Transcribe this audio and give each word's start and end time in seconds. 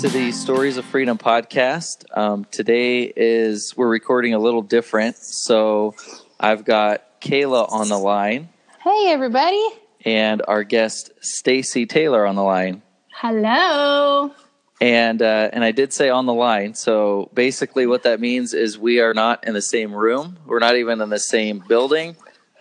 to 0.00 0.08
the 0.08 0.32
Stories 0.32 0.78
of 0.78 0.84
Freedom 0.86 1.18
podcast. 1.18 2.04
Um, 2.16 2.46
today 2.50 3.02
is 3.02 3.74
we're 3.76 3.86
recording 3.86 4.32
a 4.32 4.38
little 4.38 4.62
different, 4.62 5.18
so 5.18 5.94
I've 6.38 6.64
got 6.64 7.20
Kayla 7.20 7.70
on 7.70 7.90
the 7.90 7.98
line 7.98 8.48
Hey, 8.82 9.08
everybody. 9.08 9.62
and 10.06 10.40
our 10.48 10.64
guest 10.64 11.10
Stacy 11.20 11.84
Taylor 11.84 12.26
on 12.26 12.34
the 12.34 12.42
line. 12.42 12.80
Hello. 13.12 14.32
And 14.80 15.20
uh, 15.20 15.50
and 15.52 15.62
I 15.62 15.72
did 15.72 15.92
say 15.92 16.08
on 16.08 16.24
the 16.24 16.32
line. 16.32 16.72
So 16.74 17.28
basically, 17.34 17.86
what 17.86 18.04
that 18.04 18.20
means 18.20 18.54
is 18.54 18.78
we 18.78 19.00
are 19.00 19.12
not 19.12 19.46
in 19.46 19.52
the 19.52 19.60
same 19.60 19.92
room. 19.92 20.38
We're 20.46 20.60
not 20.60 20.76
even 20.76 21.02
in 21.02 21.10
the 21.10 21.18
same 21.18 21.62
building. 21.68 22.16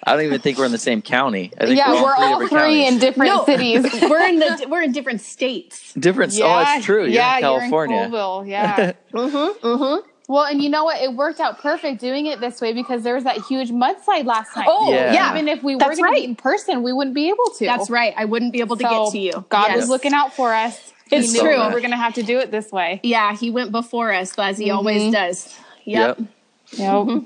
I 0.09 0.16
don't 0.16 0.26
even 0.26 0.41
think 0.41 0.58
we're 0.58 0.66
in 0.66 0.72
the 0.72 0.77
same 0.77 1.02
county. 1.02 1.52
I 1.59 1.66
think 1.66 1.77
yeah, 1.77 1.94
we're, 1.94 2.04
we're 2.04 2.16
all 2.16 2.40
different 2.40 2.49
three 2.49 2.59
counties. 2.84 2.94
in 2.94 2.99
different 2.99 3.31
No. 3.36 3.45
cities. 3.45 3.84
we're 4.09 4.27
in 4.27 4.40
the 4.40 4.68
we're 4.70 4.82
in 4.82 4.91
different 4.91 5.22
states. 5.22 5.94
different. 5.94 6.34
oh, 6.35 6.48
that's 6.48 6.85
true. 6.85 7.02
You're 7.04 7.09
yeah, 7.09 7.35
in 7.35 7.41
California. 7.41 7.95
You're 7.98 8.05
in 8.05 8.12
Colville, 8.12 8.48
yeah. 8.49 8.91
Mm-hmm. 9.13 9.66
Mm-hmm. 9.68 10.09
well, 10.27 10.44
and 10.45 10.62
you 10.62 10.70
know 10.70 10.84
what? 10.84 11.02
It 11.02 11.13
worked 11.13 11.40
out 11.40 11.59
perfect 11.59 11.99
doing 12.02 12.26
it 12.26 12.40
this 12.40 12.59
way 12.62 12.73
because 12.73 13.04
there 13.04 13.16
was 13.16 13.23
that 13.26 13.38
huge 13.45 13.70
mudslide 13.70 14.26
last 14.26 14.55
night. 14.55 14.68
Oh, 14.70 14.91
Yeah. 14.91 15.13
yeah. 15.13 15.32
Even 15.34 15.48
if 15.48 15.63
we 15.63 15.76
were 15.76 15.80
That's 15.80 15.98
going 15.99 16.04
right. 16.04 16.15
to 16.15 16.21
meet 16.21 16.30
in 16.30 16.35
person, 16.35 16.84
we 16.84 16.91
wouldn't 16.93 17.15
be 17.15 17.30
able 17.30 17.46
to. 17.57 17.65
That's 17.65 17.90
right. 17.90 18.13
I 18.18 18.26
wouldn't 18.26 18.54
be 18.54 18.60
able 18.62 18.77
to 18.77 18.84
So 18.84 19.05
get 19.05 19.12
to 19.13 19.20
you. 19.20 19.46
God 19.49 19.68
Yes. 19.70 19.77
was 19.77 19.90
looking 19.90 20.13
out 20.13 20.34
for 20.34 20.54
us. 20.54 20.93
It's 21.12 21.27
he 21.32 21.34
knew 21.34 21.41
true. 21.41 21.57
we're 21.74 21.80
going 21.82 21.90
to 21.91 21.98
have 21.98 22.13
to 22.15 22.24
do 22.24 22.37
it 22.37 22.52
this 22.52 22.71
way. 22.71 22.99
Yeah, 23.04 23.35
he 23.35 23.49
went 23.49 23.71
before 23.71 24.13
us 24.13 24.37
as 24.37 24.60
he 24.60 24.68
Mhm. 24.70 24.76
always 24.76 25.12
does. 25.12 25.55
Yep. 25.85 26.20
Yep. 26.20 26.27
Yep. 26.77 27.24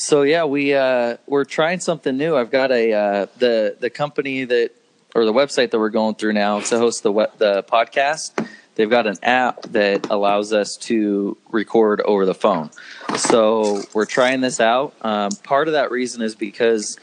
So 0.00 0.22
yeah, 0.22 0.44
we 0.44 0.74
uh, 0.74 1.16
we're 1.26 1.44
trying 1.44 1.80
something 1.80 2.16
new. 2.16 2.36
I've 2.36 2.52
got 2.52 2.70
a 2.70 2.92
uh, 2.92 3.26
the 3.38 3.76
the 3.80 3.90
company 3.90 4.44
that 4.44 4.70
or 5.12 5.24
the 5.24 5.32
website 5.32 5.72
that 5.72 5.80
we're 5.80 5.90
going 5.90 6.14
through 6.14 6.34
now 6.34 6.60
to 6.60 6.78
host 6.78 7.02
the 7.02 7.12
the 7.38 7.64
podcast. 7.64 8.46
They've 8.76 8.88
got 8.88 9.08
an 9.08 9.16
app 9.24 9.62
that 9.62 10.08
allows 10.08 10.52
us 10.52 10.76
to 10.82 11.36
record 11.50 12.00
over 12.02 12.26
the 12.26 12.34
phone. 12.34 12.70
So 13.16 13.82
we're 13.92 14.06
trying 14.06 14.40
this 14.40 14.60
out. 14.60 14.94
Um, 15.02 15.32
part 15.42 15.66
of 15.66 15.72
that 15.74 15.90
reason 15.90 16.22
is 16.22 16.36
because 16.36 16.96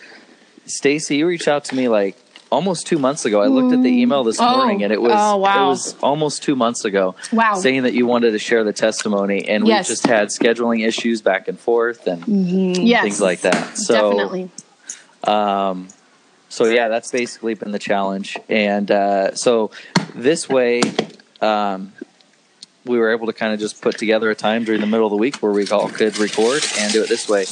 Stacy, 0.66 1.18
you 1.18 1.28
reached 1.28 1.50
out 1.50 1.66
to 1.66 1.76
me 1.76 1.90
like 1.90 2.16
almost 2.52 2.88
two 2.88 2.98
months 3.00 3.26
ago. 3.26 3.42
I 3.42 3.48
looked 3.48 3.74
at 3.74 3.82
the 3.84 3.90
email 3.90 4.24
this 4.24 4.38
Oh. 4.40 4.58
morning, 4.58 4.84
and 4.84 4.94
it 4.94 5.02
was 5.02 5.14
Oh, 5.16 5.38
wow. 5.38 5.66
it 5.66 5.70
was 5.70 5.96
almost 6.02 6.44
two 6.44 6.56
months 6.56 6.86
ago 6.86 7.16
Wow. 7.32 7.56
saying 7.56 7.84
that 7.84 7.94
you 7.94 8.06
wanted 8.06 8.32
to 8.32 8.40
share 8.40 8.64
the 8.64 8.74
testimony, 8.74 9.48
and 9.48 9.68
Yes. 9.68 9.88
we 9.90 9.94
just 9.94 10.08
had 10.08 10.28
scheduling 10.30 10.86
issues 10.88 11.22
back 11.22 11.48
and 11.48 11.60
forth 11.60 12.08
and 12.08 12.26
yes. 12.78 13.04
things 13.04 13.20
like 13.22 13.42
that. 13.42 13.78
So 13.78 14.12
Definitely. 14.12 14.50
um, 15.26 15.88
so 16.50 16.66
yeah, 16.66 16.88
that's 16.88 17.12
basically 17.12 17.56
been 17.56 17.72
the 17.72 17.80
challenge. 17.80 18.38
And 18.48 18.90
uh, 18.92 19.36
so 19.36 19.72
this 20.14 20.48
way, 20.48 20.82
um, 21.42 21.92
we 22.86 23.00
were 23.00 23.12
able 23.12 23.26
to 23.26 23.34
kind 23.34 23.52
of 23.54 23.60
just 23.60 23.82
put 23.82 23.98
together 23.98 24.30
a 24.30 24.36
time 24.36 24.64
during 24.64 24.80
the 24.80 24.88
middle 24.88 25.08
of 25.08 25.12
the 25.12 25.18
week 25.18 25.38
where 25.38 25.52
we 25.52 25.68
all 25.70 25.90
could 25.90 26.18
record 26.20 26.64
and 26.78 26.94
do 26.94 27.02
it 27.04 27.10
this 27.10 27.28
way. 27.28 27.46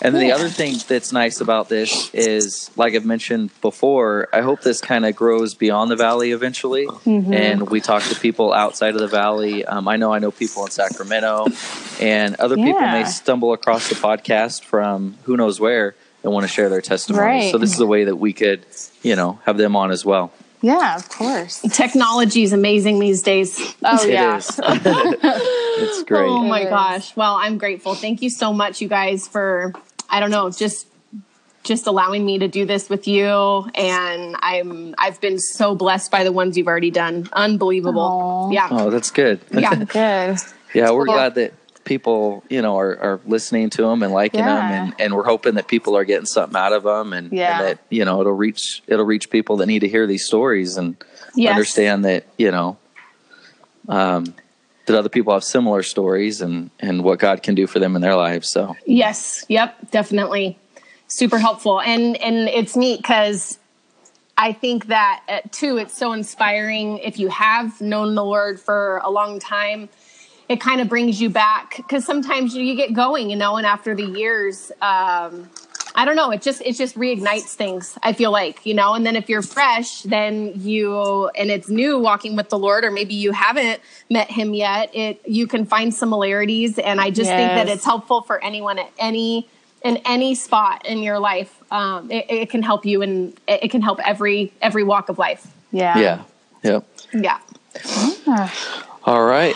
And 0.00 0.14
then 0.14 0.22
the 0.26 0.32
other 0.32 0.48
thing 0.48 0.76
that's 0.88 1.12
nice 1.12 1.40
about 1.40 1.68
this 1.68 2.10
is, 2.12 2.70
like 2.76 2.94
I've 2.94 3.04
mentioned 3.04 3.50
before, 3.60 4.28
I 4.32 4.40
hope 4.40 4.62
this 4.62 4.80
kind 4.80 5.06
of 5.06 5.14
grows 5.14 5.54
beyond 5.54 5.90
the 5.92 5.96
valley 5.96 6.32
eventually, 6.32 6.86
Mm-hmm. 6.86 7.32
and 7.32 7.68
we 7.70 7.80
talk 7.80 8.02
to 8.04 8.14
people 8.18 8.52
outside 8.52 8.94
of 8.94 9.00
the 9.00 9.06
valley. 9.06 9.64
Um, 9.64 9.86
I 9.86 9.96
know 9.96 10.12
I 10.12 10.18
know 10.18 10.30
people 10.32 10.64
in 10.64 10.70
Sacramento, 10.72 11.46
and 12.00 12.34
other 12.36 12.56
people 12.56 12.80
may 12.80 13.04
stumble 13.04 13.52
across 13.52 13.88
the 13.88 13.94
podcast 13.94 14.64
from 14.64 15.18
who 15.24 15.36
knows 15.36 15.60
where 15.60 15.94
and 16.24 16.32
want 16.32 16.44
to 16.44 16.48
share 16.48 16.68
their 16.68 16.80
testimony. 16.80 17.24
Right. 17.24 17.52
So 17.52 17.58
this 17.58 17.72
is 17.72 17.80
a 17.80 17.86
way 17.86 18.04
that 18.04 18.16
we 18.16 18.32
could, 18.32 18.64
you 19.02 19.14
know, 19.14 19.38
have 19.44 19.56
them 19.56 19.76
on 19.76 19.90
as 19.90 20.04
well. 20.04 20.32
Yeah, 20.62 20.94
of 20.94 21.08
course. 21.08 21.60
Technology 21.72 22.44
is 22.44 22.52
amazing 22.52 22.98
these 23.00 23.22
days. 23.22 23.58
Oh, 23.84 23.98
It 24.04 24.12
yeah. 24.12 24.40
is. 25.78 25.98
it's 25.98 26.02
great. 26.08 26.28
Oh 26.28 26.42
my 26.42 26.64
gosh. 26.64 27.14
Well, 27.16 27.34
I'm 27.34 27.58
grateful. 27.58 27.94
Thank 27.94 28.22
you 28.22 28.30
so 28.30 28.52
much, 28.52 28.80
you 28.80 28.88
guys, 28.88 29.26
for 29.28 29.72
I 30.10 30.20
don't 30.20 30.30
know, 30.30 30.50
just 30.50 30.86
just 31.64 31.86
allowing 31.86 32.26
me 32.26 32.38
to 32.40 32.48
do 32.48 32.64
this 32.66 32.90
with 32.90 33.06
you. 33.06 33.28
And 33.74 34.36
I'm 34.40 34.94
I've 34.98 35.20
been 35.20 35.38
so 35.38 35.74
blessed 35.74 36.10
by 36.10 36.24
the 36.24 36.32
ones 36.32 36.56
you've 36.58 36.66
already 36.66 36.90
done. 36.90 37.28
Unbelievable. 37.32 38.00
Aw. 38.02 38.50
Yeah. 38.50 38.68
Oh, 38.70 38.90
that's 38.90 39.10
good. 39.10 39.40
Yeah. 39.52 39.74
Good. 39.76 40.38
Yeah, 40.74 40.90
we're 40.90 41.06
Well- 41.06 41.16
glad 41.16 41.34
that 41.36 41.52
people, 41.84 42.44
you 42.48 42.62
know, 42.62 42.78
are, 42.78 42.96
are 42.98 43.20
listening 43.26 43.68
to 43.68 43.82
them 43.82 44.04
and 44.04 44.12
liking 44.12 44.38
them, 44.44 44.48
and, 44.56 44.94
and 45.00 45.14
we're 45.14 45.24
hoping 45.24 45.54
that 45.54 45.66
people 45.66 45.96
are 45.96 46.04
getting 46.04 46.26
something 46.26 46.56
out 46.56 46.72
of 46.72 46.84
them, 46.84 47.12
and, 47.12 47.32
Yeah. 47.32 47.58
and 47.58 47.66
that 47.68 47.78
you 47.90 48.04
know 48.04 48.20
it'll 48.20 48.32
reach 48.32 48.82
it'll 48.86 49.04
reach 49.04 49.30
people 49.30 49.56
that 49.58 49.66
need 49.66 49.80
to 49.80 49.88
hear 49.88 50.06
these 50.06 50.24
stories 50.24 50.76
and 50.76 50.96
Yes. 51.34 51.50
understand 51.52 52.04
that 52.04 52.24
you 52.38 52.50
know 52.50 52.76
um, 53.88 54.34
that 54.86 54.96
other 54.96 55.08
people 55.08 55.32
have 55.32 55.44
similar 55.44 55.82
stories 55.82 56.40
and 56.40 56.70
and 56.80 57.04
what 57.04 57.18
God 57.18 57.42
can 57.42 57.54
do 57.54 57.66
for 57.66 57.78
them 57.78 57.96
in 57.96 58.02
their 58.02 58.16
lives. 58.16 58.48
So 58.48 58.76
Yes. 58.86 59.44
Yep. 59.48 59.90
Definitely. 59.90 60.58
Super 61.08 61.38
helpful. 61.38 61.80
And 61.80 62.16
and 62.16 62.48
it's 62.48 62.76
neat 62.76 62.98
because 62.98 63.58
I 64.36 64.52
think 64.52 64.86
that 64.86 65.22
uh, 65.28 65.40
too. 65.50 65.76
It's 65.76 65.96
so 65.96 66.12
inspiring 66.12 66.98
if 66.98 67.18
you 67.18 67.28
have 67.28 67.80
known 67.80 68.14
the 68.14 68.24
Lord 68.24 68.60
for 68.60 69.00
a 69.04 69.10
long 69.10 69.38
time. 69.38 69.88
It 70.48 70.60
kind 70.60 70.80
of 70.80 70.88
brings 70.88 71.20
you 71.20 71.30
back 71.30 71.76
because 71.76 72.04
sometimes 72.04 72.54
you, 72.54 72.62
you 72.62 72.74
get 72.74 72.92
going, 72.92 73.30
you 73.30 73.36
know, 73.36 73.56
and 73.56 73.64
after 73.64 73.94
the 73.94 74.04
years, 74.04 74.72
um, 74.82 75.48
I 75.94 76.04
don't 76.04 76.16
know. 76.16 76.30
It 76.30 76.42
just 76.42 76.62
it 76.62 76.74
just 76.76 76.96
reignites 76.96 77.54
things. 77.54 77.98
I 78.02 78.12
feel 78.12 78.30
like 78.30 78.64
you 78.64 78.74
know, 78.74 78.94
and 78.94 79.04
then 79.04 79.16
if 79.16 79.28
you're 79.28 79.42
fresh, 79.42 80.02
then 80.02 80.52
you 80.56 81.28
and 81.28 81.50
it's 81.50 81.68
new 81.68 81.98
walking 81.98 82.36
with 82.36 82.48
the 82.48 82.58
Lord, 82.58 82.84
or 82.84 82.90
maybe 82.90 83.14
you 83.14 83.32
haven't 83.32 83.80
met 84.10 84.30
Him 84.30 84.54
yet. 84.54 84.94
It 84.94 85.20
you 85.26 85.46
can 85.46 85.66
find 85.66 85.92
similarities, 85.94 86.78
and 86.78 87.00
I 87.00 87.10
just 87.10 87.30
think 87.30 87.52
that 87.52 87.68
it's 87.68 87.84
helpful 87.84 88.22
for 88.22 88.42
anyone 88.42 88.78
at 88.78 88.90
any 88.98 89.48
in 89.82 89.98
any 90.06 90.34
spot 90.34 90.86
in 90.86 91.02
your 91.02 91.18
life. 91.18 91.52
Um, 91.70 92.10
it, 92.10 92.26
it 92.28 92.50
can 92.50 92.62
help 92.62 92.86
you, 92.86 93.02
and 93.02 93.38
it, 93.46 93.64
it 93.64 93.70
can 93.70 93.82
help 93.82 93.98
every 94.06 94.52
every 94.62 94.84
walk 94.84 95.08
of 95.08 95.18
life. 95.18 95.46
Yeah. 95.72 95.98
yeah, 95.98 96.24
yep. 96.62 96.86
Yeah. 97.12 97.38
All 99.04 99.24
right. 99.24 99.54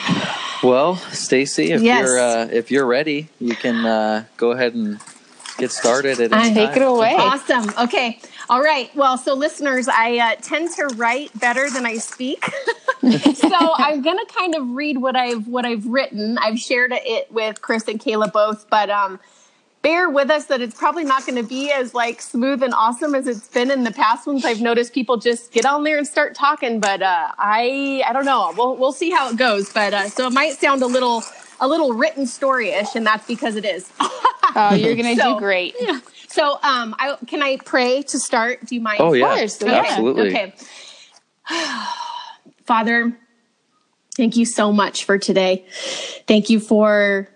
Well, 0.62 0.96
Stacy, 0.96 1.72
if 1.72 1.82
Yes. 1.82 2.00
you're 2.06 2.18
uh, 2.18 2.48
if 2.50 2.70
you're 2.70 2.86
ready, 2.86 3.28
you 3.38 3.54
can 3.54 3.86
uh, 3.86 4.24
go 4.36 4.50
ahead 4.52 4.74
and 4.74 4.98
get 5.58 5.70
started 5.70 6.20
at 6.20 6.32
any 6.32 6.54
Take 6.54 6.74
time. 6.74 6.82
it 6.82 6.86
away. 6.86 7.14
Awesome. 7.14 7.70
Okay. 7.84 8.18
All 8.48 8.62
right. 8.62 8.94
Well, 8.94 9.18
so 9.18 9.34
listeners, 9.34 9.88
I 9.88 10.18
uh, 10.18 10.36
tend 10.40 10.70
to 10.76 10.86
write 10.96 11.38
better 11.38 11.68
than 11.70 11.86
I 11.86 11.96
speak. 11.96 12.44
so 13.34 13.50
I'm 13.76 14.02
going 14.02 14.18
to 14.18 14.26
kind 14.34 14.54
of 14.54 14.70
read 14.70 14.98
what 14.98 15.16
I've 15.16 15.46
what 15.46 15.64
I've 15.64 15.86
written. 15.86 16.38
I've 16.38 16.58
shared 16.58 16.92
it 16.94 17.30
with 17.32 17.62
Chris 17.62 17.88
and 17.88 18.00
Kayla 18.00 18.32
both, 18.32 18.68
but 18.70 18.90
um 18.90 19.20
bear 19.82 20.10
with 20.10 20.30
us 20.30 20.46
that 20.46 20.60
it's 20.60 20.76
probably 20.76 21.04
not 21.04 21.24
going 21.24 21.40
to 21.40 21.48
be 21.48 21.70
as 21.70 21.94
like 21.94 22.20
smooth 22.20 22.60
and 22.62 22.74
awesome 22.74 23.14
as 23.14 23.28
it's 23.28 23.46
been 23.46 23.70
in 23.70 23.84
the 23.84 23.92
past 23.92 24.26
ones. 24.26 24.44
I've 24.44 24.60
noticed 24.60 24.92
people 24.92 25.16
just 25.16 25.52
get 25.52 25.64
on 25.64 25.84
there 25.84 25.96
and 25.96 26.06
start 26.06 26.34
talking, 26.34 26.80
but 26.80 27.02
uh 27.02 27.32
I 27.38 28.02
I 28.06 28.12
don't 28.12 28.24
know. 28.24 28.52
We'll 28.56 28.76
we'll 28.76 28.92
see 28.92 29.10
how 29.10 29.30
it 29.30 29.36
goes, 29.36 29.72
but 29.72 29.94
uh 29.94 30.08
so 30.08 30.26
it 30.26 30.32
might 30.32 30.54
sound 30.54 30.82
a 30.82 30.86
little 30.86 31.22
a 31.60 31.68
little 31.68 31.92
written 31.92 32.26
story-ish 32.26 32.94
and 32.94 33.06
that's 33.06 33.26
because 33.26 33.56
it 33.56 33.64
is. 33.64 33.90
Oh, 34.58 34.72
you're 34.72 34.94
going 34.94 35.14
to 35.16 35.20
So- 35.20 35.34
do 35.34 35.38
great. 35.40 35.74
So, 36.28 36.52
um, 36.62 36.94
I 36.98 37.16
can 37.26 37.42
I 37.42 37.58
pray 37.58 38.02
to 38.04 38.18
start? 38.18 38.64
Do 38.64 38.74
you 38.74 38.80
mind? 38.80 39.00
Oh 39.00 39.12
yeah, 39.12 39.36
course, 39.36 39.60
yeah. 39.60 39.84
absolutely. 39.86 40.28
Okay. 40.28 40.54
Father, 42.64 43.16
thank 44.16 44.36
you 44.36 44.44
so 44.46 44.72
much 44.72 45.04
for 45.04 45.18
today. 45.18 45.66
Thank 46.26 46.48
you 46.48 46.58
for 46.60 47.28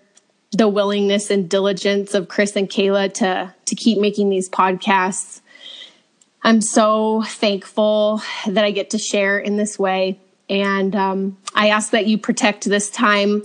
the 0.51 0.67
willingness 0.67 1.29
and 1.29 1.49
diligence 1.49 2.13
of 2.13 2.27
Chris 2.27 2.55
and 2.55 2.69
Kayla 2.69 3.13
to 3.15 3.53
to 3.65 3.75
keep 3.75 3.99
making 3.99 4.29
these 4.29 4.49
podcasts. 4.49 5.41
I'm 6.43 6.59
so 6.61 7.21
thankful 7.25 8.21
that 8.47 8.65
I 8.65 8.71
get 8.71 8.89
to 8.91 8.97
share 8.97 9.37
in 9.37 9.57
this 9.57 9.77
way. 9.77 10.19
And 10.51 10.93
um, 10.97 11.37
I 11.55 11.69
ask 11.69 11.91
that 11.91 12.07
you 12.07 12.17
protect 12.17 12.65
this 12.65 12.89
time 12.89 13.43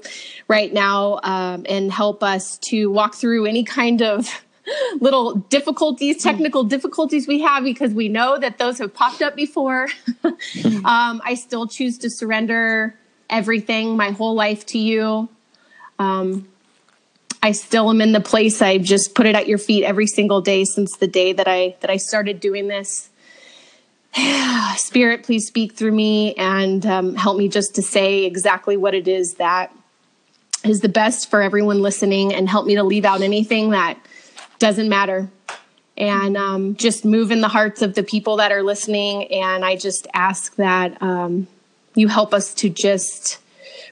right 0.48 0.72
now 0.72 1.20
um, 1.22 1.64
and 1.68 1.90
help 1.90 2.24
us 2.24 2.58
to 2.58 2.90
walk 2.90 3.14
through 3.14 3.46
any 3.46 3.62
kind 3.62 4.02
of 4.02 4.28
little 5.00 5.36
difficulties, 5.36 6.20
technical 6.20 6.64
difficulties 6.64 7.28
we 7.28 7.42
have, 7.42 7.62
because 7.62 7.94
we 7.94 8.08
know 8.08 8.38
that 8.38 8.58
those 8.58 8.78
have 8.78 8.92
popped 8.92 9.22
up 9.22 9.36
before. 9.36 9.86
um, 10.24 11.22
I 11.24 11.36
still 11.36 11.68
choose 11.68 11.96
to 11.98 12.10
surrender 12.10 12.98
everything, 13.30 13.96
my 13.96 14.10
whole 14.10 14.34
life 14.34 14.66
to 14.66 14.78
you. 14.78 15.28
Um, 16.00 16.48
I 17.40 17.52
still 17.52 17.88
am 17.88 18.00
in 18.00 18.10
the 18.10 18.20
place 18.20 18.60
I've 18.60 18.82
just 18.82 19.14
put 19.14 19.26
it 19.26 19.36
at 19.36 19.46
your 19.46 19.58
feet 19.58 19.84
every 19.84 20.08
single 20.08 20.40
day 20.40 20.64
since 20.64 20.96
the 20.96 21.06
day 21.06 21.32
that 21.34 21.46
I 21.46 21.76
that 21.80 21.90
I 21.90 21.98
started 21.98 22.40
doing 22.40 22.66
this. 22.66 23.10
Spirit, 24.76 25.22
please 25.24 25.46
speak 25.46 25.74
through 25.74 25.92
me 25.92 26.34
and 26.34 26.84
um, 26.86 27.14
help 27.14 27.36
me 27.36 27.48
just 27.48 27.74
to 27.74 27.82
say 27.82 28.24
exactly 28.24 28.76
what 28.76 28.94
it 28.94 29.08
is 29.08 29.34
that 29.34 29.72
is 30.64 30.80
the 30.80 30.88
best 30.88 31.30
for 31.30 31.42
everyone 31.42 31.80
listening, 31.80 32.34
and 32.34 32.48
help 32.48 32.66
me 32.66 32.74
to 32.74 32.82
leave 32.82 33.04
out 33.04 33.20
anything 33.20 33.70
that 33.70 33.98
doesn't 34.58 34.88
matter. 34.88 35.28
And 35.96 36.36
um, 36.36 36.76
just 36.76 37.04
move 37.04 37.30
in 37.30 37.40
the 37.40 37.48
hearts 37.48 37.80
of 37.80 37.94
the 37.94 38.02
people 38.02 38.36
that 38.36 38.52
are 38.52 38.62
listening. 38.62 39.32
And 39.32 39.64
I 39.64 39.76
just 39.76 40.06
ask 40.12 40.54
that 40.56 41.00
um, 41.02 41.46
you 41.94 42.08
help 42.08 42.34
us 42.34 42.52
to 42.54 42.68
just 42.68 43.38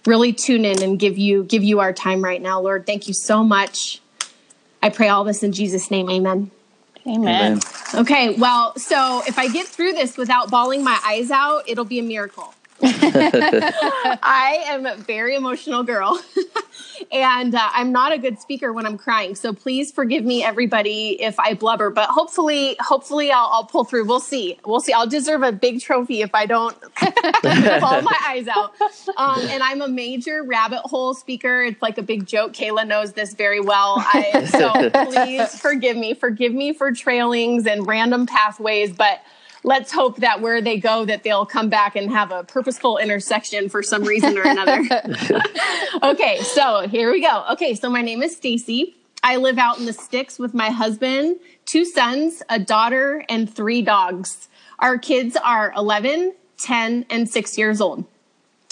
really 0.05 0.33
tune 0.33 0.67
in 0.67 0.83
and 0.83 0.99
give 0.99 1.17
you 1.17 1.45
give 1.45 1.63
you 1.63 1.81
our 1.81 1.93
time 1.93 2.23
right 2.23 2.43
now, 2.43 2.61
Lord. 2.61 2.87
Thank 2.87 3.09
you 3.09 3.15
so 3.15 3.43
much. 3.43 4.03
I 4.83 4.91
pray 4.91 5.09
all 5.09 5.25
this 5.25 5.43
in 5.43 5.53
Jesus' 5.53 5.91
name. 5.91 6.11
Amen. 6.11 6.51
Amen. 7.07 7.61
Okay, 7.95 8.35
well, 8.39 8.77
so 8.79 9.23
if 9.27 9.39
I 9.39 9.49
get 9.49 9.67
through 9.67 9.93
this 9.93 10.17
without 10.17 10.51
bawling 10.51 10.83
my 10.83 10.99
eyes 11.05 11.31
out, 11.31 11.69
it'll 11.69 11.85
be 11.85 11.99
a 11.99 12.03
miracle. 12.03 12.55
I 12.83 14.65
am 14.67 14.87
a 14.87 14.97
very 14.97 15.37
emotional 15.37 15.83
girl. 15.83 16.21
and 17.13 17.55
uh, 17.55 17.71
I'm 17.73 17.93
not 17.93 18.13
a 18.13 18.19
good 18.19 18.41
speaker 18.41 18.73
when 18.73 18.87
I'm 18.87 18.99
crying. 18.99 19.35
So 19.35 19.53
please 19.53 19.93
forgive 19.93 20.25
me, 20.25 20.43
everybody, 20.43 21.23
if 21.23 21.39
I 21.39 21.55
blubber. 21.55 21.91
But 21.91 22.09
hopefully, 22.09 22.77
hopefully, 22.81 23.31
I'll, 23.31 23.49
I'll 23.53 23.65
pull 23.65 23.85
through. 23.85 24.07
We'll 24.07 24.21
see. 24.21 24.59
We'll 24.65 24.81
see. 24.81 24.93
I'll 24.93 25.07
deserve 25.07 25.43
a 25.43 25.53
big 25.53 25.81
trophy 25.81 26.23
if 26.23 26.35
I 26.35 26.47
don't 26.47 26.77
bawl 27.81 28.03
my 28.03 28.19
eyes 28.27 28.49
out. 28.49 28.75
Um, 29.17 29.41
and 29.49 29.63
I'm 29.63 29.81
a 29.81 29.89
major 29.89 30.43
rabbit 30.43 30.81
hole 30.81 31.15
speaker. 31.15 31.63
It's 31.63 31.81
like 31.81 31.99
a 31.99 32.03
big 32.03 32.27
joke. 32.27 32.53
Kayla 32.53 32.87
knows 32.87 33.13
this 33.13 33.35
very 33.35 33.61
well. 33.61 33.97
I, 33.99 34.45
so 34.47 34.91
please 35.07 35.59
forgive 35.61 35.97
me. 35.97 36.15
Forgive 36.15 36.53
me 36.53 36.73
for 36.73 36.93
trailings 36.93 37.67
and 37.67 37.87
random 37.87 38.27
pathways, 38.27 38.93
but 38.93 39.21
let's 39.65 39.91
hope 39.91 40.19
that 40.19 40.41
where 40.41 40.61
they 40.61 40.79
go 40.79 41.05
that 41.07 41.25
they'll 41.25 41.47
come 41.47 41.69
back 41.69 41.97
and 41.97 42.11
have 42.11 42.31
a 42.31 42.45
purposeful 42.45 42.99
intersection 42.99 43.69
for 43.69 43.83
some 43.83 44.05
reason 44.05 44.39
or 44.39 44.43
another. 44.43 44.83
okay, 46.03 46.41
so 46.43 46.87
here 46.87 47.11
we 47.11 47.21
go. 47.21 47.45
Okay, 47.53 47.75
so 47.75 47.91
my 47.91 48.03
name 48.03 48.23
is 48.23 48.37
Stacy. 48.37 48.95
I 49.23 49.37
live 49.37 49.59
out 49.59 49.79
in 49.79 49.87
the 49.87 49.93
sticks 49.95 50.39
with 50.39 50.53
my 50.53 50.69
husband, 50.69 51.41
two 51.65 51.87
sons, 51.87 52.43
a 52.51 52.59
daughter, 52.59 53.25
and 53.29 53.53
three 53.53 53.81
dogs. 53.81 54.49
Our 54.79 54.99
kids 54.99 55.37
are 55.37 55.73
11, 55.75 56.35
10, 56.59 57.07
and 57.09 57.29
6 57.29 57.59
years 57.59 57.81
old. 57.81 58.05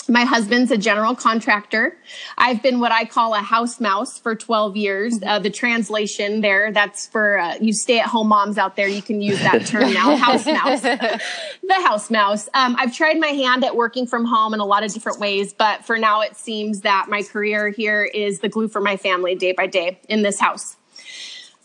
My 0.09 0.25
husband's 0.25 0.71
a 0.71 0.77
general 0.77 1.15
contractor. 1.15 1.97
I've 2.37 2.63
been 2.63 2.81
what 2.81 2.93
I 2.93 3.05
call 3.05 3.35
a 3.35 3.39
house 3.41 3.81
mouse 3.81 4.19
for 4.19 4.35
12 4.35 4.77
years. 4.77 5.19
Uh, 5.25 5.39
the 5.39 5.51
translation 5.51 6.41
there, 6.41 6.73
that's 6.73 7.07
for 7.07 7.39
uh, 7.39 7.57
you 7.61 7.73
stay 7.73 8.01
at 8.01 8.07
home 8.07 8.29
moms 8.29 8.59
out 8.59 8.77
there. 8.77 8.89
You 8.89 9.03
can 9.03 9.23
use 9.23 9.39
that 9.41 9.67
term 9.67 9.93
now, 9.93 10.17
house 10.17 10.47
mouse. 10.47 10.83
the 10.83 11.21
house 11.69 12.11
mouse. 12.11 12.49
Um, 12.55 12.77
I've 12.79 12.95
tried 12.95 13.19
my 13.19 13.29
hand 13.29 13.65
at 13.65 13.77
working 13.77 14.07
from 14.07 14.25
home 14.25 14.55
in 14.55 14.61
a 14.61 14.67
lot 14.67 14.83
of 14.85 14.93
different 14.93 15.21
ways, 15.21 15.53
but 15.53 15.85
for 15.85 15.99
now 15.99 16.21
it 16.21 16.37
seems 16.37 16.81
that 16.81 17.09
my 17.09 17.23
career 17.23 17.71
here 17.71 18.03
is 18.03 18.41
the 18.41 18.49
glue 18.49 18.69
for 18.69 18.81
my 18.81 18.97
family 18.97 19.35
day 19.35 19.53
by 19.53 19.67
day 19.67 20.01
in 20.09 20.23
this 20.23 20.41
house. 20.41 20.77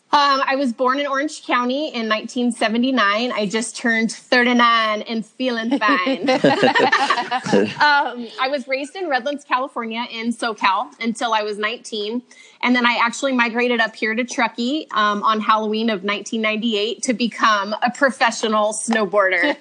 Um, 0.09 0.41
I 0.45 0.55
was 0.55 0.71
born 0.71 1.01
in 1.01 1.05
Orange 1.05 1.45
County 1.45 1.87
in 1.87 2.07
1979. 2.07 3.29
I 3.33 3.45
just 3.45 3.75
turned 3.75 4.09
39 4.09 5.01
and 5.01 5.25
feeling 5.25 5.77
fine. 5.77 6.29
um, 6.29 6.39
I 8.39 8.47
was 8.49 8.69
raised 8.69 8.95
in 8.95 9.09
Redlands, 9.09 9.43
California, 9.43 10.05
in 10.09 10.31
SoCal 10.31 10.97
until 11.01 11.33
I 11.33 11.41
was 11.41 11.57
19. 11.57 12.21
And 12.61 12.73
then 12.73 12.85
I 12.85 12.97
actually 13.03 13.33
migrated 13.33 13.81
up 13.81 13.97
here 13.97 14.15
to 14.15 14.23
Truckee 14.23 14.87
um, 14.91 15.23
on 15.23 15.41
Halloween 15.41 15.89
of 15.89 16.05
1998 16.05 17.03
to 17.03 17.13
become 17.13 17.75
a 17.83 17.91
professional 17.91 18.71
snowboarder. 18.71 19.57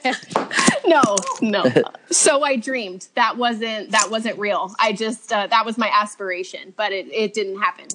no, 0.87 1.03
no. 1.43 1.65
So 2.13 2.45
I 2.45 2.55
dreamed. 2.55 3.09
That 3.15 3.37
wasn't 3.37 3.91
that 3.91 4.13
wasn't 4.13 4.39
real. 4.39 4.73
I 4.79 4.93
just 4.93 5.33
uh, 5.33 5.49
that 5.49 5.67
was 5.67 5.77
my 5.77 5.91
aspiration, 5.93 6.73
but 6.77 6.93
it, 6.93 7.13
it 7.13 7.35
didn't 7.35 7.59
happen. 7.59 7.89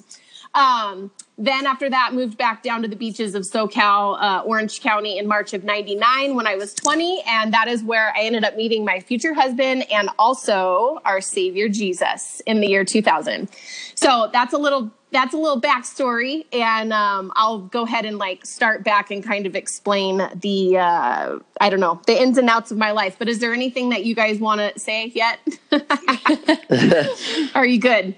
Um, 0.54 1.10
then 1.38 1.66
after 1.66 1.88
that, 1.88 2.12
moved 2.12 2.36
back 2.36 2.62
down 2.62 2.82
to 2.82 2.88
the 2.88 2.96
beaches 2.96 3.34
of 3.34 3.42
SoCal, 3.42 4.20
uh, 4.20 4.42
Orange 4.44 4.80
County 4.80 5.18
in 5.18 5.26
March 5.26 5.54
of 5.54 5.64
99 5.64 6.34
when 6.34 6.46
I 6.46 6.56
was 6.56 6.74
20. 6.74 7.22
And 7.26 7.54
that 7.54 7.68
is 7.68 7.82
where 7.82 8.12
I 8.14 8.22
ended 8.22 8.44
up 8.44 8.56
meeting 8.56 8.84
my 8.84 9.00
future 9.00 9.32
husband 9.32 9.90
and 9.90 10.10
also 10.18 11.00
our 11.04 11.20
savior 11.20 11.68
Jesus 11.68 12.42
in 12.46 12.60
the 12.60 12.68
year 12.68 12.84
2000. 12.84 13.48
So 13.94 14.28
that's 14.32 14.52
a 14.52 14.58
little, 14.58 14.90
that's 15.10 15.32
a 15.32 15.38
little 15.38 15.60
backstory. 15.60 16.44
And, 16.52 16.92
um, 16.92 17.32
I'll 17.34 17.60
go 17.60 17.84
ahead 17.84 18.04
and 18.04 18.18
like 18.18 18.44
start 18.44 18.84
back 18.84 19.10
and 19.10 19.24
kind 19.24 19.46
of 19.46 19.56
explain 19.56 20.18
the, 20.34 20.76
uh, 20.76 21.38
I 21.60 21.70
don't 21.70 21.80
know, 21.80 22.00
the 22.06 22.20
ins 22.20 22.36
and 22.36 22.50
outs 22.50 22.70
of 22.70 22.76
my 22.76 22.92
life. 22.92 23.16
But 23.18 23.30
is 23.30 23.38
there 23.38 23.54
anything 23.54 23.88
that 23.88 24.04
you 24.04 24.14
guys 24.14 24.38
want 24.38 24.60
to 24.60 24.78
say 24.78 25.06
yet? 25.14 25.40
Are 27.54 27.66
you 27.66 27.80
good? 27.80 28.16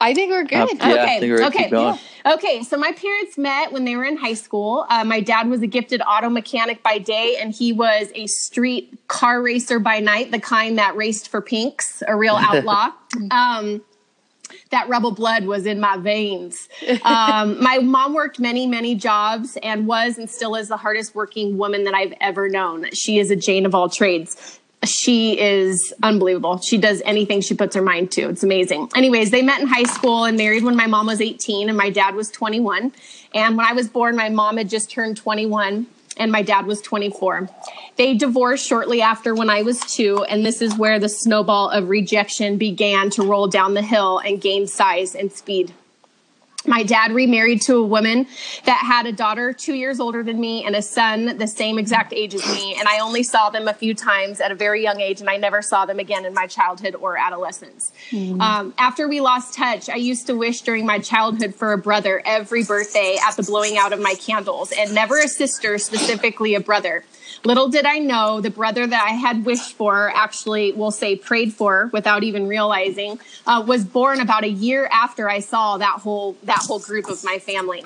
I 0.00 0.14
think 0.14 0.30
we're 0.30 0.44
good. 0.44 0.82
Uh, 0.82 0.86
yeah, 0.88 1.02
okay. 1.02 1.30
We're 1.30 1.44
okay. 1.44 1.58
keep 1.64 1.70
going. 1.70 1.98
Okay. 2.24 2.62
So 2.62 2.76
my 2.78 2.92
parents 2.92 3.36
met 3.36 3.70
when 3.72 3.84
they 3.84 3.96
were 3.96 4.04
in 4.04 4.16
high 4.16 4.34
school. 4.34 4.86
Uh, 4.88 5.04
my 5.04 5.20
dad 5.20 5.48
was 5.48 5.60
a 5.60 5.66
gifted 5.66 6.00
auto 6.00 6.30
mechanic 6.30 6.82
by 6.82 6.98
day, 6.98 7.36
and 7.38 7.54
he 7.54 7.72
was 7.72 8.10
a 8.14 8.26
street 8.26 9.06
car 9.08 9.42
racer 9.42 9.78
by 9.78 10.00
night, 10.00 10.30
the 10.30 10.40
kind 10.40 10.78
that 10.78 10.96
raced 10.96 11.28
for 11.28 11.42
pinks, 11.42 12.02
a 12.08 12.16
real 12.16 12.36
outlaw. 12.40 12.90
um, 13.30 13.82
that 14.70 14.88
rebel 14.88 15.10
blood 15.10 15.44
was 15.44 15.66
in 15.66 15.80
my 15.80 15.96
veins. 15.96 16.68
Um, 17.04 17.62
my 17.62 17.78
mom 17.78 18.14
worked 18.14 18.38
many, 18.38 18.66
many 18.66 18.94
jobs 18.94 19.58
and 19.62 19.86
was 19.86 20.16
and 20.16 20.30
still 20.30 20.54
is 20.54 20.68
the 20.68 20.76
hardest 20.76 21.14
working 21.14 21.58
woman 21.58 21.84
that 21.84 21.94
I've 21.94 22.14
ever 22.20 22.48
known. 22.48 22.90
She 22.92 23.18
is 23.18 23.30
a 23.30 23.36
Jane 23.36 23.66
of 23.66 23.74
all 23.74 23.88
trades 23.88 24.59
she 24.84 25.38
is 25.38 25.92
unbelievable. 26.02 26.58
She 26.58 26.78
does 26.78 27.02
anything 27.04 27.40
she 27.40 27.54
puts 27.54 27.76
her 27.76 27.82
mind 27.82 28.10
to. 28.12 28.28
It's 28.28 28.42
amazing. 28.42 28.90
Anyways, 28.96 29.30
they 29.30 29.42
met 29.42 29.60
in 29.60 29.66
high 29.66 29.84
school 29.84 30.24
and 30.24 30.36
married 30.36 30.64
when 30.64 30.76
my 30.76 30.86
mom 30.86 31.06
was 31.06 31.20
18 31.20 31.68
and 31.68 31.76
my 31.76 31.90
dad 31.90 32.14
was 32.14 32.30
21. 32.30 32.92
And 33.34 33.56
when 33.56 33.66
I 33.66 33.72
was 33.72 33.88
born, 33.88 34.16
my 34.16 34.30
mom 34.30 34.56
had 34.56 34.70
just 34.70 34.90
turned 34.90 35.16
21 35.16 35.86
and 36.16 36.32
my 36.32 36.42
dad 36.42 36.66
was 36.66 36.80
24. 36.80 37.48
They 37.96 38.14
divorced 38.14 38.66
shortly 38.66 39.02
after 39.02 39.34
when 39.34 39.50
I 39.50 39.62
was 39.62 39.80
two, 39.80 40.24
and 40.24 40.44
this 40.44 40.60
is 40.60 40.76
where 40.76 40.98
the 40.98 41.08
snowball 41.08 41.70
of 41.70 41.88
rejection 41.88 42.56
began 42.58 43.10
to 43.10 43.22
roll 43.22 43.46
down 43.46 43.74
the 43.74 43.82
hill 43.82 44.18
and 44.18 44.40
gain 44.40 44.66
size 44.66 45.14
and 45.14 45.32
speed 45.32 45.72
my 46.66 46.82
dad 46.82 47.12
remarried 47.12 47.62
to 47.62 47.76
a 47.76 47.82
woman 47.82 48.26
that 48.64 48.78
had 48.84 49.06
a 49.06 49.12
daughter 49.12 49.52
two 49.52 49.72
years 49.72 49.98
older 49.98 50.22
than 50.22 50.38
me 50.38 50.64
and 50.64 50.76
a 50.76 50.82
son 50.82 51.38
the 51.38 51.46
same 51.46 51.78
exact 51.78 52.12
age 52.12 52.34
as 52.34 52.46
me. 52.52 52.76
And 52.78 52.86
I 52.86 52.98
only 53.00 53.22
saw 53.22 53.48
them 53.48 53.66
a 53.66 53.72
few 53.72 53.94
times 53.94 54.40
at 54.40 54.52
a 54.52 54.54
very 54.54 54.82
young 54.82 55.00
age, 55.00 55.20
and 55.20 55.30
I 55.30 55.38
never 55.38 55.62
saw 55.62 55.86
them 55.86 55.98
again 55.98 56.26
in 56.26 56.34
my 56.34 56.46
childhood 56.46 56.94
or 56.94 57.16
adolescence. 57.16 57.92
Mm. 58.10 58.40
Um, 58.40 58.74
after 58.76 59.08
we 59.08 59.20
lost 59.20 59.54
touch, 59.54 59.88
I 59.88 59.96
used 59.96 60.26
to 60.26 60.34
wish 60.34 60.60
during 60.60 60.84
my 60.84 60.98
childhood 60.98 61.54
for 61.54 61.72
a 61.72 61.78
brother 61.78 62.22
every 62.26 62.62
birthday 62.62 63.16
at 63.26 63.36
the 63.36 63.42
blowing 63.42 63.78
out 63.78 63.94
of 63.94 64.00
my 64.00 64.14
candles, 64.14 64.70
and 64.70 64.94
never 64.94 65.18
a 65.18 65.28
sister, 65.28 65.78
specifically 65.78 66.54
a 66.54 66.60
brother. 66.60 67.04
Little 67.42 67.68
did 67.68 67.86
I 67.86 67.98
know 67.98 68.40
the 68.42 68.50
brother 68.50 68.86
that 68.86 69.02
I 69.02 69.12
had 69.12 69.46
wished 69.46 69.72
for, 69.72 70.10
actually, 70.14 70.72
we'll 70.72 70.90
say 70.90 71.16
prayed 71.16 71.54
for 71.54 71.88
without 71.92 72.22
even 72.22 72.46
realizing, 72.48 73.18
uh, 73.46 73.64
was 73.66 73.82
born 73.82 74.20
about 74.20 74.44
a 74.44 74.48
year 74.48 74.88
after 74.92 75.28
I 75.28 75.40
saw 75.40 75.78
that 75.78 76.00
whole 76.00 76.36
that 76.42 76.58
whole 76.58 76.78
group 76.78 77.08
of 77.08 77.24
my 77.24 77.38
family. 77.38 77.82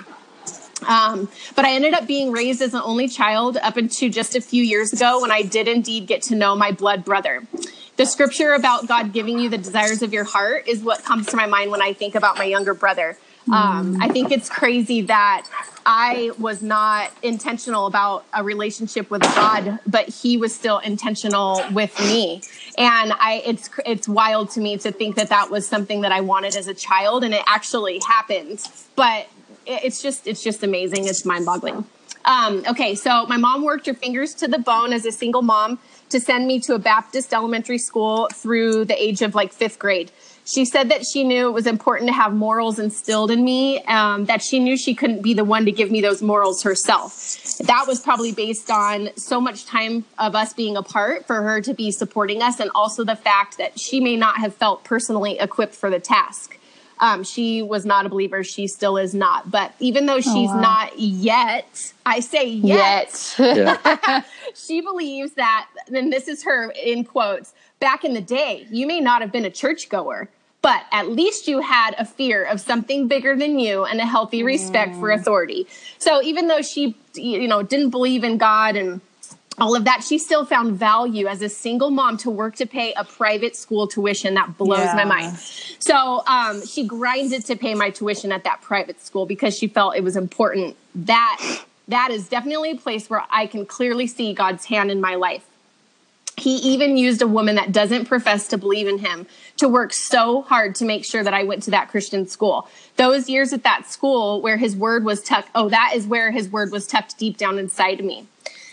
Um, 0.87 1.29
but 1.55 1.65
I 1.65 1.73
ended 1.73 1.95
up 1.95 2.07
being 2.07 2.33
raised 2.33 2.61
as 2.61 2.75
an 2.75 2.83
only 2.85 3.09
child 3.09 3.57
up 3.57 3.77
until 3.77 4.11
just 4.11 4.35
a 4.35 4.41
few 4.41 4.63
years 4.63 4.93
ago 4.93 5.21
when 5.21 5.31
I 5.31 5.43
did 5.43 5.69
indeed 5.69 6.07
get 6.09 6.23
to 6.23 6.35
know 6.35 6.57
my 6.57 6.73
blood 6.73 7.05
brother. 7.05 7.45
The 7.97 8.07
scripture 8.07 8.55
about 8.55 8.89
God 8.89 9.13
giving 9.13 9.39
you 9.39 9.49
the 9.49 9.57
desires 9.57 10.03
of 10.03 10.13
your 10.13 10.25
heart 10.25 10.67
is 10.67 10.83
what 10.83 11.05
comes 11.05 11.29
to 11.29 11.37
my 11.37 11.47
mind 11.47 11.71
when 11.71 11.81
I 11.81 11.93
think 11.93 12.17
about 12.17 12.37
my 12.37 12.45
younger 12.45 12.75
brother. 12.75 13.17
Um, 13.51 13.99
I 14.01 14.09
think 14.09 14.33
it's 14.33 14.49
crazy 14.49 15.03
that 15.03 15.47
I 15.85 16.31
was 16.39 16.63
not 16.63 17.11
intentional 17.23 17.87
about 17.87 18.25
a 18.33 18.43
relationship 18.43 19.11
with 19.11 19.23
God, 19.23 19.81
but 19.87 20.09
He 20.09 20.37
was 20.37 20.55
still 20.55 20.79
intentional 20.79 21.63
with 21.73 21.99
me. 22.01 22.43
And 22.79 23.13
I, 23.13 23.43
it's 23.45 23.69
it's 23.85 24.09
wild 24.09 24.51
to 24.53 24.61
me 24.61 24.79
to 24.79 24.91
think 24.93 25.17
that 25.17 25.29
that 25.29 25.51
was 25.51 25.67
something 25.67 26.01
that 26.01 26.13
I 26.13 26.23
wanted 26.23 26.57
as 26.57 26.69
a 26.69 26.75
child, 26.75 27.23
and 27.23 27.35
it 27.35 27.43
actually 27.47 28.01
happened. 28.07 28.65
But 28.97 29.29
it's 29.67 30.01
just 30.01 30.27
it's 30.27 30.43
just 30.43 30.63
amazing. 30.63 31.07
It's 31.07 31.25
mind 31.25 31.45
boggling. 31.45 31.85
Um, 32.25 32.65
okay, 32.67 32.95
so 32.95 33.27
my 33.27 33.37
mom 33.37 33.65
worked 33.65 33.87
her 33.87 33.93
fingers 33.93 34.33
to 34.37 34.49
the 34.49 34.59
bone 34.59 34.95
as 34.95 35.05
a 35.05 35.13
single 35.13 35.43
mom 35.43 35.79
to 36.09 36.19
send 36.19 36.47
me 36.47 36.59
to 36.61 36.75
a 36.75 36.79
Baptist 36.79 37.35
elementary 37.35 37.77
school 37.77 38.29
through 38.33 38.87
the 38.87 39.03
age 39.03 39.21
of 39.21 39.35
like 39.35 39.53
fifth 39.53 39.79
grade 39.79 40.11
she 40.45 40.65
said 40.65 40.91
that 40.91 41.07
she 41.07 41.25
knew 41.25 41.49
it 41.49 41.53
was 41.53 41.67
important 41.67 42.09
to 42.09 42.15
have 42.15 42.35
morals 42.35 42.79
instilled 42.79 43.31
in 43.31 43.43
me, 43.43 43.83
um, 43.85 44.27
that 44.27 44.43
she 44.43 44.59
knew 44.59 44.77
she 44.77 44.95
couldn't 44.95 45.23
be 45.23 45.35
the 45.35 45.45
one 45.45 45.65
to 45.65 45.73
give 45.73 45.91
me 45.91 46.01
those 46.01 46.23
morals 46.23 46.63
herself. 46.63 47.59
That 47.59 47.85
was 47.87 48.01
probably 48.01 48.33
based 48.33 48.71
on 48.71 49.11
so 49.17 49.41
much 49.41 49.65
time 49.67 50.05
of 50.19 50.35
us 50.35 50.53
being 50.53 50.77
apart 50.77 51.27
for 51.27 51.43
her 51.43 51.61
to 51.63 51.73
be 51.73 51.91
supporting 51.91 52.43
us, 52.43 52.61
and 52.61 52.71
also 52.75 53.05
the 53.05 53.17
fact 53.17 53.59
that 53.59 53.79
she 53.79 54.01
may 54.01 54.17
not 54.17 54.37
have 54.39 54.55
felt 54.55 54.85
personally 54.85 55.39
equipped 55.39 55.75
for 55.75 55.89
the 55.89 56.01
task. 56.01 56.59
Um, 57.01 57.25
she 57.25 57.61
was 57.61 57.85
not 57.85 58.07
a 58.07 58.09
believer. 58.09 58.45
She 58.45 58.69
still 58.69 58.97
is 58.97 59.15
not. 59.15 59.51
But 59.51 59.75
even 59.81 60.07
though 60.07 60.21
she's 60.21 60.51
oh, 60.51 60.55
wow. 60.55 60.61
not 60.61 60.99
yet, 60.99 61.93
I 62.07 62.21
say 62.21 62.49
yet, 62.49 63.35
yet. 63.39 64.25
She 64.55 64.81
believes 64.81 65.33
that, 65.33 65.69
and 65.93 66.13
this 66.13 66.29
is 66.29 66.45
her 66.45 66.71
in 66.71 67.05
quotes, 67.05 67.53
back 67.85 68.03
in 68.03 68.15
the 68.15 68.21
day, 68.23 68.67
you 68.71 68.87
may 68.87 68.99
not 68.99 69.21
have 69.21 69.31
been 69.31 69.45
a 69.45 69.51
churchgoer, 69.51 70.31
but 70.63 70.85
at 70.91 71.11
least 71.11 71.47
you 71.47 71.61
had 71.61 71.95
a 71.99 72.05
fear 72.07 72.43
of 72.43 72.59
something 72.59 73.09
bigger 73.09 73.37
than 73.37 73.59
you 73.59 73.85
and 73.85 74.01
a 74.01 74.07
healthy 74.07 74.43
respect 74.43 74.93
mm. 74.93 75.01
for 75.01 75.11
authority. 75.11 75.67
So 75.99 76.23
even 76.23 76.49
though 76.49 76.63
she, 76.63 76.97
you 77.15 77.47
know, 77.47 77.63
didn't 77.63 77.91
believe 77.91 78.25
in 78.25 78.39
God 78.39 78.75
and 78.75 79.03
all 79.59 79.77
of 79.77 79.85
that, 79.85 80.03
she 80.03 80.17
still 80.17 80.47
found 80.47 80.79
value 80.79 81.27
as 81.27 81.43
a 81.43 81.51
single 81.51 81.91
mom 81.91 82.17
to 82.25 82.31
work 82.31 82.57
to 82.57 82.65
pay 82.65 82.95
a 82.95 83.05
private 83.05 83.55
school 83.55 83.87
tuition. 83.87 84.33
That 84.33 84.57
blows 84.57 84.87
Yeah. 84.87 84.95
my 84.95 85.05
mind. 85.05 85.37
So 85.79 86.23
um, 86.27 86.67
she 86.67 86.87
grinded 86.87 87.45
to 87.45 87.55
pay 87.55 87.75
my 87.75 87.91
tuition 87.91 88.33
at 88.33 88.45
that 88.45 88.63
private 88.63 89.05
school 89.05 89.27
because 89.27 89.55
she 89.59 89.67
felt 89.67 89.95
it 89.95 90.03
was 90.03 90.17
important. 90.17 90.75
That 90.95 91.37
that 91.89 92.11
is 92.11 92.29
definitely 92.29 92.71
a 92.71 92.77
place 92.77 93.11
where 93.11 93.25
I 93.29 93.47
can 93.47 93.67
clearly 93.67 94.07
see 94.07 94.33
God's 94.33 94.65
hand 94.65 94.91
in 94.91 95.03
my 95.03 95.17
life. 95.17 95.45
He 96.37 96.57
even 96.57 96.97
used 96.97 97.23
a 97.23 97.27
woman 97.27 97.55
that 97.57 97.73
doesn't 97.73 98.07
profess 98.07 98.49
to 98.49 98.59
believe 98.59 98.89
in 98.89 98.99
him 98.99 99.27
to 99.59 99.69
work 99.69 99.93
so 99.93 100.43
hard 100.43 100.75
to 100.77 100.85
make 100.85 101.05
sure 101.05 101.23
that 101.23 101.35
I 101.35 101.45
went 101.45 101.63
to 101.65 101.71
that 101.71 101.89
Christian 101.89 102.27
school. 102.27 102.69
Those 102.97 103.29
years 103.29 103.53
at 103.53 103.63
that 103.63 103.87
school 103.87 104.43
where 104.43 104.57
his 104.57 104.77
word 104.77 105.05
was 105.05 105.23
tucked, 105.23 105.51
oh, 105.55 105.69
that 105.69 105.93
is 105.95 106.07
where 106.07 106.33
his 106.33 106.49
word 106.49 106.73
was 106.73 106.87
tucked 106.87 107.19
deep 107.19 107.37
down 107.37 107.59
inside 107.59 108.05
me. 108.05 108.27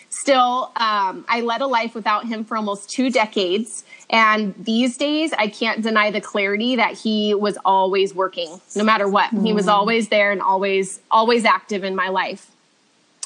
Still, 0.09 0.71
um, 0.75 1.23
I 1.29 1.41
led 1.41 1.61
a 1.61 1.67
life 1.67 1.95
without 1.95 2.25
him 2.25 2.43
for 2.43 2.57
almost 2.57 2.89
two 2.89 3.09
decades. 3.09 3.85
And 4.09 4.53
these 4.57 4.97
days, 4.97 5.31
I 5.37 5.47
can't 5.47 5.81
deny 5.81 6.11
the 6.11 6.19
clarity 6.19 6.75
that 6.75 6.97
he 6.97 7.33
was 7.33 7.57
always 7.63 8.13
working, 8.13 8.59
no 8.75 8.83
matter 8.83 9.07
what. 9.07 9.29
He 9.29 9.53
was 9.53 9.69
always 9.69 10.09
there 10.09 10.31
and 10.33 10.41
always, 10.41 10.99
always 11.09 11.45
active 11.45 11.85
in 11.85 11.95
my 11.95 12.09
life 12.09 12.50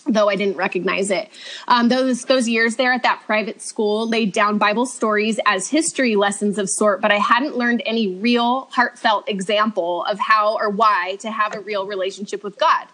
though 0.06 0.30
I 0.30 0.36
didn't 0.36 0.58
recognize 0.58 1.10
it. 1.12 1.30
Um, 1.68 1.90
those 1.90 2.26
those 2.26 2.48
years 2.48 2.76
there 2.76 2.94
at 2.94 3.04
that 3.04 3.24
private 3.26 3.62
school 3.62 4.08
laid 4.08 4.34
down 4.34 4.58
Bible 4.58 4.86
stories 4.86 5.40
as 5.46 5.70
history 5.70 6.16
lessons 6.16 6.58
of 6.58 6.70
sort, 6.70 7.02
but 7.02 7.12
I 7.12 7.18
hadn't 7.18 7.58
learned 7.58 7.82
any 7.86 8.16
real 8.16 8.68
heartfelt 8.72 9.28
example 9.28 10.04
of 10.06 10.20
how 10.20 10.58
or 10.58 10.70
why 10.70 11.18
to 11.22 11.32
have 11.32 11.56
a 11.56 11.60
real 11.60 11.88
relationship 11.88 12.44
with 12.44 12.58
God, 12.58 12.88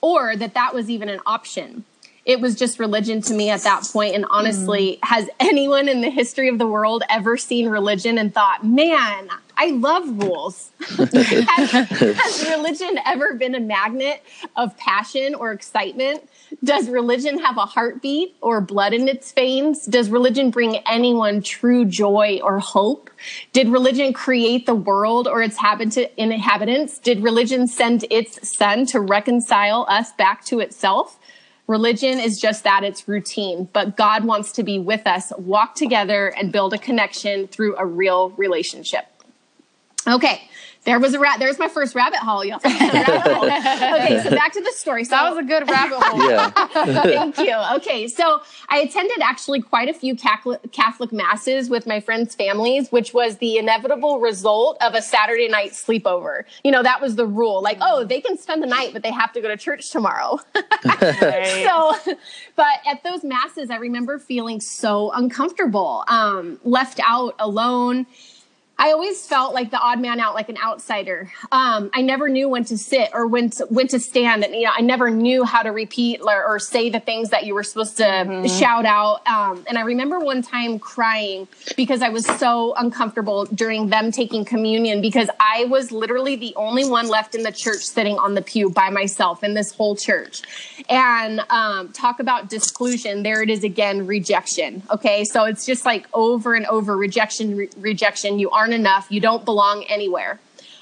or 0.00 0.34
that 0.36 0.54
that 0.54 0.74
was 0.74 0.88
even 0.88 1.08
an 1.08 1.20
option. 1.26 1.84
It 2.26 2.40
was 2.40 2.54
just 2.54 2.78
religion 2.78 3.22
to 3.22 3.34
me 3.34 3.50
at 3.50 3.62
that 3.62 3.84
point. 3.92 4.14
And 4.14 4.26
honestly, 4.30 4.98
has 5.02 5.28
anyone 5.40 5.88
in 5.88 6.00
the 6.00 6.10
history 6.10 6.48
of 6.48 6.58
the 6.58 6.66
world 6.66 7.02
ever 7.08 7.36
seen 7.36 7.68
religion 7.68 8.18
and 8.18 8.32
thought, 8.32 8.64
man, 8.64 9.30
I 9.60 9.72
love 9.72 10.08
rules? 10.22 10.70
has, 10.80 11.70
has 11.70 12.48
religion 12.48 12.98
ever 13.04 13.34
been 13.34 13.54
a 13.54 13.60
magnet 13.60 14.22
of 14.56 14.74
passion 14.78 15.34
or 15.34 15.52
excitement? 15.52 16.26
Does 16.64 16.88
religion 16.88 17.38
have 17.40 17.58
a 17.58 17.66
heartbeat 17.66 18.36
or 18.40 18.62
blood 18.62 18.94
in 18.94 19.06
its 19.06 19.30
veins? 19.32 19.84
Does 19.84 20.08
religion 20.08 20.50
bring 20.50 20.76
anyone 20.88 21.42
true 21.42 21.84
joy 21.84 22.40
or 22.42 22.58
hope? 22.58 23.10
Did 23.52 23.68
religion 23.68 24.14
create 24.14 24.64
the 24.64 24.74
world 24.74 25.28
or 25.28 25.42
its 25.42 25.58
habit- 25.58 26.14
inhabitants? 26.16 26.98
Did 26.98 27.22
religion 27.22 27.66
send 27.66 28.06
its 28.10 28.56
son 28.56 28.86
to 28.86 28.98
reconcile 28.98 29.84
us 29.90 30.10
back 30.12 30.42
to 30.46 30.60
itself? 30.60 31.18
Religion 31.66 32.18
is 32.18 32.40
just 32.40 32.64
that, 32.64 32.82
it's 32.82 33.06
routine, 33.06 33.68
but 33.74 33.94
God 33.98 34.24
wants 34.24 34.52
to 34.52 34.62
be 34.62 34.78
with 34.78 35.06
us, 35.06 35.34
walk 35.36 35.74
together, 35.74 36.28
and 36.28 36.50
build 36.50 36.72
a 36.72 36.78
connection 36.78 37.46
through 37.46 37.76
a 37.76 37.84
real 37.84 38.30
relationship. 38.30 39.09
Okay, 40.06 40.40
there 40.84 40.98
was 40.98 41.12
a 41.12 41.18
rat. 41.18 41.38
There's 41.38 41.58
my 41.58 41.68
first 41.68 41.94
rabbit 41.94 42.20
hole, 42.20 42.42
y'all. 42.42 42.58
Rabbit 42.64 43.32
hole. 43.32 43.44
okay, 43.44 44.22
so 44.22 44.30
back 44.30 44.52
to 44.54 44.62
the 44.62 44.72
story. 44.74 45.04
So 45.04 45.10
That 45.10 45.28
was 45.28 45.38
a 45.38 45.46
good 45.46 45.68
rabbit 45.68 45.98
hole. 46.02 46.30
Yeah. 46.30 46.50
Thank 47.02 47.38
you. 47.38 47.54
Okay, 47.76 48.08
so 48.08 48.40
I 48.70 48.78
attended 48.78 49.18
actually 49.20 49.60
quite 49.60 49.90
a 49.90 49.92
few 49.92 50.16
Catholic, 50.16 50.72
Catholic 50.72 51.12
masses 51.12 51.68
with 51.68 51.86
my 51.86 52.00
friends' 52.00 52.34
families, 52.34 52.90
which 52.90 53.12
was 53.12 53.36
the 53.38 53.58
inevitable 53.58 54.20
result 54.20 54.78
of 54.80 54.94
a 54.94 55.02
Saturday 55.02 55.48
night 55.48 55.72
sleepover. 55.72 56.44
You 56.64 56.70
know, 56.70 56.82
that 56.82 57.02
was 57.02 57.16
the 57.16 57.26
rule. 57.26 57.60
Like, 57.62 57.76
oh, 57.82 58.04
they 58.04 58.22
can 58.22 58.38
spend 58.38 58.62
the 58.62 58.66
night, 58.66 58.94
but 58.94 59.02
they 59.02 59.12
have 59.12 59.34
to 59.34 59.42
go 59.42 59.48
to 59.48 59.56
church 59.58 59.90
tomorrow. 59.90 60.38
Right. 60.82 61.66
so, 61.66 62.14
but 62.56 62.66
at 62.90 63.02
those 63.04 63.22
masses, 63.22 63.70
I 63.70 63.76
remember 63.76 64.18
feeling 64.18 64.60
so 64.60 65.10
uncomfortable, 65.12 66.04
um, 66.08 66.58
left 66.64 67.00
out, 67.04 67.34
alone. 67.38 68.06
I 68.80 68.92
always 68.92 69.26
felt 69.26 69.52
like 69.52 69.70
the 69.70 69.78
odd 69.78 70.00
man 70.00 70.20
out, 70.20 70.34
like 70.34 70.48
an 70.48 70.56
outsider. 70.56 71.30
Um, 71.52 71.90
I 71.92 72.00
never 72.00 72.30
knew 72.30 72.48
when 72.48 72.64
to 72.64 72.78
sit 72.78 73.10
or 73.12 73.26
when 73.26 73.50
to, 73.50 73.66
when 73.66 73.88
to 73.88 74.00
stand, 74.00 74.42
and 74.42 74.54
you 74.54 74.62
know, 74.62 74.72
I 74.74 74.80
never 74.80 75.10
knew 75.10 75.44
how 75.44 75.62
to 75.62 75.68
repeat 75.68 76.22
or, 76.22 76.42
or 76.42 76.58
say 76.58 76.88
the 76.88 76.98
things 76.98 77.28
that 77.28 77.44
you 77.44 77.52
were 77.52 77.62
supposed 77.62 77.98
to 77.98 78.48
shout 78.48 78.86
out. 78.86 79.26
Um, 79.26 79.66
and 79.68 79.76
I 79.76 79.82
remember 79.82 80.18
one 80.18 80.40
time 80.40 80.78
crying 80.78 81.46
because 81.76 82.00
I 82.00 82.08
was 82.08 82.24
so 82.24 82.72
uncomfortable 82.74 83.44
during 83.44 83.88
them 83.88 84.12
taking 84.12 84.46
communion 84.46 85.02
because 85.02 85.28
I 85.38 85.66
was 85.66 85.92
literally 85.92 86.36
the 86.36 86.54
only 86.56 86.88
one 86.88 87.08
left 87.08 87.34
in 87.34 87.42
the 87.42 87.52
church 87.52 87.82
sitting 87.82 88.18
on 88.18 88.32
the 88.32 88.40
pew 88.40 88.70
by 88.70 88.88
myself 88.88 89.44
in 89.44 89.52
this 89.52 89.72
whole 89.72 89.94
church. 89.94 90.40
And 90.88 91.40
um, 91.50 91.92
talk 91.92 92.18
about 92.18 92.48
disclusion. 92.48 93.24
There 93.24 93.42
it 93.42 93.50
is 93.50 93.62
again, 93.62 94.06
rejection. 94.06 94.82
Okay, 94.90 95.24
so 95.24 95.44
it's 95.44 95.66
just 95.66 95.84
like 95.84 96.06
over 96.14 96.54
and 96.54 96.64
over 96.64 96.96
rejection, 96.96 97.58
re- 97.58 97.68
rejection. 97.76 98.38
You 98.38 98.48
aren't 98.48 98.69
enough. 98.72 99.06
You 99.10 99.20
don't 99.20 99.44
belong 99.44 99.84
anywhere. 99.84 100.40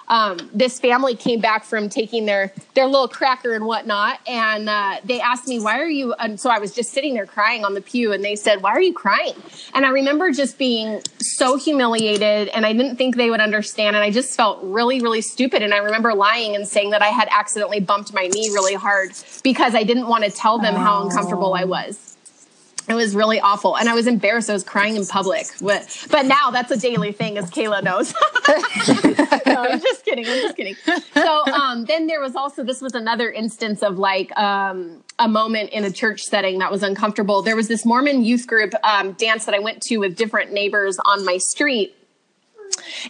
Um, 0.08 0.50
this 0.54 0.80
family 0.80 1.14
came 1.14 1.40
back 1.40 1.64
from 1.64 1.88
taking 1.88 2.24
their 2.24 2.52
their 2.74 2.86
little 2.86 3.08
cracker 3.08 3.52
and 3.52 3.66
whatnot, 3.66 4.20
and 4.26 4.68
uh, 4.68 4.96
they 5.04 5.20
asked 5.20 5.46
me, 5.46 5.60
"Why 5.60 5.78
are 5.80 5.88
you?" 5.88 6.14
And 6.14 6.40
so 6.40 6.48
I 6.48 6.58
was 6.58 6.74
just 6.74 6.92
sitting 6.92 7.14
there 7.14 7.26
crying 7.26 7.64
on 7.64 7.74
the 7.74 7.82
pew, 7.82 8.12
and 8.12 8.24
they 8.24 8.34
said, 8.34 8.62
"Why 8.62 8.70
are 8.70 8.80
you 8.80 8.94
crying?" 8.94 9.34
And 9.74 9.84
I 9.84 9.90
remember 9.90 10.30
just 10.30 10.56
being 10.56 11.02
so 11.20 11.56
humiliated, 11.58 12.48
and 12.48 12.64
I 12.64 12.72
didn't 12.72 12.96
think 12.96 13.16
they 13.16 13.28
would 13.28 13.40
understand, 13.40 13.96
and 13.96 14.02
I 14.02 14.10
just 14.10 14.34
felt 14.34 14.60
really, 14.62 15.00
really 15.00 15.20
stupid. 15.20 15.62
And 15.62 15.74
I 15.74 15.78
remember 15.78 16.14
lying 16.14 16.56
and 16.56 16.66
saying 16.66 16.90
that 16.90 17.02
I 17.02 17.08
had 17.08 17.28
accidentally 17.30 17.80
bumped 17.80 18.14
my 18.14 18.28
knee 18.28 18.48
really 18.48 18.74
hard 18.74 19.10
because 19.42 19.74
I 19.74 19.82
didn't 19.82 20.08
want 20.08 20.24
to 20.24 20.30
tell 20.30 20.58
them 20.58 20.74
how 20.74 21.02
uncomfortable 21.02 21.52
I 21.52 21.64
was. 21.64 22.07
It 22.88 22.94
was 22.94 23.14
really 23.14 23.38
awful. 23.40 23.76
And 23.76 23.88
I 23.88 23.94
was 23.94 24.06
embarrassed. 24.06 24.48
I 24.48 24.54
was 24.54 24.64
crying 24.64 24.96
in 24.96 25.06
public. 25.06 25.46
But, 25.60 26.06
but 26.10 26.24
now 26.24 26.50
that's 26.50 26.70
a 26.70 26.76
daily 26.78 27.12
thing, 27.12 27.36
as 27.36 27.50
Kayla 27.50 27.82
knows. 27.82 28.14
no, 29.46 29.62
I'm 29.62 29.80
just 29.80 30.04
kidding. 30.04 30.24
I'm 30.26 30.40
just 30.40 30.56
kidding. 30.56 30.74
So 31.12 31.44
um, 31.46 31.84
then 31.84 32.06
there 32.06 32.20
was 32.20 32.34
also, 32.34 32.64
this 32.64 32.80
was 32.80 32.94
another 32.94 33.30
instance 33.30 33.82
of 33.82 33.98
like 33.98 34.36
um, 34.38 35.04
a 35.18 35.28
moment 35.28 35.70
in 35.70 35.84
a 35.84 35.90
church 35.90 36.22
setting 36.22 36.58
that 36.60 36.70
was 36.70 36.82
uncomfortable. 36.82 37.42
There 37.42 37.56
was 37.56 37.68
this 37.68 37.84
Mormon 37.84 38.24
youth 38.24 38.46
group 38.46 38.72
um, 38.82 39.12
dance 39.12 39.44
that 39.44 39.54
I 39.54 39.58
went 39.58 39.82
to 39.82 39.98
with 39.98 40.16
different 40.16 40.52
neighbors 40.52 40.98
on 41.04 41.24
my 41.24 41.36
street. 41.36 41.94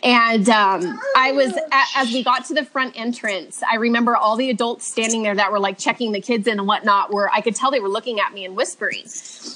And 0.02 0.48
um, 0.48 1.00
I 1.16 1.32
was, 1.32 1.52
as 1.96 2.12
we 2.12 2.22
got 2.22 2.44
to 2.46 2.54
the 2.54 2.64
front 2.64 2.98
entrance, 2.98 3.62
I 3.70 3.76
remember 3.76 4.16
all 4.16 4.36
the 4.36 4.50
adults 4.50 4.86
standing 4.86 5.22
there 5.22 5.34
that 5.34 5.50
were 5.50 5.58
like 5.58 5.78
checking 5.78 6.12
the 6.12 6.20
kids 6.20 6.46
in 6.46 6.58
and 6.58 6.68
whatnot, 6.68 7.12
where 7.12 7.30
I 7.30 7.40
could 7.40 7.54
tell 7.54 7.70
they 7.70 7.80
were 7.80 7.88
looking 7.88 8.20
at 8.20 8.32
me 8.32 8.44
and 8.44 8.56
whispering. 8.56 9.04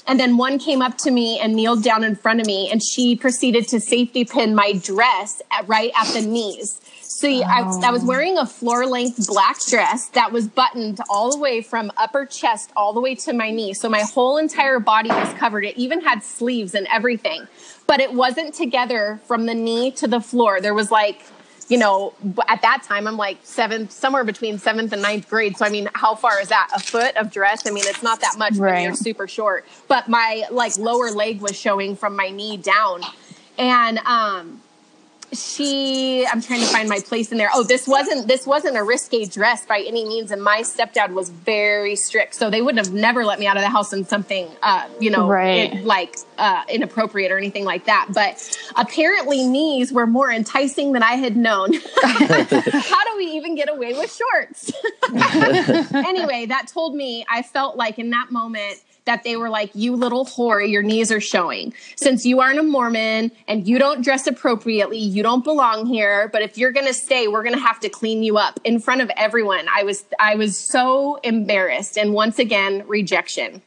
And 0.07 0.19
then 0.19 0.37
one 0.37 0.59
came 0.59 0.81
up 0.81 0.97
to 0.99 1.11
me 1.11 1.39
and 1.39 1.55
kneeled 1.55 1.83
down 1.83 2.03
in 2.03 2.15
front 2.15 2.39
of 2.39 2.47
me, 2.47 2.69
and 2.71 2.81
she 2.81 3.15
proceeded 3.15 3.67
to 3.69 3.79
safety 3.79 4.25
pin 4.25 4.55
my 4.55 4.73
dress 4.73 5.41
at, 5.51 5.67
right 5.67 5.91
at 5.95 6.07
the 6.13 6.21
knees. 6.21 6.79
So 7.01 7.29
I, 7.29 7.61
I 7.85 7.91
was 7.91 8.03
wearing 8.03 8.37
a 8.37 8.45
floor 8.45 8.85
length 8.85 9.27
black 9.27 9.63
dress 9.67 10.09
that 10.09 10.33
was 10.33 10.47
buttoned 10.47 10.99
all 11.09 11.31
the 11.31 11.37
way 11.37 11.61
from 11.61 11.91
upper 11.95 12.25
chest 12.25 12.71
all 12.75 12.91
the 12.91 12.99
way 12.99 13.15
to 13.15 13.33
my 13.33 13.49
knee. 13.49 13.73
So 13.73 13.87
my 13.87 14.01
whole 14.01 14.37
entire 14.37 14.79
body 14.79 15.09
was 15.09 15.33
covered. 15.35 15.63
It 15.63 15.77
even 15.77 16.01
had 16.01 16.23
sleeves 16.23 16.73
and 16.73 16.85
everything, 16.91 17.47
but 17.87 17.99
it 17.99 18.13
wasn't 18.13 18.53
together 18.53 19.19
from 19.25 19.45
the 19.45 19.53
knee 19.53 19.91
to 19.91 20.07
the 20.07 20.19
floor. 20.21 20.61
There 20.61 20.73
was 20.73 20.89
like, 20.89 21.21
you 21.69 21.77
know, 21.77 22.13
at 22.47 22.61
that 22.61 22.83
time, 22.83 23.07
I'm 23.07 23.17
like 23.17 23.37
seventh, 23.43 23.91
somewhere 23.91 24.23
between 24.23 24.57
seventh 24.57 24.91
and 24.93 25.01
ninth 25.01 25.29
grade. 25.29 25.57
So, 25.57 25.65
I 25.65 25.69
mean, 25.69 25.89
how 25.93 26.15
far 26.15 26.39
is 26.41 26.49
that? 26.49 26.69
A 26.75 26.79
foot 26.79 27.15
of 27.15 27.31
dress? 27.31 27.67
I 27.67 27.71
mean, 27.71 27.83
it's 27.87 28.03
not 28.03 28.19
that 28.21 28.35
much 28.37 28.55
Right. 28.55 28.83
you're 28.83 28.95
super 28.95 29.27
short, 29.27 29.65
but 29.87 30.07
my 30.09 30.43
like 30.51 30.77
lower 30.77 31.11
leg 31.11 31.41
was 31.41 31.55
showing 31.59 31.95
from 31.95 32.15
my 32.15 32.29
knee 32.29 32.57
down. 32.57 33.01
And, 33.57 33.99
um, 33.99 34.62
she 35.35 36.25
i'm 36.27 36.41
trying 36.41 36.59
to 36.61 36.65
find 36.67 36.87
my 36.89 36.99
place 36.99 37.31
in 37.31 37.37
there. 37.37 37.49
Oh 37.53 37.63
this 37.63 37.87
wasn't 37.87 38.27
this 38.27 38.45
wasn't 38.47 38.77
a 38.77 38.83
risque 38.83 39.25
dress 39.25 39.65
by 39.65 39.79
any 39.79 40.05
means 40.05 40.31
and 40.31 40.41
my 40.43 40.61
stepdad 40.61 41.11
was 41.13 41.29
very 41.29 41.95
strict 41.95 42.35
so 42.35 42.49
they 42.49 42.61
wouldn't 42.61 42.85
have 42.85 42.93
never 42.95 43.25
let 43.25 43.39
me 43.39 43.47
out 43.47 43.57
of 43.57 43.63
the 43.63 43.69
house 43.69 43.93
in 43.93 44.05
something 44.05 44.47
uh 44.61 44.87
you 44.99 45.09
know 45.09 45.27
Right. 45.27 45.73
it- 45.73 45.85
like 45.85 46.15
uh 46.37 46.63
inappropriate 46.69 47.31
or 47.31 47.37
anything 47.37 47.65
like 47.65 47.85
that. 47.85 48.07
But 48.13 48.57
apparently 48.75 49.43
knees 49.45 49.91
were 49.91 50.07
more 50.07 50.31
enticing 50.31 50.91
than 50.93 51.03
i 51.03 51.13
had 51.13 51.35
known. 51.37 51.73
How 52.03 53.03
do 53.05 53.17
we 53.17 53.25
even 53.31 53.55
get 53.55 53.69
away 53.69 53.93
with 53.93 54.11
shorts? 54.15 54.71
Anyway 55.93 56.45
that 56.47 56.67
told 56.67 56.95
me 56.95 57.25
i 57.29 57.41
felt 57.41 57.75
like 57.75 57.99
in 57.99 58.09
that 58.11 58.31
moment 58.31 58.79
that 59.05 59.23
they 59.23 59.35
were 59.35 59.49
like, 59.49 59.69
you 59.73 59.95
little 59.95 60.25
whore, 60.25 60.65
your 60.69 60.81
knees 60.81 61.11
are 61.11 61.19
showing. 61.19 61.73
Since 61.95 62.25
you 62.25 62.39
aren't 62.39 62.59
a 62.59 62.63
Mormon 62.63 63.31
and 63.47 63.67
you 63.67 63.77
don't 63.77 64.01
dress 64.01 64.27
appropriately, 64.27 64.97
you 64.97 65.21
don't 65.23 65.43
belong 65.43 65.85
here. 65.85 66.29
But 66.29 66.41
if 66.41 66.57
you're 66.57 66.71
going 66.71 66.87
to 66.87 66.93
stay, 66.93 67.27
we're 67.27 67.43
going 67.43 67.55
to 67.55 67.61
have 67.61 67.81
to 67.81 67.89
clean 67.89 68.23
you 68.23 68.37
up 68.37 68.59
in 68.63 68.79
front 68.79 69.01
of 69.01 69.11
everyone. 69.17 69.67
I 69.69 69.83
was, 69.83 70.05
I 70.19 70.35
was 70.35 70.57
so 70.57 71.15
embarrassed. 71.17 71.97
And 71.97 72.13
once 72.13 72.39
again, 72.39 72.83
rejection. 72.87 73.61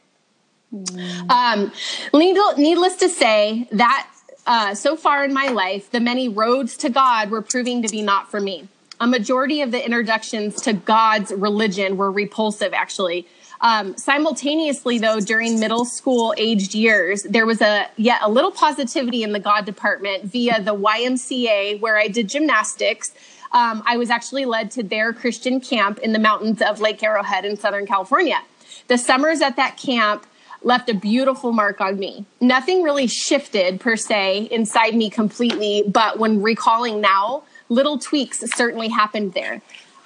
Um, 0.73 1.71
needl- 2.13 2.57
needless 2.57 2.95
to 2.97 3.07
say 3.07 3.67
that 3.71 4.09
uh, 4.47 4.73
so 4.73 4.95
far 4.95 5.23
in 5.23 5.33
my 5.33 5.49
life, 5.49 5.91
the 5.91 5.99
many 5.99 6.27
roads 6.29 6.77
to 6.77 6.89
God 6.89 7.29
were 7.29 7.41
proving 7.41 7.83
to 7.83 7.89
be 7.89 8.01
not 8.01 8.31
for 8.31 8.39
me. 8.39 8.67
a 8.99 9.07
majority 9.07 9.61
of 9.61 9.71
the 9.71 9.83
introductions 9.83 10.61
to 10.61 10.73
God's 10.73 11.31
religion 11.31 11.97
were 11.97 12.11
repulsive, 12.11 12.73
actually. 12.73 13.27
Um, 13.61 13.97
simultaneously, 13.97 14.99
though, 14.99 15.19
during 15.19 15.59
middle 15.59 15.85
school 15.85 16.33
aged 16.37 16.75
years, 16.75 17.23
there 17.23 17.45
was 17.45 17.61
a 17.61 17.87
yet 17.97 18.19
a 18.21 18.29
little 18.29 18.51
positivity 18.51 19.23
in 19.23 19.31
the 19.31 19.39
God 19.39 19.65
department 19.65 20.25
via 20.25 20.61
the 20.61 20.75
YMCA, 20.75 21.79
where 21.79 21.97
I 21.97 22.07
did 22.07 22.29
gymnastics. 22.29 23.13
Um, 23.51 23.81
I 23.85 23.97
was 23.97 24.09
actually 24.09 24.45
led 24.45 24.71
to 24.71 24.83
their 24.83 25.13
Christian 25.13 25.59
camp 25.59 25.99
in 25.99 26.13
the 26.13 26.19
mountains 26.19 26.61
of 26.61 26.81
Lake 26.81 27.01
Arrowhead 27.01 27.45
in 27.45 27.57
Southern 27.57 27.87
California. 27.87 28.41
The 28.87 28.97
summers 28.97 29.41
at 29.41 29.55
that 29.55 29.77
camp 29.77 30.25
left 30.63 30.89
a 30.89 30.93
beautiful 30.93 31.51
mark 31.51 31.79
on 31.79 31.97
me. 31.97 32.25
Nothing 32.41 32.83
really 32.83 33.07
shifted 33.07 33.79
per 33.79 33.95
se 33.95 34.49
inside 34.51 34.95
me 34.95 35.09
completely, 35.09 35.83
but 35.87 36.19
when 36.19 36.41
recalling 36.41 36.99
now, 36.99 37.43
little 37.69 37.97
tweaks 37.97 38.39
certainly 38.55 38.89
happened 38.89 39.33
there 39.33 39.61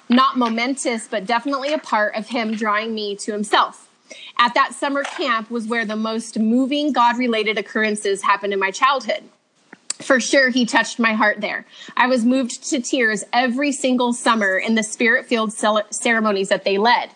not 0.08 0.36
momentous, 0.36 1.08
but 1.08 1.26
definitely 1.26 1.72
a 1.72 1.78
part 1.78 2.14
of 2.14 2.28
him 2.28 2.54
drawing 2.54 2.94
me 2.94 3.16
to 3.16 3.32
himself. 3.32 3.88
At 4.38 4.54
that 4.54 4.74
summer 4.74 5.02
camp 5.02 5.50
was 5.50 5.66
where 5.66 5.84
the 5.84 5.96
most 5.96 6.38
moving 6.38 6.92
God 6.92 7.16
related 7.16 7.58
occurrences 7.58 8.22
happened 8.22 8.52
in 8.52 8.58
my 8.58 8.70
childhood. 8.70 9.22
For 10.00 10.20
sure, 10.20 10.50
he 10.50 10.66
touched 10.66 10.98
my 10.98 11.12
heart 11.12 11.40
there. 11.40 11.64
I 11.96 12.08
was 12.08 12.24
moved 12.24 12.68
to 12.70 12.80
tears 12.80 13.24
every 13.32 13.72
single 13.72 14.12
summer 14.12 14.58
in 14.58 14.74
the 14.74 14.82
spirit 14.82 15.26
filled 15.26 15.52
ceremonies 15.52 16.48
that 16.48 16.64
they 16.64 16.76
led. 16.76 17.10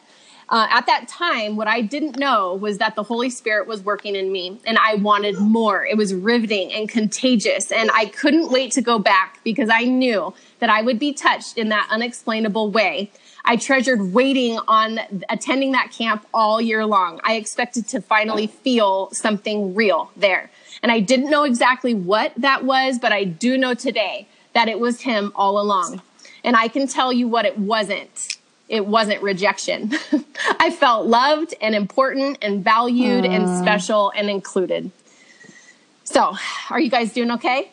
Uh, 0.49 0.69
at 0.71 0.87
that 0.87 1.09
time, 1.09 1.57
what 1.57 1.67
I 1.67 1.81
didn't 1.81 2.19
know 2.19 2.55
was 2.55 2.79
that 2.79 2.95
the 2.95 3.03
Holy 3.03 3.31
Spirit 3.31 3.67
was 3.67 3.83
working 3.83 4.15
in 4.15 4.31
me 4.31 4.61
and 4.65 4.79
I 4.79 4.95
wanted 4.95 5.38
more. 5.38 5.85
It 5.85 5.97
was 5.97 6.15
riveting 6.15 6.73
and 6.73 6.88
contagious. 6.88 7.73
And 7.73 7.91
I 7.93 8.07
couldn't 8.07 8.50
wait 8.50 8.71
to 8.73 8.83
go 8.83 9.00
back 9.00 9.41
because 9.43 9.69
I 9.69 9.83
knew 9.83 10.33
that 10.61 10.71
I 10.71 10.83
would 10.83 11.00
be 11.00 11.12
touched 11.12 11.59
in 11.59 11.71
that 11.71 11.88
unexplainable 11.91 12.71
way. 12.71 13.11
I 13.45 13.57
treasured 13.57 14.12
waiting 14.12 14.59
on 14.69 15.00
attending 15.29 15.73
that 15.73 15.91
camp 15.91 16.26
all 16.33 16.61
year 16.61 16.87
long. 16.87 17.21
I 17.25 17.35
expected 17.35 17.88
to 17.88 18.00
finally 18.00 18.47
feel 18.47 19.11
something 19.12 19.75
real 19.75 20.11
there. 20.17 20.50
And 20.83 20.93
I 20.93 21.00
didn't 21.00 21.31
know 21.31 21.43
exactly 21.43 21.95
what 21.95 22.33
that 22.37 22.65
was, 22.65 22.99
but 23.00 23.12
I 23.12 23.25
do 23.25 23.59
know 23.59 23.75
today 23.75 24.29
that 24.53 24.69
it 24.69 24.79
was 24.79 25.00
him 25.00 25.33
all 25.35 25.61
along. 25.61 26.03
And 26.45 26.55
I 26.55 26.69
can 26.69 26.87
tell 26.87 27.12
you 27.12 27.26
what 27.26 27.45
it 27.45 27.59
wasn't 27.59 28.36
it 28.68 28.87
wasn't 28.87 29.23
rejection. 29.23 29.92
I 30.61 30.70
felt 30.70 31.06
loved 31.06 31.54
and 31.61 31.75
important 31.75 32.38
and 32.42 32.64
valued 32.64 33.25
uh. 33.25 33.30
and 33.30 33.58
special 33.58 34.12
and 34.14 34.28
included. 34.28 34.90
So, 36.04 36.37
are 36.70 36.80
you 36.80 36.90
guys 36.90 37.12
doing 37.12 37.32
okay? 37.32 37.70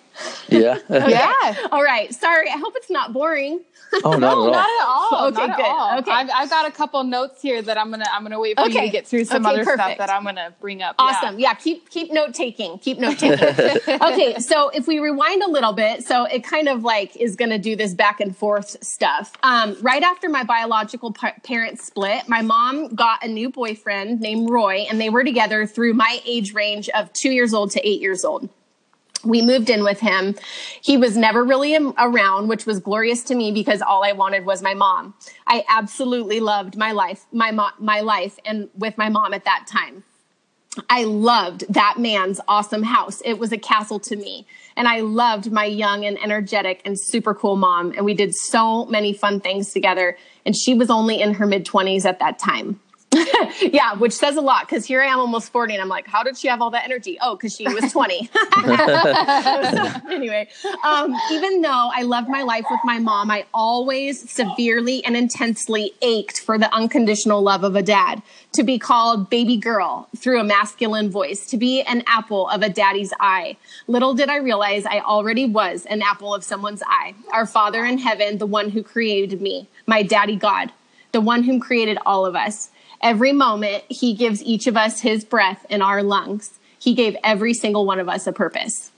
Yeah. 0.47 0.79
okay. 0.89 1.11
Yeah. 1.11 1.67
All 1.71 1.83
right. 1.83 2.13
Sorry. 2.13 2.49
I 2.49 2.57
hope 2.57 2.73
it's 2.75 2.89
not 2.89 3.13
boring. 3.13 3.61
Oh, 4.03 4.11
not 4.11 4.19
no, 4.19 4.27
at 4.27 4.33
all. 4.33 4.51
Not 4.51 4.69
at 4.69 4.85
all. 4.85 5.27
Okay, 5.27 5.47
not 5.47 5.57
good. 5.57 5.65
All. 5.65 5.99
Okay. 5.99 6.11
I've, 6.11 6.29
I've, 6.33 6.49
got 6.49 6.67
a 6.67 6.71
couple 6.71 7.03
notes 7.03 7.41
here 7.41 7.61
that 7.61 7.77
I'm 7.77 7.91
gonna 7.91 8.05
I'm 8.11 8.23
gonna 8.23 8.39
wait 8.39 8.57
for 8.57 8.65
okay. 8.65 8.73
you 8.73 8.81
to 8.87 8.89
get 8.89 9.07
through 9.07 9.25
some 9.25 9.45
okay, 9.45 9.55
other 9.55 9.65
perfect. 9.65 9.83
stuff 9.83 9.97
that 9.99 10.09
I'm 10.09 10.23
gonna 10.23 10.53
bring 10.59 10.81
up. 10.81 10.95
Awesome. 10.97 11.39
Yeah. 11.39 11.49
yeah 11.49 11.53
keep 11.53 11.89
keep 11.89 12.11
note 12.11 12.33
taking. 12.33 12.79
Keep 12.79 12.99
note 12.99 13.19
taking. 13.19 13.47
okay. 14.01 14.39
So 14.39 14.69
if 14.69 14.87
we 14.87 14.99
rewind 14.99 15.43
a 15.43 15.49
little 15.49 15.73
bit, 15.73 16.03
so 16.03 16.25
it 16.25 16.43
kind 16.43 16.69
of 16.69 16.83
like 16.83 17.15
is 17.17 17.35
gonna 17.35 17.59
do 17.59 17.75
this 17.75 17.93
back 17.93 18.19
and 18.19 18.35
forth 18.35 18.83
stuff. 18.83 19.33
Um, 19.43 19.77
right 19.81 20.03
after 20.03 20.29
my 20.29 20.43
biological 20.43 21.11
par- 21.11 21.35
parents 21.43 21.85
split, 21.85 22.27
my 22.27 22.41
mom 22.41 22.95
got 22.95 23.23
a 23.23 23.27
new 23.27 23.49
boyfriend 23.49 24.21
named 24.21 24.49
Roy, 24.49 24.87
and 24.89 24.99
they 24.99 25.09
were 25.09 25.23
together 25.23 25.67
through 25.67 25.93
my 25.93 26.19
age 26.25 26.53
range 26.53 26.89
of 26.89 27.13
two 27.13 27.31
years 27.31 27.53
old 27.53 27.71
to 27.71 27.87
eight 27.87 28.01
years 28.01 28.25
old 28.25 28.49
we 29.23 29.41
moved 29.41 29.69
in 29.69 29.83
with 29.83 29.99
him. 29.99 30.35
He 30.81 30.97
was 30.97 31.15
never 31.15 31.43
really 31.43 31.75
around, 31.97 32.47
which 32.47 32.65
was 32.65 32.79
glorious 32.79 33.23
to 33.23 33.35
me 33.35 33.51
because 33.51 33.81
all 33.81 34.03
I 34.03 34.11
wanted 34.11 34.45
was 34.45 34.61
my 34.61 34.73
mom. 34.73 35.13
I 35.47 35.63
absolutely 35.69 36.39
loved 36.39 36.77
my 36.77 36.91
life, 36.91 37.25
my 37.31 37.51
mo- 37.51 37.71
my 37.79 38.01
life 38.01 38.39
and 38.45 38.69
with 38.75 38.97
my 38.97 39.09
mom 39.09 39.33
at 39.33 39.45
that 39.45 39.65
time. 39.67 40.03
I 40.89 41.03
loved 41.03 41.65
that 41.71 41.95
man's 41.99 42.39
awesome 42.47 42.83
house. 42.83 43.21
It 43.23 43.37
was 43.37 43.51
a 43.51 43.57
castle 43.57 43.99
to 44.01 44.15
me. 44.15 44.47
And 44.75 44.87
I 44.87 45.01
loved 45.01 45.51
my 45.51 45.65
young 45.65 46.03
and 46.03 46.17
energetic 46.21 46.81
and 46.83 46.99
super 46.99 47.35
cool 47.35 47.55
mom. 47.55 47.91
And 47.91 48.05
we 48.05 48.15
did 48.15 48.33
so 48.33 48.85
many 48.85 49.13
fun 49.13 49.39
things 49.39 49.71
together. 49.71 50.17
And 50.45 50.55
she 50.55 50.73
was 50.73 50.89
only 50.89 51.21
in 51.21 51.35
her 51.35 51.45
mid 51.45 51.65
20s 51.65 52.05
at 52.05 52.19
that 52.19 52.39
time. 52.39 52.79
yeah, 53.73 53.93
which 53.93 54.13
says 54.13 54.35
a 54.35 54.41
lot 54.41 54.67
because 54.67 54.85
here 54.85 55.01
I 55.01 55.07
am 55.07 55.19
almost 55.19 55.51
40 55.51 55.73
and 55.73 55.81
I'm 55.81 55.89
like, 55.89 56.07
how 56.07 56.23
did 56.23 56.37
she 56.37 56.47
have 56.47 56.61
all 56.61 56.71
that 56.71 56.85
energy? 56.85 57.17
Oh, 57.21 57.35
because 57.35 57.55
she 57.55 57.65
was 57.67 57.91
20. 57.91 58.29
so, 58.65 60.11
anyway, 60.11 60.47
um, 60.83 61.15
even 61.31 61.61
though 61.61 61.89
I 61.93 62.03
loved 62.03 62.29
my 62.29 62.43
life 62.43 62.65
with 62.69 62.79
my 62.83 62.99
mom, 62.99 63.31
I 63.31 63.45
always 63.53 64.29
severely 64.29 65.03
and 65.05 65.15
intensely 65.15 65.93
ached 66.01 66.39
for 66.39 66.57
the 66.57 66.73
unconditional 66.73 67.41
love 67.41 67.63
of 67.63 67.75
a 67.75 67.83
dad, 67.83 68.21
to 68.53 68.63
be 68.63 68.77
called 68.77 69.29
baby 69.29 69.57
girl 69.57 70.07
through 70.17 70.39
a 70.39 70.43
masculine 70.43 71.09
voice, 71.09 71.45
to 71.47 71.57
be 71.57 71.81
an 71.81 72.03
apple 72.07 72.47
of 72.49 72.61
a 72.61 72.69
daddy's 72.69 73.13
eye. 73.19 73.57
Little 73.87 74.13
did 74.13 74.29
I 74.29 74.37
realize 74.37 74.85
I 74.85 74.99
already 74.99 75.45
was 75.45 75.85
an 75.85 76.01
apple 76.01 76.33
of 76.33 76.43
someone's 76.43 76.83
eye. 76.85 77.15
Our 77.31 77.45
Father 77.45 77.83
in 77.83 77.97
heaven, 77.97 78.37
the 78.37 78.45
one 78.45 78.69
who 78.69 78.83
created 78.83 79.41
me, 79.41 79.67
my 79.87 80.03
daddy 80.03 80.35
God, 80.35 80.71
the 81.11 81.21
one 81.21 81.43
who 81.43 81.59
created 81.59 81.97
all 82.05 82.25
of 82.25 82.35
us. 82.35 82.69
Every 83.03 83.33
moment, 83.33 83.83
He 83.89 84.13
gives 84.13 84.41
each 84.41 84.65
of 84.65 84.77
us 84.77 85.01
His 85.01 85.25
breath 85.25 85.65
in 85.69 85.81
our 85.81 86.01
lungs. 86.01 86.57
He 86.79 86.93
gave 86.93 87.17
every 87.23 87.53
single 87.53 87.85
one 87.85 87.99
of 87.99 88.07
us 88.07 88.25
a 88.25 88.31
purpose. 88.31 88.91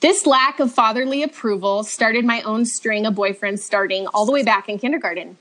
This 0.00 0.26
lack 0.26 0.60
of 0.60 0.72
fatherly 0.72 1.22
approval 1.24 1.82
started 1.82 2.24
my 2.24 2.40
own 2.42 2.64
string 2.66 3.04
of 3.04 3.14
boyfriends 3.14 3.58
starting 3.58 4.06
all 4.08 4.26
the 4.26 4.32
way 4.32 4.44
back 4.44 4.68
in 4.68 4.78
kindergarten. 4.78 5.36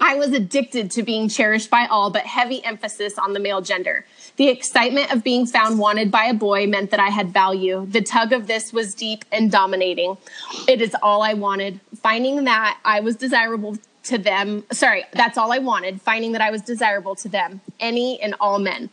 I 0.00 0.14
was 0.14 0.32
addicted 0.32 0.90
to 0.92 1.02
being 1.02 1.28
cherished 1.28 1.68
by 1.68 1.86
all, 1.86 2.08
but 2.08 2.22
heavy 2.22 2.64
emphasis 2.64 3.18
on 3.18 3.34
the 3.34 3.40
male 3.40 3.60
gender. 3.60 4.06
The 4.36 4.48
excitement 4.48 5.12
of 5.12 5.22
being 5.22 5.44
found 5.44 5.78
wanted 5.78 6.10
by 6.10 6.24
a 6.24 6.34
boy 6.34 6.66
meant 6.66 6.90
that 6.90 7.00
I 7.00 7.08
had 7.08 7.34
value. 7.34 7.86
The 7.86 8.00
tug 8.00 8.32
of 8.32 8.46
this 8.46 8.72
was 8.72 8.94
deep 8.94 9.26
and 9.30 9.50
dominating. 9.50 10.16
It 10.66 10.80
is 10.80 10.96
all 11.02 11.22
I 11.22 11.34
wanted. 11.34 11.80
Finding 11.96 12.44
that 12.44 12.78
I 12.82 13.00
was 13.00 13.16
desirable 13.16 13.76
to 14.04 14.18
them. 14.18 14.64
Sorry, 14.72 15.04
that's 15.12 15.38
all 15.38 15.52
I 15.52 15.58
wanted, 15.58 16.00
finding 16.00 16.32
that 16.32 16.40
I 16.40 16.50
was 16.50 16.62
desirable 16.62 17.14
to 17.16 17.28
them, 17.28 17.60
any 17.78 18.20
and 18.20 18.34
all 18.40 18.58
men. 18.58 18.90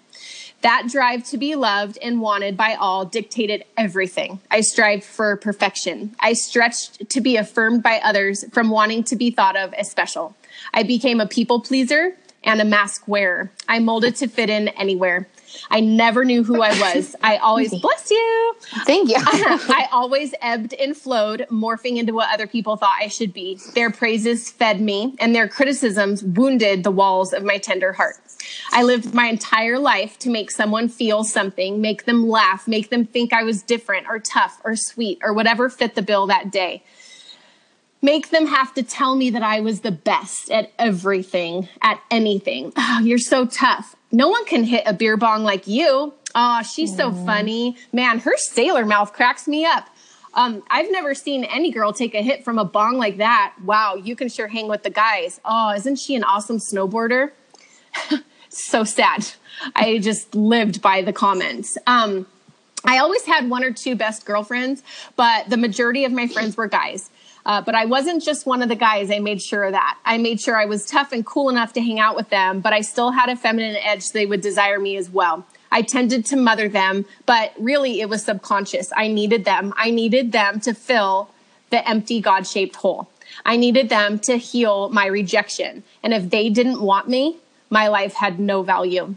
That 0.61 0.87
drive 0.91 1.23
to 1.25 1.37
be 1.37 1.55
loved 1.55 1.99
and 2.01 2.19
wanted 2.19 2.57
by 2.57 2.73
all 2.73 3.05
dictated 3.05 3.63
everything. 3.77 4.39
I 4.49 4.61
strived 4.61 5.03
for 5.03 5.37
perfection. 5.37 6.15
I 6.19 6.33
stretched 6.33 7.09
to 7.09 7.21
be 7.21 7.37
affirmed 7.37 7.83
by 7.83 8.01
others 8.03 8.43
from 8.51 8.69
wanting 8.69 9.03
to 9.05 9.15
be 9.15 9.29
thought 9.29 9.55
of 9.55 9.73
as 9.73 9.89
special. 9.89 10.35
I 10.73 10.83
became 10.83 11.19
a 11.19 11.27
people 11.27 11.61
pleaser 11.61 12.15
and 12.43 12.59
a 12.59 12.65
mask 12.65 13.07
wearer. 13.07 13.51
I 13.67 13.79
molded 13.79 14.15
to 14.17 14.27
fit 14.27 14.49
in 14.49 14.69
anywhere. 14.69 15.27
I 15.69 15.79
never 15.79 16.25
knew 16.25 16.43
who 16.43 16.61
I 16.61 16.69
was. 16.95 17.15
I 17.21 17.37
always, 17.37 17.69
bless 17.79 18.11
you. 18.11 18.55
Thank 18.85 19.09
you. 19.09 19.15
I 19.19 19.87
always 19.91 20.33
ebbed 20.41 20.73
and 20.73 20.95
flowed, 20.95 21.45
morphing 21.51 21.97
into 21.97 22.13
what 22.13 22.33
other 22.33 22.47
people 22.47 22.77
thought 22.77 22.97
I 22.99 23.07
should 23.07 23.33
be. 23.33 23.59
Their 23.75 23.91
praises 23.91 24.49
fed 24.49 24.81
me, 24.81 25.15
and 25.19 25.35
their 25.35 25.47
criticisms 25.47 26.23
wounded 26.23 26.83
the 26.83 26.91
walls 26.91 27.33
of 27.33 27.43
my 27.43 27.57
tender 27.57 27.93
heart. 27.93 28.15
I 28.71 28.83
lived 28.83 29.13
my 29.13 29.27
entire 29.27 29.79
life 29.79 30.19
to 30.19 30.29
make 30.29 30.51
someone 30.51 30.89
feel 30.89 31.23
something, 31.23 31.81
make 31.81 32.05
them 32.05 32.27
laugh, 32.27 32.67
make 32.67 32.89
them 32.89 33.05
think 33.05 33.33
I 33.33 33.43
was 33.43 33.61
different 33.61 34.07
or 34.07 34.19
tough 34.19 34.61
or 34.63 34.75
sweet 34.75 35.19
or 35.21 35.33
whatever 35.33 35.69
fit 35.69 35.95
the 35.95 36.01
bill 36.01 36.27
that 36.27 36.51
day 36.51 36.83
make 38.01 38.29
them 38.29 38.47
have 38.47 38.73
to 38.75 38.83
tell 38.83 39.15
me 39.15 39.29
that 39.31 39.43
I 39.43 39.59
was 39.59 39.81
the 39.81 39.91
best 39.91 40.51
at 40.51 40.71
everything, 40.79 41.67
at 41.81 42.01
anything. 42.11 42.71
Oh, 42.89 43.01
you're 43.01 43.17
so 43.17 43.45
tough. 43.45 43.96
No 44.11 44.29
one 44.29 44.45
can 44.45 44.63
hit 44.63 44.83
a 44.85 44.93
beer 44.93 45.17
bong 45.17 45.43
like 45.43 45.67
you. 45.67 46.13
Oh, 46.33 46.61
she's 46.63 46.95
so 46.95 47.11
funny. 47.11 47.77
Man, 47.91 48.19
her 48.19 48.37
sailor 48.37 48.85
mouth 48.85 49.13
cracks 49.13 49.47
me 49.47 49.65
up. 49.65 49.89
Um, 50.33 50.61
I've 50.69 50.91
never 50.91 51.15
seen 51.15 51.43
any 51.45 51.71
girl 51.71 51.91
take 51.91 52.13
a 52.13 52.21
hit 52.21 52.43
from 52.43 52.59
a 52.59 52.63
bong 52.63 52.97
like 52.97 53.17
that. 53.17 53.55
Wow, 53.63 53.95
you 53.95 54.15
can 54.15 54.29
sure 54.29 54.47
hang 54.47 54.67
with 54.67 54.83
the 54.83 54.89
guys. 54.91 55.41
Oh, 55.43 55.73
isn't 55.73 55.95
she 55.97 56.15
an 56.15 56.23
awesome 56.23 56.57
snowboarder? 56.57 57.31
so 58.49 58.83
sad. 58.83 59.27
I 59.75 59.97
just 59.97 60.35
lived 60.35 60.81
by 60.81 61.01
the 61.01 61.11
comments. 61.11 61.77
Um, 61.87 62.27
I 62.85 62.99
always 62.99 63.25
had 63.25 63.49
one 63.49 63.63
or 63.63 63.71
two 63.71 63.95
best 63.95 64.25
girlfriends, 64.25 64.83
but 65.15 65.49
the 65.49 65.57
majority 65.57 66.05
of 66.05 66.11
my 66.11 66.27
friends 66.27 66.55
were 66.55 66.67
guys. 66.67 67.09
Uh, 67.47 67.61
but 67.61 67.73
I 67.73 67.85
wasn't 67.85 68.21
just 68.21 68.45
one 68.45 68.61
of 68.61 68.67
the 68.67 68.75
guys. 68.75 69.09
I 69.09 69.19
made 69.19 69.41
sure 69.41 69.63
of 69.63 69.71
that. 69.71 69.97
I 70.03 70.17
made 70.17 70.41
sure 70.41 70.57
I 70.57 70.65
was 70.65 70.85
tough 70.85 71.13
and 71.13 71.25
cool 71.25 71.49
enough 71.49 71.71
to 71.73 71.81
hang 71.81 71.97
out 71.97 72.17
with 72.17 72.29
them, 72.29 72.59
but 72.59 72.73
I 72.73 72.81
still 72.81 73.11
had 73.11 73.29
a 73.29 73.37
feminine 73.37 73.77
edge 73.77 74.03
so 74.03 74.11
they 74.13 74.25
would 74.25 74.41
desire 74.41 74.79
me 74.79 74.97
as 74.97 75.09
well. 75.09 75.45
I 75.71 75.81
tended 75.81 76.25
to 76.25 76.35
mother 76.35 76.67
them, 76.67 77.05
but 77.25 77.53
really 77.57 78.01
it 78.01 78.09
was 78.09 78.25
subconscious. 78.25 78.91
I 78.97 79.07
needed 79.07 79.45
them. 79.45 79.73
I 79.77 79.91
needed 79.91 80.33
them 80.33 80.59
to 80.61 80.73
fill 80.73 81.29
the 81.69 81.87
empty 81.87 82.19
God 82.19 82.45
shaped 82.45 82.75
hole. 82.75 83.09
I 83.45 83.55
needed 83.55 83.87
them 83.87 84.19
to 84.19 84.37
heal 84.37 84.89
my 84.89 85.05
rejection. 85.05 85.83
And 86.03 86.13
if 86.13 86.29
they 86.29 86.49
didn't 86.49 86.81
want 86.81 87.07
me, 87.07 87.37
my 87.69 87.87
life 87.87 88.15
had 88.15 88.39
no 88.39 88.61
value. 88.61 89.15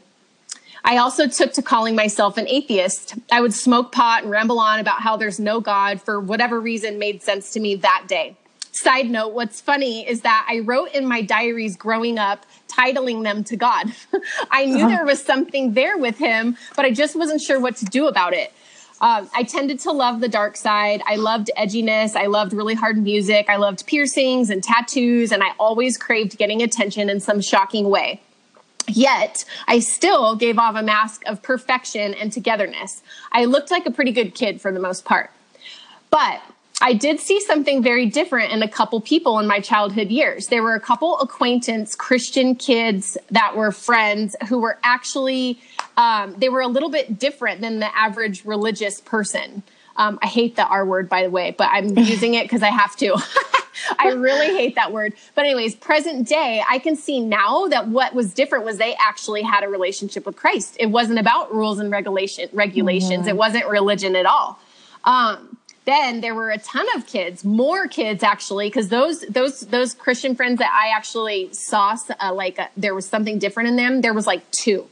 I 0.84 0.96
also 0.96 1.26
took 1.28 1.52
to 1.54 1.62
calling 1.62 1.94
myself 1.94 2.36
an 2.36 2.48
atheist. 2.48 3.14
I 3.30 3.40
would 3.40 3.54
smoke 3.54 3.92
pot 3.92 4.22
and 4.22 4.30
ramble 4.30 4.58
on 4.58 4.80
about 4.80 5.00
how 5.00 5.16
there's 5.16 5.38
no 5.38 5.60
God 5.60 6.00
for 6.00 6.20
whatever 6.20 6.60
reason 6.60 6.98
made 6.98 7.22
sense 7.22 7.52
to 7.52 7.60
me 7.60 7.76
that 7.76 8.06
day. 8.08 8.36
Side 8.72 9.10
note, 9.10 9.34
what's 9.34 9.60
funny 9.60 10.08
is 10.08 10.20
that 10.22 10.46
I 10.48 10.60
wrote 10.60 10.92
in 10.92 11.06
my 11.06 11.22
diaries 11.22 11.76
growing 11.76 12.18
up, 12.18 12.46
titling 12.68 13.24
them 13.24 13.42
to 13.44 13.56
God. 13.56 13.92
I 14.50 14.64
knew 14.64 14.88
there 14.88 15.04
was 15.04 15.22
something 15.22 15.74
there 15.74 15.98
with 15.98 16.18
him, 16.18 16.56
but 16.76 16.84
I 16.84 16.92
just 16.92 17.16
wasn't 17.16 17.40
sure 17.40 17.60
what 17.60 17.76
to 17.76 17.84
do 17.84 18.06
about 18.06 18.32
it. 18.32 18.52
Um, 19.00 19.28
I 19.34 19.42
tended 19.42 19.80
to 19.80 19.92
love 19.92 20.20
the 20.20 20.28
dark 20.28 20.56
side. 20.56 21.02
I 21.06 21.16
loved 21.16 21.50
edginess. 21.58 22.14
I 22.14 22.26
loved 22.26 22.52
really 22.52 22.74
hard 22.74 22.98
music. 22.98 23.46
I 23.48 23.56
loved 23.56 23.86
piercings 23.86 24.50
and 24.50 24.62
tattoos, 24.62 25.32
and 25.32 25.42
I 25.42 25.52
always 25.58 25.96
craved 25.96 26.36
getting 26.38 26.62
attention 26.62 27.08
in 27.08 27.18
some 27.18 27.40
shocking 27.40 27.88
way. 27.88 28.20
Yet, 28.96 29.44
I 29.68 29.78
still 29.78 30.34
gave 30.36 30.58
off 30.58 30.76
a 30.76 30.82
mask 30.82 31.22
of 31.26 31.42
perfection 31.42 32.14
and 32.14 32.32
togetherness. 32.32 33.02
I 33.32 33.44
looked 33.44 33.70
like 33.70 33.86
a 33.86 33.90
pretty 33.90 34.12
good 34.12 34.34
kid 34.34 34.60
for 34.60 34.72
the 34.72 34.80
most 34.80 35.04
part. 35.04 35.30
But 36.10 36.42
I 36.82 36.94
did 36.94 37.20
see 37.20 37.40
something 37.40 37.82
very 37.82 38.06
different 38.06 38.52
in 38.52 38.62
a 38.62 38.68
couple 38.68 39.00
people 39.00 39.38
in 39.38 39.46
my 39.46 39.60
childhood 39.60 40.08
years. 40.08 40.46
There 40.46 40.62
were 40.62 40.74
a 40.74 40.80
couple 40.80 41.18
acquaintance 41.18 41.94
Christian 41.94 42.54
kids 42.54 43.18
that 43.30 43.54
were 43.54 43.70
friends 43.70 44.34
who 44.48 44.58
were 44.58 44.78
actually, 44.82 45.60
um, 45.98 46.34
they 46.38 46.48
were 46.48 46.62
a 46.62 46.68
little 46.68 46.88
bit 46.88 47.18
different 47.18 47.60
than 47.60 47.80
the 47.80 47.96
average 47.96 48.46
religious 48.46 49.00
person. 49.00 49.62
Um, 49.96 50.18
I 50.22 50.26
hate 50.26 50.56
the 50.56 50.66
R 50.66 50.84
word, 50.84 51.08
by 51.08 51.22
the 51.24 51.30
way, 51.30 51.54
but 51.56 51.68
I'm 51.70 51.96
using 51.98 52.34
it 52.34 52.44
because 52.44 52.62
I 52.62 52.70
have 52.70 52.96
to. 52.96 53.16
I 53.98 54.08
really 54.08 54.48
hate 54.48 54.74
that 54.74 54.92
word. 54.92 55.14
But, 55.34 55.46
anyways, 55.46 55.74
present 55.74 56.28
day, 56.28 56.62
I 56.68 56.78
can 56.78 56.96
see 56.96 57.20
now 57.20 57.66
that 57.68 57.88
what 57.88 58.14
was 58.14 58.34
different 58.34 58.64
was 58.64 58.78
they 58.78 58.94
actually 58.96 59.42
had 59.42 59.64
a 59.64 59.68
relationship 59.68 60.26
with 60.26 60.36
Christ. 60.36 60.76
It 60.78 60.86
wasn't 60.86 61.18
about 61.18 61.54
rules 61.54 61.78
and 61.78 61.90
regulation, 61.90 62.48
regulations, 62.52 63.26
it 63.26 63.36
wasn't 63.36 63.66
religion 63.66 64.16
at 64.16 64.26
all. 64.26 64.58
Um, 65.04 65.56
then 65.86 66.20
there 66.20 66.34
were 66.34 66.50
a 66.50 66.58
ton 66.58 66.86
of 66.94 67.06
kids, 67.06 67.44
more 67.44 67.88
kids 67.88 68.22
actually, 68.22 68.68
because 68.68 68.88
those 68.88 69.22
those 69.22 69.60
those 69.60 69.94
Christian 69.94 70.34
friends 70.34 70.58
that 70.58 70.70
I 70.70 70.94
actually 70.94 71.52
saw, 71.52 71.96
uh, 72.20 72.34
like 72.34 72.58
uh, 72.58 72.68
there 72.76 72.94
was 72.94 73.06
something 73.06 73.38
different 73.38 73.70
in 73.70 73.76
them. 73.76 74.02
There 74.02 74.12
was 74.12 74.26
like 74.26 74.48
two, 74.50 74.86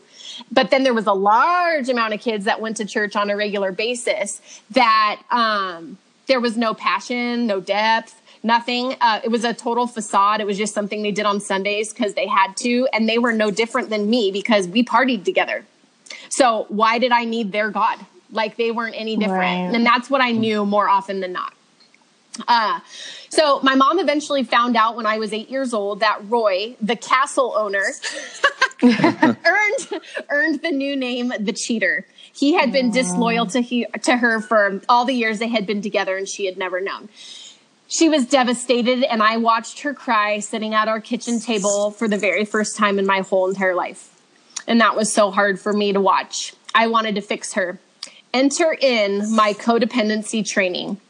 but 0.50 0.70
then 0.70 0.82
there 0.82 0.94
was 0.94 1.06
a 1.06 1.12
large 1.12 1.88
amount 1.88 2.14
of 2.14 2.20
kids 2.20 2.44
that 2.44 2.60
went 2.60 2.76
to 2.78 2.84
church 2.84 3.16
on 3.16 3.30
a 3.30 3.36
regular 3.36 3.72
basis. 3.72 4.40
That 4.70 5.22
um, 5.30 5.98
there 6.26 6.40
was 6.40 6.56
no 6.56 6.74
passion, 6.74 7.46
no 7.46 7.60
depth, 7.60 8.20
nothing. 8.42 8.96
Uh, 9.00 9.20
it 9.24 9.28
was 9.28 9.44
a 9.44 9.54
total 9.54 9.86
facade. 9.86 10.40
It 10.40 10.46
was 10.46 10.58
just 10.58 10.74
something 10.74 11.02
they 11.02 11.12
did 11.12 11.26
on 11.26 11.40
Sundays 11.40 11.92
because 11.92 12.14
they 12.14 12.26
had 12.26 12.56
to, 12.58 12.88
and 12.92 13.08
they 13.08 13.18
were 13.18 13.32
no 13.32 13.50
different 13.50 13.90
than 13.90 14.08
me 14.08 14.30
because 14.30 14.68
we 14.68 14.84
partied 14.84 15.24
together. 15.24 15.64
So 16.28 16.66
why 16.68 16.98
did 16.98 17.12
I 17.12 17.24
need 17.24 17.52
their 17.52 17.70
God? 17.70 17.98
like 18.30 18.56
they 18.56 18.70
weren't 18.70 18.94
any 18.96 19.16
different. 19.16 19.40
Right. 19.40 19.74
And 19.74 19.84
that's 19.84 20.10
what 20.10 20.20
I 20.20 20.32
knew 20.32 20.66
more 20.66 20.88
often 20.88 21.20
than 21.20 21.32
not. 21.32 21.52
Uh, 22.46 22.80
so 23.30 23.60
my 23.62 23.74
mom 23.74 23.98
eventually 23.98 24.44
found 24.44 24.76
out 24.76 24.96
when 24.96 25.06
I 25.06 25.18
was 25.18 25.32
eight 25.32 25.50
years 25.50 25.74
old 25.74 26.00
that 26.00 26.20
Roy, 26.28 26.76
the 26.80 26.96
castle 26.96 27.54
owner, 27.56 27.84
earned 28.82 30.02
earned 30.30 30.62
the 30.62 30.70
new 30.70 30.96
name 30.96 31.32
the 31.38 31.52
cheater. 31.52 32.06
He 32.32 32.54
had 32.54 32.72
been 32.72 32.90
disloyal 32.90 33.46
to 33.46 33.60
he, 33.60 33.86
to 34.02 34.16
her 34.16 34.40
for 34.40 34.80
all 34.88 35.04
the 35.04 35.14
years 35.14 35.38
they 35.40 35.48
had 35.48 35.66
been 35.66 35.82
together, 35.82 36.16
and 36.16 36.28
she 36.28 36.46
had 36.46 36.56
never 36.56 36.80
known. 36.80 37.08
She 37.88 38.08
was 38.08 38.26
devastated, 38.26 39.02
and 39.02 39.22
I 39.22 39.38
watched 39.38 39.80
her 39.80 39.94
cry 39.94 40.40
sitting 40.40 40.74
at 40.74 40.88
our 40.88 41.00
kitchen 41.00 41.40
table 41.40 41.90
for 41.90 42.06
the 42.06 42.18
very 42.18 42.44
first 42.44 42.76
time 42.76 42.98
in 42.98 43.06
my 43.06 43.20
whole 43.20 43.48
entire 43.48 43.74
life. 43.74 44.14
And 44.66 44.80
that 44.80 44.94
was 44.94 45.12
so 45.12 45.30
hard 45.30 45.58
for 45.58 45.72
me 45.72 45.92
to 45.94 46.00
watch. 46.00 46.54
I 46.74 46.86
wanted 46.88 47.14
to 47.14 47.22
fix 47.22 47.54
her 47.54 47.78
enter 48.32 48.76
in 48.80 49.34
my 49.34 49.52
codependency 49.54 50.46
training. 50.46 51.00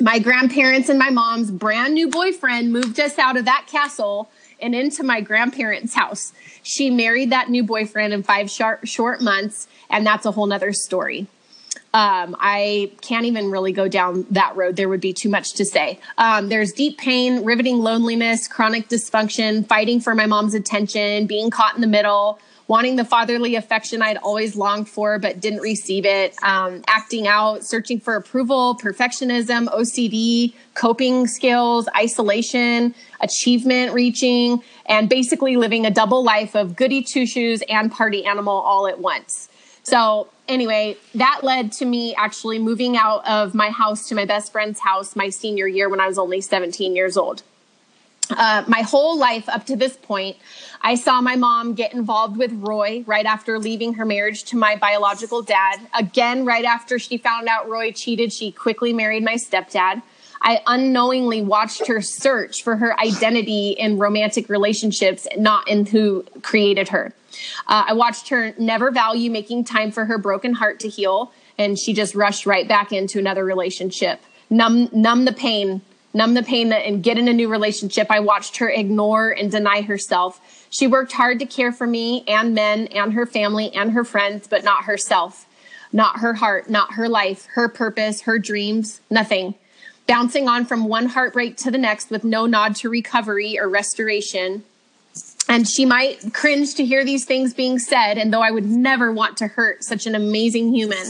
My 0.00 0.18
grandparents 0.18 0.88
and 0.88 0.98
my 0.98 1.10
mom's 1.10 1.50
brand 1.50 1.94
new 1.94 2.08
boyfriend 2.08 2.72
moved 2.72 2.98
us 2.98 3.18
out 3.18 3.36
of 3.36 3.44
that 3.44 3.66
castle 3.70 4.30
and 4.58 4.74
into 4.74 5.02
my 5.02 5.20
grandparents' 5.20 5.94
house. 5.94 6.32
She 6.62 6.88
married 6.88 7.30
that 7.30 7.50
new 7.50 7.62
boyfriend 7.62 8.14
in 8.14 8.22
five 8.22 8.50
short, 8.50 8.88
short 8.88 9.20
months, 9.20 9.68
and 9.90 10.06
that's 10.06 10.24
a 10.24 10.30
whole 10.30 10.46
nother 10.46 10.72
story. 10.72 11.26
Um, 11.94 12.34
I 12.40 12.92
can't 13.02 13.26
even 13.26 13.50
really 13.50 13.72
go 13.72 13.86
down 13.86 14.26
that 14.30 14.56
road. 14.56 14.76
There 14.76 14.88
would 14.88 15.00
be 15.00 15.12
too 15.12 15.28
much 15.28 15.52
to 15.54 15.64
say. 15.64 16.00
Um, 16.16 16.48
there's 16.48 16.72
deep 16.72 16.96
pain, 16.96 17.44
riveting 17.44 17.78
loneliness, 17.78 18.48
chronic 18.48 18.88
dysfunction, 18.88 19.66
fighting 19.66 20.00
for 20.00 20.14
my 20.14 20.24
mom's 20.24 20.54
attention, 20.54 21.26
being 21.26 21.50
caught 21.50 21.74
in 21.74 21.82
the 21.82 21.86
middle, 21.86 22.38
wanting 22.72 22.96
the 22.96 23.04
fatherly 23.04 23.54
affection 23.54 24.00
I'd 24.00 24.16
always 24.16 24.56
longed 24.56 24.88
for 24.88 25.18
but 25.18 25.40
didn't 25.40 25.60
receive 25.60 26.06
it, 26.06 26.34
um, 26.42 26.82
acting 26.86 27.28
out, 27.28 27.66
searching 27.66 28.00
for 28.00 28.16
approval, 28.16 28.78
perfectionism, 28.80 29.66
OCD, 29.66 30.54
coping 30.72 31.26
skills, 31.26 31.86
isolation, 31.94 32.94
achievement 33.20 33.92
reaching, 33.92 34.62
and 34.86 35.06
basically 35.06 35.56
living 35.56 35.84
a 35.84 35.90
double 35.90 36.24
life 36.24 36.54
of 36.54 36.74
goody 36.74 37.02
two 37.02 37.26
shoes 37.26 37.62
and 37.68 37.92
party 37.92 38.24
animal 38.24 38.54
all 38.54 38.86
at 38.86 38.98
once. 38.98 39.50
So, 39.82 40.28
anyway, 40.48 40.96
that 41.14 41.40
led 41.42 41.72
to 41.72 41.84
me 41.84 42.14
actually 42.14 42.58
moving 42.58 42.96
out 42.96 43.28
of 43.28 43.54
my 43.54 43.68
house 43.68 44.08
to 44.08 44.14
my 44.14 44.24
best 44.24 44.50
friend's 44.50 44.80
house 44.80 45.14
my 45.14 45.28
senior 45.28 45.66
year 45.66 45.90
when 45.90 46.00
I 46.00 46.06
was 46.06 46.16
only 46.16 46.40
17 46.40 46.96
years 46.96 47.18
old. 47.18 47.42
Uh, 48.36 48.64
my 48.66 48.82
whole 48.82 49.18
life 49.18 49.48
up 49.48 49.66
to 49.66 49.76
this 49.76 49.96
point, 49.96 50.36
I 50.80 50.94
saw 50.94 51.20
my 51.20 51.36
mom 51.36 51.74
get 51.74 51.92
involved 51.92 52.36
with 52.36 52.52
Roy 52.52 53.04
right 53.06 53.26
after 53.26 53.58
leaving 53.58 53.94
her 53.94 54.04
marriage 54.04 54.44
to 54.44 54.56
my 54.56 54.76
biological 54.76 55.42
dad. 55.42 55.80
Again, 55.94 56.44
right 56.44 56.64
after 56.64 56.98
she 56.98 57.18
found 57.18 57.48
out 57.48 57.68
Roy 57.68 57.92
cheated, 57.92 58.32
she 58.32 58.50
quickly 58.52 58.92
married 58.92 59.24
my 59.24 59.34
stepdad. 59.34 60.02
I 60.40 60.60
unknowingly 60.66 61.40
watched 61.40 61.86
her 61.86 62.00
search 62.00 62.64
for 62.64 62.76
her 62.76 62.98
identity 62.98 63.70
in 63.70 63.98
romantic 63.98 64.48
relationships, 64.48 65.28
not 65.36 65.68
in 65.68 65.86
who 65.86 66.24
created 66.42 66.88
her. 66.88 67.14
Uh, 67.68 67.84
I 67.88 67.92
watched 67.92 68.28
her 68.30 68.52
never 68.58 68.90
value 68.90 69.30
making 69.30 69.64
time 69.64 69.92
for 69.92 70.04
her 70.06 70.18
broken 70.18 70.54
heart 70.54 70.80
to 70.80 70.88
heal, 70.88 71.32
and 71.58 71.78
she 71.78 71.92
just 71.92 72.14
rushed 72.14 72.44
right 72.44 72.66
back 72.66 72.92
into 72.92 73.18
another 73.20 73.44
relationship. 73.44 74.20
Numb, 74.50 74.88
numb 74.92 75.24
the 75.24 75.32
pain 75.32 75.80
numb 76.14 76.34
the 76.34 76.42
pain 76.42 76.72
and 76.72 77.02
get 77.02 77.18
in 77.18 77.28
a 77.28 77.32
new 77.32 77.48
relationship. 77.48 78.08
I 78.10 78.20
watched 78.20 78.58
her 78.58 78.68
ignore 78.68 79.30
and 79.30 79.50
deny 79.50 79.82
herself. 79.82 80.66
She 80.70 80.86
worked 80.86 81.12
hard 81.12 81.38
to 81.38 81.46
care 81.46 81.72
for 81.72 81.86
me 81.86 82.24
and 82.26 82.54
men 82.54 82.86
and 82.88 83.12
her 83.14 83.26
family 83.26 83.72
and 83.72 83.92
her 83.92 84.04
friends, 84.04 84.46
but 84.46 84.64
not 84.64 84.84
herself, 84.84 85.46
not 85.92 86.20
her 86.20 86.34
heart, 86.34 86.68
not 86.68 86.94
her 86.94 87.08
life, 87.08 87.46
her 87.54 87.68
purpose, 87.68 88.22
her 88.22 88.38
dreams, 88.38 89.00
nothing. 89.10 89.54
Bouncing 90.06 90.48
on 90.48 90.64
from 90.64 90.88
one 90.88 91.06
heartbreak 91.06 91.56
to 91.58 91.70
the 91.70 91.78
next 91.78 92.10
with 92.10 92.24
no 92.24 92.46
nod 92.46 92.74
to 92.76 92.88
recovery 92.88 93.58
or 93.58 93.68
restoration. 93.68 94.64
And 95.48 95.68
she 95.68 95.84
might 95.84 96.34
cringe 96.34 96.74
to 96.76 96.84
hear 96.84 97.04
these 97.04 97.24
things 97.24 97.54
being 97.54 97.78
said. 97.78 98.18
And 98.18 98.32
though 98.32 98.42
I 98.42 98.50
would 98.50 98.66
never 98.66 99.12
want 99.12 99.36
to 99.38 99.46
hurt 99.46 99.84
such 99.84 100.06
an 100.06 100.14
amazing 100.14 100.74
human, 100.74 101.06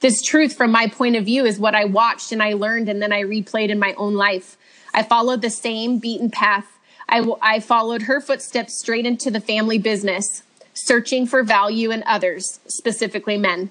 this 0.00 0.22
truth 0.22 0.54
from 0.54 0.70
my 0.70 0.86
point 0.86 1.16
of 1.16 1.24
view 1.24 1.44
is 1.44 1.58
what 1.58 1.74
I 1.74 1.84
watched 1.84 2.32
and 2.32 2.42
I 2.42 2.52
learned 2.52 2.88
and 2.88 3.00
then 3.00 3.12
I 3.12 3.22
replayed 3.22 3.68
in 3.68 3.78
my 3.78 3.94
own 3.94 4.14
life. 4.14 4.56
I 4.92 5.02
followed 5.02 5.42
the 5.42 5.50
same 5.50 5.98
beaten 5.98 6.30
path. 6.30 6.66
I, 7.08 7.26
I 7.42 7.60
followed 7.60 8.02
her 8.02 8.20
footsteps 8.20 8.78
straight 8.78 9.06
into 9.06 9.30
the 9.30 9.40
family 9.40 9.78
business, 9.78 10.42
searching 10.72 11.26
for 11.26 11.42
value 11.42 11.90
in 11.90 12.02
others, 12.06 12.60
specifically 12.66 13.36
men. 13.36 13.70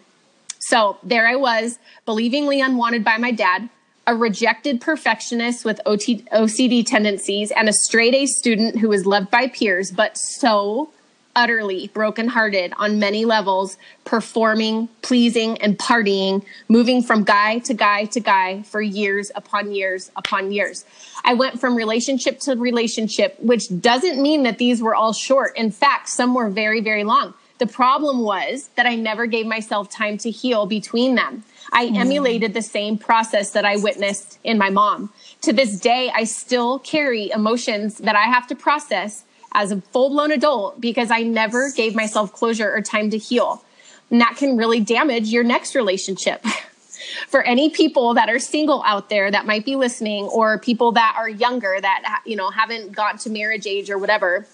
So 0.59 0.97
there 1.03 1.27
I 1.27 1.35
was, 1.35 1.79
believingly 2.05 2.61
unwanted 2.61 3.03
by 3.03 3.17
my 3.17 3.31
dad, 3.31 3.69
a 4.05 4.15
rejected 4.15 4.81
perfectionist 4.81 5.65
with 5.65 5.79
OT, 5.85 6.25
OCD 6.33 6.85
tendencies, 6.85 7.51
and 7.51 7.69
a 7.69 7.73
straight 7.73 8.13
A 8.13 8.25
student 8.25 8.79
who 8.79 8.89
was 8.89 9.05
loved 9.05 9.31
by 9.31 9.47
peers, 9.47 9.91
but 9.91 10.17
so 10.17 10.89
utterly 11.35 11.87
brokenhearted 11.93 12.73
on 12.77 12.99
many 12.99 13.25
levels, 13.25 13.77
performing, 14.05 14.87
pleasing, 15.01 15.57
and 15.61 15.77
partying, 15.77 16.43
moving 16.67 17.01
from 17.01 17.23
guy 17.23 17.59
to 17.59 17.73
guy 17.73 18.05
to 18.05 18.19
guy 18.19 18.61
for 18.63 18.81
years 18.81 19.31
upon 19.35 19.71
years 19.71 20.11
upon 20.15 20.51
years. 20.51 20.85
I 21.23 21.33
went 21.33 21.59
from 21.59 21.75
relationship 21.75 22.39
to 22.41 22.55
relationship, 22.55 23.39
which 23.39 23.65
doesn't 23.81 24.21
mean 24.21 24.43
that 24.43 24.57
these 24.57 24.81
were 24.81 24.95
all 24.95 25.13
short. 25.13 25.57
In 25.57 25.71
fact, 25.71 26.09
some 26.09 26.33
were 26.33 26.49
very, 26.49 26.81
very 26.81 27.03
long. 27.03 27.33
The 27.59 27.67
problem 27.67 28.21
was 28.21 28.69
that 28.75 28.85
I 28.85 28.95
never 28.95 29.25
gave 29.25 29.45
myself 29.45 29.89
time 29.89 30.17
to 30.19 30.31
heal 30.31 30.65
between 30.65 31.15
them. 31.15 31.43
I 31.71 31.87
mm. 31.87 31.97
emulated 31.97 32.53
the 32.53 32.61
same 32.61 32.97
process 32.97 33.51
that 33.51 33.63
I 33.63 33.77
witnessed 33.77 34.39
in 34.43 34.57
my 34.57 34.69
mom. 34.69 35.13
To 35.43 35.53
this 35.53 35.79
day, 35.79 36.11
I 36.13 36.25
still 36.25 36.79
carry 36.79 37.31
emotions 37.31 37.99
that 37.99 38.15
I 38.15 38.23
have 38.23 38.47
to 38.47 38.55
process 38.55 39.23
as 39.53 39.71
a 39.71 39.81
full 39.81 40.09
blown 40.09 40.31
adult 40.31 40.79
because 40.79 41.11
I 41.11 41.21
never 41.21 41.71
gave 41.71 41.95
myself 41.95 42.33
closure 42.33 42.71
or 42.73 42.81
time 42.81 43.09
to 43.11 43.17
heal. 43.17 43.63
And 44.09 44.21
that 44.21 44.35
can 44.37 44.57
really 44.57 44.79
damage 44.79 45.29
your 45.29 45.43
next 45.43 45.75
relationship. 45.75 46.45
For 47.27 47.41
any 47.41 47.69
people 47.69 48.13
that 48.13 48.29
are 48.29 48.39
single 48.39 48.81
out 48.85 49.09
there 49.09 49.29
that 49.29 49.45
might 49.45 49.65
be 49.65 49.75
listening 49.75 50.25
or 50.25 50.57
people 50.57 50.93
that 50.93 51.15
are 51.17 51.27
younger 51.27 51.77
that 51.79 52.21
you 52.25 52.35
know 52.35 52.49
haven't 52.49 52.93
gotten 52.93 53.19
to 53.19 53.29
marriage 53.29 53.67
age 53.67 53.89
or 53.89 53.97
whatever, 53.97 54.47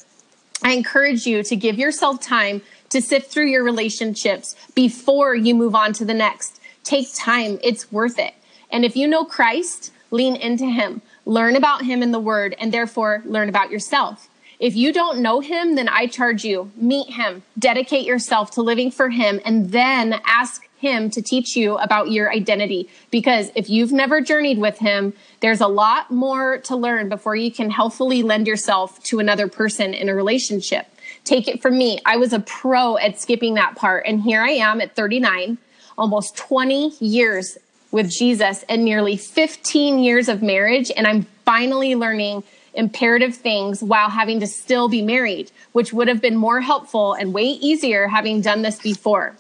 I 0.64 0.74
encourage 0.74 1.26
you 1.26 1.44
to 1.44 1.56
give 1.56 1.78
yourself 1.78 2.22
time 2.22 2.62
to 2.90 3.02
sift 3.02 3.32
through 3.32 3.48
your 3.48 3.64
relationships 3.64 4.56
before 4.74 5.36
you 5.36 5.54
move 5.54 5.76
on 5.76 5.94
to 5.94 6.06
the 6.06 6.14
next. 6.14 6.60
Take 6.84 7.14
time, 7.14 7.60
it's 7.64 7.92
worth 7.92 8.18
it. 8.18 8.34
And 8.72 8.84
if 8.84 8.96
you 8.96 9.08
know 9.08 9.26
Christ, 9.26 9.92
lean 10.12 10.36
into 10.36 10.66
him 10.66 11.02
learn 11.30 11.56
about 11.56 11.86
him 11.86 12.02
in 12.02 12.12
the 12.12 12.20
word, 12.20 12.56
and 12.60 12.74
therefore 12.74 13.22
learn 13.26 13.50
about 13.50 13.70
yourself. 13.70 14.29
If 14.60 14.76
you 14.76 14.92
don't 14.92 15.20
know 15.20 15.40
him, 15.40 15.76
then 15.76 15.88
I 15.88 16.08
charge 16.08 16.44
you, 16.44 16.72
meet 16.76 17.14
him, 17.14 17.44
dedicate 17.58 18.06
yourself 18.06 18.52
to 18.52 18.62
living 18.62 18.92
for 18.92 19.10
him, 19.10 19.40
and 19.46 19.72
then 19.72 20.20
ask 20.26 20.68
him 20.80 21.10
to 21.12 21.22
teach 21.22 21.56
you 21.56 21.78
about 21.78 22.12
your 22.12 22.32
identity. 22.32 22.90
Because 23.10 23.52
if 23.56 23.70
you've 23.70 23.94
never 23.94 24.20
journeyed 24.20 24.58
with 24.58 24.78
him, 24.80 25.14
there's 25.40 25.62
a 25.62 25.68
lot 25.68 26.12
more 26.12 26.58
to 26.60 26.76
learn 26.76 27.08
before 27.08 27.38
you 27.38 27.52
can 27.52 27.70
healthfully 27.70 28.22
lend 28.22 28.48
yourself 28.48 29.02
to 29.04 29.20
another 29.20 29.48
person 29.48 29.94
in 29.94 30.10
a 30.10 30.16
relationship. 30.16 30.88
Take 31.24 31.48
it 31.48 31.62
from 31.62 31.78
me. 31.78 32.00
I 32.06 32.18
was 32.18 32.34
a 32.34 32.40
pro 32.40 32.98
at 32.98 33.20
skipping 33.20 33.54
that 33.56 33.76
part. 33.76 34.06
And 34.06 34.22
here 34.22 34.42
I 34.42 34.52
am 34.52 34.82
at 34.82 34.96
39, 34.96 35.58
almost 35.98 36.36
20 36.38 36.96
years 37.00 37.58
with 37.92 38.10
Jesus 38.10 38.64
and 38.70 38.84
nearly 38.84 39.18
15 39.18 40.00
years 40.00 40.30
of 40.30 40.42
marriage. 40.42 40.92
And 40.96 41.08
I'm 41.08 41.24
finally 41.46 41.96
learning 41.96 42.44
imperative 42.80 43.36
things 43.36 43.84
while 43.84 44.10
having 44.10 44.40
to 44.40 44.48
still 44.48 44.88
be 44.88 45.02
married, 45.02 45.52
which 45.74 45.92
would 45.92 46.08
have 46.08 46.22
been 46.22 46.38
more 46.38 46.62
helpful 46.62 47.14
and 47.14 47.34
way 47.34 47.44
easier 47.44 48.08
having 48.08 48.40
done 48.40 48.62
this 48.62 48.80
before. 48.80 49.36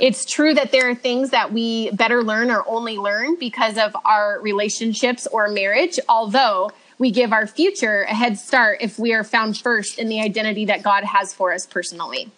It's 0.00 0.24
true 0.24 0.54
that 0.54 0.72
there 0.72 0.88
are 0.88 0.94
things 0.94 1.30
that 1.30 1.52
we 1.52 1.90
better 1.90 2.24
learn 2.24 2.50
or 2.50 2.64
only 2.66 2.96
learn 2.96 3.36
because 3.38 3.76
of 3.78 3.94
our 4.04 4.40
relationships 4.40 5.28
or 5.30 5.48
marriage, 5.48 6.00
although 6.08 6.70
we 6.98 7.10
give 7.10 7.32
our 7.32 7.46
future 7.46 8.02
a 8.02 8.14
head 8.14 8.38
start 8.38 8.78
if 8.80 8.98
we 8.98 9.12
are 9.12 9.24
found 9.24 9.58
first 9.58 9.98
in 9.98 10.08
the 10.08 10.20
identity 10.20 10.64
that 10.64 10.82
God 10.82 11.04
has 11.04 11.34
for 11.34 11.52
us 11.52 11.66
personally. 11.66 12.30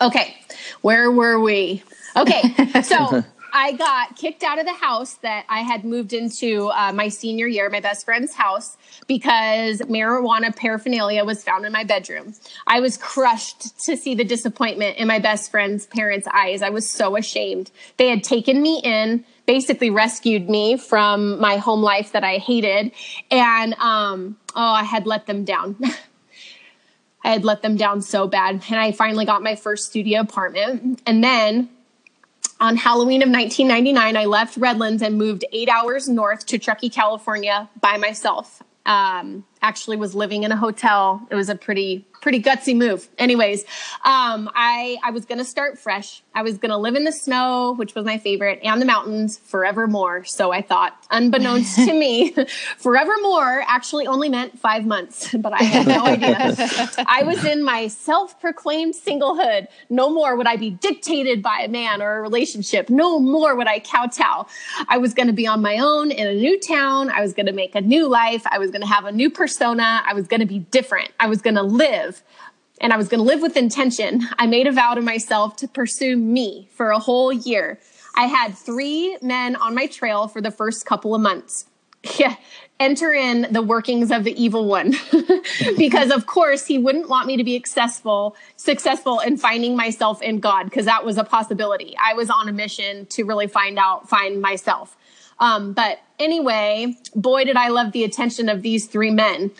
Okay, 0.00 0.36
where 0.82 1.10
were 1.10 1.40
we? 1.40 1.82
Okay, 2.16 2.42
so 2.82 3.24
I 3.52 3.72
got 3.72 4.16
kicked 4.16 4.42
out 4.42 4.58
of 4.58 4.66
the 4.66 4.72
house 4.72 5.14
that 5.16 5.44
I 5.48 5.60
had 5.60 5.84
moved 5.84 6.12
into 6.12 6.68
uh, 6.68 6.92
my 6.92 7.08
senior 7.08 7.46
year, 7.46 7.68
my 7.70 7.80
best 7.80 8.04
friend's 8.04 8.34
house, 8.34 8.76
because 9.06 9.80
marijuana 9.82 10.54
paraphernalia 10.54 11.24
was 11.24 11.42
found 11.42 11.64
in 11.64 11.72
my 11.72 11.84
bedroom. 11.84 12.34
I 12.66 12.80
was 12.80 12.96
crushed 12.96 13.78
to 13.86 13.96
see 13.96 14.14
the 14.14 14.24
disappointment 14.24 14.96
in 14.96 15.08
my 15.08 15.18
best 15.18 15.50
friend's 15.50 15.86
parents' 15.86 16.28
eyes. 16.32 16.62
I 16.62 16.70
was 16.70 16.88
so 16.88 17.16
ashamed. 17.16 17.70
They 17.96 18.08
had 18.08 18.22
taken 18.22 18.62
me 18.62 18.80
in, 18.82 19.24
basically 19.46 19.90
rescued 19.90 20.48
me 20.48 20.76
from 20.76 21.40
my 21.40 21.56
home 21.56 21.82
life 21.82 22.12
that 22.12 22.24
I 22.24 22.38
hated, 22.38 22.92
and 23.30 23.74
um, 23.74 24.36
oh, 24.54 24.60
I 24.60 24.84
had 24.84 25.06
let 25.06 25.26
them 25.26 25.44
down. 25.44 25.76
I 27.24 27.30
had 27.30 27.44
let 27.44 27.62
them 27.62 27.76
down 27.76 28.02
so 28.02 28.26
bad. 28.26 28.64
And 28.68 28.80
I 28.80 28.90
finally 28.90 29.24
got 29.24 29.44
my 29.44 29.54
first 29.54 29.86
studio 29.86 30.20
apartment. 30.22 31.00
And 31.06 31.22
then 31.22 31.70
on 32.58 32.76
Halloween 32.76 33.22
of 33.22 33.28
1999, 33.28 34.16
I 34.16 34.24
left 34.24 34.56
Redlands 34.56 35.02
and 35.02 35.18
moved 35.18 35.44
eight 35.52 35.68
hours 35.68 36.08
north 36.08 36.46
to 36.46 36.58
Truckee, 36.58 36.88
California 36.88 37.70
by 37.80 37.96
myself 37.96 38.60
um, 38.86 39.44
actually 39.60 39.96
was 39.96 40.14
living 40.14 40.42
in 40.42 40.52
a 40.52 40.56
hotel. 40.56 41.26
It 41.30 41.34
was 41.34 41.48
a 41.48 41.54
pretty 41.54 42.06
pretty 42.22 42.40
gutsy 42.40 42.74
move. 42.74 43.08
Anyways, 43.18 43.64
um, 44.04 44.48
I 44.54 44.96
I 45.02 45.10
was 45.10 45.26
gonna 45.26 45.44
start 45.44 45.78
fresh. 45.78 46.22
I 46.34 46.42
was 46.42 46.56
gonna 46.56 46.78
live 46.78 46.94
in 46.94 47.04
the 47.04 47.12
snow, 47.12 47.74
which 47.76 47.94
was 47.94 48.06
my 48.06 48.16
favorite, 48.16 48.60
and 48.62 48.80
the 48.80 48.86
mountains 48.86 49.38
forevermore. 49.38 50.24
So 50.24 50.52
I 50.52 50.62
thought, 50.62 50.96
unbeknownst 51.10 51.76
to 51.76 51.92
me, 51.92 52.34
forevermore 52.78 53.64
actually 53.66 54.06
only 54.06 54.30
meant 54.30 54.58
five 54.58 54.86
months, 54.86 55.34
but 55.38 55.52
I 55.52 55.64
had 55.64 55.86
no 55.86 56.04
idea. 56.06 56.54
I 57.06 57.24
was 57.24 57.44
in 57.44 57.62
my 57.62 57.88
self-proclaimed 57.88 58.94
singlehood. 58.94 59.66
No 59.90 60.08
more 60.08 60.36
would 60.36 60.46
I 60.46 60.56
be 60.56 60.70
dictated 60.70 61.42
by 61.42 61.62
a 61.64 61.68
man 61.68 62.00
or 62.00 62.18
a 62.18 62.22
relationship. 62.22 62.88
No 62.88 63.18
more 63.18 63.56
would 63.56 63.66
I 63.66 63.80
kowtow. 63.80 64.46
I 64.88 64.98
was 64.98 65.12
gonna 65.12 65.32
be 65.32 65.46
on 65.46 65.60
my 65.60 65.78
own 65.78 66.12
in 66.12 66.26
a 66.26 66.34
new 66.34 66.58
town. 66.58 67.10
I 67.10 67.20
was 67.20 67.34
gonna 67.34 67.52
make 67.52 67.74
a 67.74 67.80
new 67.80 68.08
life. 68.08 68.44
I 68.46 68.58
was 68.60 68.70
gonna 68.70 68.86
have 68.86 69.04
a 69.06 69.12
new 69.12 69.28
persona. 69.28 70.02
I 70.06 70.14
was 70.14 70.28
gonna 70.28 70.46
be 70.46 70.60
different. 70.60 71.10
I 71.18 71.26
was 71.26 71.42
gonna 71.42 71.64
live 71.64 72.11
live 72.12 72.22
and 72.80 72.92
I 72.92 72.96
was 72.96 73.08
going 73.08 73.20
to 73.20 73.24
live 73.24 73.40
with 73.40 73.56
intention, 73.56 74.26
I 74.38 74.46
made 74.46 74.66
a 74.66 74.72
vow 74.72 74.94
to 74.94 75.00
myself 75.00 75.54
to 75.56 75.68
pursue 75.68 76.16
me 76.16 76.68
for 76.72 76.90
a 76.90 76.98
whole 76.98 77.32
year. 77.32 77.78
I 78.16 78.24
had 78.24 78.56
three 78.56 79.16
men 79.22 79.54
on 79.54 79.74
my 79.74 79.86
trail 79.86 80.26
for 80.26 80.40
the 80.40 80.50
first 80.50 80.84
couple 80.84 81.14
of 81.14 81.20
months. 81.20 81.66
Yeah, 82.18 82.34
enter 82.80 83.12
in 83.12 83.46
the 83.52 83.62
workings 83.62 84.10
of 84.10 84.24
the 84.24 84.32
evil 84.32 84.66
one. 84.66 84.94
because 85.78 86.10
of 86.10 86.26
course 86.26 86.66
he 86.66 86.76
wouldn't 86.76 87.08
want 87.08 87.28
me 87.28 87.36
to 87.36 87.44
be 87.44 87.54
successful, 87.54 88.34
successful 88.56 89.20
in 89.20 89.36
finding 89.36 89.76
myself 89.76 90.20
in 90.20 90.40
God, 90.40 90.64
because 90.64 90.86
that 90.86 91.04
was 91.04 91.16
a 91.16 91.22
possibility. 91.22 91.94
I 92.02 92.14
was 92.14 92.28
on 92.28 92.48
a 92.48 92.52
mission 92.52 93.06
to 93.06 93.22
really 93.22 93.46
find 93.46 93.78
out, 93.78 94.08
find 94.08 94.42
myself. 94.42 94.96
Um, 95.38 95.74
but 95.74 96.00
anyway, 96.18 96.96
boy, 97.14 97.44
did 97.44 97.56
I 97.56 97.68
love 97.68 97.92
the 97.92 98.02
attention 98.02 98.48
of 98.48 98.62
these 98.62 98.86
three 98.86 99.12
men. 99.12 99.52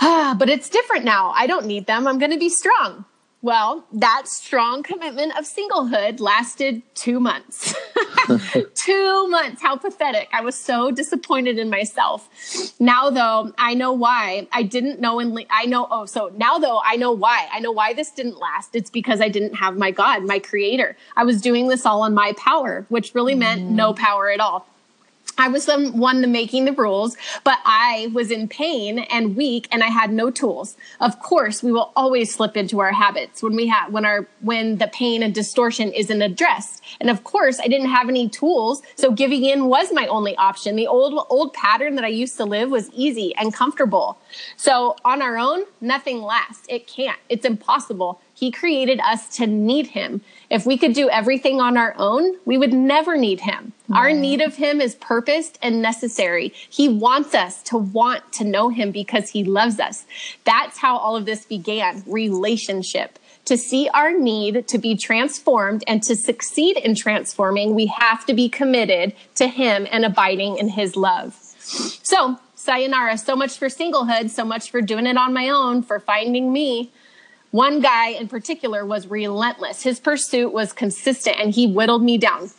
Ah, 0.00 0.34
but 0.38 0.48
it's 0.48 0.68
different 0.68 1.04
now. 1.04 1.32
I 1.34 1.46
don't 1.46 1.66
need 1.66 1.86
them. 1.86 2.06
I'm 2.06 2.18
going 2.18 2.32
to 2.32 2.38
be 2.38 2.48
strong. 2.48 3.04
Well, 3.40 3.84
that 3.92 4.26
strong 4.26 4.82
commitment 4.82 5.38
of 5.38 5.44
singlehood 5.44 6.18
lasted 6.18 6.82
two 6.96 7.20
months. 7.20 7.72
two 8.74 9.28
months. 9.28 9.62
How 9.62 9.76
pathetic. 9.76 10.28
I 10.32 10.40
was 10.40 10.56
so 10.56 10.90
disappointed 10.90 11.56
in 11.56 11.70
myself. 11.70 12.28
Now, 12.80 13.10
though, 13.10 13.52
I 13.56 13.74
know 13.74 13.92
why. 13.92 14.48
I 14.50 14.64
didn't 14.64 15.00
know, 15.00 15.20
and 15.20 15.38
I 15.50 15.66
know, 15.66 15.86
oh, 15.88 16.04
so 16.04 16.32
now, 16.36 16.58
though, 16.58 16.82
I 16.84 16.96
know 16.96 17.12
why. 17.12 17.46
I 17.52 17.60
know 17.60 17.70
why 17.70 17.94
this 17.94 18.10
didn't 18.10 18.38
last. 18.38 18.74
It's 18.74 18.90
because 18.90 19.20
I 19.20 19.28
didn't 19.28 19.54
have 19.54 19.76
my 19.76 19.92
God, 19.92 20.24
my 20.24 20.40
creator. 20.40 20.96
I 21.14 21.22
was 21.22 21.40
doing 21.40 21.68
this 21.68 21.86
all 21.86 22.02
on 22.02 22.14
my 22.14 22.32
power, 22.36 22.86
which 22.88 23.14
really 23.14 23.36
meant 23.36 23.62
mm. 23.62 23.70
no 23.70 23.94
power 23.94 24.30
at 24.30 24.40
all. 24.40 24.66
I 25.38 25.46
was 25.48 25.66
the 25.66 25.90
one 25.90 26.30
making 26.32 26.64
the 26.64 26.72
rules, 26.72 27.16
but 27.44 27.58
I 27.64 28.10
was 28.12 28.32
in 28.32 28.48
pain 28.48 28.98
and 28.98 29.36
weak 29.36 29.68
and 29.70 29.84
I 29.84 29.86
had 29.86 30.12
no 30.12 30.30
tools. 30.30 30.76
Of 31.00 31.20
course, 31.20 31.62
we 31.62 31.70
will 31.70 31.92
always 31.94 32.34
slip 32.34 32.56
into 32.56 32.80
our 32.80 32.92
habits 32.92 33.42
when 33.42 33.54
we 33.54 33.68
have 33.68 33.92
when 33.92 34.04
our 34.04 34.26
when 34.40 34.76
the 34.78 34.88
pain 34.88 35.22
and 35.22 35.32
distortion 35.32 35.92
isn't 35.92 36.20
addressed. 36.20 36.82
And 37.00 37.08
of 37.08 37.22
course, 37.22 37.60
I 37.60 37.68
didn't 37.68 37.90
have 37.90 38.08
any 38.08 38.28
tools, 38.28 38.82
so 38.96 39.12
giving 39.12 39.44
in 39.44 39.66
was 39.66 39.92
my 39.92 40.08
only 40.08 40.36
option. 40.36 40.74
The 40.74 40.88
old 40.88 41.26
old 41.30 41.54
pattern 41.54 41.94
that 41.94 42.04
I 42.04 42.08
used 42.08 42.36
to 42.38 42.44
live 42.44 42.70
was 42.70 42.90
easy 42.90 43.34
and 43.36 43.54
comfortable. 43.54 44.18
So 44.56 44.96
on 45.04 45.22
our 45.22 45.38
own, 45.38 45.64
nothing 45.80 46.20
lasts. 46.20 46.66
It 46.68 46.88
can't. 46.88 47.18
It's 47.28 47.46
impossible. 47.46 48.20
He 48.38 48.52
created 48.52 49.00
us 49.00 49.36
to 49.38 49.48
need 49.48 49.88
him. 49.88 50.20
If 50.48 50.64
we 50.64 50.78
could 50.78 50.92
do 50.92 51.10
everything 51.10 51.60
on 51.60 51.76
our 51.76 51.92
own, 51.98 52.36
we 52.44 52.56
would 52.56 52.72
never 52.72 53.16
need 53.16 53.40
him. 53.40 53.72
Our 53.90 54.12
need 54.12 54.40
of 54.40 54.54
him 54.54 54.80
is 54.80 54.94
purposed 54.94 55.58
and 55.60 55.82
necessary. 55.82 56.52
He 56.70 56.88
wants 56.88 57.34
us 57.34 57.62
to 57.64 57.76
want 57.76 58.32
to 58.34 58.44
know 58.44 58.68
him 58.68 58.92
because 58.92 59.30
he 59.30 59.42
loves 59.42 59.80
us. 59.80 60.06
That's 60.44 60.78
how 60.78 60.98
all 60.98 61.16
of 61.16 61.24
this 61.24 61.46
began 61.46 62.04
relationship. 62.06 63.18
To 63.46 63.56
see 63.56 63.88
our 63.88 64.16
need 64.16 64.68
to 64.68 64.78
be 64.78 64.94
transformed 64.94 65.82
and 65.88 66.00
to 66.04 66.14
succeed 66.14 66.76
in 66.76 66.94
transforming, 66.94 67.74
we 67.74 67.86
have 67.86 68.24
to 68.26 68.34
be 68.34 68.48
committed 68.48 69.14
to 69.34 69.48
him 69.48 69.88
and 69.90 70.04
abiding 70.04 70.58
in 70.58 70.68
his 70.68 70.94
love. 70.94 71.34
So, 72.02 72.38
sayonara, 72.54 73.18
so 73.18 73.34
much 73.34 73.58
for 73.58 73.66
singlehood, 73.66 74.30
so 74.30 74.44
much 74.44 74.70
for 74.70 74.80
doing 74.80 75.06
it 75.06 75.16
on 75.16 75.32
my 75.32 75.48
own, 75.48 75.82
for 75.82 75.98
finding 75.98 76.52
me. 76.52 76.92
One 77.58 77.80
guy 77.80 78.10
in 78.10 78.28
particular 78.28 78.86
was 78.86 79.08
relentless. 79.08 79.82
His 79.82 79.98
pursuit 79.98 80.52
was 80.52 80.72
consistent 80.72 81.40
and 81.40 81.52
he 81.52 81.66
whittled 81.66 82.04
me 82.04 82.16
down. 82.16 82.52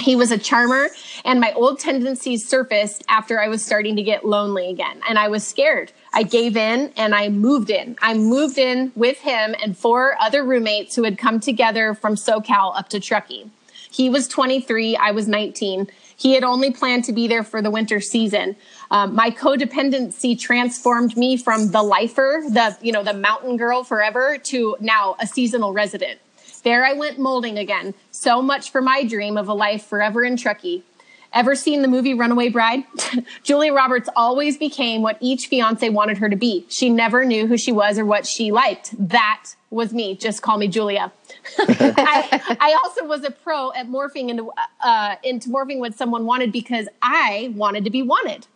He 0.00 0.16
was 0.16 0.32
a 0.32 0.38
charmer, 0.38 0.88
and 1.24 1.38
my 1.38 1.52
old 1.52 1.78
tendencies 1.78 2.44
surfaced 2.44 3.04
after 3.08 3.40
I 3.40 3.46
was 3.46 3.64
starting 3.64 3.94
to 3.94 4.02
get 4.02 4.26
lonely 4.26 4.70
again. 4.70 5.00
And 5.08 5.20
I 5.20 5.28
was 5.28 5.46
scared. 5.46 5.92
I 6.12 6.24
gave 6.24 6.56
in 6.56 6.92
and 6.96 7.14
I 7.14 7.28
moved 7.28 7.70
in. 7.70 7.94
I 8.02 8.14
moved 8.14 8.58
in 8.58 8.90
with 8.96 9.18
him 9.18 9.54
and 9.62 9.78
four 9.78 10.16
other 10.20 10.42
roommates 10.42 10.96
who 10.96 11.04
had 11.04 11.16
come 11.16 11.38
together 11.38 11.94
from 11.94 12.16
SoCal 12.16 12.76
up 12.76 12.88
to 12.88 12.98
Truckee. 12.98 13.48
He 13.88 14.10
was 14.10 14.26
23, 14.26 14.96
I 14.96 15.12
was 15.12 15.28
19. 15.28 15.86
He 16.16 16.34
had 16.34 16.42
only 16.42 16.72
planned 16.72 17.04
to 17.04 17.12
be 17.12 17.28
there 17.28 17.44
for 17.44 17.62
the 17.62 17.70
winter 17.70 18.00
season. 18.00 18.56
Um, 18.94 19.12
my 19.12 19.28
codependency 19.28 20.38
transformed 20.38 21.16
me 21.16 21.36
from 21.36 21.72
the 21.72 21.82
lifer, 21.82 22.44
the 22.48 22.78
you 22.80 22.92
know 22.92 23.02
the 23.02 23.12
mountain 23.12 23.56
girl 23.56 23.82
forever, 23.82 24.38
to 24.44 24.76
now 24.78 25.16
a 25.18 25.26
seasonal 25.26 25.72
resident. 25.72 26.20
There 26.62 26.84
I 26.84 26.92
went 26.92 27.18
molding 27.18 27.58
again. 27.58 27.94
So 28.12 28.40
much 28.40 28.70
for 28.70 28.80
my 28.80 29.02
dream 29.02 29.36
of 29.36 29.48
a 29.48 29.52
life 29.52 29.84
forever 29.84 30.22
in 30.22 30.36
Truckee. 30.36 30.84
Ever 31.32 31.56
seen 31.56 31.82
the 31.82 31.88
movie 31.88 32.14
Runaway 32.14 32.50
Bride? 32.50 32.84
Julia 33.42 33.72
Roberts 33.72 34.08
always 34.14 34.56
became 34.56 35.02
what 35.02 35.18
each 35.20 35.48
fiance 35.48 35.88
wanted 35.88 36.18
her 36.18 36.28
to 36.28 36.36
be. 36.36 36.64
She 36.68 36.88
never 36.88 37.24
knew 37.24 37.48
who 37.48 37.58
she 37.58 37.72
was 37.72 37.98
or 37.98 38.04
what 38.04 38.24
she 38.28 38.52
liked. 38.52 38.94
That 38.96 39.56
was 39.70 39.92
me. 39.92 40.14
Just 40.14 40.40
call 40.40 40.56
me 40.56 40.68
Julia. 40.68 41.12
I, 41.58 42.56
I, 42.60 42.78
also 42.84 43.04
was 43.04 43.24
a 43.24 43.32
pro 43.32 43.72
at 43.72 43.88
morphing 43.88 44.28
into 44.28 44.52
uh, 44.80 45.16
into 45.24 45.48
morphing 45.48 45.80
what 45.80 45.94
someone 45.94 46.24
wanted 46.26 46.52
because 46.52 46.86
I 47.02 47.52
wanted 47.56 47.82
to 47.82 47.90
be 47.90 48.00
wanted. 48.00 48.46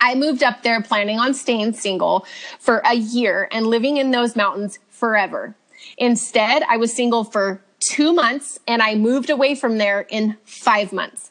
I 0.00 0.14
moved 0.14 0.42
up 0.42 0.62
there 0.62 0.80
planning 0.82 1.18
on 1.18 1.34
staying 1.34 1.74
single 1.74 2.26
for 2.58 2.78
a 2.84 2.94
year 2.94 3.48
and 3.50 3.66
living 3.66 3.96
in 3.96 4.10
those 4.10 4.36
mountains 4.36 4.78
forever. 4.88 5.56
Instead, 5.98 6.62
I 6.68 6.76
was 6.76 6.92
single 6.92 7.24
for 7.24 7.62
two 7.80 8.12
months 8.12 8.58
and 8.68 8.82
I 8.82 8.94
moved 8.94 9.30
away 9.30 9.54
from 9.54 9.78
there 9.78 10.02
in 10.02 10.36
five 10.44 10.92
months. 10.92 11.30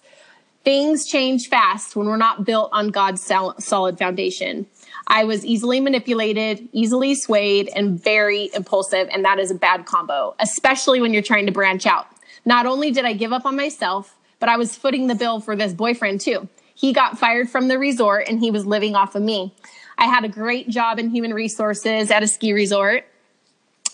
Things 0.66 1.08
change 1.08 1.48
fast 1.48 1.96
when 1.96 2.08
we're 2.08 2.18
not 2.18 2.46
built 2.46 2.70
on 2.74 2.90
God's 2.90 3.24
sol- 3.24 3.56
solid 3.60 3.98
foundation. 3.98 4.68
I 5.08 5.24
was 5.24 5.46
easily 5.46 5.80
manipulated, 5.80 6.68
easily 6.74 7.16
swayed, 7.16 7.70
and 7.76 8.02
very 8.02 8.52
impulsive, 8.54 9.08
and 9.12 9.24
that 9.26 9.40
is 9.40 9.50
a 9.50 9.56
bad 9.56 9.86
combo, 9.86 10.36
especially 10.40 11.02
when 11.02 11.14
you're 11.14 11.24
trying 11.24 11.46
to 11.46 11.52
branch 11.52 11.86
out. 11.86 12.08
Not 12.46 12.66
only 12.66 12.92
did 12.92 13.06
I 13.06 13.14
give 13.14 13.34
up 13.34 13.46
on 13.46 13.56
myself, 13.56 14.16
but 14.40 14.50
I 14.50 14.58
was 14.58 14.76
footing 14.76 15.08
the 15.08 15.16
bill 15.16 15.40
for 15.40 15.56
this 15.56 15.74
boyfriend 15.74 16.22
too. 16.22 16.48
He 16.80 16.94
got 16.94 17.20
fired 17.20 17.50
from 17.50 17.68
the 17.68 17.78
resort 17.78 18.30
and 18.30 18.40
he 18.40 18.52
was 18.52 18.66
living 18.66 18.96
off 18.96 19.14
of 19.14 19.22
me. 19.22 19.54
I 19.98 20.06
had 20.06 20.24
a 20.24 20.30
great 20.30 20.70
job 20.70 20.98
in 20.98 21.10
human 21.10 21.34
resources 21.34 22.10
at 22.10 22.24
a 22.24 22.28
ski 22.28 22.54
resort. 22.54 23.06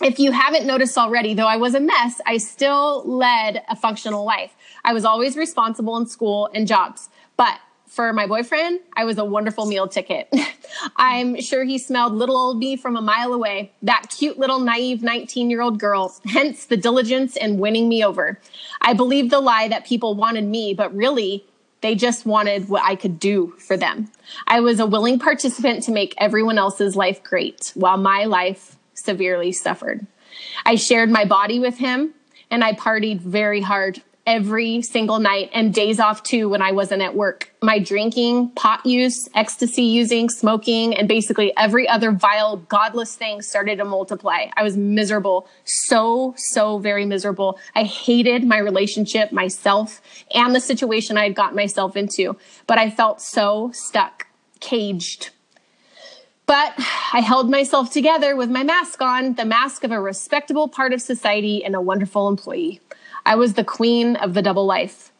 If 0.03 0.19
you 0.19 0.31
haven't 0.31 0.67
noticed 0.67 0.95
already, 0.95 1.33
though 1.33 1.47
I 1.47 1.57
was 1.57 1.73
a 1.73 1.79
mess, 1.79 2.21
I 2.27 2.37
still 2.37 3.03
led 3.09 3.63
a 3.69 3.75
functional 3.75 4.23
life. 4.23 4.55
I 4.83 4.93
was 4.93 5.03
always 5.03 5.35
responsible 5.35 5.97
in 5.97 6.05
school 6.05 6.47
and 6.53 6.67
jobs. 6.67 7.09
But 7.37 7.57
for 7.87 8.13
my 8.13 8.27
boyfriend, 8.27 8.81
I 8.95 9.05
was 9.05 9.17
a 9.17 9.25
wonderful 9.25 9.65
meal 9.65 9.87
ticket. 9.87 10.31
I'm 10.95 11.41
sure 11.41 11.63
he 11.63 11.79
smelled 11.79 12.13
little 12.13 12.37
old 12.37 12.59
me 12.59 12.75
from 12.75 12.95
a 12.95 13.01
mile 13.01 13.33
away. 13.33 13.71
That 13.81 14.13
cute 14.15 14.37
little 14.37 14.59
naive 14.59 15.01
19 15.01 15.49
year 15.49 15.61
old 15.63 15.79
girl, 15.79 16.15
hence 16.25 16.67
the 16.67 16.77
diligence 16.77 17.35
in 17.35 17.57
winning 17.57 17.89
me 17.89 18.05
over. 18.05 18.39
I 18.79 18.93
believed 18.93 19.31
the 19.31 19.39
lie 19.39 19.69
that 19.69 19.87
people 19.87 20.13
wanted 20.13 20.43
me, 20.43 20.75
but 20.75 20.95
really, 20.95 21.45
they 21.81 21.95
just 21.95 22.25
wanted 22.25 22.69
what 22.69 22.83
I 22.83 22.95
could 22.95 23.19
do 23.19 23.53
for 23.59 23.77
them. 23.77 24.11
I 24.47 24.59
was 24.59 24.79
a 24.79 24.85
willing 24.85 25.19
participant 25.19 25.83
to 25.83 25.91
make 25.91 26.15
everyone 26.17 26.57
else's 26.57 26.95
life 26.95 27.23
great 27.23 27.71
while 27.75 27.97
my 27.97 28.25
life 28.25 28.77
severely 28.93 29.51
suffered. 29.51 30.05
I 30.65 30.75
shared 30.75 31.09
my 31.09 31.25
body 31.25 31.59
with 31.59 31.77
him 31.77 32.13
and 32.49 32.63
I 32.63 32.73
partied 32.73 33.19
very 33.19 33.61
hard 33.61 34.01
every 34.25 34.81
single 34.81 35.19
night 35.19 35.49
and 35.53 35.73
days 35.73 35.99
off 35.99 36.23
too 36.23 36.49
when 36.49 36.61
I 36.61 36.71
wasn't 36.71 37.01
at 37.01 37.15
work. 37.15 37.51
My 37.61 37.79
drinking, 37.79 38.49
pot 38.49 38.85
use, 38.85 39.29
ecstasy 39.35 39.83
using, 39.83 40.29
smoking, 40.29 40.95
and 40.95 41.07
basically 41.07 41.53
every 41.57 41.87
other 41.87 42.11
vile, 42.11 42.57
godless 42.57 43.15
thing 43.15 43.41
started 43.41 43.77
to 43.77 43.85
multiply. 43.85 44.45
I 44.55 44.63
was 44.63 44.75
miserable. 44.75 45.47
So, 45.63 46.33
so 46.37 46.79
very 46.79 47.05
miserable. 47.05 47.59
I 47.75 47.83
hated 47.83 48.43
my 48.43 48.57
relationship, 48.57 49.31
myself, 49.31 50.01
and 50.33 50.55
the 50.55 50.59
situation 50.59 51.17
I 51.17 51.23
had 51.25 51.35
gotten 51.35 51.55
myself 51.55 51.95
into. 51.95 52.35
But 52.67 52.79
I 52.79 52.89
felt 52.89 53.21
so 53.21 53.71
stuck, 53.73 54.27
caged. 54.59 55.29
But 56.47 56.73
I 57.11 57.21
held 57.21 57.49
myself 57.49 57.91
together 57.91 58.35
with 58.35 58.51
my 58.51 58.63
mask 58.63 59.01
on, 59.01 59.33
the 59.33 59.45
mask 59.45 59.83
of 59.83 59.91
a 59.91 59.99
respectable 59.99 60.67
part 60.67 60.93
of 60.93 61.01
society 61.01 61.65
and 61.65 61.75
a 61.75 61.81
wonderful 61.81 62.27
employee. 62.27 62.81
I 63.25 63.35
was 63.35 63.53
the 63.53 63.63
queen 63.63 64.15
of 64.17 64.33
the 64.33 64.41
double 64.41 64.65
life. 64.65 65.11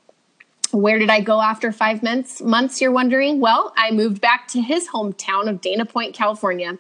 Where 0.71 0.99
did 0.99 1.09
I 1.09 1.21
go 1.21 1.41
after 1.41 1.71
five 1.71 2.03
months? 2.03 2.41
Months, 2.41 2.81
you're 2.81 2.91
wondering? 2.91 3.39
Well, 3.39 3.73
I 3.77 3.91
moved 3.91 4.21
back 4.21 4.47
to 4.49 4.61
his 4.61 4.89
hometown 4.89 5.49
of 5.49 5.61
Dana 5.61 5.85
Point, 5.85 6.13
California. 6.13 6.77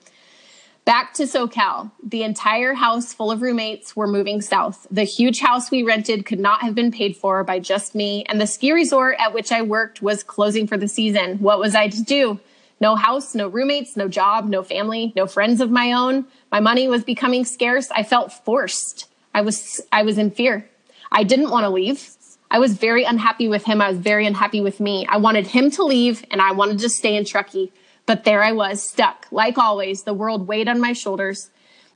Back 0.83 1.15
to 1.15 1.23
SoCal. 1.23 1.91
The 2.03 2.21
entire 2.21 2.75
house 2.75 3.11
full 3.11 3.31
of 3.31 3.41
roommates 3.41 3.95
were 3.95 4.05
moving 4.05 4.39
south. 4.39 4.85
The 4.91 5.03
huge 5.03 5.39
house 5.39 5.71
we 5.71 5.81
rented 5.81 6.27
could 6.27 6.39
not 6.39 6.61
have 6.61 6.75
been 6.75 6.91
paid 6.91 7.17
for 7.17 7.43
by 7.43 7.57
just 7.57 7.95
me, 7.95 8.23
and 8.27 8.39
the 8.39 8.45
ski 8.45 8.71
resort 8.71 9.15
at 9.17 9.33
which 9.33 9.51
I 9.51 9.63
worked 9.63 10.03
was 10.03 10.21
closing 10.21 10.67
for 10.67 10.77
the 10.77 10.87
season. 10.87 11.39
What 11.39 11.57
was 11.57 11.73
I 11.73 11.87
to 11.87 12.03
do? 12.03 12.39
No 12.79 12.95
house, 12.95 13.33
no 13.33 13.47
roommates, 13.47 13.97
no 13.97 14.07
job, 14.07 14.47
no 14.47 14.61
family, 14.61 15.11
no 15.15 15.25
friends 15.25 15.59
of 15.59 15.71
my 15.71 15.93
own. 15.93 16.25
My 16.51 16.59
money 16.59 16.87
was 16.87 17.03
becoming 17.03 17.45
scarce. 17.45 17.89
I 17.89 18.03
felt 18.03 18.31
forced. 18.31 19.07
I 19.33 19.41
was 19.41 19.81
I 19.91 20.03
was 20.03 20.19
in 20.19 20.29
fear. 20.29 20.69
I 21.11 21.23
didn't 21.23 21.51
want 21.51 21.63
to 21.63 21.69
leave. 21.69 22.15
I 22.49 22.59
was 22.59 22.73
very 22.73 23.03
unhappy 23.03 23.47
with 23.47 23.65
him. 23.65 23.81
I 23.81 23.89
was 23.89 23.97
very 23.97 24.25
unhappy 24.25 24.61
with 24.61 24.79
me. 24.79 25.05
I 25.09 25.17
wanted 25.17 25.47
him 25.47 25.71
to 25.71 25.83
leave 25.83 26.23
and 26.31 26.41
I 26.41 26.51
wanted 26.51 26.79
to 26.79 26.89
stay 26.89 27.15
in 27.15 27.25
Truckee. 27.25 27.71
But 28.05 28.23
there 28.23 28.43
I 28.43 28.51
was, 28.51 28.83
stuck. 28.83 29.27
Like 29.31 29.57
always, 29.57 30.03
the 30.03 30.13
world 30.13 30.47
weighed 30.47 30.67
on 30.67 30.79
my 30.79 30.93
shoulders. 30.93 31.49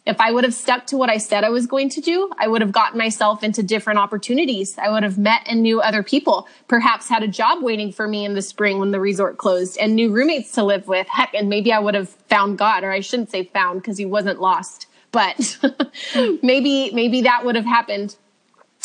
If 0.06 0.20
I 0.20 0.32
would 0.32 0.44
have 0.44 0.56
stuck 0.56 0.88
to 0.88 0.98
what 0.98 1.10
I 1.10 1.18
said 1.18 1.44
I 1.44 1.50
was 1.50 1.68
going 1.68 1.90
to 1.90 2.02
do, 2.02 2.32
I 2.40 2.48
would 2.48 2.62
have 2.62 2.72
gotten 2.72 2.98
myself 2.98 3.44
into 3.44 3.62
different 3.62 4.00
opportunities. 4.00 4.76
I 4.80 4.90
would 4.90 5.04
have 5.04 5.20
met 5.20 5.44
and 5.46 5.62
knew 5.62 5.82
other 5.82 6.02
people, 6.02 6.48
perhaps 6.68 7.10
had 7.10 7.22
a 7.22 7.28
job 7.28 7.62
waiting 7.62 7.92
for 7.92 8.08
me 8.08 8.26
in 8.26 8.34
the 8.34 8.42
spring 8.42 8.80
when 8.80 8.90
the 8.90 9.00
resort 9.00 9.38
closed 9.38 9.78
and 9.78 9.96
new 9.96 10.12
roommates 10.12 10.54
to 10.54 10.64
live 10.64 10.88
with. 10.88 11.08
Heck, 11.08 11.36
and 11.36 11.48
maybe 11.48 11.72
I 11.72 11.80
would 11.80 11.94
have 11.94 12.10
found 12.10 12.58
God, 12.58 12.84
or 12.84 12.92
I 12.92 13.02
shouldn't 13.02 13.30
say 13.30 13.44
found 13.44 13.82
because 13.82 13.98
he 13.98 14.06
wasn't 14.06 14.42
lost. 14.42 14.88
But 15.12 15.60
maybe, 16.42 16.92
maybe 16.92 17.22
that 17.22 17.46
would 17.46 17.56
have 17.56 17.66
happened 17.66 18.16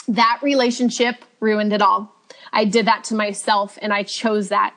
that 0.08 0.40
relationship 0.42 1.24
ruined 1.40 1.72
it 1.72 1.82
all. 1.82 2.14
I 2.52 2.64
did 2.64 2.86
that 2.86 3.04
to 3.04 3.14
myself 3.14 3.78
and 3.82 3.92
I 3.92 4.02
chose 4.02 4.48
that. 4.48 4.74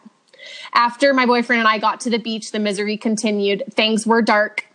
After 0.74 1.14
my 1.14 1.26
boyfriend 1.26 1.60
and 1.60 1.68
I 1.68 1.78
got 1.78 2.00
to 2.02 2.10
the 2.10 2.20
beach, 2.20 2.52
the 2.52 2.60
misery 2.60 2.98
continued. 2.98 3.64
Things 3.72 4.06
were 4.06 4.22
dark. 4.22 4.66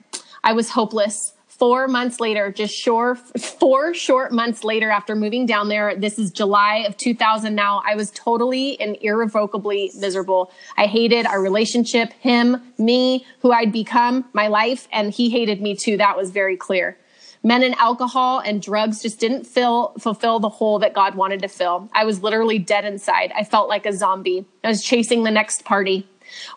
I 0.44 0.52
was 0.52 0.70
hopeless. 0.70 1.32
Four 1.46 1.86
months 1.86 2.18
later, 2.18 2.50
just 2.50 2.74
short, 2.74 3.18
four 3.40 3.94
short 3.94 4.32
months 4.32 4.64
later 4.64 4.90
after 4.90 5.14
moving 5.14 5.46
down 5.46 5.68
there, 5.68 5.94
this 5.94 6.18
is 6.18 6.32
July 6.32 6.84
of 6.88 6.96
2000 6.96 7.54
now, 7.54 7.82
I 7.86 7.94
was 7.94 8.10
totally 8.10 8.80
and 8.80 8.96
irrevocably 9.00 9.92
miserable. 9.96 10.50
I 10.76 10.86
hated 10.86 11.24
our 11.24 11.40
relationship, 11.40 12.12
him, 12.14 12.60
me, 12.78 13.24
who 13.40 13.52
I'd 13.52 13.70
become, 13.70 14.24
my 14.32 14.48
life, 14.48 14.88
and 14.92 15.12
he 15.12 15.30
hated 15.30 15.60
me 15.60 15.76
too. 15.76 15.96
That 15.98 16.16
was 16.16 16.30
very 16.30 16.56
clear 16.56 16.98
men 17.42 17.62
and 17.62 17.74
alcohol 17.76 18.38
and 18.40 18.62
drugs 18.62 19.02
just 19.02 19.18
didn't 19.18 19.44
fill 19.44 19.94
fulfill 19.98 20.38
the 20.38 20.48
hole 20.48 20.78
that 20.80 20.94
God 20.94 21.14
wanted 21.14 21.42
to 21.42 21.48
fill. 21.48 21.88
I 21.92 22.04
was 22.04 22.22
literally 22.22 22.58
dead 22.58 22.84
inside. 22.84 23.32
I 23.34 23.44
felt 23.44 23.68
like 23.68 23.86
a 23.86 23.92
zombie. 23.92 24.46
I 24.62 24.68
was 24.68 24.82
chasing 24.82 25.24
the 25.24 25.30
next 25.30 25.64
party. 25.64 26.06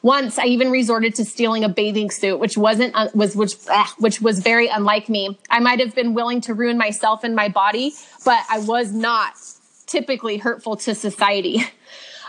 Once 0.01 0.39
I 0.39 0.45
even 0.45 0.71
resorted 0.71 1.15
to 1.15 1.25
stealing 1.25 1.63
a 1.63 1.69
bathing 1.69 2.09
suit, 2.09 2.39
which 2.39 2.57
wasn't 2.57 2.95
uh, 2.95 3.09
was 3.13 3.35
which 3.35 3.55
uh, 3.69 3.85
which 3.97 4.21
was 4.21 4.39
very 4.39 4.67
unlike 4.67 5.09
me. 5.09 5.37
I 5.49 5.59
might 5.59 5.79
have 5.79 5.95
been 5.95 6.13
willing 6.13 6.41
to 6.41 6.53
ruin 6.53 6.77
myself 6.77 7.23
and 7.23 7.35
my 7.35 7.49
body, 7.49 7.93
but 8.23 8.39
I 8.49 8.59
was 8.59 8.93
not 8.93 9.33
typically 9.87 10.37
hurtful 10.37 10.77
to 10.77 10.95
society. 10.95 11.63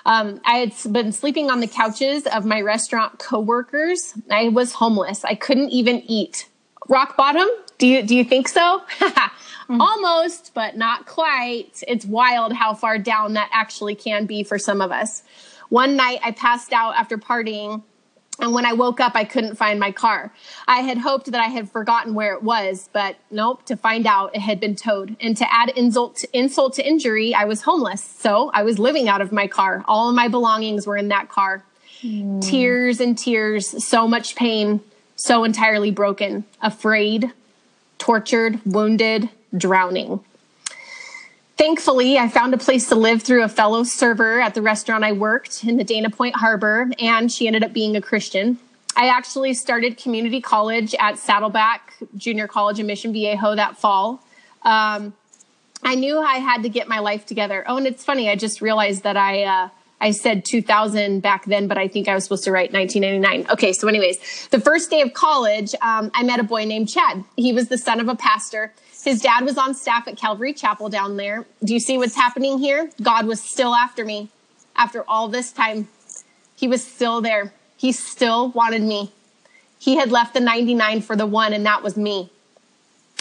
Um, 0.07 0.41
I 0.45 0.59
had 0.59 0.93
been 0.93 1.11
sleeping 1.11 1.51
on 1.51 1.59
the 1.59 1.67
couches 1.67 2.29
of 2.29 2.45
my 2.45 2.61
restaurant 2.61 3.19
coworkers. 3.19 4.15
I 4.31 4.51
was 4.51 4.73
homeless. 4.73 5.25
I 5.25 5.35
couldn't 5.35 5.71
even 5.71 6.01
eat. 6.07 6.49
Rock 6.89 7.17
bottom, 7.17 7.49
do 7.79 7.87
you 7.87 8.03
do 8.03 8.15
you 8.15 8.25
think 8.25 8.49
so? 8.49 8.83
mm-hmm. 9.01 9.81
Almost, 9.81 10.53
but 10.55 10.77
not 10.77 11.07
quite. 11.07 11.83
It's 11.87 12.05
wild 12.05 12.53
how 12.53 12.75
far 12.75 12.99
down 12.99 13.35
that 13.35 13.51
actually 13.53 13.95
can 13.95 14.27
be 14.27 14.43
for 14.43 14.59
some 14.59 14.81
of 14.81 14.91
us. 14.91 15.23
One 15.69 15.97
night 15.97 16.21
I 16.23 16.31
passed 16.31 16.73
out 16.73 16.95
after 16.97 17.19
partying 17.19 17.83
and 18.39 18.53
when 18.53 18.67
I 18.67 18.75
woke 18.75 19.01
up, 19.01 19.13
I 19.15 19.25
couldn't 19.25 19.57
find 19.57 19.81
my 19.81 19.93
car. 19.93 20.33
I 20.69 20.81
had 20.81 20.99
hoped 20.99 21.33
that 21.33 21.41
I 21.41 21.47
had 21.47 21.71
forgotten 21.71 22.15
where 22.15 22.35
it 22.35 22.43
was, 22.43 22.91
but 22.93 23.17
nope, 23.31 23.65
to 23.67 23.77
find 23.77 24.07
out 24.07 24.35
it 24.35 24.41
had 24.41 24.61
been 24.61 24.77
towed. 24.77 25.17
And 25.21 25.37
to 25.39 25.53
add 25.53 25.71
insult 25.71 26.17
to, 26.17 26.29
insult 26.37 26.75
to 26.75 26.87
injury, 26.87 27.35
I 27.35 27.45
was 27.45 27.63
homeless. 27.63 28.03
So 28.03 28.51
I 28.53 28.63
was 28.63 28.79
living 28.79 29.09
out 29.09 29.23
of 29.23 29.33
my 29.33 29.47
car. 29.47 29.85
All 29.89 30.11
of 30.11 30.15
my 30.15 30.29
belongings 30.29 30.87
were 30.87 30.99
in 30.99 31.09
that 31.09 31.31
car. 31.31 31.65
Mm. 32.03 32.43
Tears 32.43 33.01
and 33.01 33.17
tears, 33.17 33.85
so 33.85 34.07
much 34.07 34.37
pain, 34.37 34.83
so 35.17 35.45
entirely 35.45 35.91
broken, 35.91 36.45
afraid, 36.61 37.33
tortured, 37.99 38.61
wounded, 38.65 39.29
drowning. 39.57 40.21
Thankfully, 41.57 42.19
I 42.19 42.29
found 42.29 42.53
a 42.53 42.59
place 42.59 42.89
to 42.91 42.95
live 42.95 43.23
through 43.23 43.43
a 43.43 43.49
fellow 43.49 43.83
server 43.83 44.41
at 44.41 44.55
the 44.55 44.61
restaurant 44.61 45.05
I 45.05 45.13
worked 45.13 45.65
in 45.65 45.79
the 45.79 45.85
Dana 45.85 46.11
Point 46.11 46.37
Harbor, 46.37 46.91
and 46.99 47.33
she 47.33 47.47
ended 47.47 47.65
up 47.65 47.73
being 47.73 47.97
a 47.97 48.03
Christian. 48.03 48.59
I 48.95 49.09
actually 49.09 49.55
started 49.55 49.97
community 49.97 50.41
college 50.41 50.95
at 50.99 51.19
Saddleback 51.19 51.95
Junior 52.17 52.47
College 52.47 52.79
in 52.79 52.87
Mission 52.87 53.13
Viejo 53.13 53.55
that 53.55 53.79
fall. 53.79 54.23
Um, 54.63 55.15
I 55.83 55.95
knew 55.95 56.19
I 56.19 56.37
had 56.37 56.63
to 56.63 56.69
get 56.69 56.89
my 56.89 56.99
life 56.99 57.25
together. 57.25 57.65
Oh, 57.67 57.77
and 57.77 57.87
it's 57.87 58.05
funny, 58.05 58.29
I 58.29 58.37
just 58.37 58.61
realized 58.61 59.03
that 59.05 59.17
I 59.17 59.45
uh, 59.45 59.69
I 60.01 60.11
said 60.11 60.45
2000 60.45 61.21
back 61.21 61.47
then, 61.47 61.69
but 61.69 61.79
I 61.79 61.89
think 61.89 62.07
I 62.07 62.15
was 62.15 62.25
supposed 62.25 62.45
to 62.45 62.53
write 62.53 62.73
1999. 62.73 63.51
Okay, 63.53 63.73
so, 63.73 63.89
anyways, 63.89 64.49
the 64.49 64.61
first 64.61 64.91
day 64.91 65.01
of 65.01 65.15
college, 65.15 65.75
um, 65.81 66.11
I 66.13 66.23
met 66.23 66.39
a 66.39 66.43
boy 66.43 66.65
named 66.65 66.89
Chad. 66.89 67.25
He 67.37 67.53
was 67.53 67.69
the 67.69 67.79
son 67.79 68.01
of 68.01 68.09
a 68.09 68.15
pastor. 68.15 68.75
His 69.05 69.23
dad 69.23 69.45
was 69.45 69.57
on 69.57 69.75
staff 69.75 70.07
at 70.07 70.17
Calvary 70.17 70.53
Chapel 70.53 70.89
down 70.89 71.17
there. 71.17 71.47
Do 71.65 71.73
you 71.73 71.81
see 71.81 71.97
what's 71.97 72.17
happening 72.17 72.59
here? 72.59 72.91
God 73.01 73.27
was 73.27 73.41
still 73.41 73.75
after 73.75 74.05
me 74.05 74.29
after 74.77 75.05
all 75.09 75.29
this 75.29 75.53
time. 75.53 75.89
He 76.55 76.69
was 76.69 76.85
still 76.85 77.21
there. 77.21 77.53
He 77.77 77.93
still 77.93 78.51
wanted 78.51 78.83
me. 78.83 79.13
He 79.79 79.97
had 79.97 80.11
left 80.11 80.35
the 80.35 80.41
99 80.41 81.03
for 81.03 81.17
the 81.17 81.27
one, 81.27 81.53
and 81.53 81.65
that 81.67 81.83
was 81.83 81.97
me. 81.97 82.31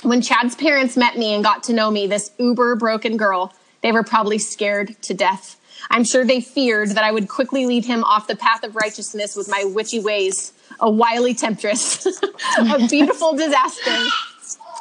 When 0.04 0.22
Chad's 0.22 0.56
parents 0.56 0.98
met 0.98 1.18
me 1.18 1.34
and 1.34 1.44
got 1.44 1.64
to 1.64 1.74
know 1.74 1.90
me, 1.92 2.08
this 2.08 2.32
uber 2.38 2.76
broken 2.76 3.18
girl, 3.18 3.54
they 3.82 3.92
were 3.92 4.04
probably 4.04 4.40
scared 4.40 5.02
to 5.04 5.14
death. 5.14 5.60
I'm 5.90 6.04
sure 6.04 6.26
they 6.26 6.42
feared 6.42 6.90
that 6.92 7.04
I 7.04 7.12
would 7.12 7.28
quickly 7.28 7.66
lead 7.66 7.86
him 7.86 8.04
off 8.04 8.28
the 8.28 8.36
path 8.36 8.64
of 8.64 8.76
righteousness 8.76 9.36
with 9.36 9.50
my 9.50 9.64
witchy 9.64 10.00
ways, 10.00 10.54
a 10.80 10.90
wily 10.90 11.34
temptress, 11.34 12.06
a 12.60 12.88
beautiful 12.88 13.34
disaster. 13.34 13.96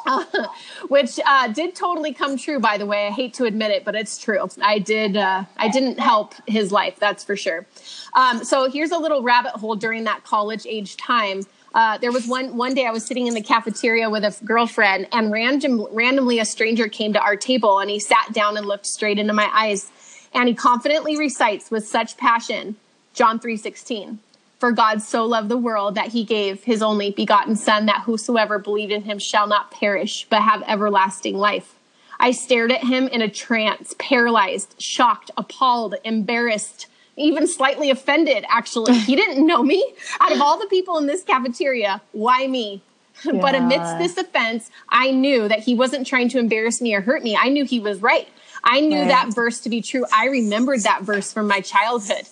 which 0.87 1.19
uh, 1.25 1.47
did 1.47 1.75
totally 1.75 2.13
come 2.13 2.37
true 2.37 2.59
by 2.59 2.77
the 2.77 2.85
way. 2.85 3.07
I 3.07 3.11
hate 3.11 3.33
to 3.35 3.45
admit 3.45 3.71
it 3.71 3.83
but 3.83 3.95
it's 3.95 4.17
true. 4.17 4.47
I 4.61 4.77
did 4.79 5.17
uh, 5.17 5.45
i 5.57 5.67
didn't 5.67 5.99
help 5.99 6.35
his 6.47 6.71
life 6.71 6.99
that's 6.99 7.23
for 7.23 7.35
sure. 7.35 7.65
Um, 8.13 8.43
so 8.43 8.69
here's 8.69 8.91
a 8.91 8.99
little 8.99 9.23
rabbit 9.23 9.53
hole 9.53 9.75
during 9.75 10.03
that 10.03 10.23
college 10.23 10.65
age 10.67 10.97
time. 10.97 11.41
Uh, 11.75 11.97
there 11.97 12.11
was 12.11 12.25
one 12.25 12.55
one 12.55 12.73
day 12.73 12.85
I 12.85 12.91
was 12.91 13.05
sitting 13.05 13.27
in 13.27 13.33
the 13.33 13.41
cafeteria 13.41 14.09
with 14.09 14.23
a 14.23 14.33
girlfriend, 14.45 15.07
and 15.11 15.29
random, 15.29 15.85
randomly 15.91 16.39
a 16.39 16.45
stranger 16.45 16.87
came 16.87 17.11
to 17.13 17.19
our 17.19 17.35
table, 17.35 17.79
and 17.79 17.89
he 17.89 17.99
sat 17.99 18.31
down 18.31 18.55
and 18.55 18.65
looked 18.65 18.85
straight 18.85 19.19
into 19.19 19.33
my 19.33 19.49
eyes, 19.53 19.91
and 20.35 20.47
he 20.47 20.53
confidently 20.53 21.17
recites 21.17 21.71
with 21.71 21.87
such 21.87 22.17
passion 22.17 22.75
John 23.13 23.39
three 23.39 23.57
sixteen. 23.57 24.19
For 24.59 24.71
God 24.71 25.01
so 25.01 25.25
loved 25.25 25.49
the 25.49 25.57
world 25.57 25.95
that 25.95 26.09
he 26.09 26.23
gave 26.23 26.63
his 26.63 26.81
only 26.81 27.11
begotten 27.11 27.55
Son, 27.55 27.87
that 27.87 28.03
whosoever 28.05 28.57
believed 28.57 28.91
in 28.91 29.03
him 29.03 29.19
shall 29.19 29.47
not 29.47 29.69
perish, 29.69 30.25
but 30.29 30.41
have 30.41 30.63
everlasting 30.65 31.37
life. 31.37 31.75
I 32.19 32.31
stared 32.31 32.71
at 32.71 32.83
him 32.83 33.07
in 33.07 33.21
a 33.21 33.29
trance, 33.29 33.93
paralyzed, 33.99 34.75
shocked, 34.81 35.31
appalled, 35.37 35.95
embarrassed, 36.03 36.87
even 37.17 37.47
slightly 37.47 37.89
offended, 37.89 38.45
actually. 38.47 38.93
he 38.99 39.15
didn't 39.17 39.45
know 39.45 39.61
me. 39.61 39.85
Out 40.21 40.31
of 40.31 40.41
all 40.41 40.57
the 40.57 40.67
people 40.67 40.97
in 40.97 41.07
this 41.07 41.23
cafeteria, 41.23 42.01
why 42.13 42.47
me? 42.47 42.81
Yeah. 43.23 43.39
but 43.41 43.55
amidst 43.55 43.97
this 43.97 44.17
offense, 44.17 44.69
I 44.89 45.11
knew 45.11 45.47
that 45.47 45.59
he 45.59 45.73
wasn't 45.75 46.05
trying 46.05 46.29
to 46.29 46.39
embarrass 46.39 46.81
me 46.81 46.93
or 46.93 47.01
hurt 47.01 47.23
me. 47.23 47.37
I 47.39 47.49
knew 47.49 47.63
he 47.63 47.79
was 47.79 48.01
right. 48.01 48.27
I 48.65 48.81
knew 48.81 48.99
right. 48.99 49.07
that 49.07 49.33
verse 49.33 49.61
to 49.61 49.69
be 49.69 49.81
true. 49.81 50.05
I 50.13 50.25
remembered 50.25 50.81
that 50.81 51.03
verse 51.03 51.31
from 51.31 51.47
my 51.47 51.61
childhood. 51.61 52.27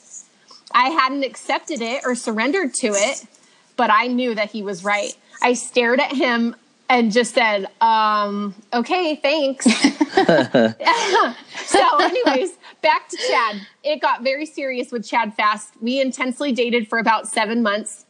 I 0.71 0.89
hadn't 0.89 1.23
accepted 1.23 1.81
it 1.81 2.03
or 2.05 2.15
surrendered 2.15 2.73
to 2.75 2.87
it, 2.87 3.25
but 3.77 3.91
I 3.91 4.07
knew 4.07 4.33
that 4.33 4.51
he 4.51 4.63
was 4.63 4.83
right. 4.83 5.15
I 5.41 5.53
stared 5.53 5.99
at 5.99 6.11
him 6.11 6.55
and 6.89 7.11
just 7.11 7.35
said, 7.35 7.67
um, 7.79 8.55
okay, 8.73 9.15
thanks. 9.15 9.65
so, 11.65 11.97
anyways, 11.99 12.51
back 12.81 13.07
to 13.09 13.17
Chad. 13.17 13.67
It 13.83 14.01
got 14.01 14.23
very 14.23 14.47
serious 14.47 14.91
with 14.91 15.07
Chad 15.07 15.35
fast. 15.35 15.73
We 15.81 16.01
intensely 16.01 16.51
dated 16.51 16.87
for 16.87 16.97
about 16.97 17.27
seven 17.27 17.61
months 17.61 18.05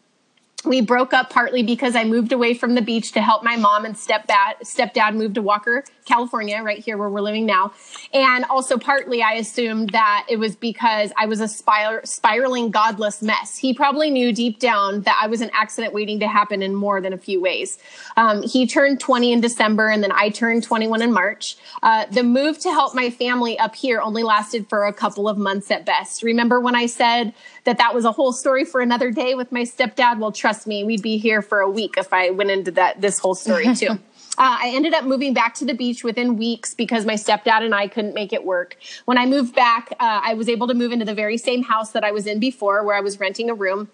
we 0.65 0.81
broke 0.81 1.13
up 1.13 1.29
partly 1.29 1.63
because 1.63 1.95
I 1.95 2.03
moved 2.03 2.31
away 2.31 2.53
from 2.53 2.75
the 2.75 2.81
beach 2.81 3.11
to 3.13 3.21
help 3.21 3.43
my 3.43 3.55
mom 3.55 3.85
and 3.85 3.95
stepdad 3.95 4.61
stepdad 4.63 5.15
move 5.15 5.33
to 5.33 5.41
Walker, 5.41 5.83
California, 6.05 6.61
right 6.61 6.79
here 6.79 6.97
where 6.97 7.09
we're 7.09 7.21
living 7.21 7.45
now. 7.45 7.73
And 8.13 8.45
also 8.45 8.77
partly 8.77 9.21
I 9.21 9.33
assumed 9.33 9.89
that 9.89 10.25
it 10.29 10.37
was 10.37 10.55
because 10.55 11.11
I 11.17 11.25
was 11.25 11.39
a 11.39 11.47
spir- 11.47 12.01
spiraling 12.03 12.71
godless 12.71 13.21
mess. 13.21 13.57
He 13.57 13.73
probably 13.73 14.09
knew 14.09 14.33
deep 14.33 14.59
down 14.59 15.01
that 15.01 15.19
I 15.21 15.27
was 15.27 15.41
an 15.41 15.49
accident 15.53 15.93
waiting 15.93 16.19
to 16.19 16.27
happen 16.27 16.61
in 16.61 16.75
more 16.75 17.01
than 17.01 17.13
a 17.13 17.17
few 17.17 17.41
ways. 17.41 17.77
Um, 18.17 18.43
he 18.43 18.67
turned 18.67 18.99
20 18.99 19.31
in 19.31 19.41
December 19.41 19.89
and 19.89 20.03
then 20.03 20.11
I 20.11 20.29
turned 20.29 20.63
21 20.63 21.01
in 21.01 21.11
March. 21.11 21.57
Uh, 21.81 22.05
the 22.07 22.23
move 22.23 22.59
to 22.59 22.69
help 22.69 22.95
my 22.95 23.09
family 23.09 23.57
up 23.59 23.75
here 23.75 24.01
only 24.01 24.23
lasted 24.23 24.67
for 24.69 24.85
a 24.85 24.93
couple 24.93 25.27
of 25.27 25.37
months 25.37 25.71
at 25.71 25.85
best. 25.85 26.23
Remember 26.23 26.59
when 26.59 26.75
I 26.75 26.85
said 26.85 27.33
that 27.63 27.77
that 27.77 27.93
was 27.93 28.05
a 28.05 28.11
whole 28.11 28.33
story 28.33 28.65
for 28.65 28.81
another 28.81 29.11
day 29.11 29.35
with 29.35 29.51
my 29.51 29.61
stepdad? 29.61 30.19
Well, 30.19 30.31
trust 30.31 30.67
me, 30.67 30.83
we'd 30.83 31.01
be 31.01 31.17
here 31.17 31.41
for 31.41 31.59
a 31.59 31.69
week 31.69 31.95
if 31.97 32.13
I 32.13 32.29
went 32.29 32.51
into 32.51 32.71
that 32.71 33.01
this 33.01 33.19
whole 33.19 33.35
story 33.35 33.73
too. 33.75 33.99
Uh, 34.37 34.57
I 34.61 34.71
ended 34.73 34.93
up 34.93 35.05
moving 35.05 35.33
back 35.33 35.53
to 35.55 35.65
the 35.65 35.75
beach 35.75 36.03
within 36.03 36.37
weeks 36.37 36.73
because 36.73 37.05
my 37.05 37.13
stepdad 37.13 37.61
and 37.61 37.75
I 37.75 37.87
couldn't 37.87 38.15
make 38.15 38.33
it 38.33 38.43
work. 38.43 38.77
When 39.05 39.17
I 39.17 39.27
moved 39.27 39.53
back, 39.53 39.91
uh, 39.99 40.21
I 40.23 40.33
was 40.33 40.49
able 40.49 40.67
to 40.67 40.73
move 40.73 40.91
into 40.91 41.05
the 41.05 41.13
very 41.13 41.37
same 41.37 41.61
house 41.61 41.91
that 41.91 42.03
I 42.03 42.11
was 42.11 42.25
in 42.25 42.39
before, 42.39 42.83
where 42.83 42.95
I 42.95 43.01
was 43.01 43.19
renting 43.19 43.51
a 43.51 43.53
room. 43.53 43.89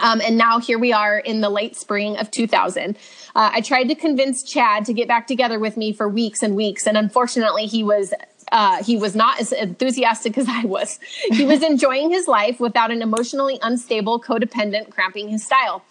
Um, 0.00 0.20
and 0.20 0.36
now 0.36 0.58
here 0.58 0.78
we 0.78 0.92
are 0.92 1.18
in 1.18 1.40
the 1.40 1.50
late 1.50 1.76
spring 1.76 2.16
of 2.18 2.30
2000. 2.30 2.96
Uh, 3.34 3.50
I 3.52 3.60
tried 3.60 3.84
to 3.84 3.94
convince 3.94 4.42
Chad 4.42 4.84
to 4.86 4.92
get 4.92 5.08
back 5.08 5.26
together 5.26 5.58
with 5.58 5.76
me 5.76 5.92
for 5.92 6.08
weeks 6.08 6.42
and 6.42 6.56
weeks, 6.56 6.86
and 6.86 6.96
unfortunately, 6.96 7.66
he 7.66 7.82
was 7.82 8.14
uh, 8.52 8.82
he 8.82 8.96
was 8.96 9.16
not 9.16 9.40
as 9.40 9.52
enthusiastic 9.52 10.36
as 10.38 10.46
I 10.48 10.64
was. 10.64 10.98
He 11.30 11.44
was 11.44 11.62
enjoying 11.62 12.10
his 12.10 12.28
life 12.28 12.60
without 12.60 12.90
an 12.90 13.02
emotionally 13.02 13.58
unstable, 13.62 14.20
codependent 14.20 14.90
cramping 14.90 15.28
his 15.28 15.44
style. 15.44 15.82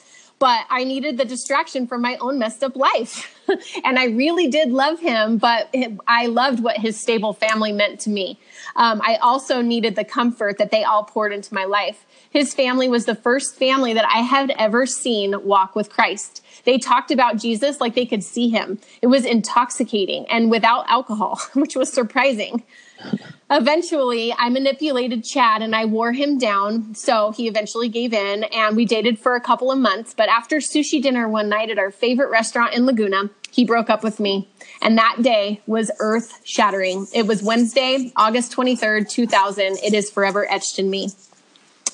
But 0.42 0.66
I 0.72 0.86
needed 0.86 1.20
the 1.20 1.26
distraction 1.26 1.86
from 1.86 2.02
my 2.02 2.18
own 2.18 2.40
messed 2.40 2.64
up 2.64 2.76
life. 2.76 3.40
and 3.84 4.00
I 4.00 4.06
really 4.06 4.48
did 4.48 4.72
love 4.72 5.00
him, 5.00 5.38
but 5.38 5.70
I 6.08 6.26
loved 6.26 6.64
what 6.64 6.78
his 6.78 7.00
stable 7.00 7.32
family 7.32 7.72
meant 7.72 8.00
to 8.02 8.10
me. 8.10 8.40
Um, 8.76 9.04
I 9.06 9.18
also 9.18 9.62
needed 9.62 9.96
the 9.96 10.04
comfort 10.04 10.58
that 10.58 10.72
they 10.72 10.84
all 10.84 11.04
poured 11.04 11.32
into 11.32 11.54
my 11.54 11.66
life. 11.66 12.08
His 12.32 12.56
family 12.56 12.90
was 12.90 13.06
the 13.06 13.14
first 13.14 13.56
family 13.56 13.94
that 13.94 14.06
I 14.06 14.22
had 14.22 14.52
ever 14.58 14.88
seen 14.88 15.36
walk 15.46 15.76
with 15.76 15.92
Christ. 15.92 16.44
They 16.66 16.80
talked 16.80 17.12
about 17.12 17.38
Jesus 17.38 17.80
like 17.80 17.94
they 17.94 18.08
could 18.08 18.24
see 18.24 18.50
him. 18.50 18.80
It 19.04 19.08
was 19.08 19.26
intoxicating 19.26 20.26
and 20.28 20.50
without 20.50 20.90
alcohol, 20.90 21.40
which 21.54 21.76
was 21.76 21.94
surprising. 21.94 22.64
Eventually, 23.50 24.34
I 24.34 24.48
manipulated 24.48 25.26
Chad 25.26 25.62
and 25.62 25.76
I 25.76 25.84
wore 25.84 26.14
him 26.14 26.38
down. 26.38 26.96
So 26.96 27.32
he 27.32 27.48
eventually 27.50 27.90
gave 27.90 28.14
in 28.14 28.46
and 28.46 28.78
we 28.78 28.86
dated 28.86 29.20
for 29.20 29.36
a 29.36 29.42
couple 29.42 29.72
of 29.72 29.78
months. 29.78 30.14
But 30.14 30.30
after 30.30 30.58
sushi 30.58 31.02
dinner 31.02 31.28
one 31.28 31.50
night 31.50 31.70
at 31.70 31.78
our 31.78 31.92
favorite 31.92 32.30
restaurant 32.30 32.74
in 32.74 32.86
Laguna, 32.86 33.30
he 33.52 33.66
broke 33.66 33.90
up 33.90 34.04
with 34.04 34.22
me. 34.22 34.48
And 34.82 34.98
that 34.98 35.18
day 35.22 35.62
was 35.68 35.92
earth 36.00 36.40
shattering. 36.46 37.08
It 37.14 37.28
was 37.28 37.44
Wednesday, 37.44 38.14
August 38.16 38.56
23rd, 38.56 39.10
2000. 39.10 39.64
It 39.84 39.94
is 39.94 40.10
forever 40.10 40.50
etched 40.50 40.80
in 40.80 40.90
me. 40.90 41.10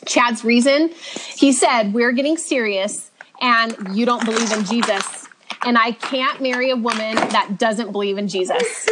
Chad's 0.05 0.45
reason, 0.45 0.91
he 1.35 1.51
said, 1.51 1.91
We're 1.91 2.11
getting 2.11 2.37
serious 2.37 3.09
and 3.41 3.75
you 3.93 4.05
don't 4.05 4.23
believe 4.23 4.51
in 4.51 4.63
Jesus. 4.63 5.27
And 5.63 5.77
I 5.77 5.91
can't 5.91 6.39
marry 6.39 6.69
a 6.69 6.75
woman 6.75 7.15
that 7.15 7.57
doesn't 7.57 7.91
believe 7.91 8.19
in 8.19 8.27
Jesus. 8.27 8.87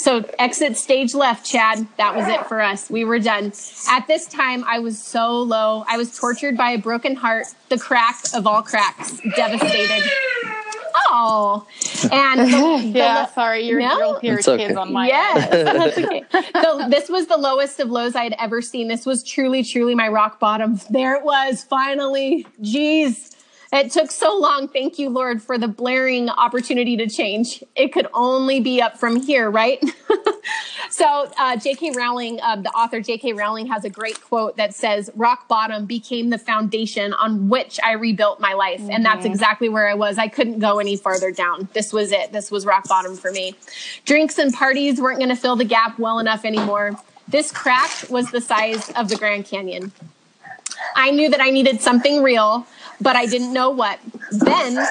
So 0.00 0.24
exit 0.38 0.78
stage 0.78 1.14
left, 1.14 1.44
Chad. 1.44 1.86
That 1.98 2.16
was 2.16 2.26
it 2.26 2.46
for 2.46 2.62
us. 2.62 2.88
We 2.88 3.04
were 3.04 3.18
done. 3.18 3.52
At 3.86 4.06
this 4.06 4.24
time, 4.24 4.64
I 4.66 4.78
was 4.78 4.98
so 4.98 5.42
low. 5.42 5.84
I 5.86 5.98
was 5.98 6.18
tortured 6.18 6.56
by 6.56 6.70
a 6.70 6.78
broken 6.78 7.16
heart, 7.16 7.48
the 7.68 7.76
crack 7.76 8.16
of 8.32 8.46
all 8.46 8.62
cracks, 8.62 9.20
devastated. 9.36 10.10
Oh, 11.12 11.66
and 12.10 12.40
the, 12.40 12.92
yeah, 12.98 13.26
the, 13.26 13.32
sorry, 13.34 13.66
you're, 13.66 13.78
no? 13.78 13.98
you'll 13.98 14.20
hear 14.20 14.38
okay. 14.38 14.56
kids 14.56 14.76
on 14.76 14.90
my 14.90 15.06
yes, 15.06 15.50
that's 15.50 15.98
okay. 15.98 16.24
So 16.62 16.88
this 16.88 17.10
was 17.10 17.26
the 17.26 17.36
lowest 17.36 17.78
of 17.78 17.90
lows 17.90 18.16
I 18.16 18.24
had 18.24 18.34
ever 18.38 18.62
seen. 18.62 18.88
This 18.88 19.04
was 19.04 19.22
truly, 19.22 19.62
truly 19.62 19.94
my 19.94 20.08
rock 20.08 20.40
bottom. 20.40 20.80
There 20.88 21.14
it 21.14 21.24
was, 21.24 21.62
finally. 21.62 22.46
Jeez. 22.62 23.36
It 23.72 23.92
took 23.92 24.10
so 24.10 24.36
long. 24.36 24.66
Thank 24.66 24.98
you, 24.98 25.10
Lord, 25.10 25.40
for 25.40 25.56
the 25.56 25.68
blaring 25.68 26.28
opportunity 26.28 26.96
to 26.96 27.08
change. 27.08 27.62
It 27.76 27.92
could 27.92 28.08
only 28.12 28.58
be 28.58 28.82
up 28.82 28.98
from 28.98 29.14
here, 29.14 29.48
right? 29.48 29.80
so, 30.90 31.30
uh, 31.38 31.56
J.K. 31.56 31.92
Rowling, 31.92 32.40
uh, 32.40 32.56
the 32.56 32.70
author 32.70 33.00
J.K. 33.00 33.34
Rowling, 33.34 33.68
has 33.68 33.84
a 33.84 33.88
great 33.88 34.20
quote 34.20 34.56
that 34.56 34.74
says, 34.74 35.08
Rock 35.14 35.46
bottom 35.46 35.86
became 35.86 36.30
the 36.30 36.38
foundation 36.38 37.12
on 37.12 37.48
which 37.48 37.78
I 37.84 37.92
rebuilt 37.92 38.40
my 38.40 38.54
life. 38.54 38.80
Mm-hmm. 38.80 38.90
And 38.90 39.04
that's 39.04 39.18
mm-hmm. 39.18 39.26
exactly 39.26 39.68
where 39.68 39.88
I 39.88 39.94
was. 39.94 40.18
I 40.18 40.26
couldn't 40.26 40.58
go 40.58 40.80
any 40.80 40.96
farther 40.96 41.30
down. 41.30 41.68
This 41.72 41.92
was 41.92 42.10
it. 42.10 42.32
This 42.32 42.50
was 42.50 42.66
rock 42.66 42.88
bottom 42.88 43.14
for 43.14 43.30
me. 43.30 43.54
Drinks 44.04 44.36
and 44.38 44.52
parties 44.52 45.00
weren't 45.00 45.18
going 45.18 45.30
to 45.30 45.36
fill 45.36 45.54
the 45.54 45.64
gap 45.64 45.96
well 45.96 46.18
enough 46.18 46.44
anymore. 46.44 46.96
This 47.28 47.52
crack 47.52 48.10
was 48.10 48.32
the 48.32 48.40
size 48.40 48.90
of 48.96 49.08
the 49.08 49.16
Grand 49.16 49.44
Canyon. 49.44 49.92
I 50.96 51.12
knew 51.12 51.30
that 51.30 51.40
I 51.40 51.50
needed 51.50 51.80
something 51.80 52.20
real 52.20 52.66
but 53.00 53.16
I 53.16 53.26
didn't 53.26 53.52
know 53.52 53.70
what. 53.70 53.98
Then, 54.30 54.84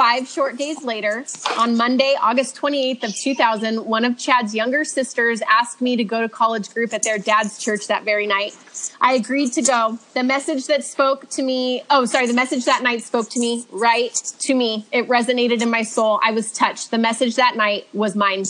five 0.00 0.26
short 0.26 0.56
days 0.56 0.82
later, 0.82 1.24
on 1.58 1.76
Monday, 1.76 2.14
August 2.20 2.56
28th 2.56 3.04
of 3.04 3.14
2000, 3.14 3.84
one 3.84 4.04
of 4.04 4.16
Chad's 4.16 4.54
younger 4.54 4.84
sisters 4.84 5.42
asked 5.48 5.80
me 5.80 5.96
to 5.96 6.04
go 6.04 6.22
to 6.22 6.28
college 6.28 6.72
group 6.72 6.92
at 6.92 7.02
their 7.02 7.18
dad's 7.18 7.58
church 7.62 7.86
that 7.88 8.04
very 8.04 8.26
night. 8.26 8.56
I 9.00 9.12
agreed 9.12 9.52
to 9.52 9.62
go. 9.62 9.98
The 10.14 10.22
message 10.22 10.66
that 10.68 10.84
spoke 10.84 11.28
to 11.30 11.42
me, 11.42 11.82
oh, 11.90 12.06
sorry, 12.06 12.26
the 12.26 12.32
message 12.32 12.64
that 12.64 12.82
night 12.82 13.02
spoke 13.02 13.28
to 13.30 13.40
me 13.40 13.66
right 13.70 14.14
to 14.40 14.54
me. 14.54 14.86
It 14.90 15.06
resonated 15.06 15.60
in 15.60 15.70
my 15.70 15.82
soul. 15.82 16.18
I 16.22 16.30
was 16.32 16.50
touched. 16.50 16.90
The 16.90 16.98
message 16.98 17.36
that 17.36 17.56
night 17.56 17.86
was 17.92 18.16
mine. 18.16 18.44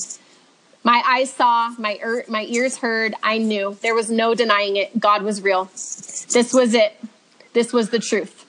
My 0.82 1.02
eyes 1.04 1.32
saw, 1.32 1.74
my, 1.78 1.98
er, 2.02 2.24
my 2.28 2.44
ears 2.44 2.78
heard, 2.78 3.14
I 3.22 3.38
knew. 3.38 3.76
There 3.82 3.94
was 3.94 4.10
no 4.10 4.34
denying 4.34 4.76
it. 4.76 4.98
God 5.00 5.22
was 5.22 5.42
real. 5.42 5.64
This 5.64 6.52
was 6.54 6.74
it. 6.74 6.96
This 7.52 7.72
was 7.72 7.90
the 7.90 7.98
truth. 7.98 8.39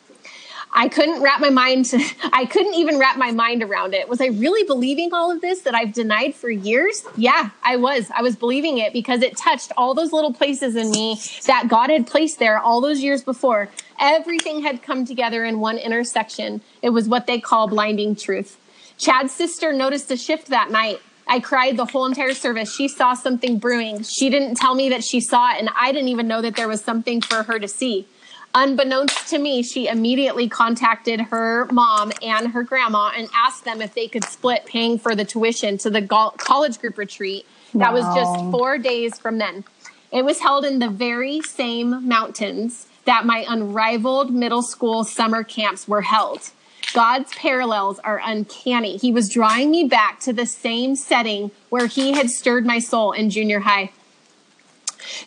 I 0.73 0.87
couldn't 0.87 1.21
wrap 1.21 1.41
my 1.41 1.49
mind, 1.49 1.91
I 2.33 2.45
couldn't 2.45 2.75
even 2.75 2.97
wrap 2.97 3.17
my 3.17 3.31
mind 3.31 3.63
around 3.63 3.93
it. 3.93 4.07
Was 4.07 4.21
I 4.21 4.27
really 4.27 4.63
believing 4.63 5.13
all 5.13 5.31
of 5.31 5.41
this 5.41 5.61
that 5.61 5.75
I've 5.75 5.93
denied 5.93 6.33
for 6.35 6.49
years? 6.49 7.03
Yeah, 7.17 7.49
I 7.63 7.75
was. 7.75 8.09
I 8.15 8.21
was 8.21 8.35
believing 8.35 8.77
it 8.77 8.93
because 8.93 9.21
it 9.21 9.37
touched 9.37 9.71
all 9.75 9.93
those 9.93 10.11
little 10.13 10.33
places 10.33 10.75
in 10.75 10.91
me 10.91 11.19
that 11.45 11.67
God 11.67 11.89
had 11.89 12.07
placed 12.07 12.39
there 12.39 12.57
all 12.57 12.81
those 12.81 13.01
years 13.01 13.23
before. 13.23 13.69
Everything 13.99 14.63
had 14.63 14.81
come 14.81 15.05
together 15.05 15.43
in 15.43 15.59
one 15.59 15.77
intersection. 15.77 16.61
It 16.81 16.89
was 16.89 17.07
what 17.07 17.27
they 17.27 17.39
call 17.39 17.67
blinding 17.67 18.15
truth. 18.15 18.57
Chad's 18.97 19.33
sister 19.33 19.73
noticed 19.73 20.09
a 20.11 20.17
shift 20.17 20.47
that 20.47 20.71
night. 20.71 20.99
I 21.27 21.39
cried 21.39 21.77
the 21.77 21.85
whole 21.85 22.05
entire 22.05 22.33
service. 22.33 22.73
She 22.75 22.87
saw 22.87 23.13
something 23.13 23.57
brewing. 23.57 24.03
She 24.03 24.29
didn't 24.29 24.55
tell 24.55 24.75
me 24.75 24.89
that 24.89 25.03
she 25.03 25.21
saw 25.21 25.53
it, 25.53 25.59
and 25.59 25.69
I 25.75 25.91
didn't 25.91 26.09
even 26.09 26.27
know 26.27 26.41
that 26.41 26.55
there 26.55 26.67
was 26.67 26.83
something 26.83 27.21
for 27.21 27.43
her 27.43 27.59
to 27.59 27.67
see. 27.67 28.07
Unbeknownst 28.53 29.29
to 29.29 29.37
me, 29.37 29.63
she 29.63 29.87
immediately 29.87 30.49
contacted 30.49 31.21
her 31.21 31.67
mom 31.71 32.11
and 32.21 32.49
her 32.49 32.63
grandma 32.63 33.11
and 33.15 33.29
asked 33.33 33.63
them 33.63 33.81
if 33.81 33.93
they 33.93 34.07
could 34.07 34.25
split 34.25 34.65
paying 34.65 34.99
for 34.99 35.15
the 35.15 35.23
tuition 35.23 35.77
to 35.79 35.89
the 35.89 36.01
college 36.37 36.79
group 36.79 36.97
retreat. 36.97 37.45
That 37.73 37.93
was 37.93 38.03
just 38.13 38.51
four 38.51 38.77
days 38.77 39.17
from 39.17 39.37
then. 39.37 39.63
It 40.11 40.25
was 40.25 40.39
held 40.41 40.65
in 40.65 40.79
the 40.79 40.89
very 40.89 41.41
same 41.41 42.05
mountains 42.07 42.87
that 43.05 43.25
my 43.25 43.45
unrivaled 43.47 44.33
middle 44.33 44.61
school 44.61 45.05
summer 45.05 45.43
camps 45.43 45.87
were 45.87 46.01
held. 46.01 46.51
God's 46.93 47.31
parallels 47.33 47.99
are 47.99 48.21
uncanny. 48.21 48.97
He 48.97 49.13
was 49.13 49.29
drawing 49.29 49.71
me 49.71 49.85
back 49.85 50.19
to 50.21 50.33
the 50.33 50.45
same 50.45 50.97
setting 50.97 51.51
where 51.69 51.87
he 51.87 52.11
had 52.11 52.29
stirred 52.29 52.65
my 52.65 52.79
soul 52.79 53.13
in 53.13 53.29
junior 53.29 53.61
high. 53.61 53.91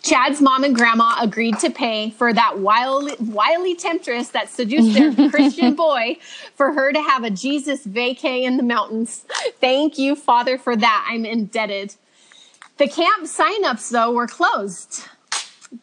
Chad's 0.02 0.40
mom 0.40 0.64
and 0.64 0.74
grandma 0.74 1.16
agreed 1.20 1.58
to 1.60 1.70
pay 1.70 2.10
for 2.10 2.32
that 2.32 2.58
wily, 2.58 3.14
wily 3.18 3.74
temptress 3.74 4.28
that 4.30 4.48
seduced 4.48 4.94
their 4.94 5.12
Christian 5.30 5.74
boy 5.74 6.16
for 6.54 6.72
her 6.72 6.92
to 6.92 7.02
have 7.02 7.24
a 7.24 7.30
Jesus 7.30 7.86
vacay 7.86 8.42
in 8.42 8.56
the 8.56 8.62
mountains. 8.62 9.24
Thank 9.60 9.98
you, 9.98 10.14
Father, 10.14 10.58
for 10.58 10.76
that. 10.76 11.06
I'm 11.08 11.24
indebted. 11.24 11.96
The 12.76 12.88
camp 12.88 13.24
signups, 13.24 13.90
though, 13.90 14.12
were 14.12 14.26
closed. 14.26 15.04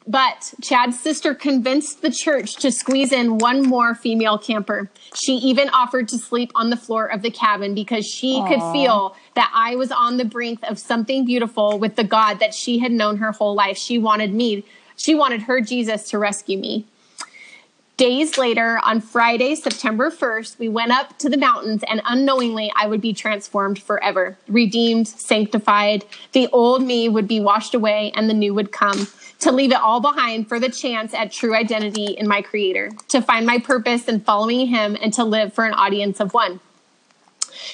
But 0.07 0.53
Chad's 0.61 0.99
sister 0.99 1.33
convinced 1.33 2.01
the 2.01 2.11
church 2.11 2.55
to 2.57 2.71
squeeze 2.71 3.11
in 3.11 3.37
one 3.37 3.61
more 3.61 3.93
female 3.93 4.37
camper. 4.37 4.89
She 5.13 5.33
even 5.33 5.69
offered 5.69 6.07
to 6.09 6.17
sleep 6.17 6.51
on 6.55 6.69
the 6.69 6.77
floor 6.77 7.05
of 7.05 7.21
the 7.21 7.31
cabin 7.31 7.75
because 7.75 8.05
she 8.05 8.41
could 8.47 8.61
feel 8.71 9.15
that 9.35 9.51
I 9.53 9.75
was 9.75 9.91
on 9.91 10.17
the 10.17 10.25
brink 10.25 10.59
of 10.63 10.79
something 10.79 11.25
beautiful 11.25 11.79
with 11.79 11.95
the 11.95 12.03
God 12.03 12.39
that 12.39 12.53
she 12.53 12.79
had 12.79 12.91
known 12.91 13.17
her 13.17 13.31
whole 13.31 13.55
life. 13.55 13.77
She 13.77 13.97
wanted 13.97 14.33
me, 14.33 14.63
she 14.95 15.15
wanted 15.15 15.43
her 15.43 15.61
Jesus 15.61 16.09
to 16.09 16.17
rescue 16.17 16.57
me. 16.57 16.85
Days 17.97 18.35
later, 18.35 18.79
on 18.83 18.99
Friday, 18.99 19.53
September 19.53 20.09
1st, 20.09 20.57
we 20.57 20.67
went 20.67 20.91
up 20.91 21.19
to 21.19 21.29
the 21.29 21.37
mountains, 21.37 21.83
and 21.87 22.01
unknowingly, 22.03 22.71
I 22.75 22.87
would 22.87 22.99
be 22.99 23.13
transformed 23.13 23.77
forever, 23.77 24.39
redeemed, 24.47 25.07
sanctified. 25.07 26.03
The 26.31 26.47
old 26.51 26.81
me 26.81 27.09
would 27.09 27.27
be 27.27 27.39
washed 27.39 27.75
away, 27.75 28.11
and 28.15 28.27
the 28.27 28.33
new 28.33 28.55
would 28.55 28.71
come 28.71 29.07
to 29.41 29.51
leave 29.51 29.71
it 29.71 29.79
all 29.79 29.99
behind 29.99 30.49
for 30.49 30.59
the 30.59 30.69
chance 30.69 31.13
at 31.13 31.31
true 31.31 31.53
identity 31.53 32.05
in 32.05 32.27
my 32.27 32.41
Creator, 32.41 32.89
to 33.09 33.21
find 33.21 33.45
my 33.45 33.59
purpose 33.59 34.07
in 34.07 34.21
following 34.21 34.65
Him, 34.65 34.97
and 34.99 35.13
to 35.13 35.23
live 35.23 35.53
for 35.53 35.65
an 35.65 35.73
audience 35.73 36.19
of 36.19 36.33
one. 36.33 36.59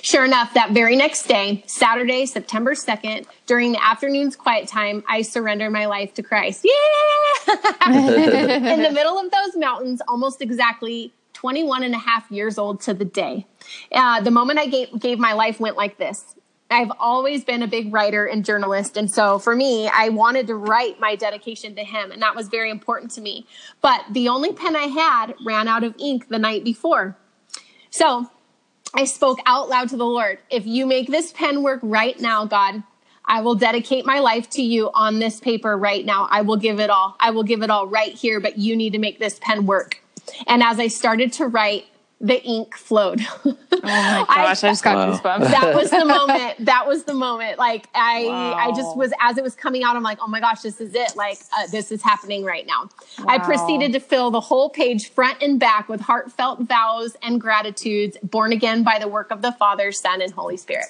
Sure 0.02 0.26
enough, 0.26 0.54
that 0.54 0.72
very 0.72 0.96
next 0.96 1.28
day, 1.28 1.64
Saturday, 1.68 2.26
September 2.26 2.74
2nd, 2.74 3.26
during 3.46 3.72
the 3.72 3.84
afternoon's 3.84 4.36
quiet 4.36 4.68
time, 4.68 5.04
I 5.08 5.22
surrendered 5.22 5.72
my 5.72 5.86
life 5.86 6.14
to 6.16 6.24
Christ. 6.24 6.66
Yeah! 6.66 7.54
In 8.74 8.84
the 8.84 8.92
middle 8.92 9.18
of 9.18 9.32
those 9.32 9.56
mountains, 9.56 10.02
almost 10.08 10.42
exactly 10.42 11.14
21 11.34 11.84
and 11.84 11.94
a 11.94 12.00
half 12.00 12.30
years 12.32 12.58
old 12.58 12.82
to 12.82 12.94
the 12.94 13.06
day. 13.06 13.46
Uh, 13.92 14.22
the 14.22 14.32
moment 14.32 14.60
I 14.60 14.66
gave, 14.66 15.00
gave 15.00 15.20
my 15.20 15.34
life 15.34 15.60
went 15.60 15.78
like 15.78 15.98
this. 15.98 16.36
I've 16.70 16.92
always 17.00 17.46
been 17.46 17.62
a 17.62 17.68
big 17.68 17.94
writer 17.94 18.26
and 18.26 18.44
journalist. 18.44 18.98
And 18.98 19.10
so 19.10 19.40
for 19.40 19.56
me, 19.56 19.88
I 19.88 20.10
wanted 20.10 20.48
to 20.48 20.56
write 20.56 21.00
my 21.00 21.16
dedication 21.16 21.76
to 21.76 21.84
him. 21.84 22.12
And 22.12 22.22
that 22.22 22.36
was 22.36 22.50
very 22.50 22.70
important 22.70 23.12
to 23.12 23.22
me. 23.22 23.46
But 23.82 24.04
the 24.12 24.28
only 24.28 24.52
pen 24.52 24.76
I 24.76 24.88
had 24.88 25.36
ran 25.46 25.68
out 25.68 25.84
of 25.84 25.96
ink 25.98 26.28
the 26.28 26.40
night 26.40 26.64
before. 26.64 27.16
So 27.90 28.30
I 28.98 29.04
spoke 29.04 29.40
out 29.46 29.70
loud 29.70 29.90
to 29.90 29.96
the 29.96 30.08
Lord. 30.08 30.40
If 30.50 30.66
you 30.66 30.88
make 30.88 31.08
this 31.08 31.32
pen 31.32 31.62
work 31.62 31.80
right 31.84 32.20
now, 32.20 32.46
God, 32.46 32.82
I 33.24 33.42
will 33.42 33.54
dedicate 33.54 34.08
my 34.08 34.18
life 34.22 34.50
to 34.52 34.64
you 34.64 34.90
on 34.92 35.20
this 35.20 35.40
paper 35.40 35.78
right 35.78 36.04
now. 36.04 36.28
I 36.32 36.42
will 36.42 36.58
give 36.58 36.80
it 36.80 36.90
all. 36.90 37.16
I 37.20 37.30
will 37.30 37.44
give 37.44 37.62
it 37.62 37.70
all 37.70 37.86
right 37.86 38.14
here, 38.14 38.40
but 38.40 38.58
you 38.58 38.76
need 38.76 38.94
to 38.94 39.00
make 39.00 39.20
this 39.20 39.38
pen 39.40 39.68
work. 39.68 40.02
And 40.48 40.64
as 40.64 40.80
I 40.80 40.88
started 40.88 41.32
to 41.34 41.46
write, 41.46 41.86
the 42.20 42.44
ink 42.44 42.76
flowed. 42.76 43.22
Oh 43.84 43.90
my 43.90 44.26
gosh, 44.28 44.64
I, 44.64 44.70
just 44.70 44.84
got 44.84 44.96
Wow. 44.96 45.18
goosebumps. 45.18 45.52
that 45.52 45.76
was 45.76 45.92
the 45.92 46.04
moment. 46.04 46.66
That 46.66 46.88
was 46.88 47.04
the 47.04 47.14
moment. 47.14 47.58
Like 47.58 47.88
I, 47.94 48.54
I 48.58 48.72
just 48.72 48.98
was 48.98 49.14
as 49.22 49.38
it 49.38 49.44
was 49.44 49.56
coming 49.56 49.84
out. 49.84 49.96
I'm 49.96 50.04
like, 50.04 50.18
oh 50.22 50.28
my 50.28 50.40
gosh, 50.42 50.62
this 50.62 50.82
is 50.82 50.94
it. 50.94 51.16
Like 51.16 51.38
uh, 51.58 51.68
this 51.68 51.92
is 51.92 52.02
happening 52.02 52.44
right 52.44 52.66
now. 52.66 52.90
I 53.28 53.38
proceeded 53.38 53.94
to 53.94 54.00
fill 54.00 54.32
the 54.32 54.42
whole 54.42 54.70
page 54.70 55.10
front 55.12 55.42
and 55.42 55.58
back 55.60 55.88
with 55.88 56.02
heartfelt 56.02 56.62
vows 56.62 57.16
and 57.22 57.40
gratitudes, 57.40 58.18
born 58.24 58.52
again 58.52 58.84
by 58.84 58.98
the 59.00 59.08
work 59.08 59.32
of 59.32 59.42
the 59.42 59.52
Father, 59.54 59.92
Son, 59.92 60.22
and 60.22 60.34
Holy 60.34 60.58
Spirit. 60.58 60.88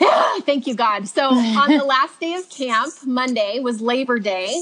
Thank 0.44 0.66
you, 0.66 0.74
God. 0.74 1.08
So 1.08 1.28
on 1.30 1.70
the 1.70 1.84
last 1.86 2.18
day 2.20 2.34
of 2.34 2.50
camp, 2.50 2.92
Monday 3.06 3.60
was 3.60 3.80
Labor 3.80 4.18
Day. 4.18 4.60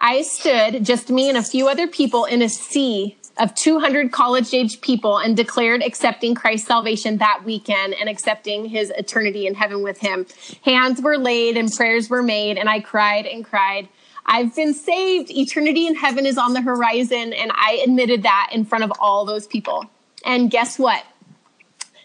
I 0.00 0.22
stood, 0.22 0.84
just 0.84 1.10
me 1.10 1.28
and 1.28 1.36
a 1.36 1.42
few 1.42 1.68
other 1.68 1.86
people, 1.86 2.24
in 2.24 2.40
a 2.40 2.48
sea 2.48 3.17
of 3.38 3.54
200 3.54 4.10
college 4.12 4.52
age 4.52 4.80
people 4.80 5.18
and 5.18 5.36
declared 5.36 5.82
accepting 5.82 6.34
Christ's 6.34 6.66
salvation 6.66 7.18
that 7.18 7.42
weekend 7.44 7.94
and 7.94 8.08
accepting 8.08 8.66
his 8.66 8.90
eternity 8.90 9.46
in 9.46 9.54
heaven 9.54 9.82
with 9.82 9.98
him. 9.98 10.26
Hands 10.64 11.00
were 11.00 11.18
laid 11.18 11.56
and 11.56 11.72
prayers 11.72 12.10
were 12.10 12.22
made, 12.22 12.58
and 12.58 12.68
I 12.68 12.80
cried 12.80 13.26
and 13.26 13.44
cried. 13.44 13.88
I've 14.26 14.54
been 14.54 14.74
saved. 14.74 15.30
Eternity 15.30 15.86
in 15.86 15.94
heaven 15.94 16.26
is 16.26 16.36
on 16.36 16.52
the 16.52 16.60
horizon. 16.60 17.32
And 17.32 17.50
I 17.54 17.82
admitted 17.84 18.24
that 18.24 18.50
in 18.52 18.64
front 18.66 18.84
of 18.84 18.92
all 19.00 19.24
those 19.24 19.46
people. 19.46 19.86
And 20.24 20.50
guess 20.50 20.78
what? 20.78 21.02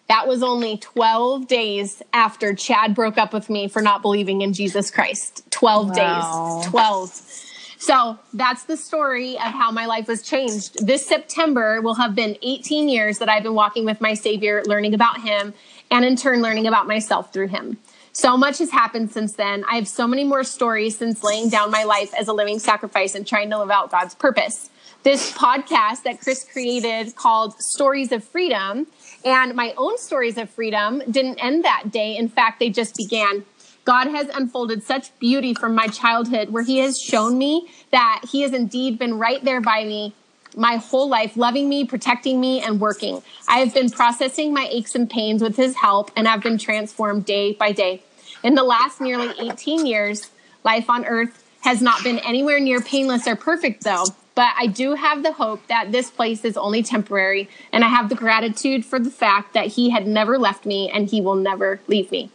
That 0.07 0.27
was 0.27 0.41
only 0.41 0.77
12 0.77 1.47
days 1.47 2.01
after 2.13 2.53
Chad 2.53 2.95
broke 2.95 3.17
up 3.17 3.33
with 3.33 3.49
me 3.49 3.67
for 3.67 3.81
not 3.81 4.01
believing 4.01 4.41
in 4.41 4.53
Jesus 4.53 4.89
Christ. 4.89 5.43
12 5.51 5.89
Wow. 5.89 5.93
days. 6.61 6.67
12. 6.69 7.42
So 7.83 8.17
that's 8.33 8.63
the 8.63 8.77
story 8.77 9.35
of 9.35 9.51
how 9.51 9.69
my 9.69 9.87
life 9.87 10.07
was 10.07 10.21
changed. 10.21 10.87
This 10.87 11.05
September 11.05 11.81
will 11.81 11.95
have 11.95 12.15
been 12.15 12.37
18 12.41 12.87
years 12.87 13.17
that 13.17 13.27
I've 13.27 13.43
been 13.43 13.55
walking 13.55 13.83
with 13.83 13.99
my 13.99 14.13
Savior, 14.13 14.63
learning 14.65 14.93
about 14.93 15.19
Him, 15.19 15.53
and 15.91 16.05
in 16.05 16.15
turn, 16.15 16.41
learning 16.41 16.65
about 16.65 16.87
myself 16.87 17.33
through 17.33 17.49
Him. 17.49 17.77
So 18.13 18.37
much 18.37 18.59
has 18.59 18.71
happened 18.71 19.11
since 19.11 19.33
then. 19.33 19.65
I 19.69 19.75
have 19.75 19.89
so 19.89 20.07
many 20.07 20.23
more 20.23 20.45
stories 20.45 20.97
since 20.97 21.25
laying 21.25 21.49
down 21.49 21.71
my 21.71 21.83
life 21.83 22.13
as 22.17 22.29
a 22.29 22.33
living 22.33 22.57
sacrifice 22.57 23.15
and 23.15 23.27
trying 23.27 23.49
to 23.49 23.59
live 23.59 23.69
out 23.69 23.91
God's 23.91 24.15
purpose. 24.15 24.69
This 25.03 25.33
podcast 25.33 26.03
that 26.03 26.21
Chris 26.21 26.45
created 26.49 27.17
called 27.17 27.61
Stories 27.61 28.13
of 28.13 28.23
Freedom 28.23 28.87
and 29.25 29.55
my 29.55 29.73
own 29.77 29.97
stories 29.97 30.37
of 30.37 30.49
freedom 30.49 31.01
didn't 31.09 31.43
end 31.43 31.63
that 31.63 31.91
day. 31.91 32.15
In 32.15 32.29
fact, 32.29 32.59
they 32.59 32.69
just 32.69 32.95
began. 32.95 33.43
God 33.85 34.07
has 34.07 34.27
unfolded 34.29 34.83
such 34.83 35.17
beauty 35.19 35.53
from 35.53 35.75
my 35.75 35.87
childhood 35.87 36.49
where 36.49 36.63
He 36.63 36.77
has 36.79 36.99
shown 36.99 37.37
me 37.37 37.69
that 37.91 38.23
He 38.31 38.41
has 38.41 38.53
indeed 38.53 38.97
been 38.97 39.17
right 39.17 39.43
there 39.43 39.61
by 39.61 39.83
me 39.83 40.13
my 40.55 40.75
whole 40.75 41.09
life, 41.09 41.35
loving 41.35 41.67
me, 41.67 41.83
protecting 41.83 42.39
me, 42.39 42.61
and 42.61 42.79
working. 42.79 43.23
I 43.47 43.57
have 43.59 43.73
been 43.73 43.89
processing 43.89 44.53
my 44.53 44.67
aches 44.69 44.93
and 44.93 45.09
pains 45.09 45.41
with 45.41 45.57
His 45.57 45.75
help 45.75 46.11
and 46.15 46.27
I 46.27 46.31
have 46.31 46.43
been 46.43 46.57
transformed 46.57 47.25
day 47.25 47.53
by 47.53 47.71
day. 47.71 48.03
In 48.43 48.55
the 48.55 48.63
last 48.63 49.01
nearly 49.01 49.33
18 49.39 49.85
years, 49.85 50.29
life 50.63 50.89
on 50.89 51.05
earth 51.05 51.43
has 51.61 51.81
not 51.81 52.03
been 52.03 52.19
anywhere 52.19 52.59
near 52.59 52.81
painless 52.81 53.27
or 53.27 53.35
perfect, 53.35 53.83
though. 53.83 54.05
But 54.35 54.53
I 54.57 54.67
do 54.67 54.95
have 54.95 55.23
the 55.23 55.31
hope 55.31 55.65
that 55.67 55.91
this 55.91 56.09
place 56.09 56.43
is 56.43 56.57
only 56.57 56.83
temporary, 56.83 57.47
and 57.71 57.83
I 57.83 57.87
have 57.87 58.09
the 58.09 58.15
gratitude 58.15 58.83
for 58.83 58.99
the 58.99 59.11
fact 59.11 59.53
that 59.53 59.67
He 59.67 59.91
had 59.91 60.07
never 60.07 60.37
left 60.37 60.65
me 60.65 60.89
and 60.89 61.09
He 61.09 61.21
will 61.21 61.35
never 61.35 61.79
leave 61.87 62.11
me. 62.11 62.31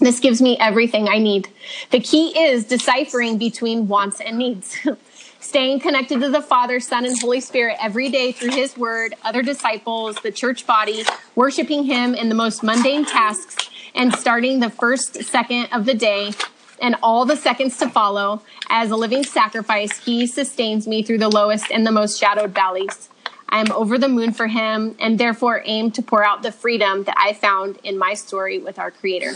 This 0.00 0.18
gives 0.18 0.40
me 0.40 0.56
everything 0.58 1.08
I 1.08 1.18
need. 1.18 1.48
The 1.90 2.00
key 2.00 2.28
is 2.38 2.64
deciphering 2.64 3.36
between 3.36 3.86
wants 3.86 4.20
and 4.20 4.38
needs. 4.38 4.76
Staying 5.40 5.80
connected 5.80 6.20
to 6.20 6.30
the 6.30 6.40
Father, 6.40 6.80
Son, 6.80 7.04
and 7.04 7.18
Holy 7.20 7.40
Spirit 7.40 7.76
every 7.82 8.08
day 8.08 8.32
through 8.32 8.52
His 8.52 8.78
Word, 8.78 9.14
other 9.24 9.42
disciples, 9.42 10.16
the 10.16 10.32
church 10.32 10.66
body, 10.66 11.04
worshiping 11.34 11.84
Him 11.84 12.14
in 12.14 12.30
the 12.30 12.34
most 12.34 12.62
mundane 12.62 13.04
tasks, 13.04 13.68
and 13.94 14.14
starting 14.14 14.60
the 14.60 14.70
first 14.70 15.22
second 15.24 15.68
of 15.72 15.84
the 15.84 15.94
day 15.94 16.32
and 16.80 16.96
all 17.02 17.26
the 17.26 17.36
seconds 17.36 17.76
to 17.78 17.88
follow 17.88 18.42
as 18.70 18.90
a 18.90 18.96
living 18.96 19.24
sacrifice. 19.24 20.02
He 20.02 20.26
sustains 20.26 20.86
me 20.86 21.02
through 21.02 21.18
the 21.18 21.28
lowest 21.28 21.70
and 21.70 21.86
the 21.86 21.92
most 21.92 22.18
shadowed 22.18 22.54
valleys. 22.54 23.10
I 23.50 23.60
am 23.60 23.70
over 23.72 23.98
the 23.98 24.08
moon 24.08 24.32
for 24.32 24.46
Him 24.46 24.96
and 24.98 25.18
therefore 25.18 25.62
aim 25.66 25.90
to 25.92 26.02
pour 26.02 26.24
out 26.24 26.42
the 26.42 26.52
freedom 26.52 27.04
that 27.04 27.16
I 27.18 27.34
found 27.34 27.78
in 27.82 27.98
my 27.98 28.14
story 28.14 28.58
with 28.58 28.78
our 28.78 28.90
Creator. 28.90 29.34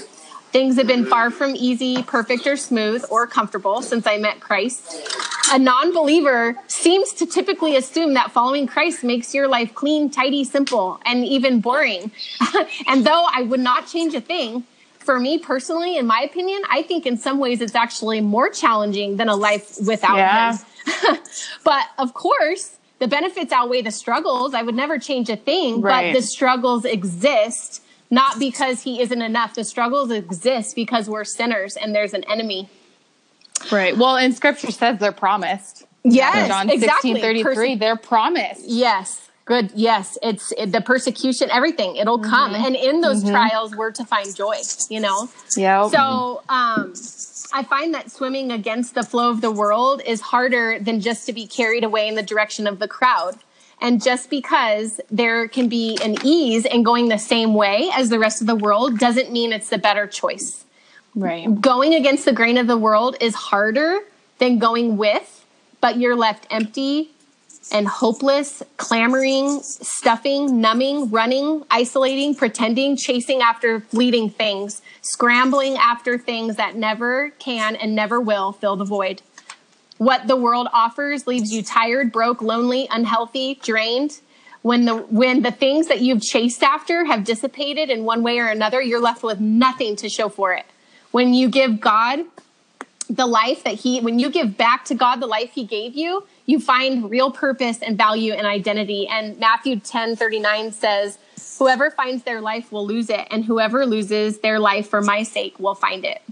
Things 0.55 0.77
have 0.77 0.87
been 0.87 1.05
far 1.05 1.33
from 1.33 1.57
easy, 1.57 2.01
perfect, 2.05 2.47
or 2.47 2.57
smooth, 2.57 3.05
or 3.11 3.27
comfortable 3.27 3.83
since 3.83 4.07
I 4.07 4.19
met 4.19 4.39
Christ. 4.39 4.85
A 5.53 5.59
non 5.59 5.93
believer 5.93 6.55
seems 6.69 7.13
to 7.15 7.27
typically 7.27 7.75
assume 7.75 8.15
that 8.15 8.31
following 8.31 8.69
Christ 8.69 9.03
makes 9.03 9.35
your 9.35 9.49
life 9.49 9.75
clean, 9.75 10.11
tidy, 10.11 10.45
simple, 10.45 11.01
and 11.05 11.25
even 11.25 11.61
boring. 11.61 12.13
and 12.87 13.05
though 13.05 13.27
I 13.35 13.43
would 13.43 13.59
not 13.59 13.89
change 13.89 14.15
a 14.15 14.21
thing, 14.21 14.63
for 15.01 15.19
me 15.19 15.39
personally, 15.39 15.97
in 15.97 16.07
my 16.07 16.21
opinion, 16.21 16.63
I 16.71 16.83
think 16.83 17.05
in 17.05 17.17
some 17.17 17.41
ways 17.41 17.61
it's 17.61 17.75
actually 17.75 18.21
more 18.21 18.49
challenging 18.49 19.17
than 19.17 19.29
a 19.29 19.35
life 19.35 19.75
without 19.85 20.19
Yeah. 20.19 20.57
Him. 20.57 21.19
but 21.65 21.85
of 21.99 22.15
course, 22.15 22.77
the 23.01 23.09
benefits 23.09 23.51
outweigh 23.53 23.83
the 23.83 23.91
struggles. 23.91 24.55
I 24.55 24.63
would 24.63 24.77
never 24.77 25.01
change 25.01 25.29
a 25.31 25.37
thing, 25.37 25.81
Right. 25.81 26.13
but 26.13 26.21
the 26.21 26.25
struggles 26.25 26.85
exist 26.85 27.81
not 28.15 28.39
because 28.39 28.83
he 28.83 29.01
isn't 29.03 29.23
enough. 29.23 29.55
The 29.55 29.65
struggles 29.65 30.11
exist 30.11 30.75
because 30.75 31.09
we're 31.09 31.25
sinners 31.25 31.77
and 31.77 31.95
there's 31.95 32.15
an 32.15 32.25
enemy. 32.25 32.69
Right. 33.71 33.97
Well, 33.97 34.17
and 34.17 34.35
scripture 34.35 34.71
says 34.71 34.99
they're 34.99 35.12
promised. 35.12 35.85
Yes, 36.05 36.49
John 36.49 36.69
exactly. 36.71 36.89
sixteen 36.89 37.21
thirty 37.21 37.43
three. 37.43 37.73
Perse- 37.75 37.81
They're 37.81 37.97
promised. 37.97 38.62
Yes. 38.67 39.21
Good. 39.47 39.73
Yes. 39.75 40.19
It's 40.23 40.53
it, 40.53 40.73
the 40.73 40.81
persecution, 40.81 41.51
everything. 41.51 41.97
It'll 41.97 42.19
come. 42.19 42.55
And 42.55 42.77
in 42.77 43.01
those 43.01 43.23
trials, 43.23 43.75
we're 43.75 43.91
to 43.93 44.05
find 44.05 44.35
joy, 44.35 44.57
you 44.89 45.01
know? 45.01 45.29
Yeah. 45.57 45.89
So 45.89 46.43
um, 46.49 46.95
I 47.53 47.62
find 47.62 47.93
that 47.95 48.11
swimming 48.11 48.53
against 48.53 48.95
the 48.95 49.03
flow 49.03 49.31
of 49.31 49.41
the 49.41 49.51
world 49.51 50.03
is 50.07 50.21
harder 50.21 50.79
than 50.79 51.01
just 51.01 51.27
to 51.27 51.33
be 51.33 51.47
carried 51.47 51.85
away 51.85 52.09
in 52.09 52.15
the 52.15 52.23
direction 52.23 52.67
of 52.67 52.79
the 52.79 52.89
crowd. 52.89 53.37
And 53.85 54.03
just 54.03 54.30
because 54.30 54.99
there 55.11 55.47
can 55.47 55.68
be 55.68 55.99
an 56.03 56.16
ease 56.24 56.64
in 56.64 56.85
going 56.85 57.11
the 57.11 57.18
same 57.18 57.53
way 57.53 57.91
as 57.93 58.09
the 58.09 58.18
rest 58.18 58.41
of 58.41 58.47
the 58.47 58.55
world 58.55 58.99
doesn't 58.99 59.30
mean 59.30 59.53
it's 59.53 59.68
the 59.68 59.76
better 59.76 60.07
choice. 60.07 60.64
right. 61.14 61.61
Going 61.61 61.93
against 61.93 62.24
the 62.24 62.32
grain 62.32 62.57
of 62.57 62.66
the 62.66 62.78
world 62.78 63.14
is 63.20 63.35
harder 63.35 64.01
than 64.39 64.59
going 64.59 64.97
with, 64.97 65.45
but 65.82 65.99
you're 65.99 66.16
left 66.16 66.47
empty 66.49 67.11
and 67.70 67.87
hopeless, 67.87 68.62
clamoring, 68.78 69.61
stuffing, 69.61 70.62
numbing, 70.62 71.11
running, 71.11 71.62
isolating, 71.70 72.35
pretending, 72.35 72.97
chasing 72.97 73.43
after 73.43 73.80
fleeting 73.80 74.30
things, 74.30 74.80
scrambling 75.03 75.76
after 75.76 76.16
things 76.16 76.57
that 76.57 76.74
never 76.74 77.30
can 77.39 77.76
and 77.76 77.95
never 77.95 78.18
will 78.18 78.53
fill 78.53 78.76
the 78.76 78.85
void. 78.87 79.20
What 79.99 80.26
the 80.26 80.36
world 80.36 80.68
offers 80.72 81.26
leaves 81.26 81.53
you 81.53 81.62
tired, 81.62 82.11
broke, 82.11 82.42
lonely, 82.42 82.88
unhealthy, 82.90 83.61
drained. 83.62 84.20
When 84.62 84.86
the 84.86 84.97
when 84.97 85.42
the 85.42 85.51
things 85.51 85.88
that 85.88 86.01
you've 86.01 86.22
chased 86.22 86.62
after 86.62 87.05
have 87.05 87.24
dissipated 87.24 87.90
in 87.90 88.05
one 88.05 88.22
way 88.22 88.38
or 88.38 88.49
another, 88.49 88.80
you're 88.80 89.01
left 89.01 89.22
with 89.22 89.38
nothing 89.38 89.95
to 89.97 90.09
show 90.09 90.28
for 90.28 90.53
it. 90.53 90.64
When 91.11 91.34
you 91.34 91.49
give 91.49 91.80
God 91.80 92.24
the 93.11 93.26
life 93.26 93.64
that 93.64 93.74
he 93.74 94.01
when 94.01 94.18
you 94.18 94.30
give 94.30 94.57
back 94.57 94.86
to 94.86 94.95
God 94.95 95.16
the 95.16 95.26
life 95.26 95.53
he 95.53 95.64
gave 95.64 95.95
you, 95.95 96.26
you 96.47 96.59
find 96.59 97.11
real 97.11 97.30
purpose 97.30 97.80
and 97.80 97.97
value 97.97 98.32
and 98.32 98.47
identity. 98.47 99.07
And 99.07 99.38
Matthew 99.38 99.78
10 99.78 100.16
39 100.16 100.72
says, 100.72 101.18
Whoever 101.59 101.90
finds 101.90 102.24
their 102.24 102.40
life 102.40 102.72
will 102.72 102.86
lose 102.86 103.11
it, 103.11 103.28
and 103.30 103.45
whoever 103.45 103.86
loses 103.86 104.38
their 104.38 104.59
life 104.59 104.88
for 104.88 105.01
my 105.01 105.22
sake 105.22 105.59
will 105.61 105.74
find 105.74 106.05
it. 106.05 106.22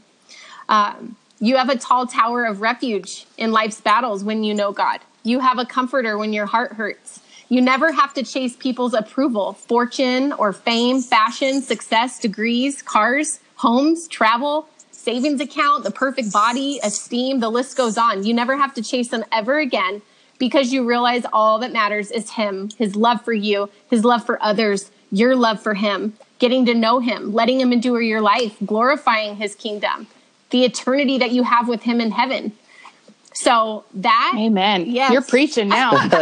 Um, 0.68 1.16
you 1.42 1.56
have 1.56 1.68
a 1.68 1.76
tall 1.76 2.06
tower 2.06 2.44
of 2.44 2.60
refuge 2.60 3.26
in 3.36 3.50
life's 3.50 3.80
battles 3.80 4.22
when 4.22 4.44
you 4.44 4.54
know 4.54 4.70
God. 4.70 5.00
You 5.24 5.40
have 5.40 5.58
a 5.58 5.66
comforter 5.66 6.16
when 6.16 6.32
your 6.32 6.46
heart 6.46 6.74
hurts. 6.74 7.18
You 7.48 7.60
never 7.60 7.90
have 7.90 8.14
to 8.14 8.22
chase 8.22 8.54
people's 8.54 8.94
approval, 8.94 9.54
fortune 9.54 10.32
or 10.32 10.52
fame, 10.52 11.02
fashion, 11.02 11.60
success, 11.60 12.20
degrees, 12.20 12.80
cars, 12.80 13.40
homes, 13.56 14.06
travel, 14.06 14.68
savings 14.92 15.40
account, 15.40 15.82
the 15.82 15.90
perfect 15.90 16.32
body, 16.32 16.78
esteem, 16.84 17.40
the 17.40 17.50
list 17.50 17.76
goes 17.76 17.98
on. 17.98 18.24
You 18.24 18.34
never 18.34 18.56
have 18.56 18.72
to 18.74 18.82
chase 18.82 19.08
them 19.08 19.24
ever 19.32 19.58
again 19.58 20.00
because 20.38 20.72
you 20.72 20.86
realize 20.86 21.24
all 21.32 21.58
that 21.58 21.72
matters 21.72 22.12
is 22.12 22.30
Him, 22.30 22.70
His 22.78 22.94
love 22.94 23.20
for 23.20 23.32
you, 23.32 23.68
His 23.90 24.04
love 24.04 24.24
for 24.24 24.40
others, 24.40 24.92
your 25.10 25.34
love 25.34 25.60
for 25.60 25.74
Him, 25.74 26.14
getting 26.38 26.64
to 26.66 26.74
know 26.74 27.00
Him, 27.00 27.32
letting 27.32 27.60
Him 27.60 27.72
endure 27.72 28.00
your 28.00 28.20
life, 28.20 28.56
glorifying 28.64 29.34
His 29.34 29.56
kingdom, 29.56 30.06
the 30.52 30.64
eternity 30.64 31.18
that 31.18 31.32
you 31.32 31.42
have 31.42 31.66
with 31.68 31.82
Him 31.82 32.00
in 32.00 32.12
heaven. 32.12 32.52
So 33.34 33.84
that 33.94 34.34
Amen. 34.38 34.84
Yes. 34.86 35.10
You're 35.10 35.22
preaching 35.22 35.68
now. 35.68 35.90
so 36.08 36.12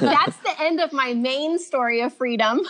that's 0.00 0.36
the 0.44 0.54
end 0.60 0.80
of 0.80 0.92
my 0.92 1.14
main 1.14 1.58
story 1.58 2.02
of 2.02 2.12
freedom 2.14 2.60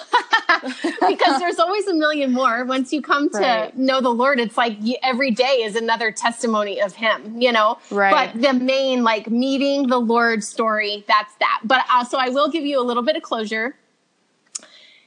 because 1.08 1.40
there's 1.40 1.58
always 1.58 1.86
a 1.88 1.94
million 1.94 2.32
more 2.32 2.64
once 2.64 2.92
you 2.92 3.02
come 3.02 3.28
to 3.30 3.38
Right. 3.38 3.76
know 3.76 4.00
the 4.00 4.08
lord 4.10 4.38
it's 4.38 4.56
like 4.56 4.76
every 5.02 5.32
day 5.32 5.62
is 5.64 5.74
another 5.74 6.12
testimony 6.12 6.80
of 6.80 6.94
him 6.94 7.40
you 7.40 7.50
know 7.50 7.78
Right. 7.90 8.32
but 8.32 8.40
the 8.40 8.52
main 8.52 9.02
like 9.02 9.28
meeting 9.30 9.88
the 9.88 9.98
lord 9.98 10.44
story 10.44 11.04
that's 11.08 11.34
that 11.40 11.60
but 11.64 11.78
uh, 11.80 11.94
also 11.94 12.18
i 12.18 12.28
will 12.28 12.48
give 12.50 12.64
you 12.64 12.80
a 12.80 12.84
little 12.84 13.02
bit 13.02 13.16
of 13.16 13.22
closure 13.22 13.74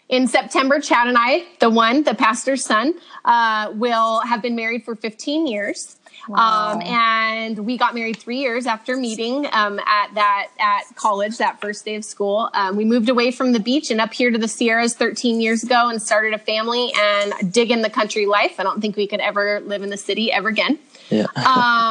in 0.08 0.28
September, 0.28 0.80
Chad 0.80 1.08
and 1.08 1.18
I, 1.18 1.46
the 1.60 1.70
one, 1.70 2.04
the 2.04 2.14
pastor's 2.14 2.64
son, 2.64 2.94
uh, 3.24 3.72
will 3.74 4.20
have 4.22 4.42
been 4.42 4.56
married 4.56 4.84
for 4.86 4.96
15 4.96 5.48
years. 5.48 5.98
Um, 6.34 6.82
and 6.82 7.60
we 7.60 7.78
got 7.78 7.94
married 7.94 8.18
three 8.18 8.40
years 8.40 8.66
after 8.66 8.98
meeting 8.98 9.48
um, 9.52 9.80
at 9.80 10.14
that 10.16 10.48
at 10.60 10.84
college, 10.96 11.38
that 11.38 11.62
first 11.62 11.86
day 11.86 11.96
of 11.96 12.06
school. 12.06 12.50
Um, 12.54 12.76
we 12.76 12.86
moved 12.86 13.10
away 13.10 13.32
from 13.32 13.52
the 13.52 13.60
beach 13.60 13.92
and 13.92 14.02
up 14.02 14.14
here 14.14 14.32
to 14.32 14.38
the 14.38 14.48
Sierras 14.48 14.96
13 14.96 15.40
years 15.40 15.64
ago 15.64 15.90
and 15.90 16.02
started 16.02 16.34
a 16.34 16.40
family 16.40 16.92
and 16.98 17.54
dig 17.54 17.70
in 17.70 17.82
the 17.82 17.90
country 17.90 18.26
life. 18.26 18.60
I 18.60 18.64
don't 18.64 18.82
think 18.82 18.96
we 18.96 19.06
could 19.08 19.20
ever 19.20 19.60
live 19.62 19.84
in 19.84 19.90
the 19.90 19.98
city 19.98 20.32
ever 20.32 20.50
again. 20.50 20.80
Yeah. 21.10 21.26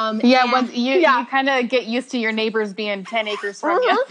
Um, 0.04 0.20
yeah, 0.22 0.42
and- 0.42 0.52
once 0.52 0.72
you, 0.74 0.94
yeah. 0.94 1.20
you 1.20 1.26
kind 1.26 1.48
of 1.48 1.68
get 1.68 1.86
used 1.86 2.10
to 2.10 2.18
your 2.18 2.32
neighbors 2.32 2.72
being 2.74 3.04
10 3.04 3.28
acres 3.28 3.60
from 3.60 3.80
you. 3.82 4.04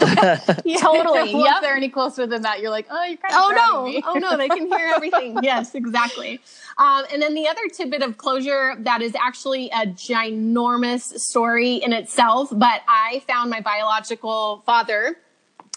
Yeah, 0.64 0.76
totally. 0.78 1.34
Once 1.34 1.46
Yep. 1.46 1.62
they're 1.62 1.76
any 1.76 1.88
closer 1.88 2.26
than 2.26 2.42
that, 2.42 2.60
you're 2.60 2.70
like, 2.70 2.86
oh, 2.90 3.04
you're 3.04 3.16
kind 3.18 3.34
of 3.34 3.40
Oh 3.42 3.50
no! 3.92 4.02
Oh 4.06 4.14
no! 4.18 4.36
They 4.36 4.48
can 4.48 4.66
hear 4.66 4.92
everything. 4.94 5.38
yes, 5.42 5.74
exactly. 5.74 6.40
Um, 6.78 7.04
and 7.12 7.22
then 7.22 7.34
the 7.34 7.46
other 7.46 7.68
tidbit 7.72 8.02
of 8.02 8.16
closure 8.18 8.74
that 8.80 9.02
is 9.02 9.14
actually 9.14 9.70
a 9.70 9.86
ginormous 9.86 11.18
story 11.20 11.74
in 11.76 11.92
itself. 11.92 12.48
But 12.50 12.82
I 12.88 13.22
found 13.28 13.50
my 13.50 13.60
biological 13.60 14.62
father 14.66 15.16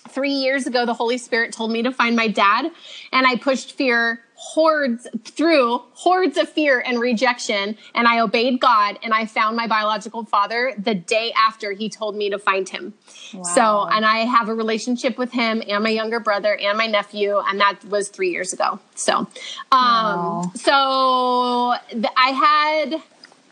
three 0.09 0.31
years 0.31 0.65
ago. 0.67 0.85
The 0.85 0.93
Holy 0.93 1.17
Spirit 1.17 1.51
told 1.53 1.71
me 1.71 1.83
to 1.83 1.91
find 1.91 2.15
my 2.15 2.27
dad, 2.27 2.71
and 3.11 3.27
I 3.27 3.35
pushed 3.35 3.73
fear 3.73 4.21
hordes 4.39 5.07
through 5.23 5.79
hordes 5.93 6.37
of 6.37 6.47
fear 6.47 6.79
and 6.85 6.99
rejection 6.99 7.75
and 7.95 8.07
i 8.07 8.19
obeyed 8.19 8.59
god 8.59 8.97
and 9.01 9.11
i 9.11 9.25
found 9.25 9.57
my 9.57 9.65
biological 9.65 10.23
father 10.23 10.73
the 10.77 10.93
day 10.93 11.33
after 11.35 11.71
he 11.71 11.89
told 11.89 12.15
me 12.15 12.29
to 12.29 12.37
find 12.37 12.69
him 12.69 12.93
so 13.43 13.87
and 13.91 14.05
i 14.05 14.17
have 14.19 14.47
a 14.47 14.53
relationship 14.53 15.17
with 15.17 15.31
him 15.31 15.63
and 15.67 15.83
my 15.83 15.89
younger 15.89 16.19
brother 16.19 16.55
and 16.55 16.77
my 16.77 16.85
nephew 16.85 17.39
and 17.47 17.59
that 17.59 17.83
was 17.85 18.09
three 18.09 18.29
years 18.29 18.53
ago 18.53 18.79
so 18.93 19.15
um 19.17 19.27
Wow. 19.71 20.51
so 20.55 21.73
th- 21.89 22.05
i 22.15 22.29
had 22.29 23.01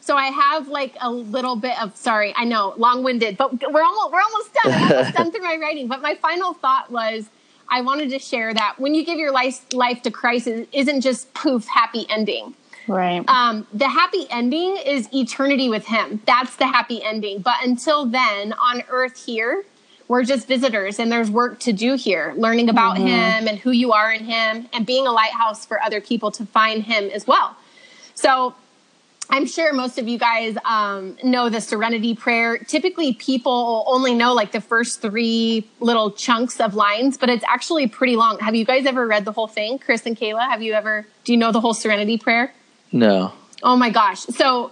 so 0.01 0.15
I 0.15 0.25
have 0.27 0.67
like 0.67 0.93
a 1.01 1.09
little 1.09 1.55
bit 1.55 1.81
of 1.81 1.97
sorry, 1.97 2.31
I 2.37 2.43
know, 2.43 2.75
long-winded, 2.77 3.37
but 3.37 3.53
we're 3.73 3.81
almost 3.81 4.11
we're 4.13 4.21
almost 4.21 4.53
done. 4.53 4.71
I'm 4.71 4.91
almost 4.91 5.15
done 5.15 5.31
through 5.31 5.41
my 5.41 5.57
writing. 5.59 5.87
But 5.87 6.03
my 6.03 6.13
final 6.13 6.53
thought 6.53 6.91
was 6.91 7.27
I 7.69 7.81
wanted 7.81 8.09
to 8.11 8.19
share 8.19 8.53
that 8.53 8.75
when 8.79 8.95
you 8.95 9.05
give 9.05 9.17
your 9.17 9.31
life 9.31 9.65
life 9.73 10.01
to 10.03 10.11
Christ, 10.11 10.47
it 10.47 10.69
isn't 10.71 11.01
just 11.01 11.33
poof 11.33 11.67
happy 11.67 12.05
ending. 12.09 12.55
Right. 12.87 13.27
Um, 13.27 13.65
the 13.73 13.89
happy 13.89 14.27
ending 14.29 14.77
is 14.77 15.09
eternity 15.13 15.69
with 15.69 15.85
Him. 15.85 16.21
That's 16.25 16.55
the 16.55 16.67
happy 16.67 17.03
ending. 17.03 17.41
But 17.41 17.55
until 17.63 18.05
then, 18.05 18.53
on 18.53 18.83
earth 18.89 19.25
here, 19.25 19.65
we're 20.07 20.23
just 20.23 20.47
visitors 20.47 20.99
and 20.99 21.11
there's 21.11 21.31
work 21.31 21.59
to 21.61 21.73
do 21.73 21.95
here, 21.95 22.33
learning 22.37 22.69
about 22.69 22.97
Him 22.97 23.47
and 23.47 23.57
who 23.57 23.71
you 23.71 23.91
are 23.91 24.11
in 24.11 24.23
Him 24.23 24.67
and 24.71 24.85
being 24.85 25.07
a 25.07 25.11
lighthouse 25.11 25.65
for 25.65 25.81
other 25.81 25.99
people 25.99 26.29
to 26.31 26.45
find 26.45 26.83
Him 26.83 27.05
as 27.05 27.25
well. 27.25 27.55
So 28.13 28.53
I'm 29.29 29.45
sure 29.45 29.73
most 29.73 29.97
of 29.97 30.07
you 30.07 30.17
guys 30.17 30.55
um, 30.65 31.17
know 31.23 31.49
the 31.49 31.59
serenity 31.59 32.15
prayer. 32.15 32.57
Typically, 32.57 33.13
people 33.13 33.83
only 33.87 34.13
know 34.13 34.33
like 34.33 34.51
the 34.51 34.61
first 34.61 35.01
three 35.01 35.67
little 35.79 36.11
chunks 36.11 36.59
of 36.59 36.75
lines, 36.75 37.17
but 37.17 37.29
it's 37.29 37.43
actually 37.47 37.87
pretty 37.87 38.15
long. 38.15 38.39
Have 38.39 38.55
you 38.55 38.65
guys 38.65 38.85
ever 38.85 39.05
read 39.07 39.25
the 39.25 39.31
whole 39.31 39.47
thing? 39.47 39.79
Chris 39.79 40.05
and 40.05 40.15
Kayla, 40.15 40.47
have 40.49 40.61
you 40.61 40.73
ever, 40.73 41.05
do 41.23 41.31
you 41.31 41.37
know 41.37 41.51
the 41.51 41.61
whole 41.61 41.73
serenity 41.73 42.17
prayer? 42.17 42.53
No. 42.91 43.33
Oh 43.63 43.75
my 43.75 43.89
gosh. 43.89 44.19
So 44.21 44.71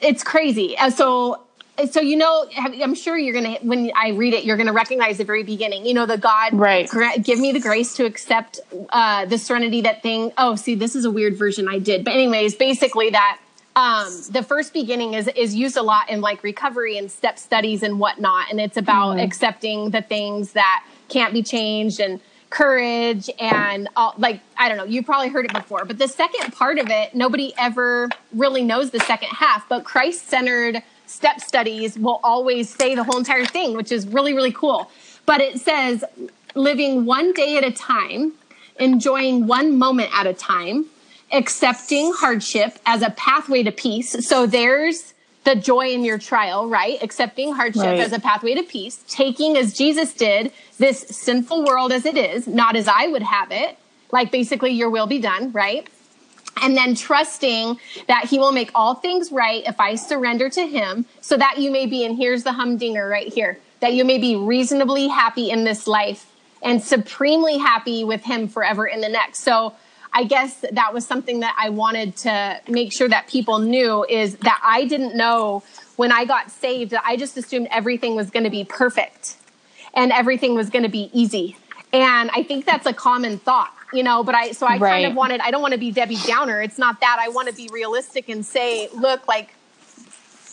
it's 0.00 0.22
crazy. 0.24 0.76
Uh, 0.76 0.90
So, 0.90 1.40
so 1.90 2.00
you 2.00 2.16
know, 2.16 2.46
I'm 2.56 2.94
sure 2.94 3.16
you're 3.18 3.34
gonna 3.34 3.58
when 3.62 3.90
I 3.96 4.10
read 4.10 4.34
it, 4.34 4.44
you're 4.44 4.56
gonna 4.56 4.72
recognize 4.72 5.18
the 5.18 5.24
very 5.24 5.42
beginning. 5.42 5.86
You 5.86 5.94
know, 5.94 6.06
the 6.06 6.18
God, 6.18 6.54
Right. 6.54 6.88
gra- 6.88 7.18
give 7.18 7.38
me 7.38 7.52
the 7.52 7.60
grace 7.60 7.94
to 7.94 8.04
accept 8.04 8.60
uh, 8.90 9.24
the 9.26 9.38
serenity. 9.38 9.80
That 9.82 10.02
thing. 10.02 10.32
Oh, 10.38 10.54
see, 10.56 10.74
this 10.74 10.94
is 10.96 11.04
a 11.04 11.10
weird 11.10 11.36
version 11.36 11.68
I 11.68 11.78
did, 11.78 12.04
but 12.04 12.14
anyways, 12.14 12.54
basically 12.54 13.10
that. 13.10 13.38
Um, 13.74 14.06
the 14.30 14.42
first 14.42 14.74
beginning 14.74 15.14
is 15.14 15.28
is 15.28 15.54
used 15.54 15.78
a 15.78 15.82
lot 15.82 16.10
in 16.10 16.20
like 16.20 16.42
recovery 16.42 16.98
and 16.98 17.10
step 17.10 17.38
studies 17.38 17.82
and 17.82 17.98
whatnot, 17.98 18.50
and 18.50 18.60
it's 18.60 18.76
about 18.76 19.18
accepting 19.18 19.88
the 19.90 20.02
things 20.02 20.52
that 20.52 20.84
can't 21.08 21.32
be 21.32 21.42
changed 21.42 21.98
and 21.98 22.20
courage 22.50 23.30
and 23.40 23.88
all, 23.96 24.14
like 24.18 24.40
I 24.58 24.68
don't 24.68 24.76
know. 24.76 24.84
You 24.84 25.02
probably 25.02 25.28
heard 25.30 25.46
it 25.46 25.54
before, 25.54 25.86
but 25.86 25.96
the 25.98 26.06
second 26.06 26.52
part 26.52 26.78
of 26.78 26.90
it, 26.90 27.14
nobody 27.14 27.54
ever 27.58 28.10
really 28.34 28.62
knows 28.62 28.90
the 28.90 29.00
second 29.00 29.30
half. 29.30 29.66
But 29.70 29.84
Christ 29.84 30.28
centered 30.28 30.82
step 31.12 31.40
studies 31.40 31.98
will 31.98 32.20
always 32.24 32.68
say 32.70 32.94
the 32.94 33.04
whole 33.04 33.18
entire 33.18 33.44
thing, 33.44 33.76
which 33.76 33.92
is 33.92 34.06
really 34.06 34.34
really 34.34 34.52
cool. 34.52 34.90
But 35.26 35.40
it 35.40 35.60
says 35.60 36.04
living 36.54 37.04
one 37.04 37.32
day 37.32 37.56
at 37.56 37.64
a 37.64 37.70
time, 37.72 38.32
enjoying 38.78 39.46
one 39.46 39.78
moment 39.78 40.10
at 40.12 40.26
a 40.26 40.34
time, 40.34 40.86
accepting 41.32 42.12
hardship 42.14 42.78
as 42.86 43.02
a 43.02 43.10
pathway 43.10 43.62
to 43.62 43.72
peace. 43.72 44.26
So 44.26 44.46
there's 44.46 45.14
the 45.44 45.54
joy 45.56 45.88
in 45.88 46.04
your 46.04 46.18
trial, 46.18 46.68
right? 46.68 47.02
Accepting 47.02 47.52
hardship 47.52 47.84
Right. 47.84 48.00
as 48.00 48.12
a 48.12 48.20
pathway 48.20 48.54
to 48.54 48.62
peace, 48.62 49.02
taking 49.08 49.56
as 49.56 49.72
Jesus 49.72 50.12
did 50.12 50.52
this 50.78 51.00
sinful 51.00 51.64
world 51.64 51.90
as 51.92 52.06
it 52.06 52.16
is, 52.16 52.46
not 52.46 52.76
as 52.76 52.86
I 52.86 53.08
would 53.08 53.22
have 53.22 53.50
it, 53.50 53.76
like 54.12 54.30
basically 54.30 54.70
your 54.70 54.90
will 54.90 55.06
be 55.06 55.18
done, 55.18 55.50
right? 55.52 55.86
And 56.60 56.76
then 56.76 56.94
trusting 56.94 57.78
that 58.08 58.26
he 58.26 58.38
will 58.38 58.52
make 58.52 58.70
all 58.74 58.94
things 58.94 59.32
right 59.32 59.62
if 59.66 59.80
I 59.80 59.94
surrender 59.94 60.48
to 60.50 60.66
him, 60.66 61.06
so 61.20 61.36
that 61.36 61.58
you 61.58 61.70
may 61.70 61.86
be, 61.86 62.04
and 62.04 62.16
here's 62.16 62.42
the 62.42 62.52
humdinger 62.52 63.08
right 63.08 63.32
here, 63.32 63.58
that 63.80 63.94
you 63.94 64.04
may 64.04 64.18
be 64.18 64.36
reasonably 64.36 65.08
happy 65.08 65.50
in 65.50 65.64
this 65.64 65.86
life 65.86 66.26
and 66.62 66.82
supremely 66.82 67.58
happy 67.58 68.04
with 68.04 68.22
him 68.22 68.48
forever 68.48 68.86
in 68.86 69.00
the 69.00 69.08
next. 69.08 69.40
So 69.40 69.74
I 70.12 70.24
guess 70.24 70.64
that 70.72 70.92
was 70.92 71.06
something 71.06 71.40
that 71.40 71.56
I 71.58 71.70
wanted 71.70 72.16
to 72.18 72.60
make 72.68 72.92
sure 72.92 73.08
that 73.08 73.28
people 73.28 73.58
knew 73.58 74.04
is 74.08 74.36
that 74.36 74.60
I 74.62 74.84
didn't 74.84 75.16
know 75.16 75.62
when 75.96 76.12
I 76.12 76.24
got 76.24 76.50
saved 76.50 76.90
that 76.92 77.02
I 77.04 77.16
just 77.16 77.36
assumed 77.36 77.68
everything 77.70 78.14
was 78.14 78.30
going 78.30 78.44
to 78.44 78.50
be 78.50 78.64
perfect 78.64 79.36
and 79.94 80.12
everything 80.12 80.54
was 80.54 80.70
going 80.70 80.84
to 80.84 80.90
be 80.90 81.10
easy. 81.12 81.56
And 81.92 82.30
I 82.32 82.42
think 82.42 82.64
that's 82.64 82.86
a 82.86 82.92
common 82.92 83.38
thought, 83.38 83.74
you 83.92 84.02
know, 84.02 84.24
but 84.24 84.34
I, 84.34 84.52
so 84.52 84.66
I 84.66 84.78
Right. 84.78 84.90
kind 84.90 85.06
of 85.06 85.14
wanted, 85.14 85.40
I 85.40 85.50
don't 85.50 85.62
want 85.62 85.72
to 85.72 85.78
be 85.80 85.90
Debbie 85.90 86.16
Downer. 86.26 86.60
It's 86.62 86.78
not 86.78 87.00
that. 87.00 87.18
I 87.20 87.28
want 87.28 87.48
to 87.48 87.54
be 87.54 87.68
realistic 87.68 88.28
and 88.28 88.44
say, 88.44 88.88
look, 88.92 89.28
like 89.28 89.54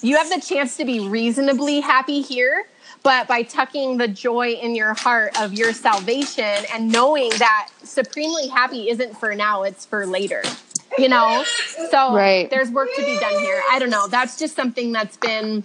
you 0.02 0.16
have 0.18 0.30
the 0.30 0.42
chance 0.42 0.78
to 0.78 0.86
be 0.86 1.00
reasonably 1.00 1.80
happy 1.82 2.22
here, 2.22 2.66
but 3.04 3.28
by 3.28 3.44
tucking 3.44 3.98
the 3.98 4.08
joy 4.08 4.50
in 4.52 4.76
your 4.76 4.94
heart 4.94 5.34
of 5.38 5.54
your 5.54 5.74
salvation 5.74 6.66
and 6.74 6.92
knowing 6.92 7.38
that 7.40 7.70
supremely 7.84 8.48
happy 8.48 8.90
isn't 8.90 9.18
for 9.18 9.36
now, 9.36 9.64
it's 9.64 9.86
for 9.86 10.06
later. 10.06 10.44
You 10.98 11.10
know? 11.10 11.44
So 11.90 12.14
Right. 12.14 12.50
there's 12.50 12.70
work 12.72 12.94
to 12.94 13.04
be 13.04 13.18
done 13.18 13.40
here. 13.40 13.62
I 13.70 13.80
don't 13.80 13.90
know. 13.90 14.08
That's 14.08 14.38
just 14.38 14.56
something 14.56 14.92
that's 14.92 15.18
been 15.18 15.64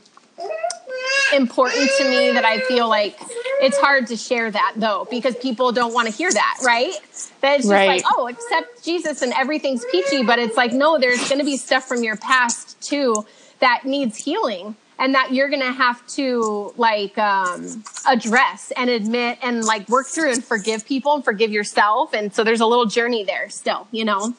important 1.34 1.90
to 1.98 2.08
me 2.08 2.30
that 2.32 2.44
I 2.44 2.60
feel 2.60 2.88
like 2.88 3.16
it's 3.60 3.78
hard 3.78 4.06
to 4.08 4.16
share 4.16 4.50
that 4.50 4.74
though 4.76 5.06
because 5.10 5.36
people 5.36 5.72
don't 5.72 5.92
want 5.94 6.08
to 6.08 6.14
hear 6.14 6.30
that, 6.32 6.58
right? 6.64 6.92
That 7.40 7.54
it's 7.56 7.64
just 7.64 7.68
Right. 7.70 7.86
like, 7.88 8.04
oh, 8.16 8.28
accept 8.28 8.84
Jesus 8.84 9.22
and 9.22 9.32
everything's 9.32 9.84
peachy, 9.90 10.22
but 10.22 10.38
it's 10.38 10.56
like, 10.56 10.72
no, 10.72 10.98
there's 10.98 11.26
going 11.28 11.38
to 11.38 11.44
be 11.44 11.56
stuff 11.56 11.84
from 11.86 12.02
your 12.02 12.16
past 12.16 12.80
too 12.80 13.24
that 13.60 13.84
needs 13.84 14.16
healing 14.18 14.76
and 14.98 15.14
that 15.14 15.32
you're 15.32 15.48
going 15.48 15.62
to 15.62 15.72
have 15.72 16.06
to 16.08 16.72
like 16.76 17.16
um, 17.18 17.82
address 18.06 18.72
and 18.76 18.90
admit 18.90 19.38
and 19.42 19.64
like 19.64 19.88
work 19.88 20.06
through 20.06 20.32
and 20.32 20.44
forgive 20.44 20.86
people 20.86 21.14
and 21.14 21.24
forgive 21.24 21.50
yourself. 21.50 22.12
And 22.12 22.32
so 22.34 22.44
there's 22.44 22.60
a 22.60 22.66
little 22.66 22.86
journey 22.86 23.24
there 23.24 23.48
still, 23.50 23.88
you 23.90 24.04
know? 24.04 24.34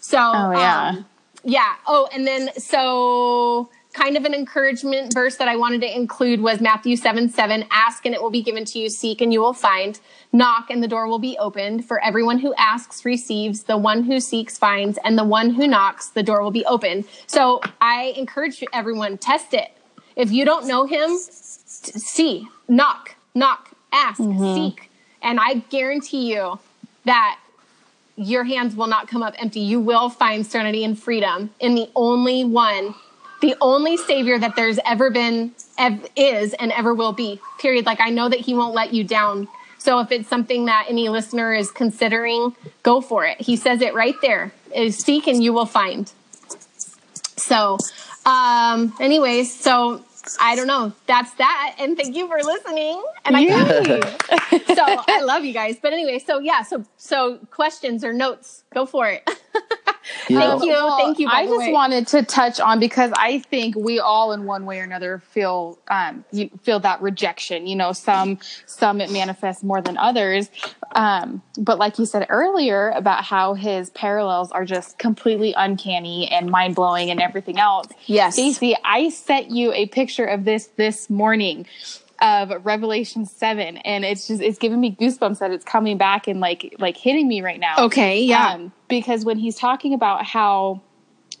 So, 0.00 0.18
Oh, 0.18 0.50
yeah. 0.52 0.88
um, 0.90 1.06
yeah. 1.44 1.74
Oh, 1.86 2.08
and 2.12 2.26
then 2.26 2.50
so 2.58 3.68
kind 3.98 4.16
of 4.16 4.24
an 4.24 4.32
encouragement 4.32 5.12
verse 5.12 5.36
that 5.36 5.48
I 5.48 5.56
wanted 5.56 5.80
to 5.80 5.94
include 5.94 6.40
was 6.40 6.60
Matthew 6.60 6.96
7 6.96 7.28
7. 7.28 7.64
Ask 7.70 8.06
and 8.06 8.14
it 8.14 8.22
will 8.22 8.30
be 8.30 8.42
given 8.42 8.64
to 8.66 8.78
you, 8.78 8.88
seek 8.88 9.20
and 9.20 9.32
you 9.32 9.40
will 9.40 9.52
find, 9.52 9.98
knock 10.32 10.70
and 10.70 10.82
the 10.82 10.88
door 10.88 11.08
will 11.08 11.18
be 11.18 11.36
opened. 11.38 11.84
For 11.84 12.02
everyone 12.02 12.38
who 12.38 12.54
asks 12.54 13.04
receives, 13.04 13.64
the 13.64 13.76
one 13.76 14.04
who 14.04 14.20
seeks 14.20 14.56
finds, 14.56 14.98
and 15.04 15.18
the 15.18 15.24
one 15.24 15.50
who 15.50 15.66
knocks, 15.66 16.10
the 16.10 16.22
door 16.22 16.42
will 16.42 16.52
be 16.52 16.64
opened. 16.66 17.06
So 17.26 17.60
I 17.80 18.14
encourage 18.16 18.62
everyone, 18.72 19.18
test 19.18 19.52
it. 19.52 19.72
If 20.14 20.30
you 20.30 20.44
don't 20.44 20.66
know 20.66 20.86
him, 20.86 21.18
see, 21.18 22.46
knock, 22.68 23.16
knock, 23.34 23.72
ask, 23.92 24.20
mm-hmm. 24.20 24.54
seek. 24.54 24.90
And 25.22 25.40
I 25.40 25.54
guarantee 25.70 26.32
you 26.32 26.60
that 27.04 27.38
your 28.16 28.44
hands 28.44 28.76
will 28.76 28.86
not 28.86 29.08
come 29.08 29.22
up 29.22 29.34
empty. 29.38 29.60
You 29.60 29.80
will 29.80 30.08
find 30.08 30.46
serenity 30.46 30.84
and 30.84 30.98
freedom 30.98 31.50
in 31.60 31.74
the 31.74 31.88
only 31.94 32.44
one, 32.44 32.94
the 33.40 33.54
only 33.60 33.96
savior 33.96 34.38
that 34.38 34.56
there's 34.56 34.78
ever 34.84 35.10
been, 35.10 35.52
ev- 35.76 36.08
is, 36.16 36.54
and 36.54 36.72
ever 36.72 36.94
will 36.94 37.12
be. 37.12 37.40
Period. 37.58 37.86
Like 37.86 38.00
I 38.00 38.10
know 38.10 38.28
that 38.28 38.40
he 38.40 38.54
won't 38.54 38.74
let 38.74 38.92
you 38.92 39.04
down. 39.04 39.48
So 39.78 40.00
if 40.00 40.10
it's 40.10 40.28
something 40.28 40.66
that 40.66 40.86
any 40.88 41.08
listener 41.08 41.54
is 41.54 41.70
considering, 41.70 42.54
go 42.82 43.00
for 43.00 43.24
it. 43.24 43.40
He 43.40 43.56
says 43.56 43.80
it 43.80 43.94
right 43.94 44.16
there: 44.22 44.52
is 44.74 44.98
seek 44.98 45.26
and 45.26 45.42
you 45.42 45.52
will 45.52 45.66
find. 45.66 46.10
So, 47.36 47.78
um, 48.26 48.92
anyways, 49.00 49.54
so 49.54 50.04
I 50.40 50.56
don't 50.56 50.66
know. 50.66 50.92
That's 51.06 51.32
that. 51.34 51.76
And 51.78 51.96
thank 51.96 52.16
you 52.16 52.26
for 52.28 52.42
listening. 52.42 53.02
And 53.24 53.36
I 53.36 53.40
Yay. 53.40 54.00
so 54.74 54.84
I 54.84 55.22
love 55.22 55.44
you 55.44 55.52
guys. 55.52 55.76
But 55.80 55.92
anyway, 55.92 56.18
so 56.18 56.38
yeah, 56.38 56.62
so 56.62 56.84
so 56.96 57.38
questions 57.50 58.04
or 58.04 58.12
notes, 58.12 58.64
go 58.74 58.86
for 58.86 59.08
it. 59.08 59.28
You 60.28 60.38
Thank 60.38 60.64
you. 60.64 60.72
Well, 60.72 60.98
Thank 60.98 61.18
you, 61.18 61.26
by 61.28 61.34
I 61.34 61.46
the 61.46 61.52
just 61.52 61.58
way. 61.58 61.72
wanted 61.72 62.06
to 62.08 62.22
touch 62.22 62.60
on 62.60 62.80
because 62.80 63.12
I 63.14 63.40
think 63.40 63.76
we 63.76 63.98
all, 63.98 64.32
in 64.32 64.44
one 64.44 64.66
way 64.66 64.80
or 64.80 64.82
another, 64.82 65.18
feel 65.18 65.78
um, 65.88 66.24
you 66.32 66.50
feel 66.62 66.80
that 66.80 67.00
rejection. 67.02 67.66
You 67.66 67.76
know, 67.76 67.92
some 67.92 68.38
some 68.66 69.00
it 69.00 69.10
manifests 69.10 69.62
more 69.62 69.80
than 69.80 69.96
others. 69.96 70.50
Um, 70.92 71.42
but 71.58 71.78
like 71.78 71.98
you 71.98 72.06
said 72.06 72.26
earlier 72.28 72.90
about 72.90 73.24
how 73.24 73.54
his 73.54 73.90
parallels 73.90 74.50
are 74.50 74.64
just 74.64 74.98
completely 74.98 75.54
uncanny 75.54 76.28
and 76.30 76.50
mind 76.50 76.74
blowing 76.74 77.10
and 77.10 77.20
everything 77.20 77.58
else. 77.58 77.88
Yes. 78.06 78.34
Stacey, 78.34 78.76
I 78.84 79.10
sent 79.10 79.50
you 79.50 79.72
a 79.72 79.86
picture 79.86 80.24
of 80.24 80.44
this 80.44 80.66
this 80.76 81.10
morning 81.10 81.66
of 82.20 82.64
Revelation 82.64 83.26
seven, 83.26 83.76
and 83.78 84.04
it's 84.04 84.26
just 84.26 84.42
it's 84.42 84.58
giving 84.58 84.80
me 84.80 84.96
goosebumps 84.98 85.38
that 85.38 85.50
it's 85.50 85.64
coming 85.64 85.98
back 85.98 86.26
and 86.26 86.40
like 86.40 86.74
like 86.78 86.96
hitting 86.96 87.28
me 87.28 87.42
right 87.42 87.60
now. 87.60 87.76
Okay, 87.78 88.22
yeah. 88.22 88.54
Um, 88.54 88.72
because 88.88 89.24
when 89.24 89.38
he's 89.38 89.56
talking 89.56 89.94
about 89.94 90.24
how 90.24 90.82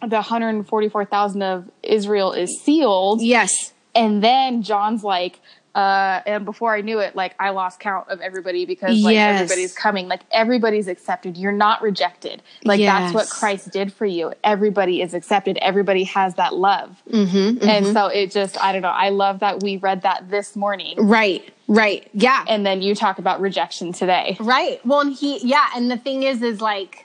the 0.00 0.16
144,000 0.16 1.42
of 1.42 1.70
Israel 1.82 2.32
is 2.32 2.60
sealed, 2.60 3.20
yes. 3.22 3.72
and 3.94 4.22
then 4.22 4.62
John's 4.62 5.02
like, 5.02 5.40
uh, 5.74 6.20
and 6.26 6.44
before 6.44 6.74
I 6.74 6.80
knew 6.80 6.98
it, 6.98 7.14
like 7.14 7.34
I 7.38 7.50
lost 7.50 7.78
count 7.78 8.08
of 8.08 8.20
everybody 8.20 8.64
because 8.64 9.00
like 9.02 9.14
Yes. 9.14 9.40
everybody's 9.40 9.74
coming, 9.74 10.08
like 10.08 10.22
everybody's 10.32 10.88
accepted. 10.88 11.36
You're 11.36 11.52
not 11.52 11.82
rejected. 11.82 12.42
Like 12.64 12.80
that's 12.80 13.14
what 13.14 13.28
Christ 13.28 13.70
did 13.70 13.92
for 13.92 14.06
you. 14.06 14.32
Everybody 14.42 15.02
is 15.02 15.14
accepted. 15.14 15.58
Everybody 15.60 16.04
has 16.04 16.34
that 16.34 16.54
love. 16.54 17.00
Mm-hmm, 17.10 17.68
And 17.68 17.86
so 17.86 18.06
it 18.06 18.30
just, 18.30 18.58
I 18.62 18.72
don't 18.72 18.82
know. 18.82 18.88
I 18.88 19.10
love 19.10 19.40
that 19.40 19.62
we 19.62 19.76
read 19.76 20.02
that 20.02 20.30
this 20.30 20.56
morning. 20.56 20.94
Right. 20.98 21.48
Right. 21.68 22.08
Yeah. 22.14 22.44
And 22.48 22.64
then 22.64 22.80
you 22.82 22.94
talk 22.94 23.18
about 23.18 23.40
rejection 23.40 23.92
today. 23.92 24.36
Right. 24.40 24.84
Well, 24.86 25.00
and 25.00 25.12
he, 25.12 25.38
yeah. 25.46 25.68
And 25.76 25.90
the 25.90 25.98
thing 25.98 26.22
is, 26.22 26.42
is 26.42 26.60
like, 26.62 27.04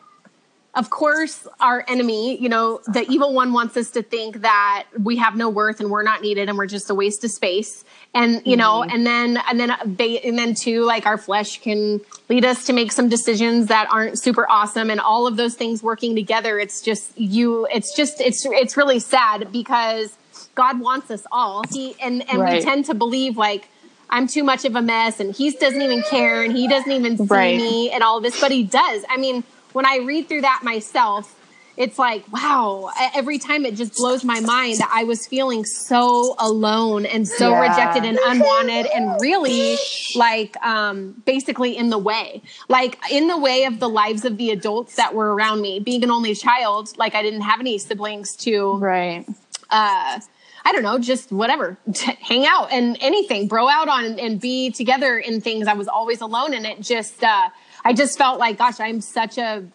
of 0.75 0.89
course, 0.89 1.45
our 1.59 1.85
enemy, 1.87 2.41
you 2.41 2.49
know, 2.49 2.79
the 2.87 3.05
evil 3.07 3.31
one 3.33 3.53
wants 3.53 3.77
us 3.77 3.91
to 3.91 4.01
think 4.01 4.41
that 4.41 4.85
we 4.97 5.17
have 5.17 5.35
no 5.35 5.47
worth 5.47 5.79
and 5.79 5.91
we're 5.91 6.01
not 6.01 6.21
needed 6.23 6.49
and 6.49 6.57
we're 6.57 6.65
just 6.65 6.89
a 6.89 6.95
waste 6.95 7.23
of 7.23 7.29
space. 7.29 7.83
And, 8.15 8.43
you 8.45 8.55
know, 8.55 8.81
mm-hmm. 8.81 8.95
and 8.95 9.07
then, 9.07 9.37
and 9.49 9.59
then, 9.59 9.71
uh, 9.71 9.77
ba- 9.85 10.23
and 10.23 10.37
then 10.37 10.53
too, 10.53 10.83
like 10.83 11.07
our 11.07 11.17
flesh 11.17 11.61
can 11.61 11.99
lead 12.29 12.45
us 12.45 12.65
to 12.67 12.73
make 12.73 12.91
some 12.91 13.09
decisions 13.09 13.67
that 13.67 13.87
aren't 13.91 14.19
super 14.19 14.47
awesome 14.49 14.91
and 14.91 14.99
all 14.99 15.25
of 15.25 15.35
those 15.35 15.55
things 15.55 15.81
working 15.81 16.15
together. 16.15 16.59
It's 16.59 16.81
just 16.81 17.17
you, 17.17 17.65
it's 17.71 17.95
just, 17.95 18.21
it's, 18.21 18.45
it's 18.45 18.77
really 18.77 18.99
sad 18.99 19.51
because 19.51 20.15
God 20.53 20.79
wants 20.79 21.09
us 21.09 21.25
all. 21.31 21.63
He, 21.71 21.95
and, 21.99 22.29
and 22.29 22.43
we 22.43 22.61
tend 22.61 22.85
to 22.85 22.93
believe 22.93 23.35
like, 23.35 23.67
I'm 24.11 24.27
too 24.27 24.43
much 24.43 24.63
of 24.63 24.75
a 24.75 24.81
mess 24.81 25.19
and 25.19 25.33
he 25.33 25.49
doesn't 25.49 25.81
even 25.81 26.03
care 26.03 26.43
and 26.43 26.55
he 26.55 26.67
doesn't 26.67 26.91
even 26.91 27.17
see 27.17 27.25
Right. 27.25 27.57
me 27.57 27.89
and 27.89 28.03
all 28.03 28.21
this, 28.21 28.39
but 28.39 28.51
he 28.51 28.63
does. 28.63 29.03
I 29.09 29.17
mean, 29.17 29.43
when 29.71 29.87
I 29.87 29.97
read 30.05 30.27
through 30.27 30.41
that 30.41 30.61
myself, 30.63 31.35
it's 31.75 31.97
like, 31.97 32.23
wow, 32.31 32.89
every 33.15 33.39
time 33.39 33.65
it 33.65 33.75
just 33.75 33.95
blows 33.95 34.23
my 34.23 34.39
mind 34.39 34.79
that 34.79 34.91
I 34.93 35.03
was 35.05 35.25
feeling 35.27 35.65
so 35.65 36.35
alone 36.39 37.05
and 37.05 37.27
so 37.27 37.51
Yeah. 37.51 37.59
rejected 37.61 38.03
and 38.05 38.19
unwanted 38.23 38.85
and 38.87 39.19
really 39.21 39.77
like 40.15 40.55
um 40.63 41.15
basically 41.25 41.75
in 41.75 41.89
the 41.89 41.97
way. 41.97 42.41
Like 42.69 42.97
in 43.11 43.27
the 43.27 43.37
way 43.37 43.65
of 43.65 43.79
the 43.79 43.89
lives 43.89 44.25
of 44.25 44.37
the 44.37 44.51
adults 44.51 44.95
that 44.95 45.15
were 45.15 45.33
around 45.33 45.61
me. 45.61 45.79
Being 45.79 46.03
an 46.03 46.11
only 46.11 46.35
child, 46.35 46.95
like 46.97 47.15
I 47.15 47.23
didn't 47.23 47.41
have 47.41 47.59
any 47.59 47.77
siblings 47.79 48.35
to 48.37 48.77
Right. 48.77 49.25
uh 49.71 50.19
I 50.65 50.71
don't 50.71 50.83
know, 50.83 50.97
just 50.97 51.29
whatever, 51.31 51.77
hang 52.21 52.45
out 52.45 52.71
and 52.71 52.95
anything, 53.01 53.47
bro 53.49 53.67
out 53.67 53.89
on 53.89 54.17
and 54.17 54.39
be 54.39 54.71
together 54.71 55.17
in 55.17 55.41
things. 55.41 55.67
I 55.67 55.73
was 55.73 55.89
always 55.89 56.21
alone 56.21 56.53
and 56.53 56.65
it 56.65 56.79
just, 56.79 57.21
uh, 57.21 57.49
I 57.83 57.91
just 57.91 58.17
felt 58.17 58.39
like, 58.39 58.59
gosh, 58.59 58.79
I'm 58.79 59.01
such 59.01 59.37
a, 59.37 59.65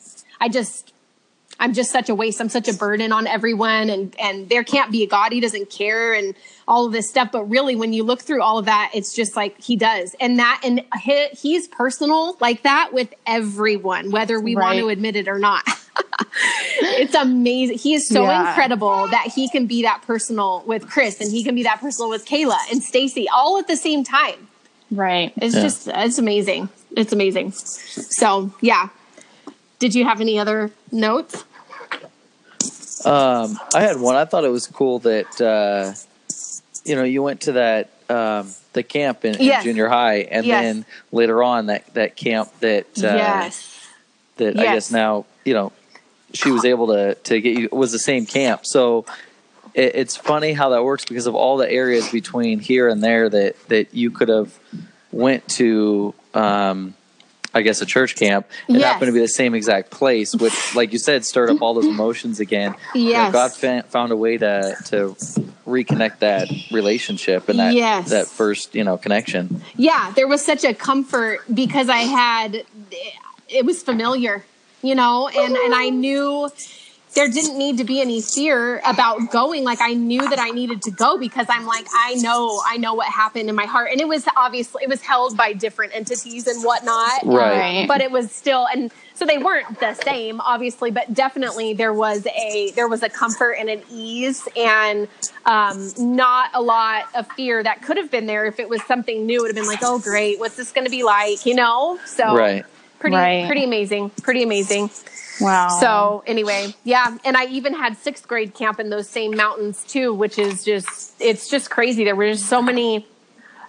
I 0.40 0.48
just, 0.48 0.94
I'm 1.60 1.72
just 1.74 1.90
such 1.90 2.08
a 2.08 2.14
waste. 2.14 2.40
I'm 2.40 2.48
such 2.48 2.68
a 2.68 2.72
burden 2.74 3.10
on 3.12 3.26
everyone 3.26 3.90
and, 3.90 4.14
and 4.20 4.48
there 4.48 4.62
can't 4.62 4.92
be 4.92 5.02
a 5.02 5.06
God. 5.06 5.32
He 5.32 5.40
doesn't 5.40 5.70
care 5.70 6.12
and 6.14 6.34
all 6.68 6.86
of 6.86 6.92
this 6.92 7.08
stuff. 7.08 7.30
But 7.32 7.44
really, 7.50 7.74
when 7.74 7.92
you 7.92 8.04
look 8.04 8.20
through 8.22 8.42
all 8.42 8.58
of 8.58 8.66
that, 8.66 8.92
it's 8.94 9.12
just 9.14 9.34
like 9.34 9.60
he 9.60 9.74
does. 9.76 10.14
And 10.20 10.38
that, 10.38 10.60
and 10.62 10.84
he, 11.02 11.28
he's 11.28 11.66
personal 11.66 12.36
like 12.40 12.62
that 12.62 12.90
with 12.92 13.12
everyone, 13.26 14.10
whether 14.12 14.38
we 14.40 14.54
want 14.54 14.78
to 14.78 14.88
admit 14.88 15.16
it 15.16 15.26
or 15.26 15.38
not. 15.38 15.64
it's 16.80 17.14
amazing. 17.14 17.78
He 17.78 17.94
is 17.94 18.06
so 18.08 18.22
Yeah. 18.22 18.48
incredible 18.48 19.08
that 19.08 19.32
he 19.34 19.48
can 19.48 19.66
be 19.66 19.82
that 19.82 20.02
personal 20.02 20.62
with 20.66 20.88
Chris 20.88 21.20
and 21.20 21.30
he 21.30 21.42
can 21.42 21.54
be 21.54 21.64
that 21.64 21.80
personal 21.80 22.08
with 22.08 22.24
Kayla 22.24 22.56
and 22.70 22.82
Stacy 22.82 23.28
all 23.28 23.58
at 23.58 23.66
the 23.66 23.76
same 23.76 24.04
time. 24.04 24.46
Right. 24.90 25.32
It's 25.36 25.54
Yeah. 25.54 25.62
just 25.62 25.88
it's 25.88 26.18
amazing. 26.18 26.68
It's 26.96 27.12
amazing. 27.12 27.52
So 27.52 28.52
yeah. 28.60 28.88
Did 29.78 29.94
you 29.94 30.04
have 30.04 30.20
any 30.20 30.38
other 30.38 30.70
notes? 30.90 31.44
Um, 33.04 33.58
I 33.74 33.80
had 33.80 34.00
one. 34.00 34.16
I 34.16 34.24
thought 34.24 34.44
it 34.44 34.50
was 34.50 34.66
cool 34.66 34.98
that 35.00 35.40
uh, 35.40 35.92
you 36.84 36.96
know 36.96 37.04
you 37.04 37.22
went 37.22 37.42
to 37.42 37.52
that 37.52 37.90
um, 38.08 38.52
the 38.72 38.82
camp 38.82 39.24
in, 39.24 39.36
in 39.36 39.62
junior 39.62 39.88
high, 39.88 40.18
and 40.18 40.44
Yes. 40.44 40.62
then 40.62 40.84
later 41.12 41.42
on 41.42 41.66
that 41.66 41.94
that 41.94 42.16
camp 42.16 42.50
that 42.60 42.86
uh, 42.98 43.14
yes. 43.14 43.86
that 44.36 44.58
I 44.58 44.64
guess 44.64 44.90
now 44.90 45.26
you 45.44 45.54
know 45.54 45.72
she 46.32 46.50
was 46.50 46.64
able 46.64 46.88
to 46.88 47.14
to 47.14 47.40
get 47.40 47.56
you 47.56 47.68
was 47.70 47.92
the 47.92 47.98
same 48.00 48.26
camp. 48.26 48.66
So 48.66 49.06
it, 49.74 49.94
it's 49.94 50.16
funny 50.16 50.52
how 50.52 50.70
that 50.70 50.82
works 50.82 51.04
because 51.04 51.26
of 51.28 51.36
all 51.36 51.56
the 51.56 51.70
areas 51.70 52.10
between 52.10 52.58
here 52.58 52.88
and 52.88 53.02
there 53.02 53.28
that 53.28 53.68
that 53.68 53.94
you 53.94 54.10
could 54.10 54.28
have 54.28 54.58
went 55.12 55.46
to. 55.50 56.14
Um, 56.34 56.94
I 57.54 57.62
guess 57.62 57.80
a 57.80 57.86
church 57.86 58.14
camp. 58.14 58.46
It 58.68 58.74
Yes. 58.74 58.84
happened 58.84 59.08
to 59.08 59.12
be 59.12 59.20
the 59.20 59.26
same 59.28 59.54
exact 59.54 59.90
place, 59.90 60.34
which, 60.34 60.74
like 60.74 60.92
you 60.92 60.98
said, 60.98 61.24
stirred 61.24 61.48
up 61.50 61.62
all 61.62 61.72
those 61.74 61.86
emotions 61.86 62.40
again. 62.40 62.74
You 62.94 63.04
know, 63.04 63.10
Yes. 63.10 63.32
God 63.32 63.52
fa- 63.52 63.84
found 63.88 64.12
a 64.12 64.16
way 64.16 64.36
to 64.38 64.76
to 64.86 65.16
reconnect 65.66 66.18
that 66.20 66.48
relationship 66.70 67.48
and 67.48 67.58
that 67.58 67.74
Yes. 67.74 68.10
that 68.10 68.26
first 68.26 68.74
you 68.74 68.84
know 68.84 68.96
connection. 68.96 69.62
yeah 69.76 70.12
there 70.16 70.26
was 70.26 70.42
such 70.44 70.64
a 70.64 70.72
comfort 70.72 71.40
because 71.52 71.90
i 71.90 71.98
had 71.98 72.64
it 73.50 73.64
was 73.66 73.82
familiar 73.82 74.42
you 74.82 74.94
know 74.94 75.28
and 75.28 75.54
and 75.56 75.74
i 75.74 75.90
knew 75.90 76.48
there 77.18 77.28
didn't 77.28 77.58
need 77.58 77.78
to 77.78 77.84
be 77.84 78.00
any 78.00 78.22
fear 78.22 78.80
about 78.86 79.32
going. 79.32 79.64
Like 79.64 79.80
i 79.80 79.92
knew 79.92 80.20
that 80.30 80.38
i 80.38 80.50
needed 80.50 80.82
to 80.82 80.92
go 80.92 81.18
because 81.18 81.46
i'm 81.48 81.66
like 81.66 81.86
i 81.92 82.14
know 82.14 82.62
i 82.64 82.76
know 82.76 82.94
what 82.94 83.08
happened 83.08 83.48
in 83.48 83.56
my 83.56 83.66
heart. 83.66 83.90
And 83.90 84.00
it 84.00 84.06
was 84.06 84.24
obviously 84.36 84.84
it 84.84 84.88
was 84.88 85.02
held 85.02 85.36
by 85.36 85.52
different 85.52 85.96
entities 85.96 86.46
and 86.46 86.62
whatnot. 86.62 87.24
Right. 87.24 87.88
but 87.88 88.00
it 88.00 88.12
was 88.12 88.30
still 88.30 88.68
and 88.72 88.92
so 89.14 89.26
they 89.26 89.38
weren't 89.38 89.80
the 89.80 89.94
same 89.94 90.40
obviously 90.40 90.92
but 90.92 91.12
definitely 91.12 91.74
there 91.74 91.92
was 91.92 92.24
a 92.28 92.70
there 92.76 92.86
was 92.86 93.02
a 93.02 93.08
comfort 93.08 93.56
and 93.58 93.68
an 93.68 93.82
ease 93.90 94.46
and 94.56 95.08
um, 95.44 95.90
not 95.98 96.50
a 96.54 96.62
lot 96.62 97.06
of 97.16 97.26
fear 97.32 97.62
that 97.64 97.82
could 97.82 97.96
have 97.96 98.12
been 98.12 98.26
there 98.26 98.46
if 98.46 98.60
it 98.60 98.68
was 98.68 98.82
something 98.84 99.26
new. 99.26 99.38
It 99.38 99.42
would 99.42 99.48
have 99.48 99.56
been 99.56 99.66
like 99.66 99.82
oh 99.82 99.98
great. 99.98 100.38
What's 100.38 100.54
this 100.54 100.70
going 100.70 100.84
to 100.84 100.90
be 100.90 101.02
like? 101.02 101.46
You 101.46 101.56
know? 101.56 101.98
So 102.04 102.36
Right. 102.36 102.64
Pretty 102.98 103.16
Right. 103.16 103.46
pretty 103.46 103.64
amazing 103.64 104.10
pretty 104.22 104.42
amazing 104.42 104.90
Wow. 105.40 105.68
so 105.80 106.24
anyway, 106.26 106.74
yeah, 106.82 107.16
and 107.24 107.36
I 107.36 107.44
even 107.46 107.72
had 107.72 107.96
sixth 107.96 108.26
grade 108.26 108.54
camp 108.54 108.80
in 108.80 108.90
those 108.90 109.08
same 109.08 109.36
mountains 109.36 109.84
too, 109.86 110.12
which 110.12 110.36
is 110.36 110.64
just 110.64 111.14
it's 111.20 111.48
just 111.48 111.70
crazy. 111.70 112.02
There 112.02 112.16
were 112.16 112.32
just 112.32 112.46
so 112.46 112.60
many. 112.60 113.06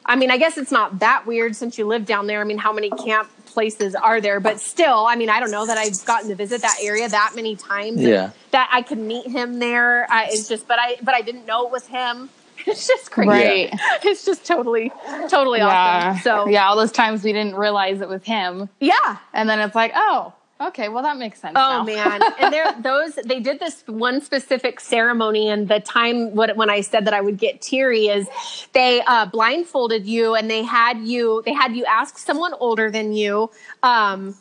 I 0.04 0.16
mean, 0.16 0.32
I 0.32 0.38
guess 0.38 0.58
it's 0.58 0.72
not 0.72 0.98
that 1.00 1.28
weird 1.28 1.56
since 1.56 1.78
you 1.78 1.86
live 1.86 2.08
down 2.08 2.26
there. 2.26 2.42
I 2.42 2.44
mean, 2.44 2.58
how 2.58 2.74
many 2.74 2.90
camp 2.90 3.30
places 3.46 3.94
are 3.94 4.20
there? 4.20 4.40
But 4.40 4.60
still, 4.60 5.06
I 5.06 5.16
mean, 5.16 5.30
I 5.30 5.40
don't 5.40 5.52
know 5.52 5.68
that 5.68 5.78
I've 5.78 6.04
gotten 6.06 6.30
to 6.30 6.36
visit 6.36 6.62
that 6.64 6.78
area 6.82 7.08
that 7.08 7.34
many 7.36 7.56
times. 7.56 8.02
Yeah. 8.02 8.32
that 8.50 8.68
I 8.74 8.82
could 8.82 8.98
meet 8.98 9.28
him 9.28 9.60
there. 9.60 10.08
I, 10.12 10.30
it's 10.32 10.48
just, 10.50 10.68
but 10.68 10.80
I 10.80 10.98
but 11.04 11.14
I 11.14 11.22
didn't 11.22 11.46
know 11.46 11.68
it 11.68 11.72
was 11.72 11.86
him. 11.86 12.32
It's 12.68 12.88
just 12.88 13.12
crazy. 13.12 13.30
right. 13.30 13.70
It's 14.04 14.26
just 14.26 14.46
totally 14.46 14.92
totally 15.30 15.60
Yeah. 15.60 16.12
awesome. 16.12 16.22
So 16.24 16.48
yeah, 16.50 16.68
all 16.68 16.76
those 16.76 16.92
times 16.92 17.24
we 17.24 17.34
didn't 17.34 17.56
realize 17.56 18.02
it 18.02 18.10
was 18.10 18.24
him, 18.24 18.70
yeah. 18.80 19.18
and 19.34 19.50
then 19.50 19.60
it's 19.60 19.76
like, 19.76 19.92
oh, 19.96 20.34
okay, 20.62 20.90
well 20.90 21.04
that 21.04 21.18
makes 21.18 21.40
sense. 21.40 21.54
Oh 21.56 21.84
now. 21.84 21.84
man! 21.84 22.22
And 22.40 22.54
there, 22.54 22.74
those 22.82 23.16
they 23.16 23.40
did 23.40 23.60
this 23.60 23.84
one 23.88 24.22
specific 24.22 24.80
ceremony, 24.80 25.50
and 25.50 25.68
the 25.68 25.80
time 25.80 26.36
what, 26.36 26.56
when 26.58 26.70
I 26.70 26.82
said 26.82 27.06
that 27.06 27.14
I 27.14 27.22
would 27.22 27.38
get 27.38 27.62
teary 27.62 28.08
is 28.08 28.28
they 28.74 29.02
uh, 29.02 29.26
blindfolded 29.28 30.06
you, 30.06 30.36
and 30.36 30.50
they 30.50 30.64
had 30.64 31.00
you 31.00 31.42
they 31.46 31.54
had 31.54 31.76
you 31.76 31.86
ask 31.86 32.18
someone 32.18 32.54
older 32.60 32.92
than 32.92 33.14
you. 33.14 33.50
Um, 33.84 34.36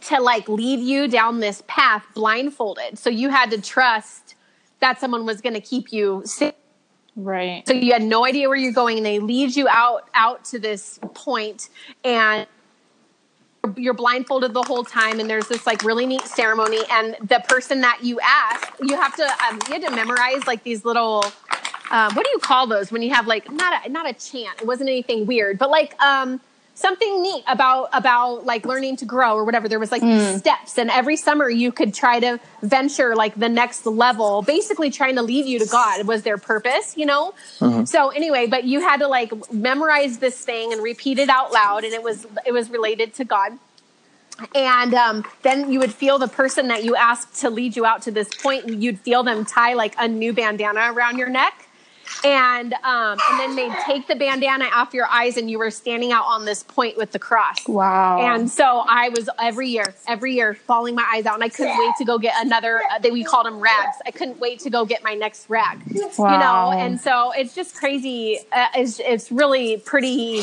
to 0.00 0.20
like 0.20 0.48
lead 0.48 0.80
you 0.80 1.06
down 1.06 1.38
this 1.40 1.62
path 1.68 2.04
blindfolded. 2.14 2.98
So 2.98 3.08
you 3.10 3.28
had 3.28 3.50
to 3.52 3.60
trust 3.60 4.34
that 4.80 4.98
someone 4.98 5.26
was 5.26 5.40
going 5.40 5.54
to 5.54 5.60
keep 5.60 5.92
you 5.92 6.22
safe. 6.24 6.54
Right. 7.16 7.66
So 7.66 7.74
you 7.74 7.92
had 7.92 8.02
no 8.02 8.24
idea 8.24 8.48
where 8.48 8.56
you're 8.56 8.72
going, 8.72 8.96
and 8.96 9.06
they 9.06 9.18
lead 9.18 9.54
you 9.56 9.68
out 9.68 10.08
out 10.14 10.44
to 10.46 10.58
this 10.58 10.98
point, 11.14 11.68
and 12.04 12.46
you're 13.76 13.94
blindfolded 13.94 14.54
the 14.54 14.62
whole 14.62 14.84
time. 14.84 15.20
And 15.20 15.30
there's 15.30 15.48
this 15.48 15.66
like 15.66 15.84
really 15.84 16.06
neat 16.06 16.22
ceremony, 16.22 16.80
and 16.90 17.16
the 17.22 17.42
person 17.48 17.80
that 17.82 18.00
you 18.02 18.18
ask, 18.20 18.72
you 18.80 18.96
have 18.96 19.14
to 19.16 19.24
um, 19.24 19.60
you 19.68 19.80
had 19.80 19.82
to 19.82 19.90
memorize 19.90 20.46
like 20.46 20.62
these 20.64 20.84
little. 20.84 21.24
Um, 21.90 22.14
what 22.14 22.24
do 22.24 22.30
you 22.32 22.38
call 22.38 22.66
those 22.66 22.90
when 22.90 23.02
you 23.02 23.12
have 23.12 23.26
like 23.26 23.50
not 23.52 23.86
a 23.86 23.90
not 23.90 24.08
a 24.08 24.14
chant? 24.14 24.62
It 24.62 24.66
wasn't 24.66 24.88
anything 24.88 25.26
weird, 25.26 25.58
but 25.58 25.70
like 25.70 26.00
um, 26.00 26.40
something 26.74 27.22
neat 27.22 27.44
about 27.46 27.88
about 27.92 28.46
like 28.46 28.64
learning 28.66 28.96
to 28.96 29.04
grow 29.04 29.36
or 29.36 29.44
whatever. 29.44 29.68
There 29.68 29.78
was 29.78 29.92
like 29.92 30.02
these 30.02 30.38
steps, 30.38 30.78
and 30.78 30.90
every 30.90 31.16
summer 31.16 31.48
you 31.48 31.72
could 31.72 31.94
try 31.94 32.20
to 32.20 32.40
venture 32.62 33.14
like 33.14 33.34
the 33.34 33.48
next 33.48 33.86
level, 33.86 34.42
basically 34.42 34.90
trying 34.90 35.16
to 35.16 35.22
lead 35.22 35.46
you 35.46 35.58
to 35.58 35.66
God 35.66 36.06
was 36.06 36.22
their 36.22 36.38
purpose, 36.38 36.96
you 36.96 37.06
know. 37.06 37.34
So 37.86 38.08
anyway, 38.10 38.46
but 38.46 38.64
you 38.64 38.80
had 38.80 38.98
to 38.98 39.08
like 39.08 39.32
memorize 39.52 40.18
this 40.18 40.42
thing 40.44 40.72
and 40.72 40.82
repeat 40.82 41.18
it 41.18 41.28
out 41.28 41.52
loud, 41.52 41.84
and 41.84 41.92
it 41.92 42.02
was 42.02 42.26
it 42.46 42.52
was 42.52 42.70
related 42.70 43.14
to 43.14 43.24
God. 43.24 43.52
And 44.54 44.94
um, 44.94 45.24
then 45.42 45.70
you 45.70 45.78
would 45.78 45.92
feel 45.92 46.18
the 46.18 46.26
person 46.26 46.68
that 46.68 46.84
you 46.84 46.96
asked 46.96 47.40
to 47.42 47.50
lead 47.50 47.76
you 47.76 47.84
out 47.84 48.02
to 48.02 48.10
this 48.10 48.28
point, 48.28 48.66
you'd 48.66 48.98
feel 48.98 49.22
them 49.22 49.44
tie 49.44 49.74
like 49.74 49.94
a 49.98 50.08
new 50.08 50.32
bandana 50.32 50.92
around 50.92 51.18
your 51.18 51.28
neck 51.28 51.68
and 52.24 52.72
um, 52.84 53.18
and 53.30 53.40
then 53.40 53.56
they'd 53.56 53.76
take 53.84 54.06
the 54.06 54.14
bandana 54.16 54.66
off 54.74 54.94
your 54.94 55.06
eyes 55.06 55.36
and 55.36 55.50
you 55.50 55.58
were 55.58 55.70
standing 55.70 56.12
out 56.12 56.24
on 56.26 56.44
this 56.44 56.62
point 56.62 56.96
with 56.96 57.12
the 57.12 57.18
cross 57.18 57.56
Wow. 57.66 58.20
and 58.20 58.50
so 58.50 58.84
i 58.88 59.08
was 59.10 59.28
every 59.40 59.68
year 59.68 59.94
every 60.06 60.34
year 60.34 60.54
falling 60.54 60.94
my 60.94 61.08
eyes 61.14 61.26
out 61.26 61.34
and 61.34 61.44
i 61.44 61.48
couldn't 61.48 61.76
wait 61.78 61.94
to 61.98 62.04
go 62.04 62.18
get 62.18 62.34
another 62.44 62.80
uh, 62.90 62.98
they 62.98 63.10
we 63.10 63.24
called 63.24 63.46
them 63.46 63.58
rags 63.60 63.96
i 64.06 64.10
couldn't 64.10 64.38
wait 64.40 64.60
to 64.60 64.70
go 64.70 64.84
get 64.84 65.02
my 65.02 65.14
next 65.14 65.48
rag 65.50 65.80
Wow. 66.18 66.32
you 66.32 66.38
know 66.38 66.80
and 66.84 67.00
so 67.00 67.32
it's 67.36 67.54
just 67.54 67.74
crazy 67.76 68.38
uh, 68.52 68.66
it's, 68.76 69.00
it's 69.00 69.30
really 69.32 69.78
pretty 69.78 70.42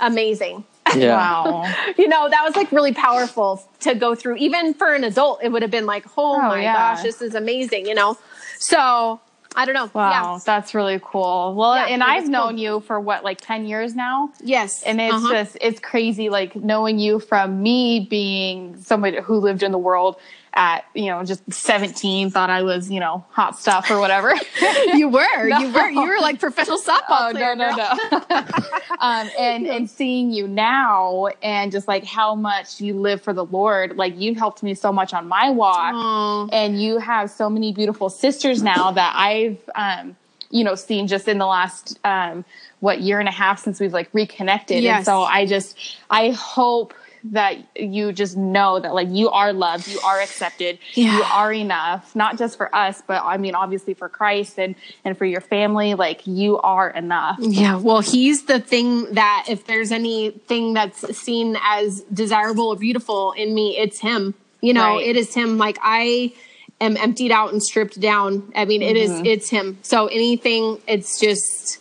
amazing 0.00 0.64
Yeah. 0.96 1.16
wow. 1.16 1.74
you 1.98 2.08
know 2.08 2.28
that 2.28 2.42
was 2.44 2.56
like 2.56 2.70
really 2.72 2.92
powerful 2.94 3.62
to 3.80 3.94
go 3.94 4.14
through 4.14 4.36
even 4.36 4.74
for 4.74 4.94
an 4.94 5.04
adult 5.04 5.40
it 5.42 5.50
would 5.50 5.62
have 5.62 5.70
been 5.70 5.86
like 5.86 6.06
oh, 6.16 6.34
Oh, 6.36 6.38
my 6.42 6.62
yeah. 6.62 6.94
gosh 6.94 7.02
this 7.02 7.20
is 7.22 7.34
amazing 7.34 7.86
you 7.86 7.94
know 7.94 8.16
so 8.58 9.20
i 9.58 9.64
don't 9.66 9.74
know 9.74 9.90
Wow, 9.92 10.10
yeah 10.34 10.38
that's 10.44 10.74
really 10.74 11.00
cool. 11.02 11.54
Well, 11.56 11.74
Yeah, 11.76 11.86
and 11.92 12.02
I've 12.02 12.28
known 12.28 12.54
cool. 12.54 12.60
you 12.64 12.80
for 12.80 12.98
what, 13.00 13.24
like 13.24 13.40
10 13.40 13.66
years 13.66 13.94
now? 13.94 14.32
yes 14.42 14.82
And 14.84 15.00
it's 15.00 15.14
Uh-huh. 15.16 15.32
just, 15.34 15.58
it's 15.60 15.80
crazy, 15.80 16.28
like 16.30 16.54
knowing 16.56 16.98
you 16.98 17.18
from 17.18 17.62
me 17.62 18.06
being 18.08 18.76
somebody 18.80 19.20
who 19.20 19.36
lived 19.48 19.62
in 19.62 19.72
the 19.72 19.78
world 19.78 20.16
at, 20.54 20.84
you 20.94 21.06
know, 21.06 21.24
just 21.24 21.50
17, 21.52 22.30
thought 22.30 22.50
I 22.50 22.62
was, 22.62 22.90
you 22.90 23.00
know, 23.00 23.24
hot 23.30 23.58
stuff 23.58 23.90
or 23.90 24.00
whatever. 24.00 24.34
you 24.94 25.08
were 25.08 25.48
you 25.48 25.72
were 25.72 25.88
you 25.88 26.02
were 26.08 26.18
like 26.20 26.40
professional 26.40 26.78
softball 26.78 27.30
Oh 27.30 27.30
player, 27.32 27.54
no 27.54 27.70
no 27.70 27.76
girl. 27.76 28.24
no! 28.30 28.36
um, 29.00 29.30
and 29.38 29.66
and 29.66 29.90
seeing 29.90 30.30
you 30.30 30.48
now, 30.48 31.28
and 31.42 31.70
just 31.70 31.88
like 31.88 32.04
how 32.04 32.34
much 32.34 32.80
you 32.80 32.94
live 32.94 33.22
for 33.22 33.32
the 33.32 33.44
Lord, 33.44 33.96
like 33.96 34.18
you've 34.18 34.36
helped 34.36 34.62
me 34.62 34.74
so 34.74 34.92
much 34.92 35.14
on 35.14 35.28
my 35.28 35.50
walk, 35.50 35.94
Aw. 35.94 36.48
and 36.52 36.80
you 36.80 36.98
have 36.98 37.30
so 37.30 37.48
many 37.48 37.72
beautiful 37.72 38.10
sisters 38.10 38.62
now 38.62 38.90
that 38.92 39.12
I've 39.16 39.58
um, 39.74 40.16
you 40.50 40.64
know 40.64 40.74
seen 40.74 41.06
just 41.06 41.28
in 41.28 41.38
the 41.38 41.46
last 41.46 41.98
um, 42.04 42.44
what 42.80 43.00
year 43.00 43.20
and 43.20 43.28
a 43.28 43.32
half 43.32 43.60
since 43.60 43.80
we've 43.80 43.92
like 43.92 44.08
reconnected. 44.12 44.82
Yes. 44.82 44.98
And 44.98 45.06
so 45.06 45.22
I 45.22 45.46
just 45.46 45.76
I 46.10 46.30
hope 46.30 46.94
that 47.24 47.56
you 47.76 48.12
just 48.12 48.36
know 48.36 48.78
that 48.80 48.94
like 48.94 49.08
you 49.10 49.28
are 49.30 49.52
loved, 49.52 49.88
you 49.88 50.00
are 50.00 50.20
accepted, 50.20 50.78
Yeah. 50.94 51.16
you 51.16 51.22
are 51.24 51.52
enough, 51.52 52.14
not 52.16 52.38
just 52.38 52.56
for 52.56 52.74
us, 52.74 53.02
but 53.06 53.22
I 53.24 53.36
mean 53.36 53.54
obviously 53.54 53.94
for 53.94 54.08
Christ 54.08 54.58
and 54.58 54.74
and 55.04 55.16
for 55.16 55.24
your 55.24 55.40
family. 55.40 55.94
Like 55.94 56.26
you 56.26 56.58
are 56.58 56.90
enough. 56.90 57.38
Yeah, 57.40 57.76
well, 57.76 58.00
he's 58.00 58.44
the 58.44 58.60
thing 58.60 59.12
that 59.14 59.46
if 59.48 59.66
there's 59.66 59.92
anything 59.92 60.74
that's 60.74 61.16
seen 61.16 61.56
as 61.62 62.00
desirable 62.12 62.68
or 62.68 62.76
beautiful 62.76 63.32
in 63.32 63.54
me, 63.54 63.76
it's 63.78 64.00
him. 64.00 64.34
You 64.60 64.74
know, 64.74 64.96
Right. 64.96 65.06
it 65.06 65.16
is 65.16 65.34
him. 65.34 65.58
Like 65.58 65.78
I 65.82 66.32
am 66.80 66.96
emptied 66.96 67.32
out 67.32 67.52
and 67.52 67.62
stripped 67.62 67.98
down. 68.00 68.52
I 68.54 68.64
mean, 68.64 68.82
it 68.82 68.96
is 68.96 69.10
Mm-hmm. 69.10 69.26
it's 69.26 69.50
him. 69.50 69.78
So 69.82 70.06
anything, 70.06 70.78
it's 70.86 71.18
just 71.20 71.78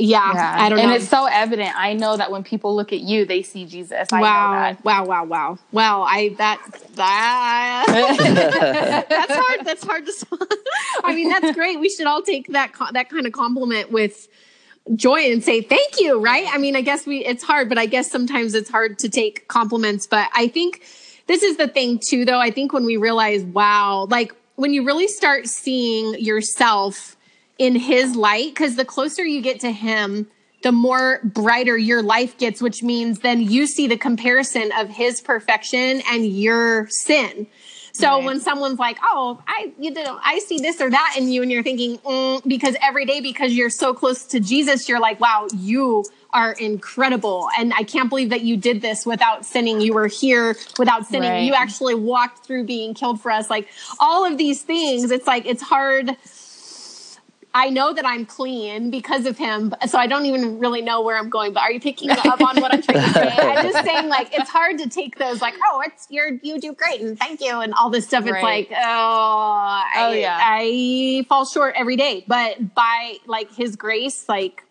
yeah, 0.00 0.54
I 0.56 0.68
don't 0.68 0.78
know. 0.78 0.84
and 0.84 0.92
it's 0.94 1.08
so 1.08 1.26
evident. 1.26 1.70
I 1.76 1.92
know 1.92 2.16
that 2.16 2.30
when 2.30 2.42
people 2.42 2.74
look 2.74 2.92
at 2.92 3.00
you, 3.00 3.24
they 3.24 3.42
see 3.42 3.66
Jesus. 3.66 4.08
I 4.12 4.16
know 4.16 4.22
wow, 4.22 4.52
that. 4.52 4.84
wow, 4.84 5.04
wow, 5.04 5.24
wow, 5.24 5.58
wow! 5.72 6.02
I 6.02 6.30
that 6.38 6.60
that 6.94 7.84
that's 9.08 9.34
hard. 9.34 9.66
That's 9.66 9.84
hard 9.84 10.06
to. 10.06 10.56
I 11.04 11.14
mean, 11.14 11.28
that's 11.28 11.52
great. 11.52 11.78
We 11.78 11.88
should 11.88 12.06
all 12.06 12.22
take 12.22 12.48
that 12.48 12.72
that 12.92 13.10
kind 13.10 13.26
of 13.26 13.32
compliment 13.32 13.92
with 13.92 14.28
joy 14.94 15.30
and 15.30 15.44
say 15.44 15.60
thank 15.60 16.00
you. 16.00 16.20
Right? 16.20 16.46
I 16.48 16.58
mean, 16.58 16.76
I 16.76 16.80
guess 16.80 17.06
we. 17.06 17.24
It's 17.24 17.42
hard, 17.42 17.68
but 17.68 17.78
I 17.78 17.86
guess 17.86 18.10
sometimes 18.10 18.54
it's 18.54 18.70
hard 18.70 18.98
to 19.00 19.08
take 19.08 19.48
compliments. 19.48 20.06
But 20.06 20.30
I 20.34 20.48
think 20.48 20.82
this 21.26 21.42
is 21.42 21.56
the 21.56 21.68
thing 21.68 21.98
too, 21.98 22.24
though. 22.24 22.40
I 22.40 22.50
think 22.50 22.72
when 22.72 22.84
we 22.84 22.96
realize, 22.96 23.42
wow, 23.42 24.06
like 24.10 24.34
when 24.56 24.72
you 24.72 24.84
really 24.84 25.08
start 25.08 25.46
seeing 25.46 26.18
yourself 26.18 27.16
in 27.60 27.76
His 27.76 28.16
light, 28.16 28.48
because 28.48 28.74
the 28.74 28.84
closer 28.84 29.24
you 29.24 29.40
get 29.40 29.60
to 29.60 29.70
Him. 29.70 30.26
The 30.62 30.72
more 30.72 31.20
brighter 31.24 31.78
your 31.78 32.02
life 32.02 32.36
gets, 32.36 32.60
which 32.60 32.82
means 32.82 33.20
then 33.20 33.40
you 33.40 33.66
see 33.66 33.86
the 33.86 33.96
comparison 33.96 34.70
of 34.76 34.90
his 34.90 35.22
perfection 35.22 36.02
and 36.12 36.26
your 36.26 36.86
sin. 36.90 37.46
So 37.92 38.16
Right. 38.16 38.24
when 38.26 38.40
someone's 38.40 38.78
like, 38.78 38.98
"Oh, 39.02 39.38
I 39.48 39.72
you 39.78 39.90
did 39.90 40.06
I 40.06 40.38
see 40.40 40.58
this 40.58 40.78
or 40.82 40.90
that 40.90 41.14
in 41.16 41.30
you," 41.32 41.40
and 41.40 41.50
you're 41.50 41.62
thinking, 41.62 41.96
mm, 41.98 42.42
because 42.46 42.76
every 42.82 43.06
day 43.06 43.20
because 43.20 43.54
you're 43.54 43.70
so 43.70 43.94
close 43.94 44.24
to 44.26 44.38
Jesus, 44.38 44.86
you're 44.86 45.00
like, 45.00 45.18
"Wow, 45.18 45.46
you 45.56 46.04
are 46.34 46.52
incredible," 46.52 47.48
and 47.58 47.72
I 47.72 47.82
can't 47.82 48.10
believe 48.10 48.28
that 48.28 48.42
you 48.42 48.58
did 48.58 48.82
this 48.82 49.06
without 49.06 49.46
sinning. 49.46 49.80
You 49.80 49.94
were 49.94 50.08
here 50.08 50.58
without 50.78 51.06
sinning. 51.06 51.30
Right. 51.30 51.44
You 51.44 51.54
actually 51.54 51.94
walked 51.94 52.44
through 52.44 52.64
being 52.64 52.92
killed 52.92 53.18
for 53.22 53.30
us. 53.30 53.48
Like 53.48 53.66
all 53.98 54.26
of 54.26 54.36
these 54.36 54.60
things, 54.60 55.10
it's 55.10 55.26
like 55.26 55.46
it's 55.46 55.62
hard. 55.62 56.16
I 57.52 57.68
know 57.68 57.92
that 57.92 58.06
I'm 58.06 58.26
clean 58.26 58.90
because 58.90 59.26
of 59.26 59.36
him, 59.36 59.74
so 59.88 59.98
I 59.98 60.06
don't 60.06 60.24
even 60.26 60.60
really 60.60 60.82
know 60.82 61.02
where 61.02 61.16
I'm 61.16 61.28
going. 61.28 61.52
But 61.52 61.62
are 61.64 61.72
you 61.72 61.80
picking 61.80 62.10
up 62.10 62.40
on 62.40 62.60
what 62.60 62.72
I'm 62.72 62.80
trying 62.80 63.02
to 63.02 63.12
say? 63.12 63.28
I'm 63.28 63.72
just 63.72 63.84
saying, 63.86 64.08
like, 64.08 64.32
it's 64.32 64.48
hard 64.48 64.78
to 64.78 64.88
take 64.88 65.18
those, 65.18 65.42
like, 65.42 65.54
oh, 65.64 65.82
it's 65.84 66.06
you're 66.10 66.38
you 66.42 66.60
do 66.60 66.72
great 66.72 67.00
and 67.00 67.18
thank 67.18 67.40
you 67.40 67.60
and 67.60 67.74
all 67.74 67.90
this 67.90 68.06
stuff. 68.06 68.24
It's 68.24 68.42
like, 68.42 68.68
oh, 68.70 68.76
oh 68.76 68.80
I, 68.80 69.92
Oh, 69.96 70.12
yeah. 70.12 70.38
I 70.40 71.26
fall 71.28 71.44
short 71.44 71.74
every 71.76 71.96
day, 71.96 72.24
but 72.28 72.74
by 72.74 73.16
like 73.26 73.52
His 73.52 73.74
grace, 73.74 74.28
like, 74.28 74.64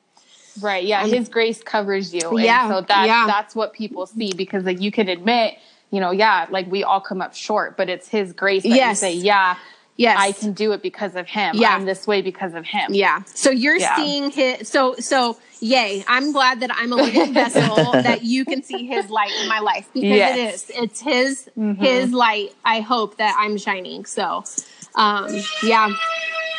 Right. 0.62 0.86
Yeah. 0.86 1.06
His 1.06 1.30
grace 1.30 1.62
covers 1.62 2.14
you. 2.14 2.30
And 2.30 2.40
Yeah, 2.40 2.70
So 2.70 2.82
that's 2.82 3.08
yeah. 3.08 3.26
that's 3.28 3.56
what 3.56 3.74
people 3.74 4.06
see 4.06 4.34
because 4.34 4.66
like 4.66 4.82
you 4.82 4.92
can 4.92 5.08
admit, 5.08 5.56
you 5.92 6.00
know, 6.00 6.12
yeah, 6.12 6.48
like 6.50 6.70
we 6.70 6.84
all 6.84 7.02
come 7.02 7.22
up 7.22 7.34
short, 7.34 7.78
but 7.78 7.90
it's 7.90 8.08
his 8.08 8.34
grace 8.34 8.64
that 8.64 8.70
Yes. 8.70 9.02
you 9.02 9.08
say, 9.10 9.14
yeah, 9.14 9.58
yes, 10.06 10.18
I 10.20 10.32
can 10.32 10.54
do 10.54 10.72
it 10.72 10.82
because 10.82 11.16
of 11.16 11.28
him. 11.28 11.56
Yeah. 11.56 11.76
I'm 11.76 11.86
this 11.86 12.08
way 12.08 12.22
because 12.22 12.54
of 12.56 12.66
him. 12.66 12.94
Yeah. 12.94 13.22
So 13.36 13.50
you're 13.52 13.78
Yeah. 13.78 13.96
seeing 13.96 14.32
his 14.32 14.68
so 14.68 14.96
so 15.00 15.38
yay. 15.60 16.04
I'm 16.08 16.32
glad 16.32 16.62
that 16.62 16.72
I'm 16.74 16.92
a 16.94 16.96
living 16.96 17.34
vessel 17.34 17.92
that 18.08 18.24
you 18.24 18.46
can 18.46 18.64
see 18.64 18.88
his 18.88 19.10
light 19.10 19.34
in 19.42 19.48
my 19.48 19.60
life 19.60 19.88
because 19.94 20.18
Yes. 20.24 20.38
it 20.38 20.40
is. 20.54 20.60
It's 20.84 21.00
his 21.02 21.50
Mm-hmm. 21.58 21.84
his 21.84 22.12
light. 22.14 22.50
I 22.64 22.80
hope 22.80 23.18
that 23.18 23.36
I'm 23.38 23.58
shining. 23.58 24.06
So 24.06 24.44
um 24.96 25.28
yeah. 25.62 25.90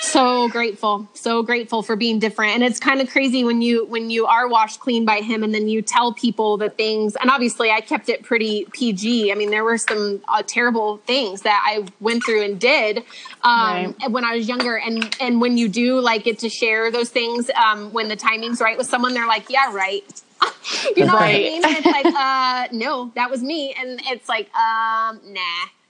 So 0.03 0.48
grateful. 0.48 1.09
So 1.12 1.42
grateful 1.42 1.82
for 1.82 1.94
being 1.94 2.18
different. 2.18 2.55
And 2.55 2.64
it's 2.64 2.80
kind 2.80 3.01
of 3.03 3.11
crazy 3.11 3.44
when 3.44 3.61
you 3.61 3.84
when 3.84 4.09
you 4.09 4.26
are 4.26 4.48
washed 4.48 4.80
clean 4.80 5.05
by 5.05 5.20
him 5.20 5.42
and 5.42 5.55
then 5.55 5.68
you 5.68 5.82
tell 5.82 6.14
people 6.14 6.57
the 6.57 6.70
things 6.70 7.16
and 7.20 7.30
obviously 7.30 7.70
I 7.70 7.80
kept 7.82 8.09
it 8.09 8.22
pretty 8.22 8.66
PG. 8.72 9.30
I 9.30 9.34
mean 9.34 9.51
there 9.51 9.62
were 9.62 9.76
some 9.78 10.22
uh, 10.26 10.42
terrible 10.46 10.98
things 11.07 11.42
that 11.42 11.62
I 11.66 11.86
went 12.01 12.24
through 12.24 12.42
and 12.42 12.59
did 12.59 13.05
um 13.42 13.94
Right. 14.01 14.11
when 14.11 14.24
I 14.24 14.36
was 14.36 14.48
younger 14.48 14.76
and 14.76 15.14
and 15.20 15.40
when 15.40 15.59
you 15.59 15.68
do 15.68 16.01
like 16.01 16.24
get 16.24 16.38
to 16.40 16.48
share 16.48 16.90
those 16.90 17.11
things 17.11 17.51
um 17.51 17.92
when 17.92 18.09
the 18.09 18.16
timing's 18.16 18.61
right 18.61 18.78
with 18.78 18.86
someone 18.88 19.12
they're 19.14 19.26
like 19.28 19.51
yeah 19.51 19.72
right 19.72 20.03
you 20.96 21.05
know 21.05 21.12
what 21.14 21.28
I 21.28 21.32
mean 21.38 21.62
and 21.62 21.76
it's 21.76 21.90
like 21.90 22.07
uh 22.14 22.68
no 22.72 23.12
that 23.16 23.30
was 23.30 23.42
me 23.42 23.74
and 23.78 24.01
it's 24.07 24.28
like 24.30 24.46
um 24.55 25.20
nah 25.26 25.40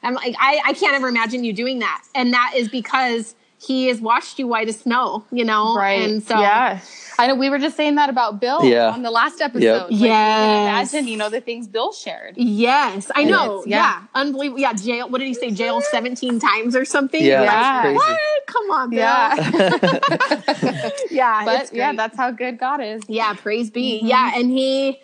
I'm 0.03 0.15
like 0.15 0.35
I 0.39 0.61
I 0.67 0.73
can't 0.73 0.95
ever 0.95 1.07
imagine 1.09 1.45
you 1.45 1.53
doing 1.53 1.79
that 1.79 2.03
and 2.15 2.33
that 2.33 2.55
is 2.57 2.69
because 2.69 3.37
he 3.63 3.89
has 3.89 4.01
washed 4.01 4.39
you 4.39 4.47
white 4.47 4.69
as 4.69 4.81
snow 4.81 5.25
you 5.31 5.45
know 5.45 5.75
Right. 5.77 6.01
and 6.03 6.23
so 6.23 6.39
yeah. 6.41 6.81
I 7.19 7.27
know 7.27 7.35
we 7.35 7.51
were 7.51 7.59
just 7.59 7.77
saying 7.77 7.97
that 7.97 8.09
about 8.09 8.41
Bill 8.41 8.65
Yeah. 8.65 8.89
on 8.93 9.03
the 9.03 9.11
last 9.11 9.43
episode. 9.43 9.63
Yep. 9.63 9.83
Like, 9.83 9.91
you 9.93 10.07
Yes. 10.07 10.95
Imagine, 10.95 11.09
you 11.09 11.19
know, 11.19 11.29
the 11.29 11.43
things 11.43 11.69
Bill 11.69 11.93
shared. 11.93 12.35
yes 12.39 13.11
I 13.15 13.25
know 13.25 13.63
yeah. 13.67 13.77
yeah. 13.77 14.03
unbelievable 14.15 14.61
yeah 14.61 14.73
jail 14.73 15.09
what 15.11 15.19
did 15.19 15.27
he 15.29 15.35
say 15.35 15.51
jail 15.51 15.83
17 15.83 16.41
times 16.41 16.75
or 16.75 16.85
something 16.87 17.23
Yeah, 17.23 17.41
Like, 17.43 17.51
that's 17.51 17.81
crazy. 17.83 17.97
what 17.97 18.47
come 18.47 18.71
on 18.71 18.91
Bill 18.91 18.99
Yeah. 19.01 20.91
yeah 21.11 21.45
but 21.45 21.73
yeah, 21.75 21.93
that's 21.93 22.17
how 22.17 22.31
good 22.31 22.59
God 22.59 22.81
is. 22.81 23.03
yeah 23.09 23.35
praise 23.35 23.71
be 23.71 23.99
Mm-hmm. 23.99 24.07
yeah 24.07 24.33
and 24.37 24.51
he 24.51 24.99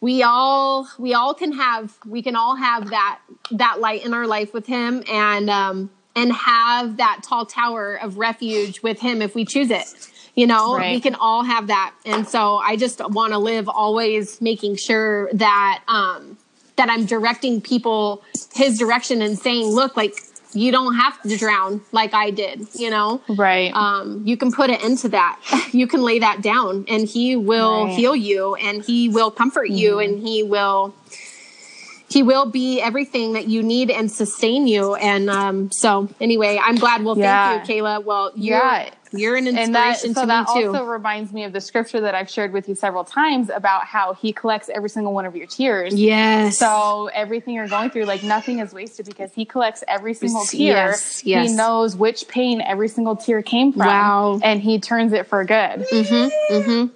we 0.00 0.22
all 0.22 0.88
we 0.98 1.14
all 1.14 1.34
can 1.34 1.52
have 1.52 1.96
we 2.06 2.22
can 2.22 2.34
all 2.36 2.56
have 2.56 2.90
that 2.90 3.20
that 3.52 3.80
light 3.80 4.04
in 4.04 4.12
our 4.14 4.26
life 4.26 4.52
with 4.52 4.66
him 4.66 5.02
and 5.10 5.48
um 5.50 5.90
and 6.16 6.32
have 6.32 6.96
that 6.96 7.20
tall 7.22 7.46
tower 7.46 7.94
of 7.96 8.18
refuge 8.18 8.82
with 8.82 9.00
him 9.00 9.22
if 9.22 9.34
we 9.34 9.44
choose 9.44 9.70
it 9.70 9.86
you 10.34 10.46
know 10.46 10.74
Right. 10.76 10.92
we 10.92 11.00
can 11.00 11.14
all 11.14 11.42
have 11.44 11.68
that 11.68 11.94
and 12.04 12.26
so 12.28 12.56
i 12.56 12.76
just 12.76 13.00
want 13.10 13.32
to 13.32 13.38
live 13.38 13.68
always 13.68 14.40
making 14.40 14.76
sure 14.76 15.30
that 15.32 15.82
um 15.88 16.36
that 16.76 16.88
i'm 16.90 17.04
directing 17.06 17.60
people 17.60 18.22
his 18.54 18.78
direction 18.78 19.22
and 19.22 19.38
saying 19.38 19.66
look 19.66 19.96
like 19.96 20.14
you 20.52 20.72
don't 20.72 20.96
have 20.96 21.20
to 21.22 21.36
drown 21.36 21.80
like 21.92 22.12
i 22.12 22.30
did 22.30 22.66
you 22.74 22.90
know 22.90 23.20
Right. 23.28 23.72
um, 23.72 24.22
you 24.26 24.36
can 24.36 24.50
put 24.50 24.68
it 24.70 24.82
into 24.82 25.08
that. 25.10 25.38
You 25.72 25.86
can 25.86 26.02
lay 26.02 26.18
that 26.18 26.42
down, 26.42 26.84
and 26.88 27.06
He 27.06 27.36
will 27.36 27.84
Right. 27.86 27.94
heal 27.94 28.16
you, 28.16 28.56
and 28.56 28.82
He 28.84 29.08
will 29.08 29.30
comfort 29.30 29.70
you, 29.70 30.00
and 30.00 30.18
He 30.26 30.42
will 30.42 30.92
He 32.10 32.22
will 32.24 32.46
be 32.46 32.80
everything 32.80 33.34
that 33.34 33.46
you 33.48 33.62
need 33.62 33.90
and 33.90 34.10
sustain 34.10 34.66
you. 34.66 34.94
And 34.96 35.30
um, 35.30 35.70
so, 35.70 36.08
anyway, 36.20 36.60
I'm 36.62 36.74
glad. 36.74 37.04
Well, 37.04 37.16
Yeah. 37.16 37.58
thank 37.58 37.68
you, 37.68 37.82
Kayla. 37.82 38.04
Well, 38.04 38.32
you're 38.34 38.58
Yeah. 38.58 38.90
You're 39.12 39.36
an 39.36 39.46
and 39.48 39.74
that 39.74 40.02
inspiration 40.04 40.14
so 40.14 40.20
to 40.22 40.26
that 40.28 40.48
me 40.54 40.62
too. 40.62 40.68
also 40.68 40.84
reminds 40.84 41.32
me 41.32 41.44
of 41.44 41.52
the 41.52 41.60
scripture 41.60 42.00
that 42.00 42.14
I've 42.14 42.30
shared 42.30 42.52
with 42.52 42.68
you 42.68 42.74
several 42.74 43.04
times 43.04 43.50
about 43.50 43.84
how 43.84 44.14
he 44.14 44.32
collects 44.32 44.68
every 44.68 44.88
single 44.88 45.12
one 45.12 45.26
of 45.26 45.34
your 45.36 45.46
tears. 45.46 45.94
yes. 45.94 46.58
So 46.58 47.10
everything 47.14 47.54
you're 47.54 47.68
going 47.68 47.90
through, 47.90 48.04
like 48.04 48.22
nothing 48.22 48.58
is 48.60 48.72
wasted 48.72 49.06
because 49.06 49.32
he 49.34 49.44
collects 49.44 49.82
every 49.88 50.14
single 50.14 50.44
tear. 50.44 50.74
yes, 50.90 51.24
yes. 51.24 51.50
He 51.50 51.56
knows 51.56 51.96
which 51.96 52.28
pain 52.28 52.60
every 52.60 52.88
single 52.88 53.16
tear 53.16 53.42
came 53.42 53.72
from. 53.72 53.86
Wow. 53.86 54.40
And 54.42 54.60
he 54.60 54.78
turns 54.78 55.12
it 55.12 55.26
for 55.26 55.44
good. 55.44 55.86
Mm-hmm. 55.92 56.86